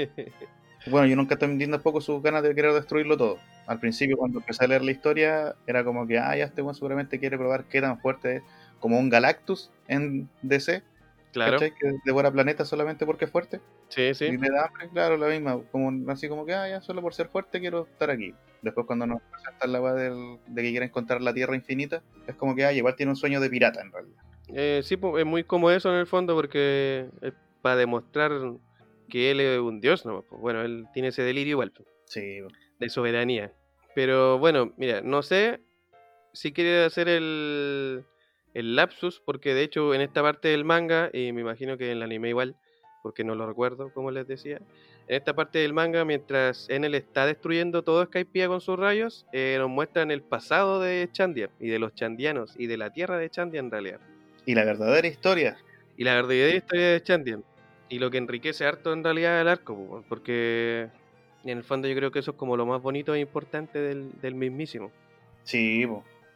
Bueno, 0.87 1.07
yo 1.07 1.15
nunca 1.15 1.35
entendí 1.35 1.65
tampoco 1.65 2.01
sus 2.01 2.21
ganas 2.21 2.43
de 2.43 2.53
querer 2.53 2.73
destruirlo 2.73 3.15
todo. 3.15 3.39
Al 3.67 3.79
principio, 3.79 4.17
cuando 4.17 4.39
empecé 4.39 4.65
a 4.65 4.67
leer 4.67 4.83
la 4.83 4.91
historia, 4.91 5.55
era 5.65 5.81
como 5.85 6.05
que, 6.05 6.19
ah, 6.19 6.35
ya 6.35 6.43
este 6.43 6.61
weón 6.61 6.75
seguramente 6.75 7.19
quiere 7.21 7.37
probar 7.37 7.63
qué 7.65 7.79
tan 7.79 7.99
fuerte 8.01 8.37
es 8.37 8.43
como 8.81 8.99
un 8.99 9.09
Galactus 9.09 9.71
en 9.87 10.27
DC. 10.41 10.83
Claro. 11.33 11.53
¿cachai? 11.53 11.73
Que 11.75 11.97
devora 12.05 12.31
planetas 12.31 12.69
solamente 12.69 13.05
porque 13.05 13.25
es 13.25 13.31
fuerte. 13.31 13.59
Sí, 13.89 14.13
sí. 14.13 14.25
Y 14.25 14.37
le 14.37 14.49
da 14.49 14.67
hambre, 14.67 14.87
claro, 14.89 15.17
la 15.17 15.27
misma. 15.27 15.59
Como, 15.71 16.11
así 16.11 16.29
como 16.29 16.45
que, 16.45 16.53
ah, 16.53 16.69
ya 16.69 16.81
solo 16.81 17.01
por 17.01 17.13
ser 17.13 17.27
fuerte 17.27 17.59
quiero 17.59 17.87
estar 17.91 18.11
aquí. 18.11 18.33
Después 18.61 18.85
cuando 18.85 19.07
nos 19.07 19.21
presentan 19.23 19.71
la 19.71 19.81
weá 19.81 19.93
de 19.93 20.37
que 20.55 20.69
quiere 20.69 20.85
encontrar 20.85 21.21
la 21.21 21.33
Tierra 21.33 21.55
infinita, 21.55 22.03
es 22.27 22.35
como 22.35 22.55
que, 22.55 22.65
ah, 22.65 22.71
igual 22.71 22.95
tiene 22.95 23.11
un 23.11 23.15
sueño 23.15 23.41
de 23.41 23.49
pirata 23.49 23.81
en 23.81 23.91
realidad. 23.91 24.23
Eh, 24.47 24.81
sí, 24.83 24.97
es 25.17 25.25
muy 25.25 25.43
como 25.43 25.71
eso 25.71 25.91
en 25.91 25.99
el 25.99 26.07
fondo 26.07 26.35
porque 26.35 27.09
es 27.21 27.33
para 27.61 27.77
demostrar 27.77 28.31
que 29.09 29.31
él 29.31 29.39
es 29.39 29.59
un 29.59 29.81
dios, 29.81 30.05
¿no? 30.05 30.21
Pues 30.23 30.39
bueno, 30.39 30.61
él 30.61 30.85
tiene 30.93 31.09
ese 31.09 31.23
delirio 31.23 31.51
igual, 31.51 31.73
Sí, 32.05 32.39
de 32.79 32.89
soberanía. 32.89 33.53
Pero 33.95 34.37
bueno, 34.37 34.73
mira, 34.77 35.01
no 35.01 35.23
sé 35.23 35.61
si 36.33 36.51
quiere 36.51 36.83
hacer 36.83 37.07
el, 37.07 38.05
el 38.53 38.75
lapsus, 38.75 39.19
porque 39.19 39.53
de 39.53 39.63
hecho 39.63 39.93
en 39.93 40.01
esta 40.01 40.21
parte 40.21 40.49
del 40.49 40.65
manga, 40.65 41.09
y 41.13 41.31
me 41.31 41.41
imagino 41.41 41.77
que 41.77 41.85
en 41.91 41.97
el 41.97 42.03
anime 42.03 42.29
igual, 42.29 42.55
porque 43.01 43.23
no 43.23 43.35
lo 43.35 43.45
recuerdo, 43.45 43.91
como 43.93 44.11
les 44.11 44.27
decía, 44.27 44.57
en 45.07 45.15
esta 45.17 45.35
parte 45.35 45.59
del 45.59 45.73
manga, 45.73 46.05
mientras 46.05 46.69
Enel 46.69 46.95
está 46.95 47.25
destruyendo 47.25 47.83
todo 47.83 48.05
Skypiea 48.05 48.47
con 48.47 48.61
sus 48.61 48.79
rayos, 48.79 49.25
eh, 49.33 49.57
nos 49.59 49.69
muestran 49.69 50.11
el 50.11 50.21
pasado 50.21 50.79
de 50.79 51.09
Chandia, 51.11 51.49
y 51.59 51.67
de 51.67 51.79
los 51.79 51.93
chandianos, 51.93 52.53
y 52.57 52.67
de 52.67 52.77
la 52.77 52.91
tierra 52.91 53.17
de 53.17 53.29
Chandia 53.29 53.59
en 53.59 53.71
realidad. 53.71 53.99
Y 54.45 54.55
la 54.55 54.63
verdadera 54.65 55.07
historia, 55.07 55.57
Y 55.97 56.03
la 56.05 56.15
verdadera 56.15 56.55
historia 56.55 56.87
de 56.91 57.03
Chandian. 57.03 57.43
Y 57.89 57.99
lo 57.99 58.09
que 58.09 58.17
enriquece 58.17 58.65
harto 58.65 58.93
en 58.93 59.03
realidad 59.03 59.39
el 59.41 59.47
arco, 59.47 60.03
porque 60.09 60.89
en 61.43 61.57
el 61.57 61.63
fondo 61.63 61.87
yo 61.87 61.95
creo 61.95 62.11
que 62.11 62.19
eso 62.19 62.31
es 62.31 62.37
como 62.37 62.57
lo 62.57 62.65
más 62.65 62.81
bonito 62.81 63.13
e 63.13 63.19
importante 63.19 63.79
del, 63.79 64.11
del 64.21 64.35
mismísimo. 64.35 64.91
sí, 65.43 65.83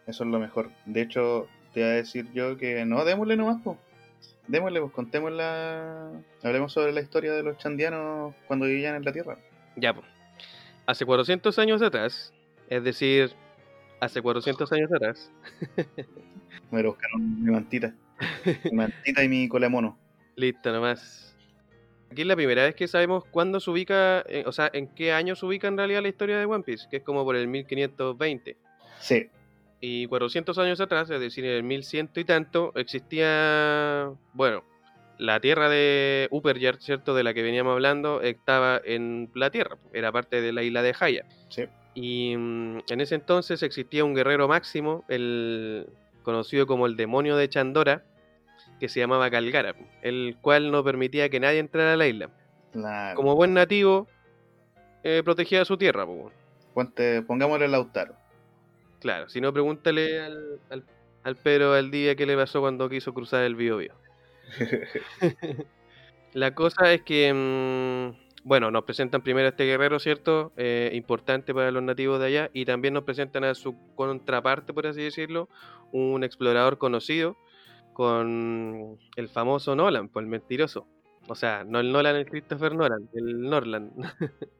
eso 0.05 0.23
es 0.23 0.29
lo 0.29 0.39
mejor. 0.39 0.71
De 0.85 1.01
hecho, 1.01 1.47
te 1.77 1.83
voy 1.83 1.91
a 1.91 1.93
decir 1.93 2.25
yo 2.33 2.57
que 2.57 2.83
no, 2.85 3.05
démosle 3.05 3.37
nomás, 3.37 3.61
pues. 3.63 3.77
Démosle, 4.47 4.79
pues 4.81 4.91
contemos 4.93 5.31
la. 5.31 6.09
Hablemos 6.41 6.73
sobre 6.73 6.91
la 6.91 7.01
historia 7.01 7.33
de 7.33 7.43
los 7.43 7.55
chandianos 7.59 8.33
cuando 8.47 8.65
vivían 8.65 8.95
en 8.95 9.03
la 9.05 9.11
Tierra. 9.13 9.37
Ya, 9.75 9.93
pues. 9.93 10.07
Hace 10.87 11.05
400 11.05 11.59
años 11.59 11.83
atrás, 11.83 12.33
es 12.67 12.83
decir, 12.83 13.31
hace 13.99 14.23
400 14.23 14.71
años 14.71 14.91
atrás, 14.91 15.31
Me 15.77 15.85
voy 16.71 16.81
a 16.81 16.85
buscar 16.87 17.09
un- 17.15 17.43
mi 17.43 17.51
mantita. 17.51 17.93
mi 18.63 18.71
mantita 18.71 19.23
y 19.23 19.29
mi 19.29 19.47
cola 19.47 19.67
de 19.67 19.69
mono. 19.69 19.99
listo 20.35 20.71
nomás. 20.71 21.35
Aquí 22.11 22.21
es 22.21 22.27
la 22.27 22.35
primera 22.35 22.63
vez 22.63 22.73
que 22.73 22.87
sabemos 22.87 23.23
cuándo 23.25 23.59
se 23.59 23.69
ubica, 23.69 24.21
eh, 24.29 24.45
o 24.47 24.51
sea, 24.51 24.71
en 24.73 24.87
qué 24.87 25.11
año 25.13 25.35
se 25.35 25.45
ubica 25.45 25.67
en 25.67 25.77
realidad 25.77 26.01
la 26.01 26.07
historia 26.07 26.39
de 26.39 26.45
One 26.45 26.63
Piece, 26.63 26.87
que 26.89 26.97
es 26.97 27.03
como 27.03 27.23
por 27.23 27.35
el 27.35 27.47
1520. 27.47 28.57
Sí, 28.99 29.29
Y 29.79 30.07
400 30.07 30.57
años 30.57 30.79
atrás, 30.81 31.09
es 31.09 31.19
decir, 31.19 31.45
en 31.45 31.51
el 31.51 31.63
1100 31.63 32.09
y 32.15 32.23
tanto, 32.23 32.71
existía, 32.75 34.09
bueno, 34.33 34.63
la 35.19 35.39
tierra 35.39 35.69
de 35.69 36.27
Upperyard, 36.31 36.79
¿cierto? 36.79 37.13
De 37.15 37.23
la 37.23 37.33
que 37.33 37.43
veníamos 37.43 37.73
hablando, 37.73 38.21
estaba 38.21 38.81
en 38.83 39.29
la 39.35 39.49
tierra, 39.51 39.77
era 39.93 40.11
parte 40.11 40.41
de 40.41 40.51
la 40.51 40.63
isla 40.63 40.81
de 40.81 40.93
Jaya. 40.93 41.25
sí. 41.49 41.63
Y 41.99 42.35
mm, 42.37 42.77
en 42.91 43.01
ese 43.01 43.15
entonces 43.15 43.63
existía 43.63 44.05
un 44.05 44.13
guerrero 44.13 44.47
máximo, 44.47 45.03
el 45.07 45.87
conocido 46.21 46.67
como 46.67 46.85
el 46.85 46.95
demonio 46.95 47.35
de 47.37 47.49
Chandora, 47.49 48.03
que 48.79 48.87
se 48.87 48.99
llamaba 48.99 49.31
Calgara, 49.31 49.73
el 50.03 50.37
cual 50.41 50.69
no 50.69 50.83
permitía 50.83 51.29
que 51.29 51.39
nadie 51.39 51.57
entrara 51.57 51.93
a 51.93 51.97
la 51.97 52.05
isla. 52.05 52.29
Claro. 52.71 53.15
Como 53.15 53.35
buen 53.35 53.55
nativo, 53.55 54.07
eh, 55.03 55.23
protegía 55.25 55.65
su 55.65 55.75
tierra, 55.75 56.05
pues. 56.05 56.31
Ponte- 56.75 57.23
pongámosle 57.23 57.65
el 57.65 57.71
Lautaro. 57.71 58.13
Claro, 59.07 59.29
si 59.29 59.39
no, 59.39 59.53
pregúntale 59.53 60.19
al, 60.19 60.59
al, 60.69 60.85
al 61.23 61.37
Pedro 61.37 61.71
al 61.73 61.91
día 61.91 62.17
qué 62.17 62.25
le 62.25 62.35
pasó 62.35 62.59
cuando 62.59 62.89
quiso 62.89 63.13
cruzar 63.13 63.45
el 63.45 63.55
Biobío. 63.55 63.95
La 66.33 66.53
cosa 66.55 66.93
es 66.93 67.03
que, 67.03 67.33
mm, 67.33 68.45
bueno, 68.47 68.71
nos 68.71 68.83
presentan 68.85 69.23
primero 69.23 69.47
a 69.47 69.51
este 69.51 69.65
guerrero, 69.65 69.99
¿cierto? 69.99 70.53
Eh, 70.57 70.91
importante 70.93 71.53
para 71.53 71.71
los 71.71 71.83
nativos 71.83 72.19
de 72.19 72.27
allá, 72.27 72.51
y 72.53 72.65
también 72.65 72.93
nos 72.95 73.05
presentan 73.05 73.45
a 73.45 73.55
su 73.55 73.77
contraparte, 73.95 74.73
por 74.73 74.87
así 74.87 75.01
decirlo, 75.03 75.49
un 75.91 76.23
explorador 76.23 76.77
conocido 76.77 77.39
con 77.93 78.99
el 79.15 79.29
famoso 79.29 79.75
Nolan, 79.75 80.09
pues 80.09 80.23
el 80.25 80.29
mentiroso. 80.29 80.87
O 81.27 81.35
sea, 81.35 81.63
no 81.65 81.79
el 81.79 81.91
Nolan, 81.93 82.15
el 82.17 82.27
Christopher 82.27 82.75
Nolan, 82.75 83.09
el 83.13 83.41
Norland. 83.49 83.93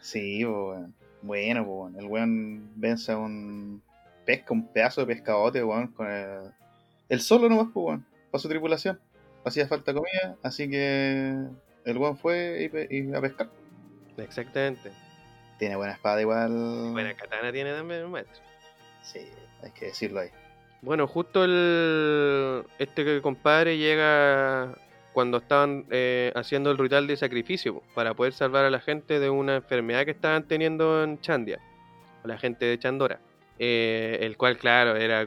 Sí, 0.00 0.44
weón. 0.44 0.97
Bueno, 1.22 1.64
po, 1.64 1.82
weón. 1.82 1.98
el 1.98 2.06
weón 2.06 2.70
vence 2.76 3.12
a 3.12 3.18
un 3.18 3.82
pesca, 4.24 4.52
un 4.52 4.72
pedazo 4.72 5.00
de 5.00 5.06
pescadote, 5.06 5.64
weón, 5.64 5.88
con 5.88 6.10
el, 6.10 6.52
el 7.08 7.20
solo 7.20 7.48
nomás, 7.48 7.68
pues, 7.72 7.86
weón, 7.86 8.06
para 8.30 8.40
su 8.40 8.48
tripulación. 8.48 9.00
Hacía 9.44 9.66
falta 9.66 9.94
comida, 9.94 10.36
así 10.42 10.68
que 10.68 11.34
el 11.84 11.96
weón 11.96 12.18
fue 12.18 12.70
y, 12.90 13.14
a 13.14 13.20
pescar. 13.20 13.48
Exactamente. 14.16 14.92
Tiene 15.58 15.76
buena 15.76 15.94
espada 15.94 16.20
igual. 16.20 16.92
Buena 16.92 17.14
katana 17.14 17.52
tiene 17.52 17.72
también 17.72 18.00
el 18.00 18.08
maestro. 18.08 18.42
Sí, 19.02 19.20
hay 19.62 19.70
que 19.72 19.86
decirlo 19.86 20.20
ahí. 20.20 20.30
Bueno, 20.82 21.06
justo 21.08 21.44
el 21.44 22.64
este 22.78 23.04
que 23.04 23.20
compadre 23.22 23.78
llega 23.78 24.76
cuando 25.18 25.38
estaban 25.38 25.84
eh, 25.90 26.30
haciendo 26.36 26.70
el 26.70 26.78
ritual 26.78 27.08
de 27.08 27.16
sacrificio 27.16 27.82
para 27.92 28.14
poder 28.14 28.32
salvar 28.32 28.64
a 28.64 28.70
la 28.70 28.78
gente 28.78 29.18
de 29.18 29.28
una 29.28 29.56
enfermedad 29.56 30.04
que 30.04 30.12
estaban 30.12 30.46
teniendo 30.46 31.02
en 31.02 31.20
Chandia, 31.20 31.58
a 32.22 32.28
la 32.28 32.38
gente 32.38 32.66
de 32.66 32.78
Chandora, 32.78 33.18
Eh, 33.58 34.18
el 34.20 34.36
cual, 34.36 34.58
claro, 34.58 34.94
era 34.94 35.26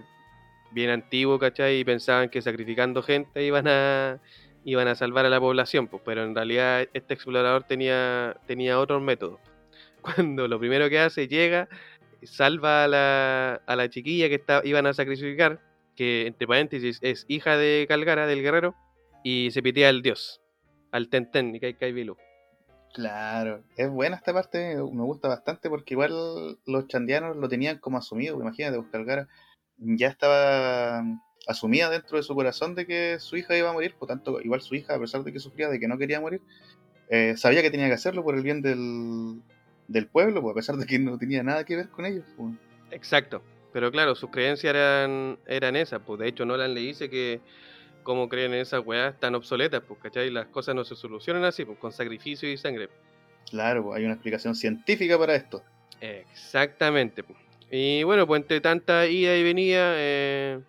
bien 0.71 0.91
antiguo, 0.91 1.37
¿cachai? 1.37 1.79
Y 1.79 1.83
pensaban 1.83 2.29
que 2.29 2.41
sacrificando 2.41 3.03
gente 3.03 3.43
iban 3.43 3.67
a 3.67 4.21
iban 4.63 4.87
a 4.87 4.95
salvar 4.95 5.25
a 5.25 5.29
la 5.29 5.41
población, 5.41 5.89
pues, 5.89 6.01
pero 6.05 6.23
en 6.23 6.35
realidad 6.35 6.87
este 6.93 7.13
explorador 7.13 7.63
tenía, 7.63 8.37
tenía 8.47 8.79
otros 8.79 9.01
métodos. 9.01 9.41
Cuando 10.01 10.47
lo 10.47 10.57
primero 10.57 10.89
que 10.89 10.99
hace 10.99 11.27
llega 11.27 11.67
salva 12.23 12.85
a 12.85 12.87
la, 12.87 13.61
a 13.65 13.75
la 13.75 13.89
chiquilla 13.89 14.29
que 14.29 14.35
está, 14.35 14.61
iban 14.63 14.85
a 14.85 14.93
sacrificar, 14.93 15.59
que 15.97 16.27
entre 16.27 16.47
paréntesis 16.47 16.97
es 17.01 17.25
hija 17.27 17.57
de 17.57 17.85
Calgara, 17.89 18.25
del 18.25 18.41
guerrero, 18.41 18.73
y 19.23 19.51
se 19.51 19.61
pitea 19.61 19.89
al 19.89 20.01
dios, 20.01 20.41
al 20.91 21.09
Tenten 21.09 21.55
y 21.55 21.59
Kai 21.59 21.75
Kai 21.75 21.91
Bilu. 21.91 22.17
Claro, 22.93 23.63
es 23.77 23.89
buena 23.89 24.17
esta 24.17 24.33
parte, 24.33 24.75
me 24.75 25.03
gusta 25.03 25.29
bastante 25.29 25.69
porque 25.69 25.93
igual 25.93 26.57
los 26.65 26.87
chandianos 26.87 27.37
lo 27.37 27.47
tenían 27.47 27.77
como 27.77 27.97
asumido, 27.97 28.39
imagínate, 28.39 28.77
Buscalgara 28.77 29.29
ya 29.77 30.07
estaba 30.07 31.01
asumida 31.47 31.89
dentro 31.89 32.17
de 32.17 32.23
su 32.23 32.35
corazón 32.35 32.75
de 32.75 32.85
que 32.85 33.17
su 33.19 33.37
hija 33.37 33.57
iba 33.57 33.69
a 33.69 33.73
morir, 33.73 33.95
por 33.97 34.07
tanto, 34.07 34.41
igual 34.41 34.61
su 34.61 34.75
hija, 34.75 34.95
a 34.95 34.99
pesar 34.99 35.23
de 35.23 35.31
que 35.31 35.39
sufría 35.39 35.69
de 35.69 35.79
que 35.79 35.87
no 35.87 35.97
quería 35.97 36.19
morir, 36.19 36.41
eh, 37.09 37.35
sabía 37.37 37.61
que 37.61 37.71
tenía 37.71 37.87
que 37.87 37.93
hacerlo 37.93 38.23
por 38.23 38.35
el 38.35 38.43
bien 38.43 38.61
del, 38.61 39.41
del 39.87 40.07
pueblo, 40.07 40.41
pues, 40.41 40.51
a 40.51 40.55
pesar 40.55 40.75
de 40.75 40.85
que 40.85 40.99
no 40.99 41.17
tenía 41.17 41.43
nada 41.43 41.63
que 41.63 41.77
ver 41.77 41.89
con 41.89 42.05
ellos. 42.05 42.25
pues. 42.37 42.53
Exacto, 42.91 43.41
pero 43.73 43.91
claro, 43.91 44.15
sus 44.15 44.29
creencias 44.29 44.75
eran, 44.75 45.39
eran 45.47 45.75
esas, 45.75 46.01
pues 46.05 46.19
de 46.19 46.27
hecho 46.27 46.45
Nolan 46.45 46.73
le 46.73 46.81
dice 46.81 47.09
que 47.09 47.41
como 48.03 48.29
creen 48.29 48.53
en 48.53 48.61
esas 48.61 48.85
weas 48.85 49.19
tan 49.19 49.35
obsoletas, 49.35 49.81
pues, 49.87 49.99
¿cachai? 49.99 50.29
Las 50.29 50.47
cosas 50.47 50.75
no 50.75 50.83
se 50.83 50.95
solucionan 50.95 51.43
así, 51.43 51.65
pues, 51.65 51.77
con 51.79 51.91
sacrificio 51.91 52.51
y 52.51 52.57
sangre. 52.57 52.89
Claro, 53.49 53.83
pues, 53.83 53.97
hay 53.97 54.05
una 54.05 54.13
explicación 54.13 54.55
científica 54.55 55.17
para 55.17 55.35
esto. 55.35 55.63
Exactamente. 55.99 57.23
po. 57.23 57.35
Y 57.69 58.03
bueno, 58.03 58.27
pues 58.27 58.41
entre 58.41 58.59
tanta 58.59 59.07
ida 59.07 59.37
y 59.37 59.43
venida, 59.43 59.93
eh, 59.95 60.59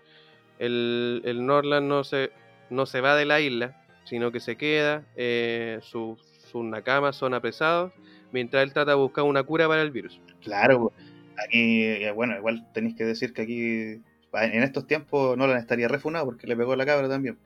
el, 0.58 1.22
el 1.24 1.44
Norland 1.44 1.88
no 1.88 2.04
se, 2.04 2.30
no 2.70 2.86
se 2.86 3.00
va 3.00 3.16
de 3.16 3.24
la 3.24 3.40
isla, 3.40 3.84
sino 4.04 4.30
que 4.30 4.38
se 4.40 4.56
queda, 4.56 5.04
eh, 5.16 5.80
sus, 5.82 6.20
sus 6.50 6.64
nakamas 6.64 7.16
son 7.16 7.34
apresados, 7.34 7.92
mientras 8.30 8.62
él 8.62 8.72
trata 8.72 8.92
de 8.92 8.96
buscar 8.98 9.24
una 9.24 9.42
cura 9.42 9.66
para 9.66 9.82
el 9.82 9.90
virus. 9.90 10.20
Claro, 10.42 10.80
pues, 10.80 11.08
aquí, 11.44 11.82
eh, 11.82 12.12
bueno, 12.12 12.36
igual 12.36 12.68
tenéis 12.72 12.94
que 12.94 13.04
decir 13.04 13.32
que 13.32 13.42
aquí, 13.42 14.02
en 14.32 14.62
estos 14.62 14.86
tiempos, 14.86 15.36
Nolan 15.36 15.58
estaría 15.58 15.88
refunado 15.88 16.24
porque 16.24 16.46
le 16.46 16.56
pegó 16.56 16.74
la 16.76 16.86
cabra 16.86 17.08
también, 17.08 17.38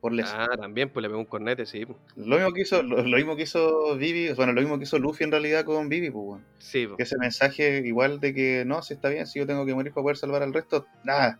por 0.00 0.12
lesión. 0.12 0.40
Ah, 0.40 0.56
también, 0.56 0.90
pues 0.90 1.02
le 1.02 1.08
pegó 1.08 1.20
un 1.20 1.26
cornete, 1.26 1.64
sí. 1.64 1.86
po. 1.86 1.98
Lo 2.16 2.36
mismo 2.36 2.52
que 2.52 2.60
hizo, 2.62 2.82
lo, 2.82 3.02
lo 3.02 3.16
mismo 3.16 3.36
que 3.36 3.42
hizo 3.42 3.96
Vivi, 3.96 4.32
bueno, 4.34 4.52
lo 4.52 4.60
mismo 4.60 4.78
que 4.78 4.84
hizo 4.84 4.98
Luffy 4.98 5.24
en 5.24 5.30
realidad 5.30 5.64
con 5.64 5.88
Vivi, 5.88 6.10
pues, 6.10 6.24
weón. 6.24 6.44
Sí. 6.58 6.86
Que 6.96 7.04
ese 7.04 7.16
mensaje 7.18 7.78
igual 7.86 8.20
de 8.20 8.34
que 8.34 8.64
no, 8.66 8.82
si 8.82 8.94
está 8.94 9.08
bien, 9.08 9.26
si 9.26 9.38
yo 9.38 9.46
tengo 9.46 9.64
que 9.64 9.74
morir 9.74 9.92
para 9.92 10.02
poder 10.02 10.16
salvar 10.16 10.42
al 10.42 10.52
resto, 10.52 10.86
nada, 11.04 11.38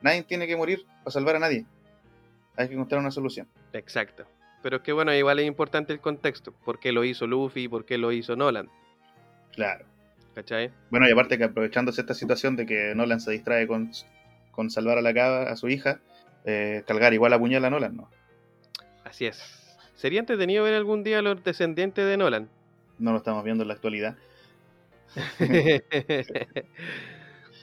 nadie 0.00 0.22
tiene 0.24 0.46
que 0.46 0.56
morir 0.56 0.84
para 1.04 1.12
salvar 1.12 1.36
a 1.36 1.38
nadie. 1.38 1.64
Hay 2.56 2.68
que 2.68 2.74
encontrar 2.74 3.00
una 3.00 3.10
solución. 3.10 3.46
exacto. 3.72 4.24
Pero 4.62 4.76
es 4.76 4.82
que 4.82 4.92
bueno, 4.92 5.14
igual 5.14 5.38
es 5.38 5.46
importante 5.46 5.92
el 5.92 6.00
contexto. 6.00 6.52
¿Por 6.52 6.78
qué 6.78 6.92
lo 6.92 7.02
hizo 7.02 7.26
Luffy? 7.26 7.66
¿Por 7.66 7.86
qué 7.86 7.96
lo 7.96 8.12
hizo 8.12 8.36
Nolan? 8.36 8.68
Claro. 9.52 9.86
¿Cachai? 10.34 10.70
Bueno, 10.90 11.08
y 11.08 11.12
aparte 11.12 11.38
que 11.38 11.44
aprovechándose 11.44 12.02
esta 12.02 12.12
situación 12.12 12.56
de 12.56 12.66
que 12.66 12.94
Nolan 12.94 13.20
se 13.20 13.30
distrae 13.30 13.66
con, 13.66 13.90
con 14.52 14.70
salvar 14.70 14.98
a 14.98 15.02
la 15.02 15.14
cabra, 15.14 15.50
a 15.50 15.56
su 15.56 15.68
hija, 15.68 16.00
eh, 16.44 16.82
Calgar 16.86 17.14
igual 17.14 17.32
apuñala 17.32 17.68
a 17.68 17.70
Nolan, 17.70 17.96
¿no? 17.96 18.10
Así 19.04 19.26
es. 19.26 19.76
Sería 19.94 20.20
entretenido 20.20 20.64
ver 20.64 20.74
algún 20.74 21.04
día 21.04 21.18
a 21.18 21.22
los 21.22 21.42
descendientes 21.44 22.06
de 22.06 22.16
Nolan. 22.16 22.48
No 22.98 23.12
lo 23.12 23.18
estamos 23.18 23.44
viendo 23.44 23.62
en 23.62 23.68
la 23.68 23.74
actualidad. 23.74 24.16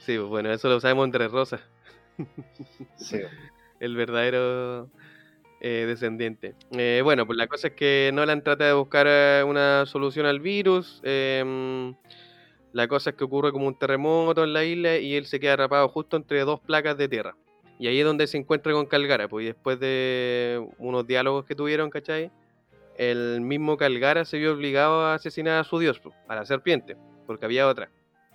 sí, 0.04 0.16
pues 0.16 0.28
bueno, 0.28 0.52
eso 0.52 0.68
lo 0.68 0.80
sabemos 0.80 1.06
entre 1.06 1.28
rosas. 1.28 1.60
Sí. 2.96 3.20
El 3.78 3.94
verdadero 3.94 4.90
eh, 5.60 5.84
descendiente. 5.86 6.54
Eh, 6.72 7.00
bueno, 7.02 7.26
pues 7.26 7.36
la 7.36 7.46
cosa 7.46 7.68
es 7.68 7.74
que 7.74 8.10
Nolan 8.12 8.42
trata 8.42 8.66
de 8.66 8.72
buscar 8.72 9.06
eh, 9.08 9.44
una 9.46 9.86
solución 9.86 10.26
al 10.26 10.40
virus. 10.40 11.00
em, 11.04 11.94
la 12.72 12.88
cosa 12.88 13.10
es 13.10 13.16
que 13.16 13.24
ocurre 13.24 13.52
como 13.52 13.66
un 13.66 13.78
terremoto 13.78 14.44
en 14.44 14.52
la 14.52 14.64
isla 14.64 14.98
y 14.98 15.14
él 15.16 15.26
se 15.26 15.40
queda 15.40 15.54
atrapado 15.54 15.88
justo 15.88 16.16
entre 16.16 16.40
dos 16.44 16.60
placas 16.60 16.96
de 16.98 17.08
tierra. 17.08 17.36
Y 17.78 17.86
ahí 17.88 18.00
es 18.00 18.04
donde 18.06 18.26
se 18.26 18.36
encuentra 18.38 18.72
con 18.72 18.86
Calgara, 18.86 19.28
pues 19.28 19.44
y 19.44 19.46
después 19.48 19.78
de 19.80 20.66
unos 20.78 21.06
diálogos 21.06 21.44
que 21.44 21.54
tuvieron, 21.54 21.90
¿cachai? 21.90 22.30
El 22.96 23.40
mismo 23.40 23.76
Calgara 23.76 24.24
se 24.24 24.38
vio 24.38 24.52
obligado 24.54 25.02
a 25.06 25.14
asesinar 25.14 25.58
a 25.60 25.64
su 25.64 25.78
dios, 25.78 26.00
pues, 26.00 26.14
a 26.28 26.34
la 26.36 26.46
serpiente, 26.46 26.96
porque 27.26 27.44
había 27.46 27.68
otra. 27.68 27.90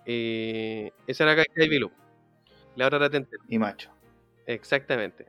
Y 0.05 0.91
esa 1.07 1.25
era 1.31 1.43
Kaibilu. 1.55 1.91
La 2.75 2.87
otra 2.87 2.97
era 2.97 3.09
Tenten. 3.09 3.39
Y 3.49 3.59
macho. 3.59 3.91
Exactamente. 4.47 5.27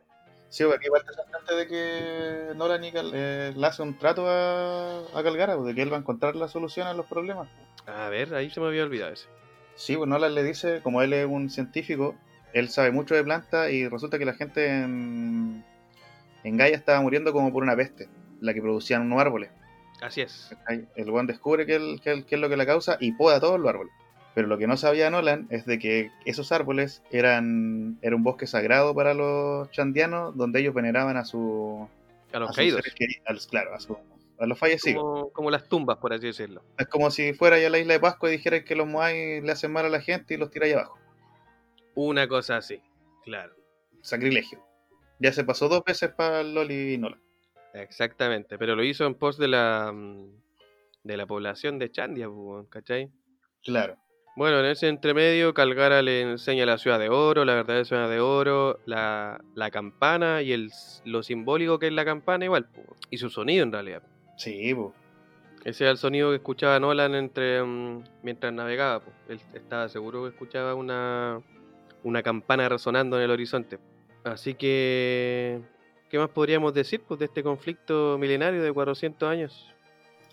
Sí, 0.54 0.62
porque 0.62 0.76
aquí 0.76 0.86
igual 0.86 1.02
te 1.04 1.12
sorprende 1.14 1.56
de 1.56 1.66
que 1.66 2.54
Nolan 2.54 2.84
y 2.84 2.92
Cal- 2.92 3.10
eh, 3.12 3.52
le 3.56 3.66
hace 3.66 3.82
un 3.82 3.98
trato 3.98 4.28
a, 4.28 5.00
a 5.12 5.22
Calgara, 5.24 5.56
pues, 5.56 5.66
de 5.66 5.74
que 5.74 5.82
él 5.82 5.92
va 5.92 5.96
a 5.96 6.00
encontrar 6.00 6.36
la 6.36 6.46
solución 6.46 6.86
a 6.86 6.94
los 6.94 7.06
problemas. 7.06 7.48
A 7.86 8.08
ver, 8.08 8.32
ahí 8.36 8.50
se 8.50 8.60
me 8.60 8.68
había 8.68 8.84
olvidado 8.84 9.12
ese. 9.12 9.26
Sí, 9.74 9.96
pues 9.96 10.08
Nolan 10.08 10.32
le 10.32 10.44
dice, 10.44 10.80
como 10.80 11.02
él 11.02 11.12
es 11.12 11.26
un 11.26 11.50
científico, 11.50 12.14
él 12.52 12.68
sabe 12.68 12.92
mucho 12.92 13.16
de 13.16 13.24
plantas 13.24 13.72
y 13.72 13.88
resulta 13.88 14.16
que 14.16 14.26
la 14.26 14.34
gente 14.34 14.68
en, 14.68 15.64
en 16.44 16.56
Gaia 16.56 16.76
estaba 16.76 17.00
muriendo 17.00 17.32
como 17.32 17.52
por 17.52 17.64
una 17.64 17.74
peste, 17.74 18.08
la 18.40 18.54
que 18.54 18.62
producían 18.62 19.02
unos 19.02 19.20
árboles. 19.20 19.50
Así 20.02 20.20
es. 20.20 20.54
El 20.94 21.10
buen 21.10 21.26
descubre 21.26 21.66
qué 21.66 21.74
el- 21.74 22.00
qué 22.00 22.22
es 22.28 22.40
lo 22.40 22.48
que 22.48 22.56
la 22.56 22.64
causa 22.66 22.96
y 23.00 23.10
poda 23.10 23.40
todos 23.40 23.58
los 23.58 23.68
árboles. 23.68 23.92
Pero 24.34 24.48
lo 24.48 24.58
que 24.58 24.66
no 24.66 24.76
sabía 24.76 25.10
Nolan 25.10 25.46
es 25.50 25.64
de 25.64 25.78
que 25.78 26.10
esos 26.24 26.50
árboles 26.50 27.02
eran 27.12 27.98
era 28.02 28.16
un 28.16 28.24
bosque 28.24 28.46
sagrado 28.46 28.94
para 28.94 29.14
los 29.14 29.70
chandianos 29.70 30.36
donde 30.36 30.60
ellos 30.60 30.74
veneraban 30.74 31.16
a 31.16 31.24
su 31.24 31.88
A 32.32 32.38
los 32.40 32.54
caídos. 32.56 32.82
queridos, 32.96 33.22
a 33.26 33.32
los- 33.32 33.46
claro, 33.46 33.74
a, 33.74 33.78
su- 33.80 33.96
a 34.38 34.46
los 34.46 34.58
fallecidos. 34.58 35.00
Como, 35.02 35.30
como 35.30 35.50
las 35.52 35.68
tumbas, 35.68 35.98
por 35.98 36.12
así 36.12 36.26
decirlo. 36.26 36.62
Es 36.78 36.88
como 36.88 37.10
si 37.12 37.32
fuera 37.32 37.60
ya 37.60 37.70
la 37.70 37.78
isla 37.78 37.92
de 37.94 38.00
Pascua 38.00 38.28
y 38.28 38.32
dijeras 38.32 38.64
que 38.64 38.74
los 38.74 38.88
Moai 38.88 39.40
le 39.40 39.52
hacen 39.52 39.70
mal 39.72 39.84
a 39.86 39.88
la 39.88 40.00
gente 40.00 40.34
y 40.34 40.36
los 40.36 40.50
tira 40.50 40.66
ahí 40.66 40.72
abajo. 40.72 40.98
Una 41.94 42.26
cosa 42.26 42.56
así. 42.56 42.80
Claro. 43.22 43.54
Sacrilegio. 44.00 44.58
Ya 45.20 45.32
se 45.32 45.44
pasó 45.44 45.68
dos 45.68 45.84
veces 45.84 46.10
para 46.10 46.42
Loli 46.42 46.94
y 46.94 46.98
Nolan. 46.98 47.20
Exactamente. 47.72 48.58
Pero 48.58 48.74
lo 48.74 48.82
hizo 48.82 49.06
en 49.06 49.14
pos 49.14 49.38
de 49.38 49.48
la 49.48 49.92
mm, 49.94 50.26
de 51.04 51.16
la 51.16 51.26
población 51.26 51.78
de 51.78 51.90
Chandia, 51.92 52.28
pues, 52.28 52.66
¿cachai? 52.68 53.10
Claro. 53.62 53.96
Bueno, 54.36 54.58
en 54.58 54.66
ese 54.66 54.88
entremedio, 54.88 55.54
Calgara 55.54 56.02
le 56.02 56.22
enseña 56.22 56.66
la 56.66 56.76
ciudad 56.76 56.98
de 56.98 57.08
oro, 57.08 57.44
la 57.44 57.54
verdadera 57.54 57.84
ciudad 57.84 58.10
de 58.10 58.18
oro, 58.18 58.80
la, 58.84 59.40
la 59.54 59.70
campana 59.70 60.42
y 60.42 60.52
el, 60.52 60.72
lo 61.04 61.22
simbólico 61.22 61.78
que 61.78 61.86
es 61.86 61.92
la 61.92 62.04
campana 62.04 62.44
igual, 62.44 62.66
y 63.10 63.18
su 63.18 63.30
sonido 63.30 63.62
en 63.62 63.70
realidad. 63.70 64.02
Sí, 64.36 64.74
pues. 64.74 64.92
Ese 65.64 65.84
era 65.84 65.92
el 65.92 65.98
sonido 65.98 66.30
que 66.30 66.36
escuchaba 66.36 66.80
Nolan 66.80 67.14
entre 67.14 67.62
mm, 67.62 68.02
mientras 68.22 68.52
navegaba. 68.52 69.00
pues. 69.04 69.16
Él 69.28 69.40
estaba 69.54 69.88
seguro 69.88 70.24
que 70.24 70.30
escuchaba 70.30 70.74
una, 70.74 71.40
una 72.02 72.22
campana 72.22 72.68
resonando 72.68 73.16
en 73.16 73.22
el 73.22 73.30
horizonte. 73.30 73.78
Así 74.24 74.54
que, 74.54 75.60
¿qué 76.10 76.18
más 76.18 76.28
podríamos 76.30 76.74
decir 76.74 77.02
pues, 77.06 77.20
de 77.20 77.26
este 77.26 77.44
conflicto 77.44 78.18
milenario 78.18 78.62
de 78.64 78.72
400 78.72 79.28
años? 79.28 79.74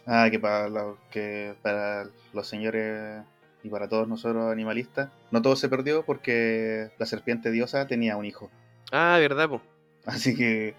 Ah, 0.08 0.28
que 0.32 0.39
para, 0.39 0.68
los, 0.70 0.97
que 1.12 1.56
para 1.62 2.06
los 2.34 2.47
señores 2.47 3.24
y 3.64 3.70
para 3.70 3.88
todos 3.89 4.07
nosotros 4.07 4.51
animalistas, 4.51 5.09
no 5.32 5.41
todo 5.41 5.55
se 5.55 5.70
perdió 5.70 6.03
porque 6.03 6.89
la 6.97 7.05
serpiente 7.05 7.51
diosa 7.51 7.88
tenía 7.88 8.18
un 8.18 8.26
hijo. 8.26 8.49
Ah, 8.91 9.18
verdad, 9.20 9.49
pues. 9.49 9.62
Así 10.05 10.36
que 10.36 10.74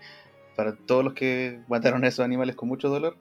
para 0.57 0.74
todos 0.76 1.05
los 1.05 1.14
que 1.14 1.61
mataron 1.68 2.05
a 2.05 2.09
esos 2.09 2.24
animales 2.24 2.57
con 2.57 2.68
mucho 2.68 2.89
dolor, 2.89 3.16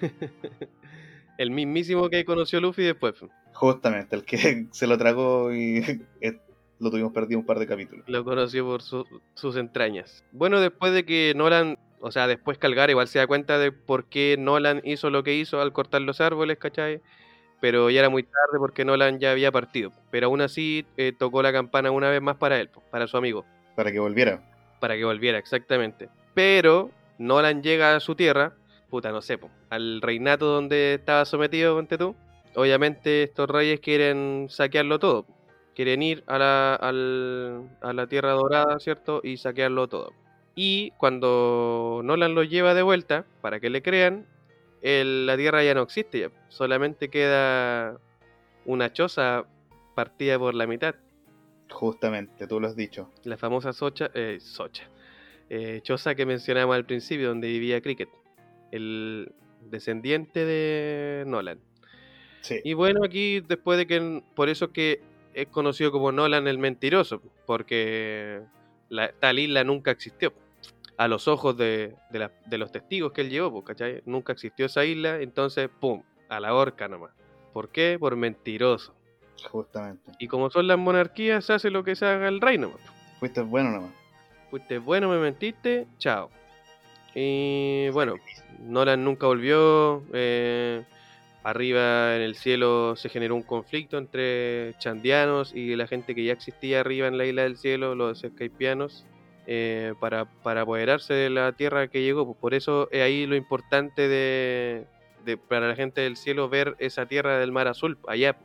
el 1.38 1.50
mismísimo 1.50 2.08
que 2.10 2.24
conoció 2.24 2.60
Luffy 2.60 2.82
después. 2.82 3.14
justamente 3.52 4.16
el 4.16 4.24
que 4.24 4.66
se 4.72 4.86
lo 4.86 4.98
tragó 4.98 5.52
y 5.54 5.82
lo 6.78 6.90
tuvimos 6.90 7.12
perdido 7.12 7.38
un 7.40 7.46
par 7.46 7.58
de 7.58 7.66
capítulos. 7.66 8.04
Lo 8.08 8.24
conoció 8.24 8.64
por 8.64 8.82
su- 8.82 9.06
sus 9.34 9.56
entrañas. 9.56 10.24
Bueno, 10.32 10.60
después 10.60 10.92
de 10.94 11.04
que 11.04 11.34
Nolan, 11.36 11.78
o 12.00 12.10
sea, 12.10 12.26
después 12.26 12.56
Calgara 12.58 12.90
igual 12.92 13.06
se 13.08 13.18
da 13.18 13.26
cuenta 13.26 13.58
de 13.58 13.70
por 13.70 14.06
qué 14.06 14.36
Nolan 14.38 14.80
hizo 14.84 15.10
lo 15.10 15.22
que 15.22 15.34
hizo 15.34 15.60
al 15.60 15.72
cortar 15.74 16.00
los 16.02 16.20
árboles, 16.22 16.58
¿cachai? 16.58 17.00
Pero 17.60 17.90
ya 17.90 18.00
era 18.00 18.08
muy 18.08 18.22
tarde 18.22 18.58
porque 18.58 18.84
Nolan 18.84 19.18
ya 19.18 19.32
había 19.32 19.52
partido. 19.52 19.92
Pero 20.10 20.26
aún 20.28 20.40
así 20.40 20.86
eh, 20.96 21.12
tocó 21.16 21.42
la 21.42 21.52
campana 21.52 21.90
una 21.90 22.08
vez 22.10 22.22
más 22.22 22.36
para 22.36 22.58
él, 22.58 22.70
para 22.90 23.06
su 23.06 23.16
amigo, 23.16 23.44
Para 23.76 23.92
que 23.92 23.98
volviera. 24.00 24.40
para 24.80 24.96
que 24.96 25.04
volviera, 25.04 25.38
exactamente. 25.38 26.08
Pero 26.34 26.90
Nolan 27.18 27.62
llega 27.62 27.94
a 27.96 28.00
su 28.00 28.14
tierra, 28.14 28.54
puta, 28.88 29.12
no 29.12 29.20
sé, 29.20 29.36
po, 29.36 29.50
al 29.68 30.00
reinato 30.00 30.46
donde 30.46 30.94
estaba 30.94 31.24
sometido, 31.26 31.74
ponte 31.76 31.98
tú. 31.98 32.16
Obviamente 32.54 33.22
estos 33.24 33.48
reyes 33.50 33.78
quieren 33.80 34.46
saquearlo 34.48 34.98
todo. 34.98 35.26
Quieren 35.74 36.02
ir 36.02 36.24
a 36.26 36.38
la, 36.38 36.74
al- 36.74 37.68
a 37.80 37.92
la 37.92 38.06
Tierra 38.06 38.32
Dorada, 38.32 38.78
¿cierto? 38.80 39.20
Y 39.22 39.36
saquearlo 39.36 39.86
todo. 39.88 40.12
Y 40.56 40.90
cuando 40.98 42.00
Nolan 42.04 42.34
lo 42.34 42.42
lleva 42.42 42.74
de 42.74 42.82
vuelta, 42.82 43.24
para 43.40 43.60
que 43.60 43.70
le 43.70 43.80
crean, 43.82 44.26
el- 44.82 45.26
la 45.26 45.36
Tierra 45.36 45.62
ya 45.64 45.74
no 45.74 45.82
existe. 45.82 46.20
ya. 46.20 46.30
Solamente 46.48 47.08
queda 47.08 47.98
una 48.64 48.92
choza 48.92 49.44
partida 49.94 50.38
por 50.38 50.54
la 50.54 50.66
mitad. 50.66 50.94
Justamente, 51.70 52.46
tú 52.46 52.58
lo 52.60 52.66
has 52.66 52.76
dicho. 52.76 53.08
La 53.24 53.36
famosa 53.36 53.72
Socha, 53.72 54.10
eh, 54.14 54.38
Socha. 54.40 54.84
eh, 55.48 55.80
choza 55.82 56.14
que 56.14 56.26
mencionamos 56.26 56.74
al 56.76 56.84
principio, 56.84 57.28
donde 57.28 57.48
vivía 57.48 57.80
Cricket. 57.80 58.08
El 58.70 59.32
descendiente 59.68 60.44
de 60.44 61.24
Nolan. 61.26 61.58
Sí. 62.40 62.60
Y 62.64 62.72
bueno, 62.74 63.04
aquí 63.04 63.40
después 63.40 63.76
de 63.78 63.86
que. 63.86 64.22
Por 64.34 64.48
eso 64.48 64.72
que 64.72 65.00
es 65.34 65.46
conocido 65.48 65.92
como 65.92 66.10
Nolan 66.12 66.46
el 66.48 66.58
mentiroso, 66.58 67.20
porque 67.46 68.40
la, 68.88 69.12
tal 69.12 69.38
isla 69.38 69.62
nunca 69.64 69.90
existió. 69.90 70.32
A 71.00 71.08
los 71.08 71.28
ojos 71.28 71.56
de, 71.56 71.94
de 72.10 72.18
la- 72.18 72.30
de 72.46 72.58
los 72.58 72.70
testigos 72.70 73.12
que 73.12 73.22
él 73.22 73.30
llevó, 73.30 73.50
pues, 73.50 73.64
¿cachai? 73.64 74.02
Nunca 74.04 74.32
existió 74.34 74.66
esa 74.66 74.84
isla, 74.84 75.20
entonces, 75.20 75.70
¡pum! 75.80 76.02
A 76.28 76.40
la 76.40 76.52
horca 76.54 76.88
nomás. 76.88 77.12
¿Por 77.54 77.70
qué? 77.70 77.96
Por 77.98 78.16
mentiroso. 78.16 78.94
Justamente. 79.50 80.12
Y 80.18 80.28
como 80.28 80.50
son 80.50 80.66
las 80.66 80.76
monarquías, 80.78 81.44
se 81.46 81.54
hace 81.54 81.70
lo 81.70 81.82
que 81.84 81.96
se 81.96 82.04
haga 82.04 82.28
el 82.28 82.40
rey 82.40 82.58
nomás. 82.58 82.80
Fuiste 83.18 83.40
bueno 83.40 83.70
nomás. 83.70 83.90
Fuiste 84.50 84.78
bueno, 84.78 85.08
me 85.08 85.18
mentiste, 85.18 85.86
chao. 85.98 86.28
Y 87.14 87.88
bueno, 87.90 88.14
Nolan 88.60 89.02
nunca 89.04 89.26
volvió. 89.26 90.02
eh, 90.12 90.84
arriba 91.42 92.14
en 92.16 92.20
el 92.22 92.34
cielo 92.34 92.94
se 92.96 93.08
generó 93.08 93.34
un 93.34 93.42
conflicto 93.42 93.96
entre 93.96 94.74
chandianos 94.78 95.54
y 95.54 95.74
la 95.74 95.86
gente 95.86 96.14
que 96.14 96.24
ya 96.24 96.34
existía 96.34 96.80
arriba 96.80 97.06
en 97.08 97.16
la 97.16 97.24
isla 97.24 97.42
del 97.44 97.56
cielo, 97.56 97.94
los 97.94 98.18
skypianos, 98.20 99.06
eh, 99.52 99.94
para, 99.98 100.26
para 100.44 100.60
apoderarse 100.60 101.12
de 101.12 101.28
la 101.28 101.50
tierra 101.52 101.88
que 101.88 102.02
llegó. 102.02 102.24
Pues 102.24 102.38
por 102.38 102.54
eso 102.54 102.88
es 102.92 103.02
ahí 103.02 103.26
lo 103.26 103.34
importante 103.34 104.06
de, 104.06 104.86
para 105.48 105.66
la 105.66 105.74
gente 105.74 106.02
del 106.02 106.16
cielo 106.16 106.48
ver 106.48 106.76
esa 106.78 107.06
tierra 107.06 107.36
del 107.40 107.50
mar 107.50 107.66
azul 107.66 107.98
allá, 108.06 108.36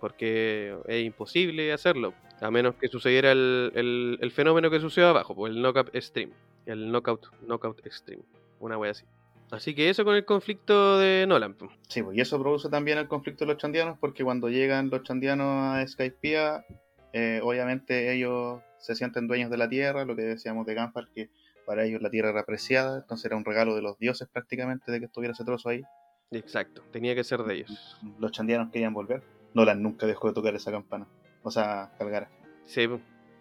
porque 0.00 0.74
es 0.86 1.04
imposible 1.04 1.70
hacerlo. 1.70 2.14
A 2.40 2.50
menos 2.50 2.76
que 2.76 2.88
sucediera 2.88 3.32
el, 3.32 3.72
el- 4.20 4.30
fenómeno 4.30 4.70
que 4.70 4.80
sucedió 4.80 5.08
abajo, 5.08 5.34
pues 5.34 5.52
el 5.52 5.60
knockout 5.60 5.94
extreme. 5.94 6.32
El 6.64 6.90
knockout, 6.90 7.26
knockout 7.46 7.84
extreme. 7.84 8.22
Una 8.58 8.78
wea 8.78 8.92
así. 8.92 9.04
Así 9.50 9.74
que 9.74 9.90
eso 9.90 10.04
con 10.04 10.14
el 10.14 10.24
conflicto 10.24 10.98
de 10.98 11.26
Nolan. 11.28 11.54
pues. 11.54 11.70
Sí, 11.88 12.02
pues, 12.02 12.16
y 12.16 12.20
eso 12.22 12.38
produce 12.40 12.70
también 12.70 12.96
el 12.98 13.06
conflicto 13.08 13.44
de 13.44 13.52
los 13.52 13.60
chandianos, 13.60 13.98
porque 13.98 14.24
cuando 14.24 14.48
llegan 14.48 14.88
los 14.88 15.02
chandianos 15.02 15.46
a 15.76 15.86
Skypiea, 15.86 16.64
eh, 17.12 17.40
obviamente 17.42 18.14
ellos 18.14 18.60
se 18.78 18.94
sienten 18.94 19.26
dueños 19.26 19.50
de 19.50 19.56
la 19.56 19.68
tierra, 19.68 20.04
lo 20.04 20.16
que 20.16 20.22
decíamos 20.22 20.66
de 20.66 20.74
Ganfar, 20.74 21.08
que 21.14 21.30
para 21.66 21.84
ellos 21.84 22.00
la 22.00 22.10
tierra 22.10 22.30
era 22.30 22.40
apreciada, 22.40 22.98
entonces 22.98 23.26
era 23.26 23.36
un 23.36 23.44
regalo 23.44 23.74
de 23.74 23.82
los 23.82 23.98
dioses 23.98 24.28
prácticamente 24.28 24.90
de 24.90 25.00
que 25.00 25.06
estuviera 25.06 25.32
ese 25.32 25.44
trozo 25.44 25.68
ahí. 25.68 25.82
Exacto, 26.30 26.82
tenía 26.90 27.14
que 27.14 27.24
ser 27.24 27.42
de 27.42 27.54
ellos. 27.54 27.98
Los 28.18 28.32
chandianos 28.32 28.70
querían 28.70 28.94
volver. 28.94 29.22
Nolan 29.54 29.82
nunca 29.82 30.06
dejó 30.06 30.28
de 30.28 30.34
tocar 30.34 30.54
esa 30.54 30.70
campana. 30.70 31.06
O 31.42 31.50
sea, 31.50 31.92
Calgara. 31.98 32.30
Sí, 32.64 32.86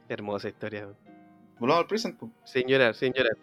hermosa 0.07 0.49
historia. 0.49 0.87
Volvamos 1.59 1.83
al 1.83 1.87
present, 1.87 2.17
pues. 2.17 2.31
Sin 2.43 2.67
llorar, 2.67 2.95
sin 2.95 3.13
llorar. 3.13 3.37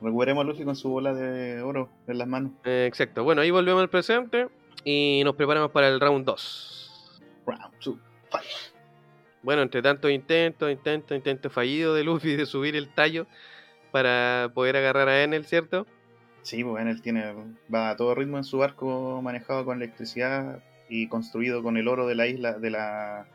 Recuperemos 0.00 0.44
a 0.44 0.46
Luffy 0.46 0.64
con 0.64 0.76
su 0.76 0.90
bola 0.90 1.14
de 1.14 1.62
oro 1.62 1.88
en 2.06 2.18
las 2.18 2.28
manos. 2.28 2.52
Eh, 2.64 2.86
exacto. 2.86 3.24
Bueno, 3.24 3.40
ahí 3.40 3.50
volvemos 3.50 3.80
al 3.80 3.88
presente 3.88 4.48
y 4.84 5.22
nos 5.24 5.34
preparamos 5.36 5.70
para 5.70 5.88
el 5.88 5.98
round 6.00 6.24
2. 6.24 7.22
Round 7.46 7.78
two, 7.80 7.98
fight. 8.30 8.75
Bueno, 9.46 9.62
entre 9.62 9.80
tantos 9.80 10.10
intentos, 10.10 10.68
intentos, 10.72 11.16
intentos 11.16 11.52
fallidos 11.52 11.96
de 11.96 12.02
Luffy 12.02 12.34
de 12.34 12.46
subir 12.46 12.74
el 12.74 12.88
tallo 12.88 13.28
para 13.92 14.50
poder 14.52 14.76
agarrar 14.76 15.08
a 15.08 15.22
Enel, 15.22 15.44
¿cierto? 15.44 15.86
Sí, 16.42 16.64
pues 16.64 16.84
él 16.84 17.00
tiene, 17.00 17.32
va 17.72 17.90
a 17.90 17.96
todo 17.96 18.16
ritmo 18.16 18.38
en 18.38 18.42
su 18.42 18.58
barco 18.58 19.22
manejado 19.22 19.64
con 19.64 19.76
electricidad 19.76 20.64
y 20.88 21.06
construido 21.06 21.62
con 21.62 21.76
el 21.76 21.86
oro 21.86 22.08
de 22.08 22.16
la 22.16 22.26
isla, 22.26 22.54
de 22.58 22.70
la, 22.70 23.28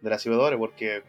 de 0.00 0.10
la 0.10 0.20
ciudad 0.20 0.56
porque 0.56 1.02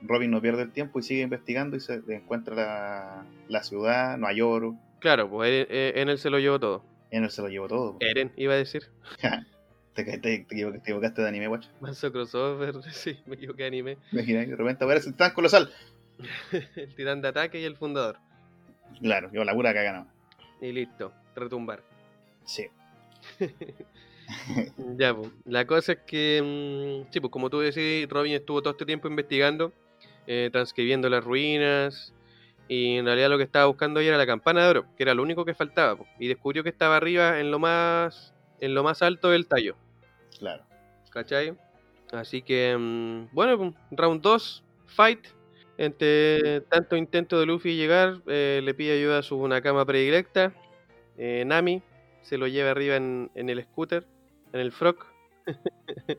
Robin 0.00 0.30
no 0.30 0.40
pierde 0.40 0.62
el 0.62 0.70
tiempo 0.70 1.00
y 1.00 1.02
sigue 1.02 1.22
investigando 1.22 1.76
y 1.76 1.80
se 1.80 2.00
encuentra 2.06 2.54
la, 2.54 3.26
la 3.48 3.64
ciudad, 3.64 4.16
no 4.16 4.28
hay 4.28 4.40
oro, 4.40 4.76
Claro, 5.00 5.28
pues 5.28 5.66
eh, 5.68 5.92
en 5.96 6.08
él 6.08 6.18
se 6.18 6.30
lo 6.30 6.38
llevó 6.38 6.60
todo. 6.60 6.84
En 7.10 7.24
él 7.24 7.30
se 7.30 7.42
lo 7.42 7.48
llevó 7.48 7.66
todo. 7.66 7.92
po. 7.94 7.98
Eren, 8.00 8.32
iba 8.36 8.54
a 8.54 8.56
decir. 8.56 8.84
Te, 9.98 10.04
te, 10.04 10.18
te 10.18 10.34
equivocaste, 10.34 10.78
te 10.78 10.90
equivocaste 10.90 11.22
de 11.22 11.28
anime, 11.28 11.48
guacho. 11.48 11.68
Manso 11.80 12.12
crossover, 12.12 12.80
sí, 12.92 13.18
me 13.26 13.34
equivoqué 13.34 13.64
de 13.64 13.66
anime. 13.66 13.98
Imagina, 14.12 14.40
de 14.44 14.54
repente 14.54 14.84
aparece 14.84 15.08
el 15.08 15.14
titán 15.14 15.32
colosal. 15.32 15.72
el 16.76 16.94
titán 16.94 17.20
de 17.20 17.26
ataque 17.26 17.60
y 17.60 17.64
el 17.64 17.76
fundador. 17.76 18.18
Claro, 19.02 19.28
yo 19.32 19.42
la 19.42 19.54
pura 19.54 19.74
caga 19.74 19.92
no. 19.92 20.06
Y 20.60 20.70
listo, 20.70 21.12
retumbar. 21.34 21.82
Sí. 22.44 22.66
Ya, 24.96 25.16
pues. 25.16 25.30
La 25.44 25.66
cosa 25.66 25.92
es 25.92 25.98
que, 26.06 26.40
mm, 27.04 27.12
sí, 27.12 27.18
pues 27.18 27.32
como 27.32 27.50
tú 27.50 27.58
decís, 27.58 28.08
Robin 28.08 28.34
estuvo 28.34 28.62
todo 28.62 28.72
este 28.72 28.86
tiempo 28.86 29.08
investigando, 29.08 29.72
eh, 30.28 30.48
transcribiendo 30.52 31.08
las 31.08 31.24
ruinas, 31.24 32.14
y 32.68 32.98
en 32.98 33.04
realidad 33.04 33.30
lo 33.30 33.38
que 33.38 33.44
estaba 33.44 33.66
buscando 33.66 33.98
era 33.98 34.16
la 34.16 34.26
campana 34.26 34.62
de 34.62 34.68
oro, 34.68 34.86
que 34.96 35.02
era 35.02 35.14
lo 35.14 35.22
único 35.22 35.44
que 35.44 35.54
faltaba, 35.54 35.96
pues, 35.96 36.08
y 36.20 36.28
descubrió 36.28 36.62
que 36.62 36.68
estaba 36.68 36.96
arriba 36.96 37.40
en 37.40 37.50
lo 37.50 37.58
más, 37.58 38.32
en 38.60 38.74
lo 38.74 38.84
más 38.84 39.02
alto 39.02 39.30
del 39.30 39.46
tallo, 39.46 39.74
Claro. 40.38 40.64
¿cachai? 41.10 41.56
Así 42.12 42.42
que, 42.42 42.76
mm, 42.78 43.34
bueno, 43.34 43.58
pues, 43.58 43.72
round 43.90 44.22
2, 44.22 44.64
fight. 44.86 45.26
Entre 45.76 46.62
tanto 46.62 46.96
intento 46.96 47.38
de 47.38 47.46
Luffy 47.46 47.76
llegar, 47.76 48.20
eh, 48.26 48.60
le 48.64 48.74
pide 48.74 48.98
ayuda 48.98 49.18
a 49.18 49.22
su 49.22 49.46
Nakama 49.46 49.84
predilecta, 49.84 50.52
eh, 51.16 51.44
Nami, 51.46 51.82
se 52.22 52.36
lo 52.36 52.48
lleva 52.48 52.72
arriba 52.72 52.96
en, 52.96 53.30
en 53.36 53.48
el 53.48 53.62
scooter, 53.62 54.04
en 54.52 54.60
el 54.60 54.72
frog. 54.72 54.96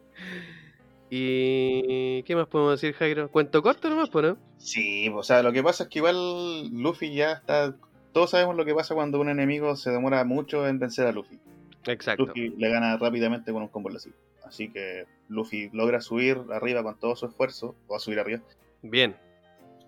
y 1.09 2.23
¿qué 2.23 2.35
más 2.37 2.47
podemos 2.47 2.79
decir, 2.79 2.95
Jairo? 2.95 3.29
Cuento 3.29 3.61
corto 3.61 3.89
nomás, 3.89 4.09
pues, 4.09 4.27
¿no? 4.27 4.37
Sí, 4.59 5.09
o 5.09 5.23
sea, 5.23 5.43
lo 5.43 5.51
que 5.51 5.61
pasa 5.61 5.83
es 5.83 5.89
que 5.89 5.99
igual 5.99 6.69
Luffy 6.69 7.13
ya 7.13 7.33
está. 7.33 7.75
Todos 8.13 8.29
sabemos 8.29 8.55
lo 8.55 8.63
que 8.63 8.73
pasa 8.73 8.95
cuando 8.95 9.19
un 9.19 9.27
enemigo 9.27 9.75
se 9.75 9.91
demora 9.91 10.23
mucho 10.23 10.67
en 10.69 10.79
vencer 10.79 11.05
a 11.05 11.11
Luffy. 11.11 11.37
Exacto. 11.85 12.25
Luffy 12.25 12.49
le 12.57 12.69
gana 12.69 12.97
rápidamente 12.97 13.51
con 13.51 13.61
un 13.63 13.69
combo 13.69 13.89
así. 13.95 14.11
Así 14.43 14.69
que 14.69 15.05
Luffy 15.27 15.69
logra 15.73 16.01
subir 16.01 16.41
arriba 16.51 16.83
con 16.83 16.99
todo 16.99 17.15
su 17.15 17.25
esfuerzo. 17.27 17.75
O 17.87 17.95
a 17.95 17.99
subir 17.99 18.19
arriba. 18.19 18.41
Bien, 18.81 19.15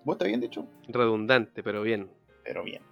¿Vos 0.04 0.14
está 0.16 0.26
bien 0.26 0.40
dicho? 0.40 0.66
redundante, 0.88 1.62
pero 1.62 1.82
bien. 1.82 2.10
Pero 2.44 2.64
bien. 2.64 2.82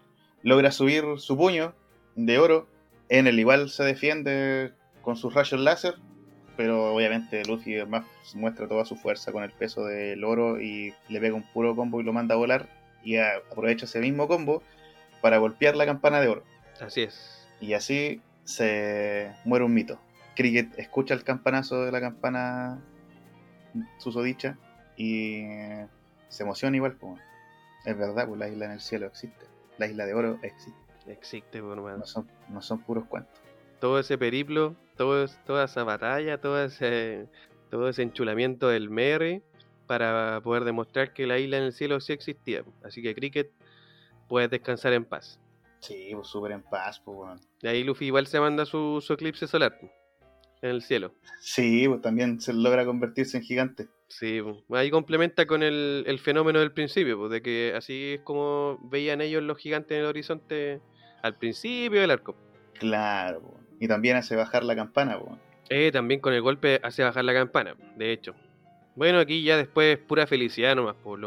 Logra 0.42 0.70
subir 0.70 1.05
su 1.18 1.36
puño 1.36 1.74
de 2.14 2.38
oro. 2.38 2.68
En 3.09 3.26
el 3.26 3.38
igual 3.40 3.68
se 3.70 3.82
defiende 3.82 4.72
con 5.03 5.16
sus 5.16 5.34
rayos 5.34 5.61
láser. 5.61 5.94
Pero 6.57 6.94
obviamente 6.94 7.42
Luffy 7.46 7.84
más 7.86 8.05
muestra 8.34 8.68
toda 8.68 8.84
su 8.84 8.94
fuerza 8.94 9.32
con 9.32 9.42
el 9.42 9.51
peso 9.51 9.84
del 9.86 10.22
oro 10.24 10.61
y 10.61 10.94
le 11.09 11.20
pega 11.20 11.34
un 11.34 11.42
puro 11.53 11.74
combo 11.74 12.01
y 12.01 12.05
lo 12.05 12.12
manda 12.12 12.34
a 12.34 12.38
volar. 12.38 12.68
Y 13.03 13.16
aprovecha 13.16 13.86
ese 13.86 14.01
mismo 14.01 14.28
combo 14.28 14.62
para 15.20 15.38
golpear 15.38 15.74
la 15.74 15.86
campana 15.86 16.20
de 16.20 16.28
oro. 16.28 16.44
Así 16.80 17.03
es. 17.03 17.48
Y 17.61 17.72
así 17.72 18.20
se 18.45 19.32
muere 19.45 19.64
un 19.64 19.74
mito. 19.74 19.99
Cricket 20.36 20.78
escucha 20.78 21.14
el 21.14 21.24
campanazo 21.24 21.84
de 21.84 21.93
la 21.93 22.01
campana 22.01 22.80
susodicha 23.99 24.57
y 24.97 25.43
se 26.28 26.43
emociona 26.43 26.76
igual. 26.76 26.97
Pues. 26.97 27.20
Es 27.84 27.97
verdad, 27.97 28.26
pues 28.28 28.38
la 28.38 28.49
isla 28.49 28.66
en 28.66 28.72
el 28.72 28.80
cielo 28.80 29.07
existe. 29.07 29.47
La 29.78 29.86
isla 29.86 30.07
de 30.07 30.14
oro 30.14 30.38
existe. 30.43 30.78
Existe. 31.07 31.61
No 31.61 32.07
son, 32.07 32.28
no 32.49 32.62
son 32.62 32.80
puros 32.80 33.07
cuentos. 33.07 33.41
todo 33.80 33.99
ese 33.99 34.18
periplo, 34.18 34.76
todo, 34.97 35.26
toda 35.47 35.64
esa 35.64 35.82
batalla, 35.84 36.38
todo 36.41 36.62
ese, 36.62 37.26
todo 37.70 37.88
ese 37.88 38.03
enchulamiento 38.03 38.68
del 38.68 38.91
Merry 38.91 39.43
para 39.86 40.41
poder 40.45 40.64
demostrar 40.64 41.12
que 41.12 41.26
la 41.26 41.38
isla 41.38 41.57
en 41.57 41.64
el 41.64 41.72
cielo 41.72 41.99
sí 42.01 42.12
existía. 42.12 42.62
Así 42.84 43.03
que 43.03 43.14
Cricket 43.14 43.51
puedes 44.28 44.51
descansar 44.51 44.93
en 44.93 45.05
paz. 45.05 45.39
Sí, 45.80 46.10
pues 46.12 46.28
súper 46.28 46.52
en 46.52 46.62
paz. 46.62 47.00
Pues, 47.04 47.16
weón. 47.16 47.40
Y 47.62 47.66
ahí 47.66 47.84
Luffy 47.84 48.06
igual 48.06 48.26
se 48.26 48.40
manda 48.40 48.64
su, 48.64 49.02
su 49.04 49.12
eclipse 49.14 49.46
solar 49.46 49.78
po, 49.78 49.90
en 50.62 50.70
el 50.70 50.82
cielo. 50.82 51.14
Sí, 51.40 51.88
pues 51.88 52.00
también 52.00 52.40
se 52.40 52.52
logra 52.52 52.84
convertirse 52.84 53.38
en 53.38 53.42
gigante. 53.42 53.88
Sí, 54.08 54.40
po. 54.42 54.76
ahí 54.76 54.90
complementa 54.90 55.46
con 55.46 55.62
el, 55.62 56.04
el 56.06 56.18
fenómeno 56.18 56.58
del 56.60 56.72
principio, 56.72 57.16
po, 57.16 57.28
de 57.28 57.42
que 57.42 57.72
así 57.76 58.14
es 58.14 58.20
como 58.20 58.78
veían 58.90 59.20
ellos 59.20 59.42
los 59.42 59.58
gigantes 59.58 59.96
en 59.96 60.02
el 60.02 60.06
horizonte 60.06 60.80
al 61.22 61.36
principio 61.36 62.00
del 62.00 62.10
arco. 62.10 62.36
Claro. 62.78 63.40
pues. 63.40 63.64
Y 63.80 63.88
también 63.88 64.16
hace 64.16 64.36
bajar 64.36 64.64
la 64.64 64.76
campana. 64.76 65.18
Pues. 65.18 65.38
Eh, 65.70 65.92
también 65.92 66.20
con 66.20 66.34
el 66.34 66.42
golpe 66.42 66.80
hace 66.82 67.02
bajar 67.04 67.24
la 67.24 67.32
campana, 67.32 67.76
de 67.96 68.12
hecho. 68.12 68.34
Bueno, 68.96 69.18
aquí 69.18 69.42
ya 69.44 69.56
después 69.56 69.98
pura 69.98 70.26
felicidad 70.26 70.74
nomás, 70.74 70.96
por 70.96 71.18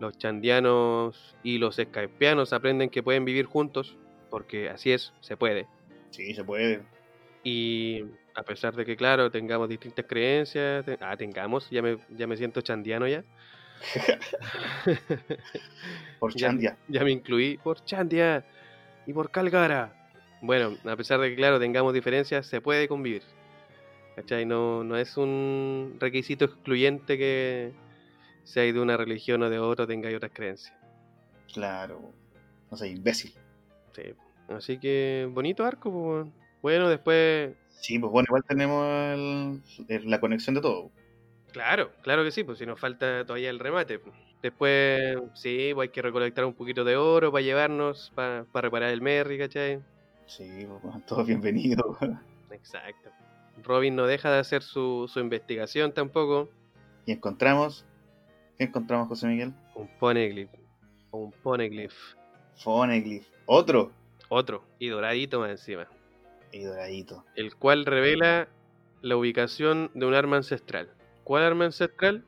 los 0.00 0.18
chandianos 0.18 1.36
y 1.42 1.58
los 1.58 1.76
skypeanos 1.76 2.52
aprenden 2.52 2.90
que 2.90 3.02
pueden 3.02 3.24
vivir 3.24 3.46
juntos, 3.46 3.96
porque 4.30 4.68
así 4.68 4.92
es, 4.92 5.12
se 5.20 5.36
puede. 5.36 5.66
Sí, 6.10 6.34
se 6.34 6.44
puede. 6.44 6.82
Y 7.42 8.02
a 8.34 8.42
pesar 8.42 8.74
de 8.74 8.84
que, 8.84 8.96
claro, 8.96 9.30
tengamos 9.30 9.68
distintas 9.68 10.06
creencias, 10.08 10.84
te- 10.84 10.98
ah, 11.00 11.16
tengamos, 11.16 11.68
ya 11.70 11.82
me, 11.82 11.98
ya 12.16 12.26
me 12.26 12.36
siento 12.36 12.60
chandiano 12.60 13.06
ya. 13.06 13.24
Por 16.18 16.32
Ya. 16.36 16.48
Chandia. 16.48 16.78
Ya 16.88 17.04
me 17.04 17.10
incluí 17.10 17.58
por 17.58 17.84
Chandia 17.84 18.44
y 19.06 19.12
por 19.12 19.30
Calgara. 19.30 19.92
Bueno, 20.40 20.76
a 20.84 20.96
pesar 20.96 21.20
de 21.20 21.30
que, 21.30 21.36
claro, 21.36 21.58
tengamos 21.58 21.94
diferencias, 21.94 22.46
se 22.46 22.60
puede 22.60 22.88
convivir. 22.88 23.22
¿Cachai? 24.16 24.46
No, 24.46 24.84
no 24.84 24.96
es 24.96 25.16
un 25.16 25.96
requisito 25.98 26.44
excluyente 26.44 27.18
que 27.18 27.72
seáis 28.44 28.72
de 28.74 28.80
una 28.80 28.96
religión 28.96 29.42
o 29.42 29.50
de 29.50 29.58
otra 29.58 29.86
tengáis 29.86 30.16
otras 30.16 30.32
creencias. 30.32 30.74
Claro. 31.52 32.12
No 32.70 32.76
sé, 32.76 32.88
imbécil. 32.88 33.34
Sí. 33.94 34.14
Así 34.48 34.78
que, 34.78 35.28
bonito 35.30 35.64
arco. 35.64 35.88
weón. 35.90 36.32
Bueno, 36.62 36.88
después. 36.88 37.54
Sí, 37.68 37.98
pues 37.98 38.10
bueno, 38.12 38.26
igual 38.28 38.44
tenemos 38.44 38.84
el- 38.86 39.62
el- 39.88 40.10
la 40.10 40.20
conexión 40.20 40.54
de 40.54 40.60
todo. 40.60 40.90
Claro, 41.52 41.90
claro 42.02 42.24
que 42.24 42.30
sí, 42.30 42.42
pues 42.44 42.58
si 42.58 42.66
nos 42.66 42.80
falta 42.80 43.24
todavía 43.24 43.50
el 43.50 43.58
remate. 43.58 44.00
Después, 44.42 45.18
sí, 45.34 45.70
pues 45.74 45.88
hay 45.88 45.92
que 45.92 46.02
recolectar 46.02 46.44
un 46.44 46.54
poquito 46.54 46.84
de 46.84 46.96
oro 46.96 47.30
para 47.32 47.42
llevarnos, 47.42 48.12
para 48.14 48.44
reparar 48.54 48.90
el 48.90 49.00
Merry, 49.00 49.38
¿cachai? 49.38 49.80
Sí, 50.26 50.66
pues 50.82 50.82
todos 51.06 51.26
bienvenidos. 51.26 51.96
Exacto. 52.50 53.10
Robin 53.62 53.94
no 53.94 54.06
deja 54.06 54.32
de 54.32 54.38
hacer 54.40 54.62
su, 54.62 55.08
su 55.12 55.20
investigación 55.20 55.92
tampoco. 55.92 56.48
Y 57.06 57.12
encontramos. 57.12 57.84
¿Qué 58.58 58.64
encontramos, 58.64 59.08
José 59.08 59.26
Miguel? 59.26 59.52
Un 59.74 59.88
poneglyph. 59.98 60.50
Un 61.10 61.32
poneglyph. 61.42 61.94
Phoneglyph. 62.56 63.26
Otro. 63.46 63.90
Otro. 64.28 64.64
Y 64.78 64.88
doradito 64.88 65.40
más 65.40 65.50
encima. 65.50 65.88
Y 66.52 66.62
doradito. 66.62 67.24
El 67.34 67.54
cual 67.56 67.84
revela 67.84 68.48
la 69.02 69.16
ubicación 69.16 69.90
de 69.94 70.06
un 70.06 70.14
arma 70.14 70.36
ancestral. 70.36 70.88
¿Cuál 71.24 71.42
arma 71.42 71.64
ancestral? 71.64 72.24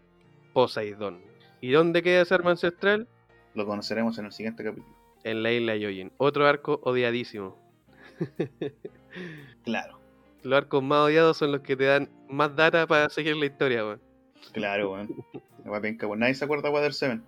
Poseidón. 0.52 1.22
¿Y 1.60 1.70
dónde 1.70 2.02
queda 2.02 2.22
esa 2.22 2.34
arma 2.34 2.50
ancestral? 2.50 3.08
Lo 3.54 3.66
conoceremos 3.66 4.18
en 4.18 4.26
el 4.26 4.32
siguiente 4.32 4.64
capítulo. 4.64 4.94
En 5.24 5.42
la 5.42 5.52
isla 5.52 5.76
Yojin. 5.76 6.12
Otro 6.18 6.46
arco 6.46 6.80
odiadísimo. 6.82 7.56
Claro. 9.64 9.98
Los 10.42 10.58
arcos 10.58 10.82
más 10.82 11.06
odiados 11.06 11.38
son 11.38 11.50
los 11.50 11.62
que 11.62 11.74
te 11.74 11.84
dan 11.84 12.08
más 12.28 12.54
data 12.54 12.86
para 12.86 13.08
seguir 13.08 13.34
la 13.36 13.46
historia, 13.46 13.84
weón. 13.84 14.00
Claro, 14.52 14.92
weón. 14.92 15.08
La 15.66 15.72
wea 15.72 15.80
penca, 15.80 16.06
weón. 16.06 16.20
Nadie 16.20 16.34
se 16.34 16.44
acuerda 16.44 16.68
de 16.68 16.74
Water 16.74 16.94
7. 16.94 17.20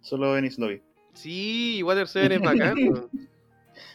Solo 0.00 0.38
Ennis 0.38 0.58
lo 0.60 0.68
vi. 0.68 0.80
Sí, 1.12 1.82
Water 1.82 2.06
7 2.06 2.36
es 2.36 2.40
bacán. 2.40 2.76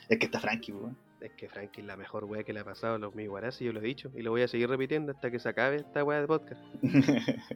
Es 0.10 0.18
que 0.18 0.26
está 0.26 0.40
Frankie, 0.40 0.74
weón. 0.74 0.98
Es 1.22 1.32
que 1.34 1.48
Frankie 1.48 1.82
es 1.82 1.88
la 1.88 1.96
mejor 1.96 2.26
weá 2.26 2.44
que 2.44 2.52
le 2.52 2.60
ha 2.60 2.66
pasado 2.66 2.96
a 2.96 2.98
los 2.98 3.16
Miwaras, 3.16 3.62
y 3.62 3.66
yo 3.66 3.74
lo 3.74 3.80
he 3.80 3.84
dicho, 3.84 4.12
y 4.16 4.22
lo 4.22 4.32
voy 4.32 4.42
a 4.42 4.48
seguir 4.48 4.68
repitiendo 4.68 5.12
hasta 5.12 5.30
que 5.30 5.40
se 5.40 5.48
acabe 5.48 5.78
esta 5.78 6.04
weá 6.04 6.20
de 6.20 6.28
podcast. 6.28 6.62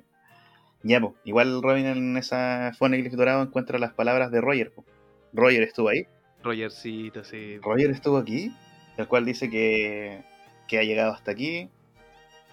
ya, 0.84 1.02
pues. 1.02 1.14
Igual 1.26 1.62
Robin 1.62 1.88
en 1.88 2.16
esa 2.16 2.72
Phoneglyph 2.78 3.14
dorado 3.14 3.42
encuentra 3.42 3.80
las 3.80 3.94
palabras 3.94 4.32
de 4.32 4.40
Roger, 4.40 4.72
po. 4.72 4.86
Roger 5.34 5.64
estuvo 5.64 5.90
ahí. 5.90 6.06
Rogercito, 6.44 7.24
sí. 7.24 7.58
Roger 7.58 7.90
estuvo 7.90 8.18
aquí. 8.18 8.54
El 8.98 9.08
cual 9.08 9.26
dice 9.26 9.50
que, 9.50 10.24
que 10.68 10.78
ha 10.78 10.84
llegado 10.84 11.12
hasta 11.12 11.32
aquí. 11.32 11.70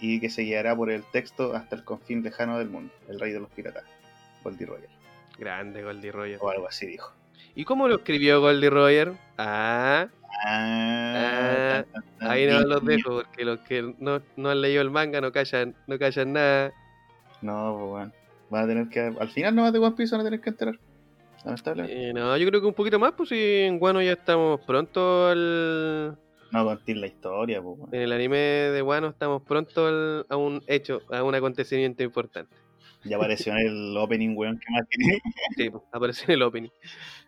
Y 0.01 0.20
que 0.20 0.30
se 0.30 0.42
guiará 0.42 0.74
por 0.74 0.90
el 0.90 1.03
texto 1.05 1.55
hasta 1.55 1.76
el 1.76 1.84
confín 1.84 2.22
lejano 2.22 2.59
del 2.59 2.68
mundo. 2.70 2.92
El 3.09 3.20
rey 3.20 3.32
de 3.32 3.40
los 3.40 3.51
piratas. 3.51 3.84
Goldie 4.42 4.66
Roger. 4.66 4.88
Grande 5.38 5.82
Goldie 5.82 6.12
Roger. 6.12 6.38
O 6.40 6.51
algo 6.51 6.68
así 6.68 6.86
dijo. 6.86 7.12
¿Y 7.55 7.64
cómo 7.64 7.88
lo 7.88 7.96
escribió 7.96 8.40
Goldie 8.40 8.70
Roger? 8.70 9.12
Ah, 9.38 10.09
Ah, 10.42 11.84
tan, 11.92 11.92
tan, 11.92 12.05
tan. 12.18 12.30
ahí 12.30 12.46
no 12.46 12.61
los 12.61 12.82
dejo, 12.84 13.22
porque 13.24 13.44
los 13.44 13.59
que 13.61 13.94
no, 13.98 14.22
no 14.36 14.48
han 14.48 14.61
leído 14.62 14.80
el 14.80 14.90
manga 14.90 15.20
no 15.20 15.32
callan, 15.32 15.74
no 15.86 15.98
callan 15.98 16.32
nada. 16.32 16.72
No, 17.42 17.76
pues 17.78 17.90
bueno. 17.90 18.12
Van 18.48 18.64
a 18.64 18.66
tener 18.66 18.88
que. 18.88 19.01
Al 19.20 19.28
final 19.28 19.55
no 19.55 19.70
de 19.70 19.78
One 19.78 19.96
Piece 19.96 20.12
van 20.12 20.22
a 20.22 20.24
tener 20.24 20.40
que 20.40 20.51
enterar. 20.51 20.78
Eh, 21.88 22.12
no, 22.14 22.36
yo 22.36 22.46
creo 22.48 22.61
que 22.61 22.66
un 22.66 22.74
poquito 22.74 22.98
más, 22.98 23.12
pues 23.12 23.28
si 23.30 23.36
en 23.38 23.78
Guano 23.78 24.03
ya 24.03 24.12
estamos 24.12 24.61
pronto 24.62 25.28
al... 25.28 26.16
No 26.53 26.64
contar 26.64 26.96
la 26.96 27.07
historia, 27.07 27.61
bueno. 27.61 27.88
En 27.92 28.01
el 28.03 28.12
anime 28.12 28.36
de 28.38 28.80
Guano 28.80 29.09
estamos 29.09 29.42
pronto 29.42 29.86
al- 29.86 30.26
a 30.28 30.36
un 30.36 30.62
hecho, 30.66 31.03
a 31.11 31.22
un 31.22 31.34
acontecimiento 31.34 32.03
importante. 32.03 32.55
Ya 33.05 33.16
apareció 33.16 33.53
en 33.53 33.59
el 33.66 33.96
opening, 33.98 34.36
weón, 34.36 34.59
que 34.59 34.66
más 34.72 34.82
tiene. 34.88 35.20
Sí, 35.57 35.70
pues, 35.70 35.82
aparece 35.92 36.24
en 36.26 36.30
el 36.32 36.42
opening. 36.42 36.70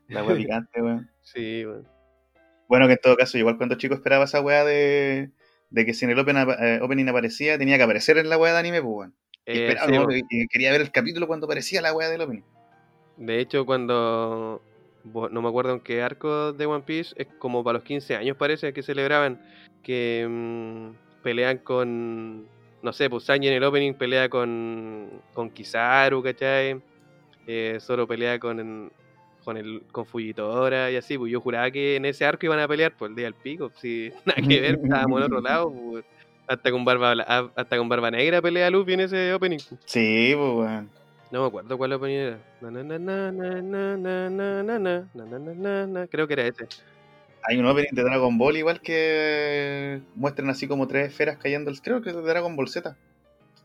La 0.08 0.24
wea 0.24 0.36
picante, 0.36 0.82
weón. 0.82 1.08
Sí, 1.22 1.64
bueno. 1.64 1.84
Bueno, 2.68 2.86
que 2.86 2.94
en 2.94 2.98
todo 3.02 3.16
caso, 3.16 3.38
igual 3.38 3.56
cuando 3.58 3.76
chico 3.76 3.94
esperaba 3.94 4.24
esa 4.24 4.40
weá 4.40 4.64
de, 4.64 5.30
de 5.70 5.86
que 5.86 5.92
si 5.94 6.04
en 6.04 6.10
el 6.12 6.18
open, 6.18 6.36
eh, 6.38 6.80
opening 6.82 7.06
aparecía, 7.08 7.58
tenía 7.58 7.76
que 7.76 7.82
aparecer 7.84 8.18
en 8.18 8.28
la 8.28 8.38
weá 8.38 8.52
de 8.54 8.58
anime, 8.58 8.80
pues, 8.82 8.94
weón. 8.94 9.14
Y 9.46 9.50
Eh, 9.52 9.68
esperaba, 9.68 10.10
sí, 10.10 10.22
po. 10.22 10.46
Quería 10.50 10.72
ver 10.72 10.80
el 10.80 10.90
capítulo 10.90 11.26
cuando 11.26 11.46
aparecía 11.46 11.80
la 11.82 11.92
weá 11.94 12.08
del 12.08 12.20
opening. 12.22 12.42
De 13.18 13.40
hecho, 13.40 13.66
cuando. 13.66 14.62
No 15.04 15.42
me 15.42 15.48
acuerdo 15.48 15.72
en 15.72 15.80
qué 15.80 16.02
arco 16.02 16.52
de 16.52 16.66
One 16.66 16.84
Piece, 16.84 17.14
es 17.16 17.26
como 17.38 17.64
para 17.64 17.78
los 17.78 17.84
15 17.84 18.16
años 18.16 18.36
parece 18.36 18.72
que 18.72 18.82
celebraban 18.82 19.40
que 19.82 20.26
mm, 20.28 21.22
pelean 21.22 21.58
con. 21.58 22.46
No 22.82 22.92
sé, 22.92 23.08
pues 23.08 23.24
Sanji 23.24 23.48
en 23.48 23.54
el 23.54 23.64
opening 23.64 23.94
pelea 23.94 24.28
con. 24.28 25.10
con 25.34 25.50
Kizaru, 25.50 26.22
¿cachai? 26.22 26.80
Eh, 27.46 27.78
Zoro 27.80 28.06
pelea 28.06 28.38
con. 28.38 28.92
con 29.44 29.56
el 29.56 29.82
con 29.90 30.06
Fujitora 30.06 30.90
y 30.90 30.96
así, 30.96 31.18
pues 31.18 31.32
yo 31.32 31.40
juraba 31.40 31.70
que 31.70 31.96
en 31.96 32.04
ese 32.04 32.24
arco 32.24 32.46
iban 32.46 32.60
a 32.60 32.68
pelear 32.68 32.96
por 32.96 33.10
el 33.10 33.16
día 33.16 33.24
del 33.24 33.34
pico, 33.34 33.70
si 33.76 34.12
nada 34.24 34.40
que 34.46 34.60
ver, 34.60 34.80
estábamos 34.82 35.18
en 35.18 35.24
otro 35.24 35.40
lado, 35.42 35.72
pues, 35.72 36.04
hasta 36.46 36.70
con 36.70 36.84
barba 36.84 37.12
hasta 37.56 37.76
con 37.76 37.88
barba 37.88 38.10
negra 38.10 38.42
pelea 38.42 38.70
Luffy 38.70 38.92
en 38.92 39.00
ese 39.00 39.34
opening. 39.34 39.58
Sí, 39.84 40.32
pues, 40.36 40.52
weón. 40.54 41.01
No 41.32 41.40
me 41.40 41.46
acuerdo 41.46 41.78
cuál 41.78 41.94
opinión 41.94 42.26
era. 42.26 42.38
Creo 46.10 46.28
que 46.28 46.32
era 46.34 46.46
ese. 46.46 46.68
Hay 47.44 47.56
un 47.56 47.64
opening 47.64 47.88
de 47.92 48.02
Dragon 48.02 48.36
Ball 48.36 48.58
igual 48.58 48.82
que 48.82 50.02
muestran 50.14 50.50
así 50.50 50.68
como 50.68 50.86
tres 50.86 51.08
esferas 51.08 51.38
cayendo. 51.38 51.72
Creo 51.82 52.02
que 52.02 52.10
es 52.10 52.16
de 52.16 52.20
Dragon 52.20 52.54
Ball 52.54 52.68
Z. 52.68 52.98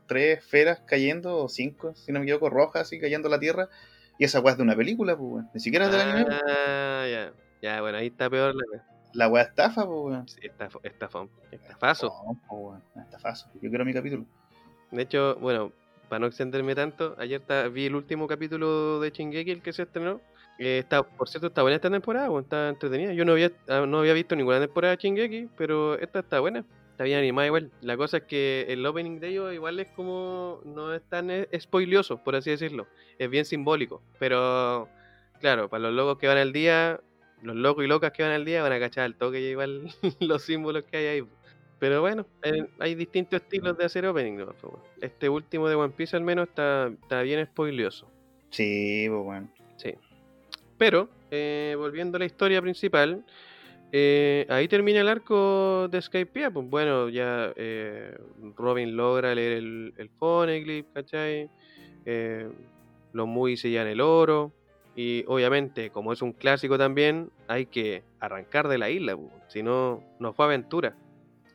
Tres 0.06 0.38
esferas 0.38 0.80
cayendo, 0.86 1.36
o 1.36 1.50
cinco, 1.50 1.94
si 1.94 2.10
no 2.10 2.20
me 2.20 2.24
equivoco, 2.24 2.48
rojas 2.48 2.82
así 2.82 2.98
cayendo 2.98 3.28
la 3.28 3.38
tierra. 3.38 3.68
Y 4.18 4.24
esa 4.24 4.40
weá 4.40 4.52
es 4.52 4.56
de 4.56 4.64
una 4.64 4.74
película, 4.74 5.14
pues, 5.16 5.44
Ni 5.52 5.60
siquiera 5.60 5.84
es 5.84 5.92
del 5.92 6.00
ah, 6.00 6.10
anime. 6.10 6.30
Ya. 7.12 7.32
Ya, 7.60 7.80
bueno, 7.82 7.98
ahí 7.98 8.06
está 8.06 8.30
peor 8.30 8.54
la 8.54 8.64
La 9.12 9.28
weá 9.28 9.42
estafa, 9.42 9.86
pues, 9.86 10.32
Sí, 10.32 10.40
estafón. 10.82 11.28
Estafazo. 11.52 12.10
Estafazo. 12.96 13.46
Yo 13.60 13.68
quiero 13.68 13.84
mi 13.84 13.92
capítulo. 13.92 14.24
De 14.90 15.02
hecho, 15.02 15.36
bueno, 15.36 15.70
para 16.08 16.20
no 16.20 16.26
extenderme 16.26 16.74
tanto, 16.74 17.14
ayer 17.18 17.42
vi 17.72 17.86
el 17.86 17.94
último 17.94 18.26
capítulo 18.26 19.00
de 19.00 19.10
Shingeki, 19.10 19.50
el 19.50 19.62
que 19.62 19.72
se 19.72 19.82
estrenó. 19.82 20.20
Eh, 20.58 20.78
está, 20.78 21.02
por 21.02 21.28
cierto, 21.28 21.48
está 21.48 21.62
buena 21.62 21.76
esta 21.76 21.90
temporada, 21.90 22.28
está 22.40 22.68
entretenida. 22.70 23.12
Yo 23.12 23.24
no 23.24 23.32
había, 23.32 23.52
ah, 23.68 23.84
no 23.86 24.00
había 24.00 24.12
visto 24.12 24.34
ninguna 24.34 24.58
temporada 24.58 24.96
de 24.96 25.02
Shingeki, 25.02 25.50
pero 25.56 25.98
esta 25.98 26.20
está 26.20 26.40
buena. 26.40 26.64
Está 26.90 27.04
bien 27.04 27.18
animada 27.20 27.46
igual. 27.46 27.70
La 27.80 27.96
cosa 27.96 28.16
es 28.16 28.22
que 28.24 28.66
el 28.68 28.84
opening 28.84 29.20
de 29.20 29.28
ellos 29.28 29.54
igual 29.54 29.78
es 29.78 29.86
como... 29.94 30.60
No 30.64 30.92
es 30.92 31.02
tan 31.08 31.30
eh, 31.30 31.48
spoilioso, 31.60 32.24
por 32.24 32.34
así 32.34 32.50
decirlo. 32.50 32.88
Es 33.20 33.30
bien 33.30 33.44
simbólico. 33.44 34.02
Pero, 34.18 34.88
claro, 35.40 35.68
para 35.68 35.84
los 35.84 35.92
locos 35.92 36.18
que 36.18 36.26
van 36.26 36.38
al 36.38 36.52
día, 36.52 37.00
los 37.40 37.54
locos 37.54 37.84
y 37.84 37.86
locas 37.86 38.10
que 38.10 38.24
van 38.24 38.32
al 38.32 38.44
día 38.44 38.64
van 38.64 38.72
a 38.72 38.80
cachar 38.80 39.04
al 39.04 39.14
toque 39.14 39.40
igual 39.40 39.94
los 40.20 40.42
símbolos 40.42 40.82
que 40.90 40.96
hay 40.96 41.06
ahí. 41.06 41.28
Pero 41.78 42.00
bueno, 42.00 42.26
eh, 42.42 42.66
hay 42.78 42.94
distintos 42.94 43.40
estilos 43.40 43.76
de 43.78 43.84
hacer 43.84 44.06
opening. 44.06 44.38
¿no? 44.38 44.46
Pues, 44.46 44.62
bueno, 44.62 44.84
Este 45.00 45.28
último 45.28 45.68
de 45.68 45.76
One 45.76 45.92
Piece 45.96 46.16
al 46.16 46.24
menos 46.24 46.48
está, 46.48 46.88
está 46.88 47.22
bien 47.22 47.44
spoilioso. 47.46 48.10
Sí, 48.50 49.06
pues, 49.08 49.22
weón. 49.24 49.50
Sí. 49.76 49.94
Pero, 50.76 51.08
eh, 51.30 51.74
volviendo 51.76 52.16
a 52.16 52.18
la 52.20 52.24
historia 52.24 52.60
principal, 52.60 53.24
eh, 53.92 54.46
ahí 54.48 54.68
termina 54.68 55.00
el 55.00 55.08
arco 55.08 55.88
de 55.88 56.00
Skypiea. 56.02 56.50
Pues 56.50 56.68
bueno, 56.68 57.08
ya 57.08 57.52
eh, 57.56 58.16
Robin 58.56 58.96
logra 58.96 59.34
leer 59.34 59.52
el, 59.52 59.94
el 59.96 60.08
Poneglyph, 60.10 60.86
¿cachai? 60.92 61.48
Eh, 62.04 62.48
los 63.12 63.26
Muy 63.26 63.56
se 63.56 63.70
llevan 63.70 63.88
el 63.88 64.00
oro. 64.00 64.52
Y 64.96 65.24
obviamente, 65.28 65.90
como 65.90 66.12
es 66.12 66.22
un 66.22 66.32
clásico 66.32 66.76
también, 66.76 67.30
hay 67.46 67.66
que 67.66 68.02
arrancar 68.18 68.66
de 68.66 68.78
la 68.78 68.90
isla, 68.90 69.16
pues, 69.16 69.30
si 69.46 69.62
no, 69.62 70.02
no 70.18 70.32
fue 70.32 70.46
aventura. 70.46 70.96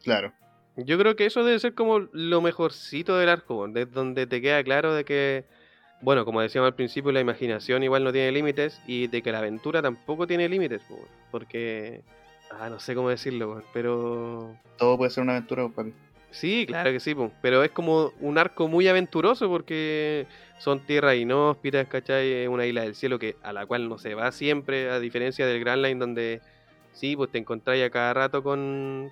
Claro. 0.03 0.33
Yo 0.75 0.97
creo 0.97 1.15
que 1.15 1.25
eso 1.25 1.43
debe 1.43 1.59
ser 1.59 1.73
como 1.75 1.99
lo 2.11 2.41
mejorcito 2.41 3.17
del 3.17 3.29
arco, 3.29 3.57
weón, 3.57 3.73
de 3.73 3.85
donde 3.85 4.27
te 4.27 4.41
queda 4.41 4.63
claro 4.63 4.93
de 4.93 5.05
que, 5.05 5.45
bueno, 6.01 6.25
como 6.25 6.41
decíamos 6.41 6.67
al 6.67 6.75
principio, 6.75 7.11
la 7.11 7.19
imaginación 7.21 7.83
igual 7.83 8.03
no 8.03 8.11
tiene 8.11 8.31
límites 8.31 8.81
y 8.87 9.07
de 9.07 9.21
que 9.21 9.31
la 9.31 9.37
aventura 9.39 9.81
tampoco 9.81 10.25
tiene 10.27 10.49
límites, 10.49 10.81
porque, 11.31 12.01
ah, 12.51 12.69
no 12.69 12.79
sé 12.79 12.95
cómo 12.95 13.09
decirlo, 13.09 13.63
pero 13.71 14.57
Todo 14.77 14.97
puede 14.97 15.11
ser 15.11 15.23
una 15.23 15.33
aventura, 15.33 15.69
papi. 15.69 15.93
sí, 16.31 16.65
claro 16.67 16.91
que 16.91 16.99
sí, 16.99 17.15
pero 17.41 17.63
es 17.63 17.69
como 17.69 18.11
un 18.19 18.39
arco 18.39 18.67
muy 18.67 18.87
aventuroso 18.87 19.47
porque 19.49 20.25
son 20.57 20.79
tierras 20.79 21.15
inhóspitas, 21.17 21.87
¿cachai? 21.87 22.31
Es 22.31 22.49
una 22.49 22.65
isla 22.65 22.81
del 22.81 22.95
cielo 22.95 23.19
que 23.19 23.35
a 23.43 23.53
la 23.53 23.67
cual 23.67 23.87
no 23.87 23.99
se 23.99 24.15
va 24.15 24.31
siempre, 24.31 24.89
a 24.89 24.99
diferencia 24.99 25.45
del 25.45 25.59
Grand 25.59 25.83
Line 25.85 25.99
donde 25.99 26.41
sí, 26.93 27.15
pues 27.15 27.29
te 27.29 27.37
encontráis 27.37 27.85
a 27.85 27.91
cada 27.91 28.13
rato 28.15 28.41
con, 28.41 29.11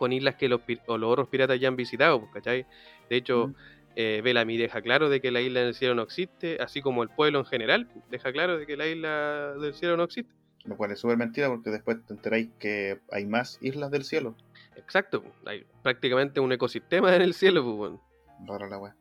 con 0.00 0.12
islas 0.12 0.34
que 0.36 0.48
los, 0.48 0.62
o 0.86 0.96
los 0.96 1.12
otros 1.12 1.28
piratas 1.28 1.60
ya 1.60 1.68
han 1.68 1.76
visitado, 1.76 2.20
pues, 2.20 2.32
¿cachai? 2.32 2.66
De 3.10 3.16
hecho, 3.16 3.48
Mm. 3.48 3.54
eh, 3.96 4.20
Bellamy 4.24 4.56
deja 4.56 4.80
claro 4.80 5.10
de 5.10 5.20
que 5.20 5.30
la 5.30 5.42
isla 5.42 5.60
del 5.60 5.74
cielo 5.74 5.94
no 5.94 6.02
existe, 6.02 6.56
así 6.60 6.80
como 6.80 7.02
el 7.02 7.10
pueblo 7.10 7.38
en 7.40 7.44
general 7.44 7.86
deja 8.10 8.32
claro 8.32 8.56
de 8.56 8.66
que 8.66 8.76
la 8.78 8.86
isla 8.86 9.54
del 9.60 9.74
cielo 9.74 9.96
no 9.98 10.04
existe. 10.04 10.32
Lo 10.64 10.76
cual 10.76 10.90
es 10.92 10.98
súper 11.00 11.18
mentira 11.18 11.48
porque 11.48 11.68
después 11.70 11.98
te 12.06 12.14
enteráis 12.14 12.48
que 12.58 12.98
hay 13.12 13.26
más 13.26 13.58
islas 13.60 13.90
del 13.90 14.04
cielo. 14.04 14.34
Exacto, 14.76 15.22
pues, 15.22 15.34
hay 15.44 15.66
prácticamente 15.82 16.40
un 16.40 16.50
ecosistema 16.52 17.14
en 17.14 17.22
el 17.22 17.34
cielo, 17.34 17.76
pues. 17.76 17.92
Rara 18.46 18.68
la 18.68 18.78
weá. 18.78 18.96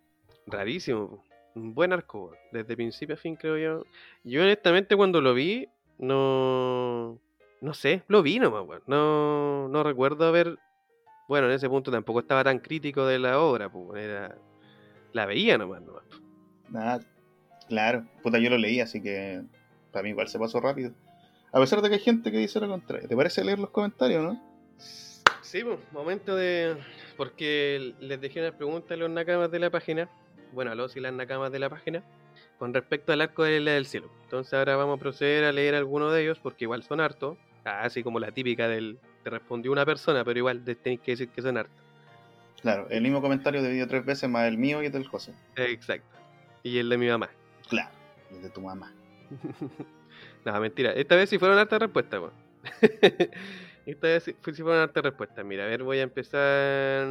Rarísimo, 0.48 1.24
un 1.56 1.74
buen 1.74 1.94
arco, 1.94 2.34
desde 2.52 2.76
principio 2.76 3.16
a 3.16 3.18
fin 3.18 3.38
creo 3.38 3.58
yo. 3.58 3.86
Yo 4.26 4.42
honestamente 4.42 4.96
cuando 4.98 5.22
lo 5.22 5.34
vi, 5.34 5.68
no... 5.98 7.20
No 7.62 7.74
sé, 7.74 8.04
lo 8.08 8.24
vi 8.24 8.40
nomás, 8.40 8.66
weón. 8.66 8.84
No, 8.88 9.68
no 9.70 9.84
recuerdo 9.84 10.26
haber... 10.26 10.58
Bueno, 11.30 11.46
en 11.46 11.54
ese 11.54 11.70
punto 11.70 11.92
tampoco 11.92 12.22
estaba 12.22 12.44
tan 12.44 12.58
crítico 12.58 13.06
de 13.06 13.20
la 13.20 13.40
obra, 13.40 13.70
pues, 13.70 14.04
era... 14.04 14.36
La 15.14 15.28
veía 15.28 15.60
nomás, 15.60 15.84
nomás. 15.84 16.04
po. 16.06 16.18
Nada, 16.70 17.02
claro. 17.68 18.04
Puta, 18.24 18.40
yo 18.40 18.50
lo 18.50 18.58
leí, 18.58 18.80
así 18.80 19.00
que 19.00 19.44
para 19.92 20.02
mí 20.02 20.10
igual 20.10 20.28
se 20.28 20.40
pasó 20.40 20.60
rápido. 20.60 20.92
A 21.52 21.60
pesar 21.60 21.84
de 21.84 21.90
que 21.90 21.96
hay 21.96 22.02
gente 22.02 22.32
que 22.32 22.40
dice 22.40 22.60
lo 22.60 22.68
contrario. 22.68 23.08
¿Te 23.08 23.16
parece 23.16 23.44
leer 23.44 23.60
los 23.60 23.70
comentarios, 23.70 24.24
no? 24.24 24.42
Sí, 25.42 25.64
pues, 25.64 25.78
momento 25.92 26.36
de... 26.36 26.78
Porque 27.16 27.94
les 28.00 28.20
dejé 28.20 28.40
unas 28.40 28.56
preguntas 28.56 28.90
a 28.90 28.96
los 28.96 29.12
nakamas 29.12 29.52
de 29.52 29.60
la 29.60 29.70
página. 29.70 30.10
Bueno, 30.52 30.72
a 30.72 30.76
los 30.76 30.98
y 30.98 31.00
las 31.00 31.14
nakamas 31.14 31.52
de 31.52 31.60
la 31.60 31.70
página. 31.70 32.04
Con 32.58 32.74
respecto 32.74 33.14
al 33.14 33.22
arco 33.22 33.44
de 33.44 33.60
la 33.60 33.74
del 33.74 33.86
cielo. 33.86 34.10
Entonces 34.24 34.56
ahora 34.56 34.78
vamos 34.78 34.98
a 34.98 35.00
proceder 35.00 35.44
a 35.44 35.52
leer 35.52 35.76
algunos 35.76 36.12
de 36.12 36.24
ellos 36.24 36.40
porque 36.40 36.66
igual 36.66 36.82
son 36.82 37.00
hartos. 37.02 37.38
Así 37.66 38.02
como 38.02 38.20
la 38.20 38.32
típica 38.32 38.68
del... 38.68 38.98
Te 39.24 39.30
respondió 39.30 39.72
una 39.72 39.86
persona, 39.86 40.24
pero 40.24 40.40
igual 40.40 40.64
tenéis 40.64 41.02
que 41.02 41.12
decir 41.12 41.30
que 41.30 41.42
son 41.42 41.58
hartos. 41.58 41.76
Claro, 42.62 42.88
el 42.90 43.02
mismo 43.02 43.22
comentario 43.22 43.62
dividido 43.62 43.88
tres 43.88 44.06
veces 44.06 44.30
más 44.30 44.48
el 44.48 44.58
mío 44.58 44.82
y 44.84 44.88
el 44.88 44.92
del 44.92 45.08
José. 45.08 45.34
Exacto. 45.56 46.18
Y 46.64 46.78
el 46.78 46.90
de 46.90 46.98
mi 46.98 47.08
mamá. 47.08 47.30
Claro, 47.70 47.90
el 48.32 48.42
de 48.42 48.50
tu 48.50 48.62
mamá. 48.62 48.94
no, 50.46 50.60
mentira. 50.60 50.92
Esta 50.94 51.16
vez 51.16 51.30
sí 51.30 51.38
fueron 51.40 51.58
hartas 51.58 51.80
respuestas, 51.80 52.20
weón. 52.20 52.34
Esta 53.86 54.08
vez 54.08 54.24
sí, 54.24 54.36
fue- 54.42 54.54
sí 54.54 54.62
fueron 54.62 54.82
hartas 54.82 55.04
respuestas. 55.04 55.46
Mira, 55.46 55.64
a 55.64 55.68
ver, 55.68 55.84
voy 55.84 56.00
a 56.00 56.04
empezar 56.04 57.08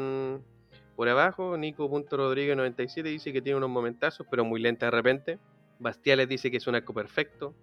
por 0.97 1.09
abajo. 1.09 1.57
Nico.rodríguez97 1.57 3.03
dice 3.05 3.33
que 3.33 3.41
tiene 3.43 3.57
unos 3.57 3.71
momentazos, 3.71 4.27
pero 4.31 4.45
muy 4.45 4.61
lenta 4.61 4.87
de 4.87 4.91
repente. 4.91 5.39
Bastiales 5.79 6.29
dice 6.29 6.51
que 6.51 6.59
es 6.59 6.67
un 6.67 6.75
arco 6.75 6.93
perfecto. 6.93 7.55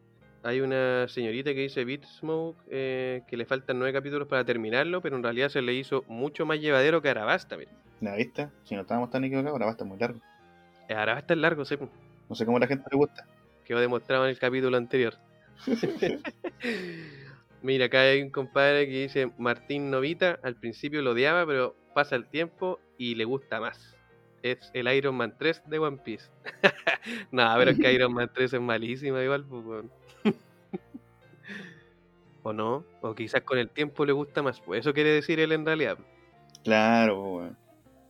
Hay 0.46 0.62
una 0.62 1.08
señorita 1.08 1.56
que 1.56 1.62
dice 1.62 1.84
Beatsmoke 1.86 2.56
eh, 2.70 3.24
que 3.28 3.36
le 3.36 3.46
faltan 3.46 3.80
nueve 3.80 3.94
capítulos 3.94 4.28
para 4.28 4.46
terminarlo, 4.46 5.02
pero 5.02 5.16
en 5.16 5.24
realidad 5.24 5.50
se 5.50 5.60
le 5.64 5.74
hizo 5.74 6.04
mucho 6.08 6.46
más 6.46 6.60
llevadero 6.60 7.02
que 7.02 7.10
Arabasta. 7.10 7.58
¿La 8.00 8.16
viste? 8.16 8.50
Si 8.64 8.76
no 8.76 8.82
estábamos 8.82 9.10
tan 9.10 9.24
equivocados, 9.24 9.54
ahora 9.54 9.66
va 9.66 9.72
a 9.72 9.74
estar 9.74 9.88
muy 9.88 9.98
largo. 9.98 10.20
Arabasta 10.88 11.34
es 11.34 11.40
largo, 11.40 11.66
sí. 11.66 11.78
No 12.30 12.36
sé 12.36 12.46
cómo 12.46 12.58
a 12.58 12.60
la 12.60 12.68
gente 12.68 12.88
le 12.92 12.96
gusta. 12.96 13.26
quedó 13.64 13.80
demostrado 13.80 14.26
en 14.26 14.30
el 14.30 14.38
capítulo 14.38 14.78
anterior. 14.78 15.16
Mira, 17.64 17.86
acá 17.86 18.02
hay 18.02 18.22
un 18.22 18.30
compadre 18.30 18.86
que 18.86 19.02
dice 19.02 19.32
Martín 19.40 19.90
Novita, 19.90 20.38
al 20.44 20.56
principio 20.58 21.02
lo 21.02 21.14
odiaba, 21.14 21.44
pero 21.48 21.76
pasa 21.96 22.16
el 22.16 22.28
tiempo 22.28 22.80
y 23.00 23.16
le 23.16 23.26
gusta 23.26 23.60
más. 23.60 23.98
Es 24.44 24.70
el 24.76 24.94
Iron 24.94 25.16
Man 25.16 25.34
3 25.40 25.64
de 25.66 25.80
One 25.80 25.98
Piece. 26.06 26.30
no, 27.32 27.52
pero 27.58 27.72
es 27.72 27.80
que 27.80 27.92
Iron 27.92 28.14
Man 28.14 28.30
3 28.32 28.54
es 28.54 28.62
malísima 28.62 29.24
igual, 29.24 29.44
pues. 29.44 29.86
O 32.46 32.54
no, 32.54 32.86
o 33.02 33.16
quizás 33.16 33.42
con 33.42 33.58
el 33.58 33.70
tiempo 33.70 34.06
le 34.06 34.14
gusta 34.14 34.44
más, 34.44 34.62
pues 34.62 34.82
eso 34.82 34.94
quiere 34.94 35.10
decir 35.10 35.40
él 35.40 35.52
en 35.52 35.66
realidad. 35.66 35.98
Claro, 36.64 37.22
pues, 37.22 37.34
weón. 37.36 37.58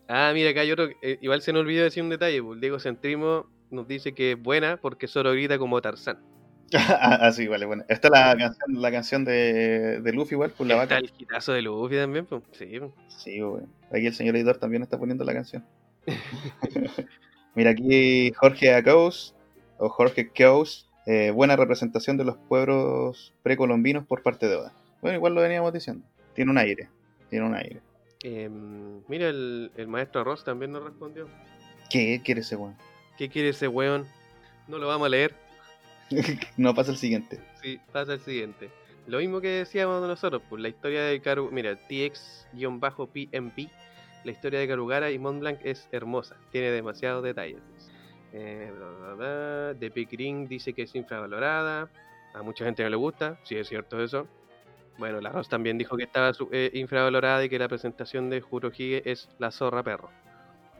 Ah, 0.08 0.32
mira, 0.34 0.50
acá 0.50 0.62
hay 0.62 0.72
otro, 0.72 0.90
eh, 1.02 1.18
igual 1.22 1.42
se 1.42 1.54
nos 1.54 1.62
olvidó 1.62 1.84
decir 1.84 2.04
un 2.04 2.10
detalle, 2.10 2.44
pues, 2.44 2.60
Diego 2.60 2.80
Centrismo 2.80 3.50
nos 3.72 3.88
dice 3.88 4.14
que 4.14 4.34
es 4.34 4.42
buena 4.42 4.78
porque 4.78 5.08
solo 5.08 5.32
grita 5.32 5.58
como 5.58 5.82
Tarzán. 5.82 6.20
ah, 6.74 7.32
sí, 7.32 7.48
vale, 7.48 7.66
bueno. 7.66 7.86
Esta 7.88 8.08
es 8.08 8.12
la 8.12 8.36
canción, 8.38 8.82
la 8.82 8.92
canción 8.92 9.26
de, 9.26 10.02
de 10.02 10.14
Luffy, 10.14 10.36
igual, 10.36 10.52
por 10.52 10.68
la 10.68 10.84
Está 10.84 10.96
vaca. 10.96 10.98
el 10.98 11.14
hitazo 11.18 11.54
de 11.54 11.62
Luffy 11.62 11.96
también, 11.96 12.26
pues. 12.26 12.44
Sí, 12.52 12.80
pues. 12.80 12.92
Sí, 13.08 13.42
weón. 13.42 13.70
Aquí 13.92 14.08
el 14.08 14.14
señor 14.14 14.36
editor 14.36 14.58
también 14.58 14.84
está 14.84 14.98
poniendo 15.00 15.24
la 15.24 15.34
canción. 15.34 15.66
Mira, 17.56 17.70
aquí 17.72 18.34
Jorge 18.34 18.74
Acous, 18.74 19.34
o 19.78 19.88
Jorge 19.88 20.30
Keous, 20.32 20.90
eh, 21.06 21.32
buena 21.32 21.56
representación 21.56 22.18
de 22.18 22.26
los 22.26 22.38
pueblos 22.38 23.34
precolombinos 23.44 24.06
por 24.06 24.24
parte 24.24 24.48
de 24.48 24.56
Oda. 24.56 24.74
Bueno, 25.02 25.18
igual 25.18 25.36
lo 25.36 25.42
veníamos 25.42 25.74
diciendo. 25.74 26.06
Tiene 26.34 26.52
un 26.52 26.58
aire. 26.58 26.90
Tiene 27.30 27.46
un 27.46 27.56
aire. 27.56 27.82
Em, 28.24 29.02
mira, 29.08 29.30
el, 29.30 29.72
el 29.78 29.88
maestro 29.88 30.24
Ross 30.24 30.44
también 30.44 30.72
nos 30.72 30.84
respondió. 30.84 31.28
¿Qué 31.90 32.22
quiere 32.24 32.42
ese 32.42 32.56
weón? 32.56 32.76
¿Qué 33.18 33.30
quiere 33.30 33.50
ese 33.50 33.68
weón? 33.68 34.06
No 34.68 34.78
lo 34.78 34.88
vamos 34.88 35.06
a 35.06 35.10
leer. 35.10 35.36
no 36.58 36.74
pasa 36.74 36.92
el 36.92 36.98
siguiente. 36.98 37.40
Sí, 37.62 37.80
pasa 37.92 38.14
el 38.14 38.20
siguiente. 38.20 38.70
Lo 39.08 39.20
mismo 39.20 39.40
que 39.42 39.50
decíamos 39.50 40.02
nosotros, 40.08 40.42
pues 40.50 40.62
la 40.62 40.70
historia 40.70 41.04
de 41.04 41.22
Karu... 41.22 41.52
Mira, 41.52 41.78
TX-PMP, 41.88 43.70
la 44.24 44.32
historia 44.32 44.60
de 44.60 44.68
Karugara 44.68 45.12
y 45.12 45.20
Mont 45.20 45.40
Blanc 45.40 45.60
es 45.64 45.88
hermosa, 45.92 46.36
tiene 46.52 46.72
demasiados 46.72 47.24
detalles. 47.24 47.62
Eh, 48.38 48.70
bla, 48.76 48.90
bla, 48.90 49.14
bla. 49.14 49.80
The 49.80 49.90
Big 49.90 50.10
dice 50.50 50.74
que 50.74 50.82
es 50.82 50.94
infravalorada, 50.94 51.90
a 52.34 52.42
mucha 52.42 52.66
gente 52.66 52.84
no 52.84 52.90
le 52.90 52.98
gusta, 52.98 53.40
sí 53.44 53.56
es 53.56 53.70
cierto 53.70 54.04
eso. 54.04 54.28
Bueno, 54.98 55.22
la 55.22 55.30
Ross 55.30 55.48
también 55.48 55.78
dijo 55.78 55.96
que 55.96 56.04
estaba 56.04 56.34
eh, 56.52 56.70
infravalorada 56.74 57.46
y 57.46 57.50
que 57.50 57.58
la 57.58 57.70
presentación 57.70 58.30
de 58.30 58.42
Kurohige 58.42 59.10
es 59.10 59.30
la 59.40 59.52
zorra 59.52 59.84
perro. 59.84 60.10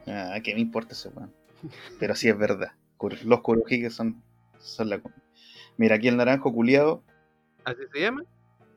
Ah, 0.06 0.38
¿qué 0.44 0.54
me 0.54 0.60
importa 0.60 0.92
ese 0.92 1.08
weón? 1.10 1.34
Pero 1.98 2.14
sí 2.16 2.28
es 2.28 2.38
verdad. 2.38 2.74
Los 3.24 3.40
Kurohige 3.40 3.90
son, 3.90 4.22
son 4.60 4.90
la... 4.90 5.00
Mira, 5.78 5.96
aquí 5.96 6.10
el 6.10 6.18
naranjo 6.18 6.54
culiado. 6.54 7.04
¿Así 7.64 7.84
se 7.94 8.02
llama? 8.02 8.24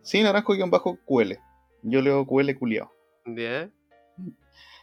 Sí, 0.03 0.23
naranjo 0.23 0.55
guion 0.55 0.71
bajo 0.71 0.99
QL. 1.05 1.33
Yo 1.83 2.01
leo 2.01 2.25
QL 2.27 2.57
culiado. 2.57 2.93
Ya. 3.27 3.71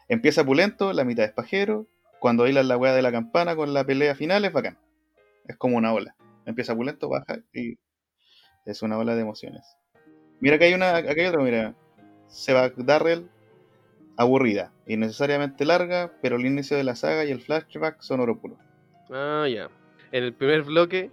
Empieza 0.10 0.46
pulento, 0.46 0.92
la 0.92 1.06
mitad 1.06 1.24
es 1.24 1.32
pajero. 1.32 1.88
Cuando 2.26 2.42
bailan 2.42 2.68
la 2.68 2.76
weá 2.76 2.92
de 2.92 3.04
la 3.04 3.12
campana 3.12 3.56
con 3.56 3.72
la 3.72 3.84
pelea 3.84 4.16
final 4.16 4.44
es 4.46 4.52
bacán. 4.52 4.80
Es 5.48 5.58
como 5.58 5.78
una 5.78 5.94
ola. 5.94 6.16
Empieza 6.48 6.76
pulento, 6.76 7.08
baja 7.08 7.38
y 7.54 7.78
es 8.66 8.82
una 8.82 8.98
ola 8.98 9.14
de 9.14 9.22
emociones. 9.22 9.78
Mira, 10.40 10.56
acá 10.56 10.66
hay 10.66 10.74
una, 10.74 10.96
acá 10.96 11.14
hay 11.16 11.28
otra, 11.28 11.44
mira. 11.44 11.76
Seba 12.28 12.72
Darrell, 12.78 13.30
aburrida, 14.18 14.74
innecesariamente 14.88 15.66
larga, 15.66 16.14
pero 16.24 16.38
el 16.38 16.48
inicio 16.48 16.76
de 16.76 16.84
la 16.84 16.96
saga 16.96 17.26
y 17.26 17.30
el 17.30 17.42
flashback 17.42 18.02
son 18.02 18.20
oro 18.20 18.42
puro. 18.42 18.58
Ah, 19.12 19.46
ya. 19.48 19.70
En 20.12 20.24
el 20.24 20.34
primer 20.34 20.64
bloque 20.64 21.12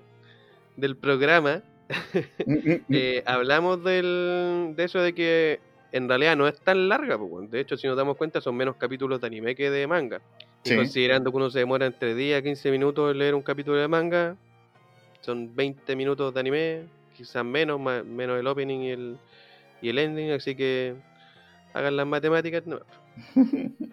del 0.79 0.97
programa 0.97 1.63
Mm, 2.47 2.55
mm, 2.55 2.73
mm. 2.73 2.85
eh, 2.89 3.23
hablamos 3.27 3.85
del, 3.85 4.73
de 4.77 4.85
eso 4.85 5.01
de 5.01 5.15
que 5.15 5.61
en 5.93 6.09
realidad 6.09 6.37
no 6.37 6.49
es 6.49 6.59
tan 6.59 6.89
larga. 6.89 7.19
pues. 7.19 7.51
De 7.51 7.61
hecho, 7.61 7.77
si 7.77 7.87
nos 7.87 7.99
damos 7.99 8.17
cuenta, 8.17 8.41
son 8.41 8.57
menos 8.57 8.77
capítulos 8.77 9.21
de 9.21 9.27
anime 9.27 9.55
que 9.55 9.71
de 9.71 9.87
manga. 9.87 10.23
Y 10.65 10.69
Sí. 10.71 10.77
considerando 10.77 11.31
que 11.31 11.37
uno 11.37 11.51
se 11.51 11.59
demora 11.59 11.87
entre 11.87 12.15
10 12.15 12.39
a 12.39 12.43
15 12.43 12.71
minutos 12.71 13.11
en 13.11 13.19
leer 13.19 13.35
un 13.35 13.43
capítulo 13.43 13.77
de 13.79 13.89
manga, 13.89 14.37
son 15.21 15.55
20 15.55 15.97
minutos 15.97 16.33
de 16.33 16.41
anime, 16.41 16.83
quizás 17.17 17.45
menos, 17.45 17.81
menos 17.81 18.39
el 18.39 18.47
opening 18.47 18.81
y 18.81 18.91
el, 18.91 19.17
y 19.81 19.89
el 19.89 19.99
ending, 19.99 20.31
así 20.31 20.55
que 20.55 20.95
hagan 21.75 21.97
las 21.97 22.07
matemáticas. 22.07 22.67
No. 22.67 22.81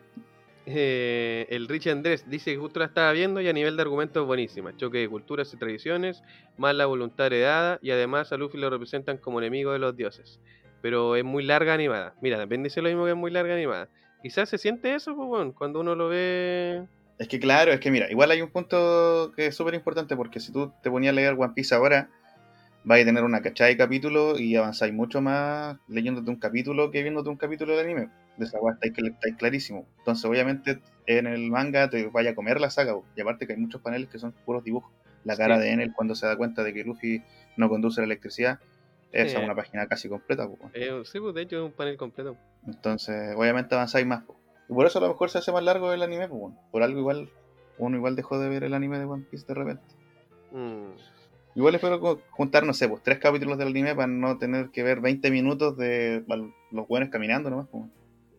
Eh, 0.72 1.48
el 1.50 1.68
Rich 1.68 1.88
Andrés 1.88 2.30
dice 2.30 2.52
que 2.52 2.58
justo 2.60 2.80
la 2.80 2.86
estaba 2.86 3.12
viendo 3.12 3.42
y 3.42 3.48
a 3.48 3.54
nivel 3.54 3.76
de 3.76 3.82
argumentos 3.82 4.24
buenísima. 4.28 4.78
Choque 4.78 5.00
de 5.00 5.10
culturas 5.10 5.52
y 5.52 5.58
tradiciones, 5.58 6.22
más 6.58 6.76
la 6.76 6.86
voluntad 6.86 7.26
heredada 7.26 7.80
y 7.82 7.90
además 7.90 8.32
a 8.32 8.38
Luffy 8.38 8.60
lo 8.60 8.70
representan 8.70 9.18
como 9.18 9.40
enemigo 9.40 9.72
de 9.74 9.80
los 9.80 9.98
dioses. 9.98 10.40
Pero 10.84 11.16
es 11.16 11.24
muy 11.24 11.44
larga 11.44 11.74
animada. 11.74 12.14
Mira, 12.22 12.38
también 12.38 12.62
dice 12.62 12.84
lo 12.84 12.90
mismo 12.90 13.06
que 13.06 13.12
es 13.12 13.18
muy 13.18 13.32
larga 13.32 13.56
animada. 13.56 13.90
Quizás 14.22 14.50
se 14.50 14.58
siente 14.58 14.94
eso, 14.96 15.16
pues, 15.16 15.28
bueno, 15.28 15.54
cuando 15.58 15.80
uno 15.80 15.96
lo 15.96 16.10
ve. 16.10 16.86
Es 17.18 17.28
que 17.28 17.40
claro, 17.40 17.72
es 17.72 17.80
que 17.80 17.92
mira, 17.92 18.10
igual 18.12 18.32
hay 18.32 18.42
un 18.42 18.50
punto 18.50 19.32
que 19.36 19.48
es 19.48 19.56
súper 19.56 19.74
importante 19.74 20.16
porque 20.16 20.40
si 20.40 20.52
tú 20.52 20.72
te 20.82 20.90
ponías 20.90 21.12
a 21.12 21.16
leer 21.16 21.36
One 21.38 21.54
Piece 21.54 21.74
ahora, 21.76 22.10
vais 22.84 23.04
a 23.04 23.06
tener 23.06 23.24
una 23.24 23.42
cachada 23.42 23.70
de 23.70 23.78
capítulos 23.78 24.40
y 24.40 24.56
avanzáis 24.56 24.94
mucho 24.94 25.22
más 25.22 25.78
leyéndote 25.88 26.30
un 26.30 26.38
capítulo 26.38 26.92
que 26.92 27.02
viéndote 27.02 27.30
un 27.30 27.38
capítulo 27.38 27.76
de 27.76 27.82
anime. 27.84 28.10
De 28.38 28.46
esa 28.46 28.60
weá 28.60 28.74
estáis, 28.74 28.94
cl- 28.94 29.12
estáis 29.14 29.36
clarísimo. 29.36 29.86
Entonces, 30.00 30.24
obviamente, 30.24 30.80
en 31.08 31.28
el 31.28 31.50
manga 31.52 31.90
te 31.90 32.08
vaya 32.08 32.32
a 32.32 32.36
comer 32.36 32.62
la 32.62 32.70
saga. 32.70 32.96
Y 33.18 33.22
aparte 33.22 33.46
que 33.48 33.54
hay 33.54 33.60
muchos 33.60 33.82
paneles 33.82 34.08
que 34.10 34.18
son 34.18 34.32
puros 34.46 34.64
dibujos. 34.64 34.92
La 35.26 35.36
cara 35.36 35.58
Sí. 35.58 35.64
de 35.64 35.72
Enel 35.74 35.94
cuando 35.94 36.16
se 36.16 36.26
da 36.26 36.38
cuenta 36.38 36.64
de 36.64 36.74
que 36.74 36.86
Luffy 36.86 37.22
no 37.58 37.68
conduce 37.68 38.00
la 38.00 38.06
electricidad. 38.06 38.60
Esa 39.12 39.40
es 39.40 39.44
una 39.44 39.56
página 39.56 39.88
casi 39.88 40.08
completa. 40.08 40.48
po. 40.48 40.58
eh, 40.74 41.02
sí, 41.06 41.20
pues 41.20 41.34
de 41.34 41.42
hecho 41.42 41.58
es 41.58 41.64
un 41.64 41.72
panel 41.72 41.98
completo. 41.98 42.38
Entonces, 42.68 43.36
obviamente 43.36 43.76
avanzáis 43.76 44.06
más. 44.06 44.24
Y 44.70 44.74
por 44.74 44.86
eso 44.86 45.00
a 45.00 45.02
lo 45.02 45.10
mejor 45.10 45.30
se 45.30 45.40
hace 45.40 45.52
más 45.52 45.64
largo 45.64 45.92
el 45.92 46.04
anime. 46.04 46.28
weón. 46.28 46.56
Por 46.72 46.84
algo 46.84 47.00
igual, 47.00 47.30
uno 47.78 47.98
igual 47.98 48.16
dejó 48.16 48.38
de 48.40 48.50
ver 48.50 48.64
el 48.64 48.74
anime 48.74 49.00
de 49.00 49.06
One 49.06 49.26
Piece 49.30 49.46
de 49.48 49.54
repente. 49.56 49.84
Mm. 50.52 50.92
Igual 51.56 51.76
espero 51.76 52.22
juntar, 52.30 52.64
no 52.64 52.74
sé, 52.74 52.88
pues 52.88 53.02
tres 53.04 53.18
capítulos 53.18 53.58
del 53.58 53.70
anime 53.70 53.96
para 53.96 54.08
no 54.08 54.38
tener 54.38 54.70
que 54.70 54.84
ver 54.84 55.02
20 55.02 55.32
minutos 55.32 55.76
de 55.78 56.24
los 56.72 56.88
buenos 56.88 57.10
caminando 57.10 57.50
nomás. 57.50 57.68
pues. 57.72 57.86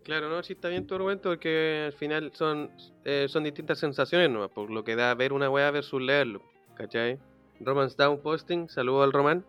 Claro, 0.04 0.30
no, 0.30 0.42
sí 0.42 0.54
está 0.54 0.68
bien 0.68 0.86
tu 0.86 0.94
argumento 0.94 1.28
porque 1.28 1.84
al 1.86 1.92
final 1.92 2.30
son, 2.34 2.70
eh, 3.04 3.26
son 3.28 3.44
distintas 3.44 3.78
sensaciones 3.78 4.30
nomás, 4.30 4.50
por 4.50 4.70
lo 4.70 4.82
que 4.84 4.96
da 4.96 5.14
ver 5.14 5.32
una 5.32 5.50
weá 5.50 5.70
versus 5.70 6.00
leerlo, 6.00 6.42
¿cachai? 6.74 7.18
Romance 7.60 7.96
Down 7.98 8.20
Posting, 8.20 8.68
saludo 8.68 9.02
al 9.02 9.12
Román. 9.12 9.44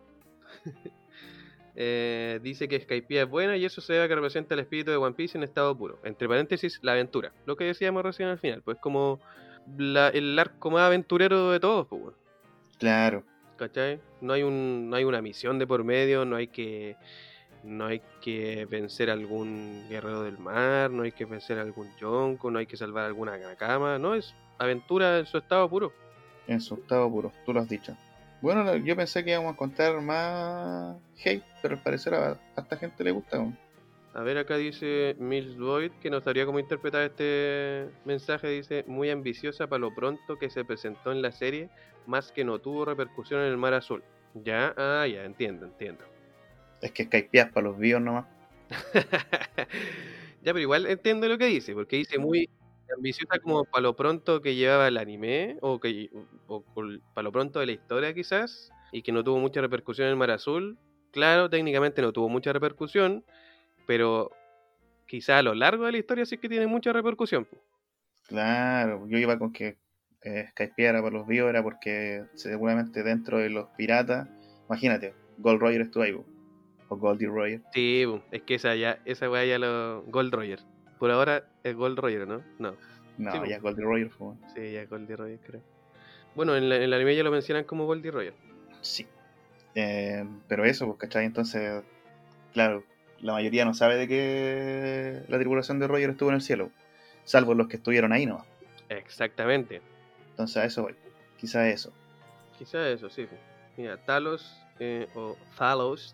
Eh, 1.75 2.39
dice 2.43 2.67
que 2.67 2.79
Skypiea 2.79 3.23
es 3.23 3.29
buena 3.29 3.55
y 3.57 3.65
eso 3.65 3.81
se 3.81 3.93
debe 3.93 4.05
a 4.05 4.07
que 4.07 4.15
representa 4.15 4.53
el 4.53 4.59
espíritu 4.59 4.91
de 4.91 4.97
One 4.97 5.15
Piece 5.15 5.37
en 5.37 5.43
estado 5.43 5.77
puro. 5.77 5.99
Entre 6.03 6.27
paréntesis, 6.27 6.79
la 6.81 6.91
aventura. 6.93 7.31
Lo 7.45 7.55
que 7.55 7.63
decíamos 7.65 8.03
recién 8.03 8.29
al 8.29 8.37
final, 8.39 8.61
pues 8.61 8.77
como 8.77 9.19
la- 9.77 10.09
el 10.09 10.37
arco 10.37 10.69
más 10.71 10.81
aventurero 10.83 11.51
de 11.51 11.59
todos, 11.59 11.87
pues, 11.87 12.01
weón. 12.01 12.15
Claro. 12.77 13.23
¿cachai? 13.57 14.01
No 14.21 14.33
hay 14.33 14.41
un, 14.41 14.89
no 14.89 14.95
hay 14.95 15.03
una 15.03 15.21
misión 15.21 15.59
de 15.59 15.67
por 15.67 15.83
medio, 15.83 16.25
no 16.25 16.35
hay 16.35 16.47
que 16.47 16.95
no 17.63 17.85
hay 17.85 18.01
que 18.21 18.65
vencer 18.65 19.11
a 19.11 19.13
algún 19.13 19.85
guerrero 19.87 20.23
del 20.23 20.39
mar, 20.39 20.89
no 20.89 21.03
hay 21.03 21.11
que 21.11 21.25
vencer 21.25 21.59
a 21.59 21.61
algún 21.61 21.87
yonko, 21.99 22.49
no 22.49 22.57
hay 22.57 22.65
que 22.65 22.75
salvar 22.75 23.03
a 23.03 23.07
alguna 23.07 23.37
nakama, 23.37 23.99
no 23.99 24.15
es 24.15 24.33
aventura 24.57 25.19
en 25.19 25.27
su 25.27 25.37
estado 25.37 25.69
puro. 25.69 25.93
En 26.47 26.59
su 26.59 26.73
estado 26.73 27.07
puro, 27.07 27.31
tú 27.45 27.53
lo 27.53 27.59
has 27.59 27.69
dicho. 27.69 27.95
Bueno, 28.41 28.63
no, 28.63 28.75
yo 28.75 28.95
pensé 28.95 29.23
que 29.23 29.31
íbamos 29.31 29.53
a 29.53 29.57
contar 29.57 30.01
más 30.01 30.97
hate, 31.23 31.43
pero 31.61 31.75
al 31.75 31.83
parecer 31.83 32.13
a, 32.15 32.31
a 32.55 32.61
esta 32.61 32.75
gente 32.77 33.03
le 33.03 33.11
gusta. 33.11 33.45
A 34.13 34.23
ver, 34.23 34.37
acá 34.37 34.57
dice 34.57 35.15
Mills 35.19 35.57
Void, 35.57 35.91
que 36.01 36.09
no 36.09 36.19
sabría 36.21 36.45
cómo 36.45 36.59
interpretar 36.59 37.03
este 37.03 37.87
mensaje, 38.03 38.49
dice, 38.49 38.83
muy 38.87 39.09
ambiciosa 39.09 39.67
para 39.67 39.79
lo 39.79 39.93
pronto 39.93 40.37
que 40.37 40.49
se 40.49 40.65
presentó 40.65 41.11
en 41.11 41.21
la 41.21 41.31
serie, 41.31 41.69
más 42.07 42.31
que 42.31 42.43
no 42.43 42.59
tuvo 42.59 42.83
repercusión 42.83 43.41
en 43.41 43.47
el 43.47 43.57
mar 43.57 43.73
azul. 43.73 44.03
Ya, 44.33 44.73
ah, 44.75 45.05
ya, 45.07 45.23
entiendo, 45.23 45.65
entiendo. 45.65 46.03
Es 46.81 46.91
que 46.91 47.03
Skypeas 47.03 47.51
para 47.51 47.67
los 47.67 47.77
vivos 47.77 48.01
nomás. 48.01 48.25
ya, 50.41 50.51
pero 50.51 50.59
igual 50.59 50.87
entiendo 50.87 51.27
lo 51.27 51.37
que 51.37 51.45
dice, 51.45 51.73
porque 51.73 51.97
dice 51.97 52.17
muy 52.17 52.49
ambiciosa 52.95 53.39
como 53.39 53.65
para 53.65 53.83
lo 53.83 53.95
pronto 53.95 54.41
que 54.41 54.55
llevaba 54.55 54.87
el 54.87 54.97
anime, 54.97 55.57
o 55.61 55.79
que 55.79 56.09
o 56.47 56.63
para 57.13 57.23
lo 57.23 57.31
pronto 57.31 57.59
de 57.59 57.65
la 57.65 57.71
historia 57.71 58.13
quizás, 58.13 58.71
y 58.91 59.01
que 59.01 59.11
no 59.11 59.23
tuvo 59.23 59.39
mucha 59.39 59.61
repercusión 59.61 60.07
en 60.07 60.11
el 60.11 60.17
Mar 60.17 60.31
Azul. 60.31 60.77
Claro, 61.11 61.49
técnicamente 61.49 62.01
no 62.01 62.13
tuvo 62.13 62.29
mucha 62.29 62.53
repercusión, 62.53 63.23
pero 63.85 64.31
quizá 65.05 65.39
a 65.39 65.43
lo 65.43 65.53
largo 65.53 65.85
de 65.85 65.91
la 65.93 65.97
historia 65.97 66.25
sí 66.25 66.37
que 66.37 66.49
tiene 66.49 66.67
mucha 66.67 66.93
repercusión. 66.93 67.47
Claro, 68.27 69.07
yo 69.07 69.17
iba 69.17 69.37
con 69.37 69.51
que 69.51 69.77
eh, 70.23 70.47
Skypiea 70.51 70.91
era 70.91 71.01
para 71.01 71.17
los 71.17 71.27
vivos, 71.27 71.49
era 71.49 71.63
porque 71.63 72.23
seguramente 72.35 73.03
dentro 73.03 73.39
de 73.39 73.49
los 73.49 73.67
piratas, 73.75 74.29
imagínate, 74.67 75.13
Gold 75.37 75.59
Roger 75.59 75.81
estuvo 75.81 76.03
ahí, 76.03 76.13
o 76.13 76.97
Goldie 76.97 77.27
Roger. 77.27 77.61
Sí, 77.73 78.05
es 78.31 78.41
que 78.43 78.55
esa 78.55 78.75
ya, 78.75 78.99
esa 79.05 79.29
weá 79.29 79.45
ya 79.45 79.57
lo. 79.57 80.03
Gold 80.03 80.33
Roger. 80.33 80.59
Por 81.01 81.09
ahora 81.09 81.43
es 81.63 81.75
Gold 81.75 81.97
Roger, 81.97 82.27
¿no? 82.27 82.43
No. 82.59 82.75
No, 83.17 83.31
Sí, 83.43 83.49
ya 83.49 83.57
Goldie 83.57 83.83
Roger 83.83 84.09
fue. 84.11 84.35
Sí, 84.53 84.71
ya 84.73 84.85
Goldie 84.85 85.15
Roger 85.15 85.39
creo. 85.43 85.61
Bueno, 86.35 86.55
en, 86.55 86.69
la- 86.69 86.75
en 86.75 86.83
el 86.83 86.93
anime 86.93 87.15
ya 87.15 87.23
lo 87.23 87.31
mencionan 87.31 87.63
como 87.63 87.87
Goldie 87.87 88.11
Roger. 88.11 88.35
Sí. 88.81 89.07
Eh, 89.73 90.23
pero 90.47 90.63
eso, 90.63 90.85
pues, 90.85 90.99
¿cachai? 90.99 91.25
Entonces, 91.25 91.81
claro, 92.53 92.83
la 93.19 93.33
mayoría 93.33 93.65
no 93.65 93.73
sabe 93.73 93.97
de 93.97 94.07
que 94.07 95.23
la 95.27 95.39
tripulación 95.39 95.79
de 95.79 95.87
Roger 95.87 96.11
estuvo 96.11 96.29
en 96.29 96.35
el 96.35 96.41
cielo, 96.43 96.69
salvo 97.23 97.55
los 97.55 97.67
que 97.67 97.77
estuvieron 97.77 98.13
ahí 98.13 98.27
nomás. 98.27 98.45
Exactamente. 98.87 99.81
Entonces 100.29 100.57
a 100.57 100.65
eso 100.65 100.83
voy. 100.83 100.95
Quizá 101.39 101.67
eso. 101.67 101.91
Quizá 102.59 102.87
eso, 102.89 103.09
sí. 103.09 103.27
Mira, 103.75 103.97
Talos 103.97 104.55
eh, 104.79 105.07
o 105.15 105.35
Thalos 105.57 106.13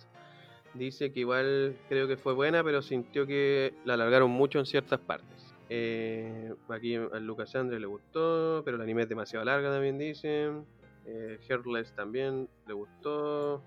dice 0.77 1.11
que 1.11 1.21
igual 1.21 1.75
creo 1.89 2.07
que 2.07 2.17
fue 2.17 2.33
buena, 2.33 2.63
pero 2.63 2.81
sintió 2.81 3.25
que 3.25 3.73
la 3.85 3.95
alargaron 3.95 4.31
mucho 4.31 4.59
en 4.59 4.65
ciertas 4.65 4.99
partes. 4.99 5.53
Eh, 5.69 6.53
aquí 6.69 6.95
a 6.95 7.19
Lucas 7.19 7.55
Andre 7.55 7.79
le 7.79 7.87
gustó, 7.87 8.61
pero 8.63 8.77
el 8.77 8.83
anime 8.83 9.03
es 9.03 9.09
demasiado 9.09 9.43
larga 9.45 9.71
también 9.71 9.97
dicen. 9.97 10.65
Eh, 11.05 11.39
Heartless 11.47 11.93
también 11.93 12.47
le 12.67 12.73
gustó. 12.73 13.61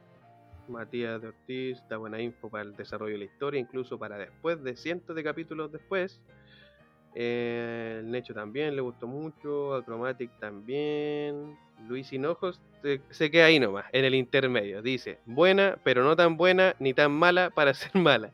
Matías 0.69 1.21
de 1.21 1.29
Ortiz 1.29 1.83
da 1.89 1.97
buena 1.97 2.21
info 2.21 2.49
para 2.49 2.63
el 2.63 2.77
desarrollo 2.77 3.15
de 3.15 3.19
la 3.19 3.25
historia, 3.25 3.61
incluso 3.61 3.99
para 3.99 4.17
después 4.17 4.63
de 4.63 4.77
cientos 4.77 5.17
de 5.17 5.25
capítulos 5.25 5.73
después. 5.73 6.21
Eh, 7.15 7.99
el 8.01 8.11
Necho 8.11 8.35
también 8.35 8.77
le 8.77 8.83
gustó 8.83 9.07
mucho. 9.07 9.75
Acromatic 9.75 10.31
también. 10.39 11.57
Luis 11.89 12.13
Hinojos 12.13 12.61
se, 12.83 13.01
se 13.11 13.31
queda 13.31 13.47
ahí 13.47 13.59
nomás, 13.59 13.87
en 13.93 14.05
el 14.05 14.15
intermedio. 14.15 14.83
Dice, 14.83 15.19
buena, 15.27 15.79
pero 15.83 16.05
no 16.05 16.17
tan 16.17 16.37
buena 16.37 16.75
ni 16.79 16.95
tan 16.95 17.13
mala 17.13 17.51
para 17.51 17.75
ser 17.75 17.95
mala. 17.95 18.31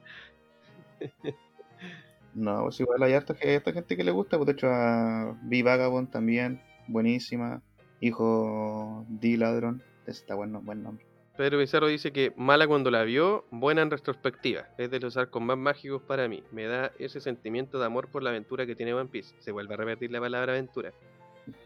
No, 2.35 2.65
pues 2.65 2.81
igual 2.81 3.03
hay 3.03 3.15
harta, 3.15 3.35
harta 3.35 3.73
gente 3.73 3.97
que 3.97 4.05
le 4.05 4.11
gusta, 4.11 4.36
pues 4.36 4.47
de 4.47 4.53
hecho 4.53 4.69
a 4.69 5.36
V 5.43 5.62
Vagabond 5.62 6.11
también, 6.11 6.61
buenísima. 6.86 7.62
Hijo 8.01 9.07
D 9.09 9.39
Ladrón, 9.39 9.82
está 10.07 10.35
bueno, 10.35 10.61
buen 10.61 10.82
nombre. 10.82 11.07
Pedro 11.37 11.59
Pizarro 11.59 11.87
dice 11.87 12.13
que 12.13 12.33
mala 12.37 12.67
cuando 12.67 12.91
la 12.91 13.03
vio, 13.05 13.45
buena 13.51 13.83
en 13.83 13.91
retrospectiva. 13.91 14.69
Es 14.79 14.91
de 14.91 15.01
los 15.01 15.17
arcos 15.17 15.43
más 15.43 15.59
mágicos 15.59 16.03
para 16.03 16.29
mí. 16.29 16.43
Me 16.51 16.65
da 16.65 16.93
ese 16.99 17.21
sentimiento 17.21 17.79
de 17.79 17.85
amor 17.85 18.09
por 18.09 18.23
la 18.23 18.31
aventura 18.31 18.65
que 18.65 18.75
tiene 18.75 18.95
One 18.95 19.11
Piece. 19.11 19.35
Se 19.39 19.53
vuelve 19.53 19.75
a 19.75 19.77
repetir 19.77 20.11
la 20.11 20.21
palabra 20.21 20.53
aventura. 20.53 20.93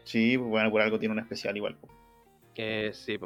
Sí, 0.03 0.37
pues, 0.37 0.49
bueno, 0.49 0.69
por 0.71 0.81
algo 0.81 0.99
tiene 0.99 1.13
un 1.13 1.19
especial 1.19 1.55
igual. 1.55 1.77
Eh, 2.55 2.91
sí. 2.93 3.17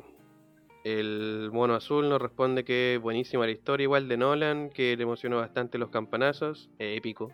El 0.83 1.49
mono 1.51 1.73
azul 1.73 2.07
nos 2.07 2.21
responde 2.21 2.63
que 2.63 2.99
buenísima 3.01 3.45
la 3.45 3.51
historia, 3.51 3.85
igual 3.85 4.07
de 4.07 4.17
Nolan, 4.17 4.69
que 4.69 4.95
le 4.95 5.01
emocionó 5.01 5.37
bastante 5.37 5.79
los 5.79 5.89
campanazos. 5.89 6.69
épico. 6.77 7.31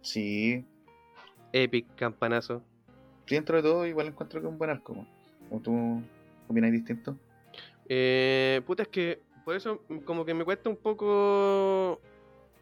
Sí, 0.00 0.64
Epic 1.52 1.86
campanazo. 1.96 2.62
dentro 3.26 3.56
de 3.56 3.62
todo 3.62 3.86
igual 3.86 4.06
encuentro 4.06 4.40
que 4.40 4.46
un 4.46 4.56
buen 4.56 4.70
arco. 4.70 4.94
pues. 4.94 5.06
¿O 5.50 5.60
tú 5.60 6.02
opinas 6.48 6.72
distinto? 6.72 7.16
Eh, 7.88 8.60
puta, 8.66 8.82
es 8.82 8.88
que 8.88 9.20
por 9.44 9.56
eso 9.56 9.80
mm, 9.88 9.98
como 10.00 10.24
que 10.24 10.34
me 10.34 10.44
cuesta 10.44 10.68
un 10.68 10.76
poco 10.76 12.00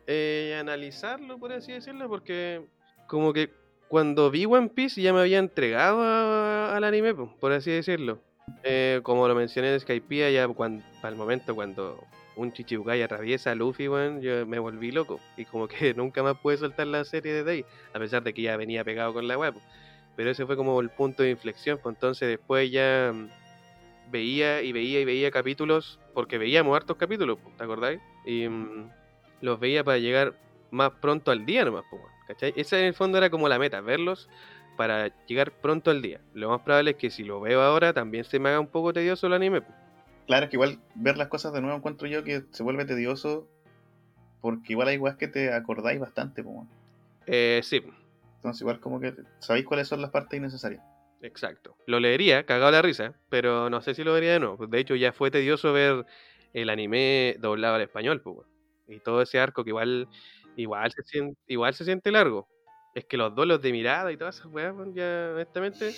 eh, 0.07 0.57
analizarlo, 0.59 1.39
por 1.39 1.53
así 1.53 1.73
decirlo, 1.73 2.09
porque 2.09 2.63
como 3.09 3.33
que 3.33 3.51
cuando 3.89 4.31
vi 4.31 4.47
One 4.47 4.69
Piece 4.69 5.01
ya 5.01 5.13
me 5.13 5.21
había 5.21 5.39
entregado 5.39 6.03
a- 6.03 6.77
al 6.77 6.85
anime, 6.85 7.15
po, 7.15 7.35
por 7.41 7.53
así 7.53 7.71
decirlo. 7.71 8.21
Eh, 8.63 9.01
como 9.03 9.27
lo 9.29 9.35
mencioné 9.35 9.73
en 9.75 9.81
Skypiea, 9.81 10.31
ya 10.31 10.49
cuan- 10.49 10.85
para 11.01 11.11
el 11.13 11.17
momento 11.17 11.55
cuando 11.55 12.05
un 12.37 12.53
Chichibukai 12.53 13.03
atraviesa 13.03 13.53
a 13.53 13.55
Luffy, 13.55 13.89
weón, 13.89 14.21
yo 14.21 14.47
me 14.47 14.59
volví 14.59 14.93
loco. 14.93 15.21
Y 15.37 15.45
como 15.47 15.67
que 15.69 15.95
nunca 15.97 16.23
más 16.23 16.37
pude 16.39 16.57
soltar 16.57 16.87
la 16.87 17.05
serie 17.05 17.33
desde 17.33 17.51
ahí, 17.51 17.65
a 17.95 17.99
pesar 17.99 18.23
de 18.23 18.35
que 18.35 18.43
ya 18.43 18.57
venía 18.57 18.85
pegado 18.85 19.13
con 19.15 19.27
la 19.27 19.39
web. 19.39 19.55
Pero 20.17 20.31
ese 20.31 20.47
fue 20.47 20.57
como 20.57 20.81
el 20.81 20.91
punto 20.91 21.23
de 21.23 21.31
inflexión, 21.31 21.79
pues 21.83 21.95
entonces 21.97 22.29
después 22.29 22.71
ya 22.71 23.13
mm, 23.15 23.29
veía 24.11 24.63
y 24.63 24.73
veía 24.73 25.01
y 25.01 25.05
veía 25.05 25.31
capítulos, 25.31 25.99
porque 26.15 26.39
veíamos 26.39 26.77
hartos 26.77 26.97
capítulos, 26.97 27.39
po, 27.39 27.51
¿te 27.57 27.65
acordáis? 27.65 28.01
Y 28.25 28.49
mm, 28.49 28.91
los 29.41 29.61
veía 29.61 29.85
para 29.85 29.99
llegar 29.99 30.35
más 30.71 30.91
pronto 31.01 31.31
al 31.31 31.47
día 31.47 31.65
nomás, 31.65 31.85
po, 31.91 31.97
weón, 31.97 32.11
¿cachai? 32.27 32.53
Esa 32.57 32.79
en 32.79 32.87
el 32.87 32.95
fondo 32.95 33.19
era 33.19 33.31
como 33.31 33.49
la 33.49 33.59
meta, 33.59 33.81
verlos 33.81 34.29
para 34.77 35.11
llegar 35.27 35.53
pronto 35.53 35.91
al 35.91 36.03
día. 36.03 36.21
Lo 36.35 36.51
más 36.51 36.61
probable 36.61 36.93
es 36.93 36.97
que 36.97 37.11
si 37.11 37.25
lo 37.25 37.41
veo 37.41 37.63
ahora 37.63 37.93
también 37.93 38.25
se 38.25 38.39
me 38.39 38.51
haga 38.51 38.61
un 38.61 38.67
poco 38.69 38.93
tedioso 38.93 39.27
el 39.27 39.33
anime. 39.33 39.63
po. 39.63 39.73
Claro, 40.27 40.45
es 40.45 40.51
que 40.51 40.57
igual 40.57 40.79
ver 40.95 41.17
las 41.17 41.29
cosas 41.29 41.53
de 41.53 41.61
nuevo 41.61 41.77
encuentro 41.77 42.07
yo 42.07 42.25
que 42.25 42.43
se 42.51 42.63
vuelve 42.63 42.85
tedioso 42.85 43.49
porque 44.41 44.73
igual 44.73 44.89
hay 44.89 44.99
weas 44.99 45.17
que 45.17 45.29
te 45.29 45.53
acordáis 45.53 45.99
bastante. 45.99 46.43
pues, 46.43 46.55
bueno. 46.55 46.71
Eh, 47.27 47.61
sí, 47.65 47.83
Entonces 48.37 48.61
igual 48.61 48.81
como 48.81 49.01
que 49.01 49.15
sabéis 49.39 49.65
cuáles 49.67 49.89
son 49.89 50.01
las 50.03 50.11
partes 50.11 50.39
innecesarias. 50.39 50.83
Exacto. 51.23 51.77
Lo 51.87 52.01
leería, 52.01 52.45
cagado 52.47 52.71
la 52.73 52.83
risa, 52.83 53.15
pero 53.29 53.71
no 53.71 53.81
sé 53.81 53.95
si 53.95 54.05
lo 54.05 54.13
vería 54.13 54.33
de 54.33 54.41
nuevo. 54.41 54.67
De 54.67 54.79
hecho, 54.79 54.95
ya 54.95 55.13
fue 55.13 55.31
tedioso 55.31 55.73
ver 55.73 56.05
el 56.53 56.71
anime 56.71 57.37
doblado 57.39 57.75
al 57.77 57.83
español, 57.83 58.21
pues. 58.23 58.47
Y 58.89 59.01
todo 59.01 59.23
ese 59.23 59.39
arco 59.41 59.65
que 59.65 59.71
igual, 59.71 60.09
igual 60.57 60.91
se 60.93 61.03
siente, 61.03 61.39
igual 61.47 61.75
se 61.75 61.85
siente 61.85 62.11
largo. 62.13 62.49
Es 62.95 63.05
que 63.05 63.17
los 63.17 63.35
duelos 63.35 63.61
de 63.61 63.73
mirada 63.73 64.11
y 64.13 64.17
todas 64.17 64.37
esas 64.39 64.51
weas, 64.51 64.75
ya 64.95 65.33
honestamente, 65.35 65.93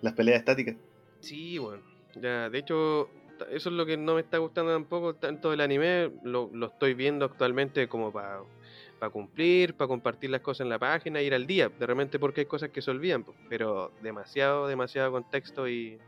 Las 0.00 0.12
peleas 0.12 0.38
estáticas. 0.38 0.76
sí, 1.20 1.58
bueno. 1.58 1.82
Ya, 2.14 2.48
de 2.48 2.58
hecho, 2.58 3.10
eso 3.50 3.68
es 3.68 3.74
lo 3.74 3.84
que 3.84 3.96
no 3.96 4.14
me 4.14 4.20
está 4.22 4.38
gustando 4.38 4.72
tampoco 4.72 5.16
tanto 5.16 5.50
del 5.50 5.60
anime. 5.60 6.12
Lo, 6.22 6.50
lo 6.52 6.66
estoy 6.66 6.94
viendo 6.94 7.24
actualmente 7.26 7.88
como 7.88 8.12
para 8.12 8.40
cumplir, 9.10 9.74
para 9.74 9.88
compartir 9.88 10.30
las 10.30 10.40
cosas 10.40 10.62
en 10.62 10.70
la 10.70 10.78
página, 10.78 11.20
ir 11.20 11.34
al 11.34 11.46
día. 11.46 11.68
De 11.68 11.86
repente 11.86 12.18
porque 12.18 12.42
hay 12.42 12.46
cosas 12.46 12.70
que 12.70 12.82
se 12.82 12.90
olvidan, 12.90 13.24
pero 13.48 13.92
demasiado, 14.02 14.66
demasiado 14.66 15.12
contexto 15.12 15.68
y 15.68 15.98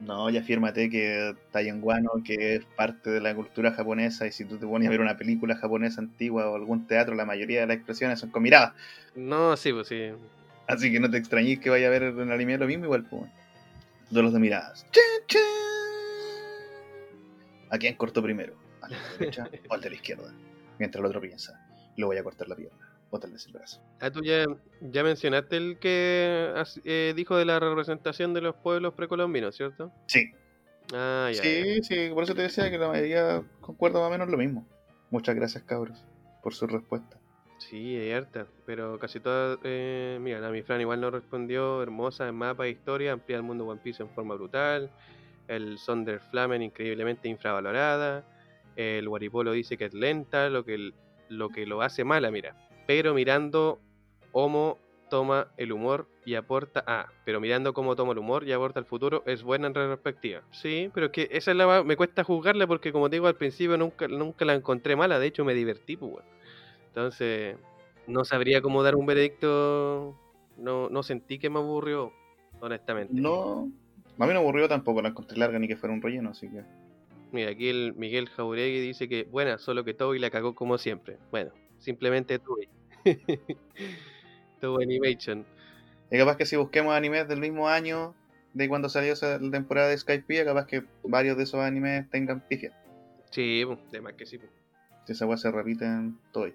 No, 0.00 0.30
ya 0.30 0.42
fírmate 0.42 0.90
que 0.90 1.34
Taiwan 1.50 1.80
Guano, 1.80 2.10
que 2.24 2.56
es 2.56 2.64
parte 2.76 3.10
de 3.10 3.20
la 3.20 3.34
cultura 3.34 3.72
japonesa, 3.72 4.26
y 4.26 4.32
si 4.32 4.44
tú 4.44 4.58
te 4.58 4.66
pones 4.66 4.88
a 4.88 4.90
ver 4.90 5.00
una 5.00 5.16
película 5.16 5.56
japonesa 5.56 6.00
antigua 6.00 6.48
o 6.48 6.56
algún 6.56 6.86
teatro, 6.86 7.14
la 7.14 7.24
mayoría 7.24 7.60
de 7.60 7.66
las 7.66 7.76
expresiones 7.76 8.20
son 8.20 8.30
con 8.30 8.42
miradas. 8.42 8.74
No, 9.14 9.56
sí, 9.56 9.72
pues 9.72 9.88
sí. 9.88 10.10
Así 10.66 10.92
que 10.92 11.00
no 11.00 11.10
te 11.10 11.16
extrañes 11.16 11.58
que 11.60 11.70
vaya 11.70 11.86
a 11.86 11.90
ver 11.90 12.02
en 12.02 12.20
el 12.20 12.30
anime 12.30 12.58
lo 12.58 12.66
mismo, 12.66 12.84
igual, 12.84 13.02
pues. 13.02 13.22
bueno. 13.22 13.32
Duelos 14.10 14.32
de 14.32 14.38
miradas. 14.38 14.86
¿A 17.70 17.78
quién 17.78 17.94
cortó 17.94 18.22
primero? 18.22 18.54
¿Al 18.80 18.90
de 18.90 18.96
la 18.96 19.08
derecha 19.18 19.50
o 19.68 19.74
al 19.74 19.80
de 19.80 19.90
la 19.90 19.96
izquierda? 19.96 20.32
Mientras 20.78 21.00
el 21.00 21.06
otro 21.06 21.20
piensa, 21.20 21.67
le 21.98 22.06
voy 22.06 22.16
a 22.16 22.22
cortar 22.22 22.48
la 22.48 22.56
pierna, 22.56 22.78
o 23.10 23.18
tal 23.18 23.32
vez 23.32 23.46
el 23.46 23.52
brazo. 23.52 23.82
Ah, 24.00 24.10
tú 24.10 24.22
ya, 24.22 24.44
ya 24.80 25.02
mencionaste 25.02 25.56
el 25.56 25.78
que 25.78 26.54
eh, 26.84 27.12
dijo 27.16 27.36
de 27.36 27.44
la 27.44 27.60
representación 27.60 28.32
de 28.34 28.40
los 28.40 28.54
pueblos 28.56 28.94
precolombinos, 28.94 29.56
¿cierto? 29.56 29.92
Sí, 30.06 30.30
Ah, 30.94 31.30
ya. 31.34 31.42
ya. 31.42 31.42
sí, 31.42 31.82
sí, 31.82 32.10
por 32.14 32.24
eso 32.24 32.34
te 32.34 32.42
decía 32.42 32.70
que 32.70 32.78
la 32.78 32.88
mayoría 32.88 33.42
concuerda 33.60 33.98
más 34.00 34.08
o 34.08 34.10
menos 34.10 34.28
lo 34.30 34.38
mismo. 34.38 34.66
Muchas 35.10 35.34
gracias, 35.34 35.62
cabros, 35.64 36.02
por 36.42 36.54
su 36.54 36.66
respuesta. 36.66 37.18
Sí, 37.58 37.96
hay 37.96 38.12
harta, 38.12 38.46
pero 38.64 38.98
casi 38.98 39.20
todas. 39.20 39.58
Eh, 39.64 40.18
mira, 40.20 40.40
la 40.40 40.50
mi 40.50 40.62
Fran 40.62 40.80
igual 40.80 41.00
no 41.00 41.10
respondió. 41.10 41.82
Hermosa 41.82 42.28
en 42.28 42.36
mapa 42.36 42.66
e 42.66 42.70
historia, 42.70 43.12
amplía 43.12 43.36
el 43.36 43.42
mundo 43.42 43.66
One 43.66 43.80
Piece 43.82 44.02
en 44.02 44.08
forma 44.10 44.36
brutal. 44.36 44.90
El 45.48 45.78
Sonder 45.78 46.20
Flamen 46.20 46.62
increíblemente 46.62 47.28
infravalorada. 47.28 48.24
El 48.76 49.08
Waripolo 49.08 49.52
dice 49.52 49.76
que 49.76 49.86
es 49.86 49.94
lenta, 49.94 50.48
lo 50.48 50.64
que, 50.64 50.92
lo 51.28 51.50
que 51.50 51.66
lo 51.66 51.82
hace 51.82 52.04
mala, 52.04 52.30
mira. 52.30 52.56
Pero 52.86 53.14
mirando 53.14 53.80
Homo 54.32 54.78
toma 55.08 55.48
el 55.56 55.72
humor 55.72 56.06
y 56.24 56.34
aporta. 56.34 56.84
Ah, 56.86 57.06
pero 57.24 57.40
mirando 57.40 57.72
cómo 57.72 57.96
toma 57.96 58.12
el 58.12 58.18
humor 58.18 58.46
y 58.46 58.52
aporta 58.52 58.80
el 58.80 58.86
futuro 58.86 59.22
es 59.26 59.42
buena 59.42 59.66
en 59.66 59.74
retrospectiva. 59.74 60.42
Sí, 60.50 60.90
pero 60.92 61.06
es 61.06 61.12
que 61.12 61.28
esa 61.32 61.50
es 61.50 61.56
la. 61.56 61.82
Me 61.82 61.96
cuesta 61.96 62.24
juzgarla 62.24 62.66
porque, 62.66 62.92
como 62.92 63.08
te 63.08 63.16
digo 63.16 63.26
al 63.26 63.36
principio, 63.36 63.76
nunca, 63.76 64.08
nunca 64.08 64.44
la 64.44 64.54
encontré 64.54 64.96
mala. 64.96 65.18
De 65.18 65.26
hecho, 65.26 65.44
me 65.44 65.54
divertí, 65.54 65.96
pues. 65.96 66.24
Entonces, 66.88 67.56
no 68.06 68.24
sabría 68.24 68.60
cómo 68.60 68.82
dar 68.82 68.96
un 68.96 69.06
veredicto. 69.06 70.16
No, 70.56 70.88
no 70.90 71.02
sentí 71.02 71.38
que 71.38 71.50
me 71.50 71.58
aburrió, 71.58 72.12
honestamente. 72.60 73.14
No, 73.14 73.70
a 74.18 74.26
mí 74.26 74.32
no 74.32 74.34
me 74.34 74.38
aburrió 74.38 74.68
tampoco, 74.68 75.00
la 75.00 75.10
encontré 75.10 75.38
larga 75.38 75.58
ni 75.58 75.68
que 75.68 75.76
fuera 75.76 75.94
un 75.94 76.02
relleno, 76.02 76.30
así 76.30 76.48
que. 76.48 76.62
Mira, 77.30 77.50
aquí 77.50 77.68
el 77.68 77.94
Miguel 77.94 78.28
Jauregui 78.28 78.80
dice 78.80 79.08
que, 79.08 79.24
buena, 79.24 79.58
solo 79.58 79.84
que 79.84 79.94
Toby 79.94 80.18
la 80.18 80.30
cagó 80.30 80.54
como 80.54 80.78
siempre. 80.78 81.18
Bueno, 81.30 81.52
simplemente 81.78 82.38
Toby. 82.38 82.68
Toby 84.60 84.84
Animation. 84.84 85.44
Y 86.10 86.18
capaz 86.18 86.36
que 86.36 86.46
si 86.46 86.56
busquemos 86.56 86.94
animes 86.94 87.28
del 87.28 87.40
mismo 87.40 87.68
año 87.68 88.14
de 88.54 88.68
cuando 88.68 88.88
salió 88.88 89.12
esa 89.12 89.38
temporada 89.38 89.88
de 89.88 89.98
Skype, 89.98 90.44
capaz 90.44 90.66
que 90.66 90.82
varios 91.04 91.36
de 91.36 91.42
esos 91.42 91.60
animes 91.60 92.08
tengan 92.10 92.40
pifia. 92.40 92.72
Sí, 93.30 93.62
de 93.92 94.00
más 94.00 94.14
que 94.14 94.24
sí. 94.24 94.38
Si 95.04 95.12
esa 95.12 95.36
se 95.36 95.50
repite 95.50 95.84
en 95.84 96.18
todo. 96.32 96.48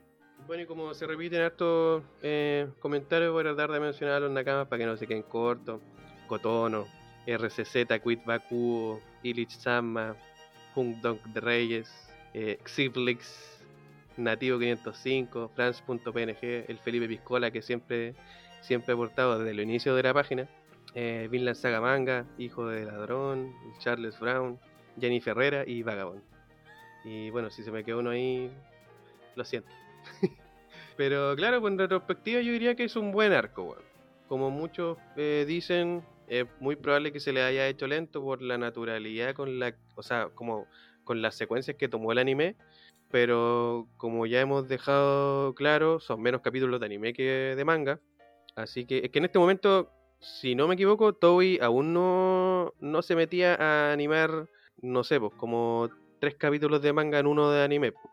Bueno, 0.47 0.63
y 0.63 0.65
como 0.65 0.93
se 0.93 1.05
repiten 1.07 1.41
hartos 1.41 2.03
eh, 2.21 2.67
comentarios, 2.79 3.31
voy 3.31 3.41
a 3.41 3.55
tratar 3.55 3.71
de 3.71 3.79
mencionar 3.79 4.15
a 4.15 4.19
los 4.21 4.31
nakamas 4.31 4.67
para 4.67 4.79
que 4.79 4.85
no 4.85 4.97
se 4.97 5.07
queden 5.07 5.23
cortos. 5.23 5.81
Cotono, 6.27 6.87
RCZ, 7.25 7.85
Quit 8.03 8.25
Baku, 8.25 8.99
Illich 9.21 9.51
Sama, 9.51 10.15
Hung 10.75 11.01
Dong 11.01 11.19
de 11.33 11.39
Reyes, 11.39 11.91
eh, 12.33 12.59
Xiblix, 12.65 13.61
Nativo 14.17 14.59
505, 14.59 15.51
France.png, 15.55 16.65
el 16.67 16.79
Felipe 16.79 17.07
Piscola 17.07 17.51
que 17.51 17.61
siempre, 17.61 18.15
siempre 18.61 18.93
ha 18.93 18.95
aportado 18.95 19.39
desde 19.39 19.51
el 19.51 19.59
inicio 19.59 19.95
de 19.95 20.03
la 20.03 20.13
página, 20.13 20.47
eh, 20.95 21.27
Vinland 21.31 21.57
Saga 21.57 21.81
Manga, 21.81 22.25
Hijo 22.37 22.67
de 22.67 22.85
Ladrón, 22.85 23.53
Charles 23.79 24.19
Brown, 24.19 24.59
Jenny 24.99 25.21
Ferrera 25.21 25.63
y 25.65 25.83
Vagabond. 25.83 26.21
Y 27.03 27.29
bueno, 27.31 27.49
si 27.49 27.63
se 27.63 27.71
me 27.71 27.83
quedó 27.83 27.99
uno 27.99 28.11
ahí, 28.11 28.51
lo 29.35 29.43
siento. 29.43 29.69
Pero 30.97 31.35
claro, 31.35 31.59
pues 31.59 31.71
en 31.71 31.79
retrospectiva 31.79 32.41
yo 32.41 32.51
diría 32.51 32.75
que 32.75 32.83
es 32.83 32.95
un 32.95 33.11
buen 33.11 33.33
arco, 33.33 33.63
weón. 33.63 33.83
Como 34.27 34.49
muchos 34.49 34.97
eh, 35.17 35.45
dicen, 35.47 36.03
es 36.27 36.45
muy 36.59 36.75
probable 36.75 37.11
que 37.11 37.19
se 37.19 37.33
le 37.33 37.43
haya 37.43 37.67
hecho 37.67 37.87
lento 37.87 38.21
por 38.21 38.41
la 38.41 38.57
naturalidad 38.57 39.33
con 39.33 39.59
la, 39.59 39.75
o 39.95 40.03
sea, 40.03 40.29
como 40.33 40.67
con 41.03 41.21
las 41.21 41.35
secuencias 41.35 41.77
que 41.77 41.89
tomó 41.89 42.11
el 42.11 42.17
anime, 42.17 42.55
pero 43.11 43.87
como 43.97 44.25
ya 44.25 44.41
hemos 44.41 44.67
dejado 44.67 45.53
claro, 45.55 45.99
son 45.99 46.21
menos 46.21 46.41
capítulos 46.41 46.79
de 46.79 46.85
anime 46.85 47.13
que 47.13 47.53
de 47.55 47.65
manga, 47.65 47.99
así 48.55 48.85
que 48.85 48.99
es 49.03 49.11
que 49.11 49.19
en 49.19 49.25
este 49.25 49.39
momento, 49.39 49.91
si 50.19 50.55
no 50.55 50.67
me 50.67 50.75
equivoco, 50.75 51.13
Toei 51.13 51.59
aún 51.61 51.93
no, 51.93 52.73
no 52.79 53.01
se 53.01 53.15
metía 53.15 53.55
a 53.55 53.91
animar, 53.91 54.47
no 54.81 55.03
sé, 55.03 55.19
pues 55.19 55.33
como 55.35 55.89
tres 56.19 56.35
capítulos 56.35 56.81
de 56.81 56.93
manga 56.93 57.19
en 57.19 57.27
uno 57.27 57.51
de 57.51 57.63
anime. 57.63 57.91
pues. 57.91 58.05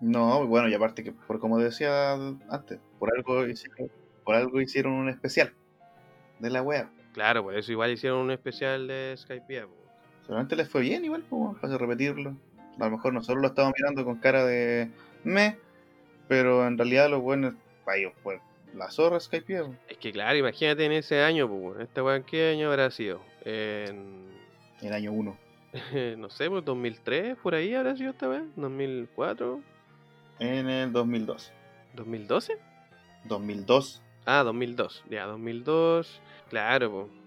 No, 0.00 0.46
bueno, 0.46 0.68
y 0.68 0.74
aparte 0.74 1.02
que, 1.02 1.12
por 1.12 1.40
como 1.40 1.58
decía 1.58 2.12
antes, 2.12 2.78
por 2.98 3.10
algo 3.16 3.46
hicieron, 3.46 3.90
por 4.24 4.34
algo 4.34 4.60
hicieron 4.60 4.92
un 4.92 5.08
especial 5.08 5.54
de 6.40 6.50
la 6.50 6.62
web. 6.62 6.86
Claro, 7.14 7.44
por 7.44 7.56
eso 7.56 7.70
igual 7.70 7.92
hicieron 7.92 8.18
un 8.18 8.32
especial 8.32 8.88
de 8.88 9.14
Skype. 9.16 9.66
Solamente 10.26 10.56
les 10.56 10.68
fue 10.68 10.82
bien 10.82 11.04
igual, 11.04 11.22
pues, 11.30 11.56
para 11.60 11.78
repetirlo. 11.78 12.36
A 12.80 12.84
lo 12.86 12.90
mejor 12.90 13.14
nosotros 13.14 13.40
lo 13.40 13.48
estábamos 13.48 13.76
mirando 13.78 14.04
con 14.04 14.16
cara 14.16 14.44
de 14.44 14.90
me, 15.22 15.56
pero 16.26 16.66
en 16.66 16.76
realidad 16.76 17.08
los 17.08 17.22
buenos, 17.22 17.54
para 17.84 17.98
ellos 17.98 18.12
fue 18.22 18.40
la 18.74 18.90
zorra 18.90 19.20
Skype. 19.20 19.62
po. 19.62 19.74
Es 19.88 19.96
que 19.98 20.10
claro, 20.10 20.36
imagínate 20.36 20.84
en 20.84 20.92
ese 20.92 21.22
año, 21.22 21.48
pues, 21.48 21.60
bueno, 21.60 21.80
¿esta 21.80 22.02
weá 22.02 22.16
en 22.16 22.24
qué 22.24 22.50
año 22.50 22.68
habrá 22.68 22.90
sido? 22.90 23.20
En, 23.44 24.24
El 24.82 24.92
año 24.92 25.12
1. 25.12 25.38
no 26.18 26.30
sé, 26.30 26.50
pues 26.50 26.64
2003, 26.64 27.36
por 27.36 27.54
ahí 27.54 27.74
habrá 27.74 27.96
sido 27.96 28.10
esta 28.10 28.28
weá, 28.28 28.44
2004, 28.56 29.60
En 30.40 30.68
el 30.68 30.92
2002. 30.92 31.52
2012. 31.94 32.58
2002. 33.26 34.02
Ah, 34.26 34.42
2002, 34.42 35.04
ya, 35.10 35.26
2002, 35.26 36.20
claro, 36.48 36.90
pues. 36.90 37.24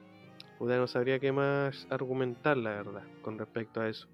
Puta, 0.57 0.77
no 0.77 0.87
sabría 0.87 1.19
qué 1.19 1.31
más 1.31 1.85
argumentar, 1.89 2.57
la 2.57 2.71
verdad, 2.71 3.03
con 3.21 3.37
respecto 3.37 3.79
a 3.79 3.89
eso. 3.89 4.07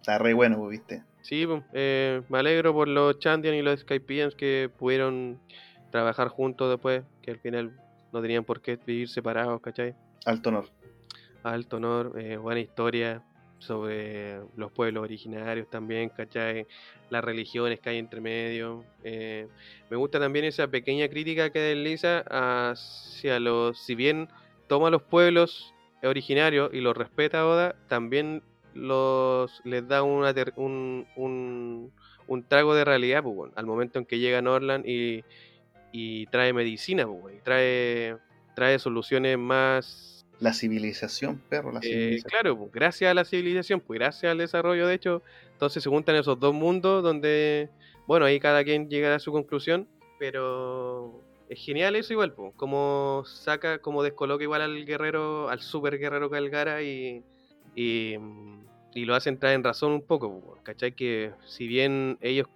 Está 0.00 0.18
re 0.18 0.34
bueno, 0.34 0.58
pues, 0.58 0.70
viste. 0.70 1.04
Sí, 1.22 1.46
pues, 1.46 1.62
eh, 1.72 2.22
me 2.28 2.38
alegro 2.38 2.72
por 2.72 2.88
los 2.88 3.18
Chandian 3.18 3.54
y 3.54 3.62
los 3.62 3.80
Skypians 3.80 4.34
que 4.34 4.70
pudieron 4.76 5.40
trabajar 5.90 6.28
juntos 6.28 6.68
después, 6.68 7.04
que 7.22 7.30
al 7.30 7.38
final 7.38 7.72
no 8.12 8.20
tenían 8.20 8.44
por 8.44 8.60
qué 8.60 8.76
vivir 8.84 9.08
separados, 9.08 9.60
¿cachai? 9.60 9.94
Alto 10.24 10.48
honor. 10.48 10.68
Alto 11.44 11.76
honor, 11.76 12.12
eh, 12.18 12.36
buena 12.36 12.60
historia 12.60 13.22
sobre 13.58 14.40
los 14.56 14.70
pueblos 14.72 15.04
originarios 15.04 15.70
también, 15.70 16.10
¿cachai? 16.10 16.66
Las 17.08 17.24
religiones 17.24 17.80
que 17.80 17.90
hay 17.90 17.98
entre 17.98 18.20
medio. 18.20 18.84
eh, 19.04 19.48
me 19.88 19.96
gusta 19.96 20.18
también 20.18 20.44
esa 20.44 20.68
pequeña 20.68 21.08
crítica 21.08 21.50
que 21.50 21.60
desliza 21.60 22.24
hacia 22.28 23.40
los, 23.40 23.78
si 23.78 23.94
bien 23.94 24.28
toma 24.68 24.90
los 24.90 25.02
pueblos 25.02 25.74
originarios 26.02 26.70
y 26.72 26.80
los 26.80 26.96
respeta 26.96 27.46
Oda, 27.46 27.74
también 27.88 28.42
los 28.74 29.60
les 29.64 29.86
da 29.86 30.02
una 30.02 30.34
ter- 30.34 30.52
un, 30.56 31.06
un, 31.16 31.92
un 32.26 32.42
trago 32.48 32.74
de 32.74 32.84
realidad, 32.84 33.22
pues, 33.22 33.34
bueno, 33.34 33.52
al 33.56 33.66
momento 33.66 33.98
en 33.98 34.04
que 34.06 34.18
llega 34.18 34.42
Norland 34.42 34.84
y, 34.86 35.24
y 35.92 36.26
trae 36.26 36.52
medicina, 36.52 37.06
pues, 37.06 37.20
bueno, 37.20 37.38
y 37.38 37.40
trae, 37.42 38.16
trae 38.54 38.78
soluciones 38.78 39.38
más 39.38 40.26
La 40.40 40.52
civilización, 40.52 41.38
perro, 41.48 41.70
la 41.72 41.80
eh, 41.80 41.82
civilización. 41.82 42.30
claro, 42.30 42.58
pues, 42.58 42.72
gracias 42.72 43.10
a 43.10 43.14
la 43.14 43.24
civilización, 43.24 43.80
pues 43.80 43.98
gracias 44.00 44.30
al 44.32 44.38
desarrollo, 44.38 44.86
de 44.86 44.94
hecho, 44.94 45.22
entonces 45.52 45.82
se 45.82 45.88
juntan 45.88 46.16
esos 46.16 46.38
dos 46.40 46.52
mundos 46.52 47.02
donde, 47.02 47.70
bueno, 48.06 48.26
ahí 48.26 48.40
cada 48.40 48.64
quien 48.64 48.88
llega 48.90 49.14
a 49.14 49.18
su 49.20 49.30
conclusión, 49.32 49.88
pero 50.18 51.22
es 51.48 51.64
genial 51.64 51.96
eso 51.96 52.12
igual, 52.12 52.34
como 52.56 53.22
saca, 53.26 53.78
como 53.78 54.02
descoloca 54.02 54.42
igual 54.42 54.62
al 54.62 54.84
guerrero, 54.86 55.48
al 55.48 55.60
super 55.60 55.98
guerrero 55.98 56.30
Calgara 56.30 56.82
y, 56.82 57.22
y, 57.74 58.16
lo 58.94 59.14
hacen 59.14 59.38
traer 59.38 59.56
en 59.56 59.64
razón 59.64 59.92
un 59.92 60.02
poco, 60.02 60.40
pues, 60.40 60.62
¿cachai? 60.62 60.92
Que 60.92 61.32
si 61.46 61.66
bien 61.66 62.18
ellos 62.20 62.46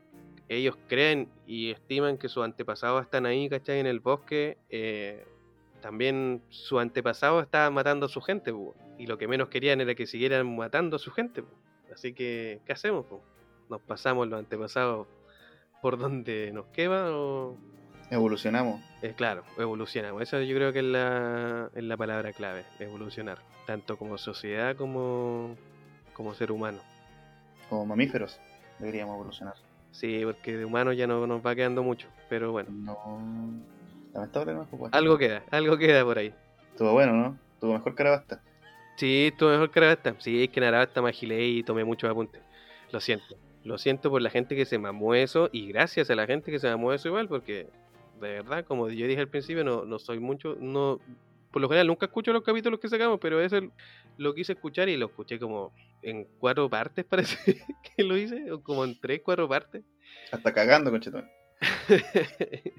ellos 0.49 0.77
creen 0.89 1.29
y 1.47 1.71
estiman 1.71 2.17
que 2.17 2.29
sus 2.29 2.43
antepasados 2.43 3.03
están 3.03 3.27
ahí, 3.27 3.49
¿cachai? 3.51 3.81
En 3.81 3.87
el 3.87 4.01
bosque, 4.01 4.57
eh, 4.71 5.27
también 5.83 6.43
su 6.49 6.79
antepasado 6.79 7.41
estaba 7.41 7.71
matando 7.71 8.07
a 8.07 8.09
su 8.09 8.21
gente, 8.23 8.53
po, 8.53 8.75
y 8.99 9.07
lo 9.07 9.19
que 9.19 9.29
menos 9.29 9.49
querían 9.49 9.81
era 9.81 9.95
que 9.95 10.07
siguieran 10.07 10.57
matando 10.57 10.97
a 10.97 10.99
su 10.99 11.11
gente. 11.11 11.43
po. 11.43 11.51
Así 11.93 12.15
que, 12.15 12.61
¿qué 12.65 12.73
hacemos? 12.73 13.05
po? 13.07 13.23
¿Nos 13.69 13.83
pasamos 13.83 14.27
los 14.29 14.39
antepasados 14.39 15.07
por 15.83 15.99
donde 15.99 16.51
nos 16.53 16.67
quema 16.69 17.11
o...? 17.11 17.57
Evolucionamos. 18.11 18.81
Eh, 19.03 19.13
claro, 19.15 19.45
evolucionamos. 19.59 20.23
Esa 20.23 20.41
yo 20.43 20.57
creo 20.57 20.73
que 20.73 20.79
es 20.79 20.85
la, 20.85 21.71
es 21.75 21.85
la 21.85 21.97
palabra 21.97 22.33
clave, 22.33 22.65
evolucionar. 22.79 23.39
Tanto 23.67 23.99
como 23.99 24.17
sociedad 24.17 24.77
como, 24.77 25.57
como 26.15 26.35
ser 26.35 26.51
humano. 26.51 26.79
Como 27.69 27.85
mamíferos. 27.85 28.41
Deberíamos 28.79 29.15
evolucionar. 29.15 29.55
Sí, 29.91 30.23
porque 30.25 30.57
de 30.57 30.65
humano 30.65 30.93
ya 30.93 31.07
no 31.07 31.27
nos 31.27 31.45
va 31.45 31.55
quedando 31.55 31.83
mucho, 31.83 32.09
pero 32.29 32.53
bueno. 32.53 32.71
No. 32.71 32.99
Lamentable 34.15 34.55
no, 34.55 34.65
pues. 34.67 34.93
Algo 34.93 35.19
queda, 35.19 35.43
algo 35.51 35.77
queda 35.77 36.05
por 36.05 36.19
ahí. 36.19 36.33
Estuvo 36.71 36.93
bueno, 36.93 37.13
¿no? 37.13 37.39
Estuvo 37.55 37.75
mejor 37.75 37.95
que 37.95 38.03
Arabasta. 38.03 38.41
Sí, 38.97 39.27
estuvo 39.27 39.51
mejor 39.51 39.71
que 39.71 39.81
Arabasta. 39.81 40.15
Sí, 40.19 40.45
es 40.45 40.51
que 40.51 40.61
en 40.61 40.65
Arabasta 40.65 41.03
me 41.03 41.11
agilé 41.11 41.47
y 41.47 41.63
tomé 41.63 41.85
muchos 41.85 42.11
apuntes. 42.11 42.41
Lo 42.91 43.01
siento. 43.01 43.37
Lo 43.65 43.77
siento 43.77 44.11
por 44.11 44.23
la 44.23 44.31
gente 44.31 44.57
que 44.57 44.65
se 44.65 44.79
mamó 44.79 45.15
eso 45.15 45.51
y 45.53 45.69
gracias 45.69 46.09
a 46.11 46.15
la 46.15 46.27
gente 46.27 46.51
que 46.51 46.59
se 46.59 46.69
mamó 46.71 46.93
eso 46.93 47.09
igual, 47.09 47.29
porque 47.29 47.69
de 48.21 48.29
verdad, 48.35 48.65
como 48.65 48.89
yo 48.89 49.07
dije 49.07 49.21
al 49.21 49.29
principio, 49.29 49.65
no, 49.65 49.85
no 49.85 49.99
soy 49.99 50.19
mucho, 50.19 50.57
no, 50.61 51.01
por 51.51 51.63
lo 51.63 51.69
general 51.69 51.87
nunca 51.87 52.07
escucho 52.07 52.33
los 52.33 52.43
capítulos 52.43 52.81
que 52.81 52.89
sacamos, 52.89 53.19
pero 53.21 53.41
ese 53.41 53.71
lo 54.17 54.35
quise 54.35 54.53
escuchar 54.53 54.89
y 54.89 54.97
lo 54.97 55.07
escuché 55.07 55.39
como 55.39 55.73
en 56.03 56.27
cuatro 56.39 56.69
partes, 56.69 57.05
parece 57.09 57.63
que 57.97 58.05
lo 58.05 58.17
hice, 58.17 58.51
o 58.53 58.63
como 58.63 58.85
en 58.85 58.99
tres, 59.01 59.21
cuatro 59.25 59.49
partes. 59.49 59.83
Hasta 60.33 60.53
cagando, 60.53 60.91
conchetón. 60.91 61.29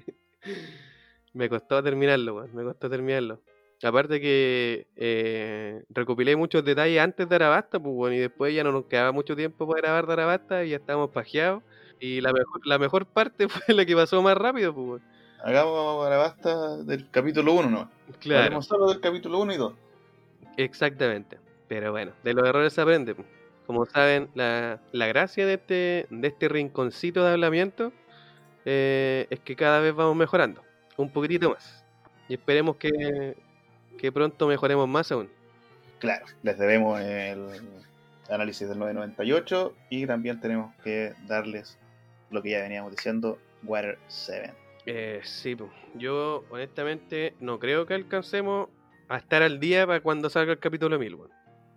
me 1.34 1.48
costó 1.48 1.82
terminarlo, 1.82 2.36
weón, 2.36 2.54
me 2.54 2.62
costó 2.62 2.88
terminarlo. 2.88 3.42
Aparte 3.82 4.20
que 4.20 4.88
eh, 4.96 5.82
recopilé 5.88 6.36
muchos 6.36 6.62
detalles 6.62 7.00
antes 7.00 7.26
de 7.26 7.34
Arabasta, 7.34 7.80
pues 7.80 7.94
bueno, 7.94 8.14
y 8.14 8.18
después 8.18 8.54
ya 8.54 8.62
no 8.62 8.72
nos 8.72 8.84
quedaba 8.84 9.10
mucho 9.10 9.34
tiempo 9.34 9.66
para 9.66 9.80
grabar 9.80 10.06
de 10.06 10.12
Arabasta 10.12 10.64
y 10.64 10.70
ya 10.70 10.76
estábamos 10.76 11.10
pajeados. 11.10 11.62
Y 11.98 12.20
la 12.20 12.32
mejor, 12.32 12.66
la 12.66 12.78
mejor 12.78 13.06
parte 13.06 13.48
fue 13.48 13.74
la 13.74 13.86
que 13.86 13.96
pasó 13.96 14.20
más 14.20 14.36
rápido, 14.36 14.74
pues 14.74 14.86
bueno. 14.86 15.04
Hagamos 15.42 16.06
Arabasta 16.06 16.76
del 16.78 17.08
capítulo 17.10 17.54
1, 17.54 17.70
¿no? 17.70 17.90
Claro, 18.18 18.44
Hablemos 18.44 18.66
solo 18.66 18.88
del 18.88 19.00
capítulo 19.00 19.38
1 19.40 19.52
y 19.52 19.56
2. 19.56 19.74
exactamente. 20.56 21.38
Pero 21.68 21.92
bueno, 21.92 22.12
de 22.24 22.34
los 22.34 22.46
errores 22.48 22.72
se 22.72 22.80
aprende. 22.80 23.14
Como 23.66 23.86
saben, 23.86 24.28
la, 24.34 24.80
la 24.90 25.06
gracia 25.06 25.46
de 25.46 25.54
este, 25.54 26.06
de 26.10 26.28
este 26.28 26.48
rinconcito 26.48 27.24
de 27.24 27.30
hablamiento 27.30 27.92
eh, 28.64 29.26
es 29.30 29.38
que 29.40 29.54
cada 29.54 29.78
vez 29.80 29.94
vamos 29.94 30.16
mejorando. 30.16 30.62
Un 30.96 31.10
poquitito 31.10 31.50
más. 31.50 31.84
Y 32.28 32.34
esperemos 32.34 32.76
que, 32.76 33.36
que 33.98 34.10
pronto 34.10 34.48
mejoremos 34.48 34.88
más 34.88 35.12
aún. 35.12 35.30
Claro, 36.00 36.26
les 36.42 36.58
debemos 36.58 37.00
el 37.00 37.46
análisis 38.28 38.68
del 38.68 38.78
998 38.78 39.74
y 39.90 40.06
también 40.06 40.40
tenemos 40.40 40.74
que 40.82 41.14
darles 41.26 41.78
lo 42.30 42.42
que 42.42 42.50
ya 42.50 42.60
veníamos 42.62 42.90
diciendo, 42.90 43.38
Water 43.62 43.98
7. 44.08 44.52
Eh, 44.86 45.20
sí, 45.24 45.56
yo 45.94 46.44
honestamente 46.50 47.34
no 47.40 47.58
creo 47.58 47.86
que 47.86 47.94
alcancemos 47.94 48.68
a 49.08 49.18
estar 49.18 49.42
al 49.42 49.60
día 49.60 49.86
para 49.86 50.00
cuando 50.00 50.30
salga 50.30 50.52
el 50.52 50.58
capítulo 50.58 50.98
1000. 50.98 51.14
weón. 51.14 51.30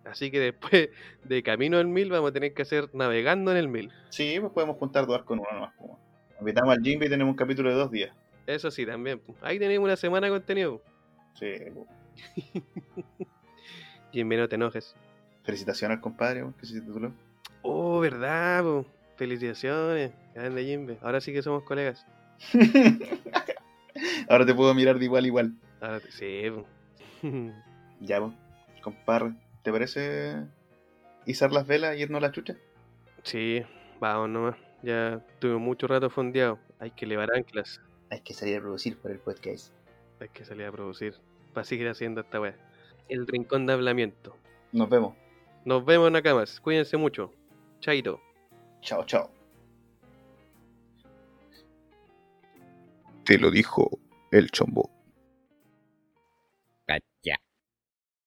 Así 0.06 0.32
que 0.32 0.40
después 0.40 0.90
de 1.24 1.44
camino 1.44 1.78
al 1.78 1.88
1000 1.88 2.10
vamos 2.12 2.30
a 2.30 2.34
tener 2.34 2.54
que 2.54 2.62
hacer 2.62 2.90
navegando 2.94 3.52
en 3.52 3.58
el 3.58 3.68
1000. 3.68 3.92
Sí, 4.10 4.38
pues 4.40 4.52
podemos 4.54 4.78
juntar 4.78 5.06
dos 5.06 5.24
con 5.24 5.40
uno 5.40 5.50
nomás. 5.52 5.74
Como. 5.76 6.00
Invitamos 6.40 6.76
al 6.76 6.84
Jimby 6.84 7.06
y 7.06 7.10
tenemos 7.10 7.32
un 7.32 7.38
capítulo 7.38 7.70
de 7.70 7.76
dos 7.76 7.92
días. 7.92 8.16
Eso 8.48 8.70
sí, 8.72 8.86
también. 8.86 9.22
Ahí 9.42 9.60
tenemos 9.60 9.86
una 9.86 9.96
semana 9.96 10.28
de 10.28 10.34
contenido. 10.34 10.82
Sí. 11.36 11.54
Jimmy, 14.12 14.38
no 14.38 14.48
te 14.48 14.56
enojes. 14.56 14.96
felicitaciones 15.44 15.98
al 15.98 16.02
compadre 16.02 16.46
que 16.60 16.66
se 16.66 16.80
tituló. 16.82 17.12
Oh, 17.62 18.00
verdad, 18.00 18.64
po. 18.64 18.86
Felicitaciones. 19.16 20.12
Grande 20.36 20.64
Jimbe. 20.66 20.98
Ahora 21.02 21.22
sí 21.22 21.32
que 21.32 21.42
somos 21.42 21.64
colegas. 21.64 22.06
Ahora 24.30 24.46
te 24.46 24.54
puedo 24.54 24.74
mirar 24.74 24.98
de 25.00 25.06
igual 25.06 25.24
a 25.24 25.28
igual. 25.28 25.54
Ahora 25.82 26.00
te- 26.00 26.12
sí. 26.12 26.52
Ya, 28.02 28.20
pues, 28.20 28.34
compadre, 28.82 29.32
¿te 29.62 29.72
parece 29.72 30.44
izar 31.26 31.54
las 31.54 31.66
velas 31.66 31.96
y 31.96 32.02
irnos 32.02 32.18
a 32.18 32.28
la 32.28 32.32
chucha? 32.34 32.58
sí, 33.24 33.64
vamos 34.02 34.30
nomás. 34.30 34.56
Ya 34.82 35.22
tuve 35.40 35.56
mucho 35.56 35.88
rato 35.88 36.10
fondeado. 36.10 36.60
Hay 36.80 36.92
que 36.92 37.06
elevar 37.06 37.30
anclas. 37.34 37.80
Hay 38.10 38.20
que 38.20 38.34
salir 38.34 38.58
a 38.58 38.60
producir 38.60 38.98
por 38.98 39.12
el 39.12 39.20
podcast. 39.20 39.72
Hay 40.20 40.28
que 40.30 40.44
salir 40.44 40.66
a 40.66 40.72
producir. 40.74 41.16
Para 41.54 41.64
seguir 41.64 41.88
haciendo 41.88 42.20
esta 42.20 42.42
weá. 42.42 42.56
El 43.08 43.26
rincón 43.26 43.66
de 43.68 43.74
hablamiento. 43.74 44.36
Nos 44.74 44.90
vemos. 44.90 45.16
Nos 45.64 45.86
vemos 45.86 46.08
en 46.08 46.14
Nakamas. 46.14 46.60
Cuídense 46.60 46.98
mucho. 46.98 47.32
Chaito. 47.80 48.20
Chao, 48.82 49.06
chao. 49.06 49.33
Te 53.26 53.38
lo 53.38 53.52
dijo 53.52 53.90
el 54.32 54.52
chombo. 54.52 55.03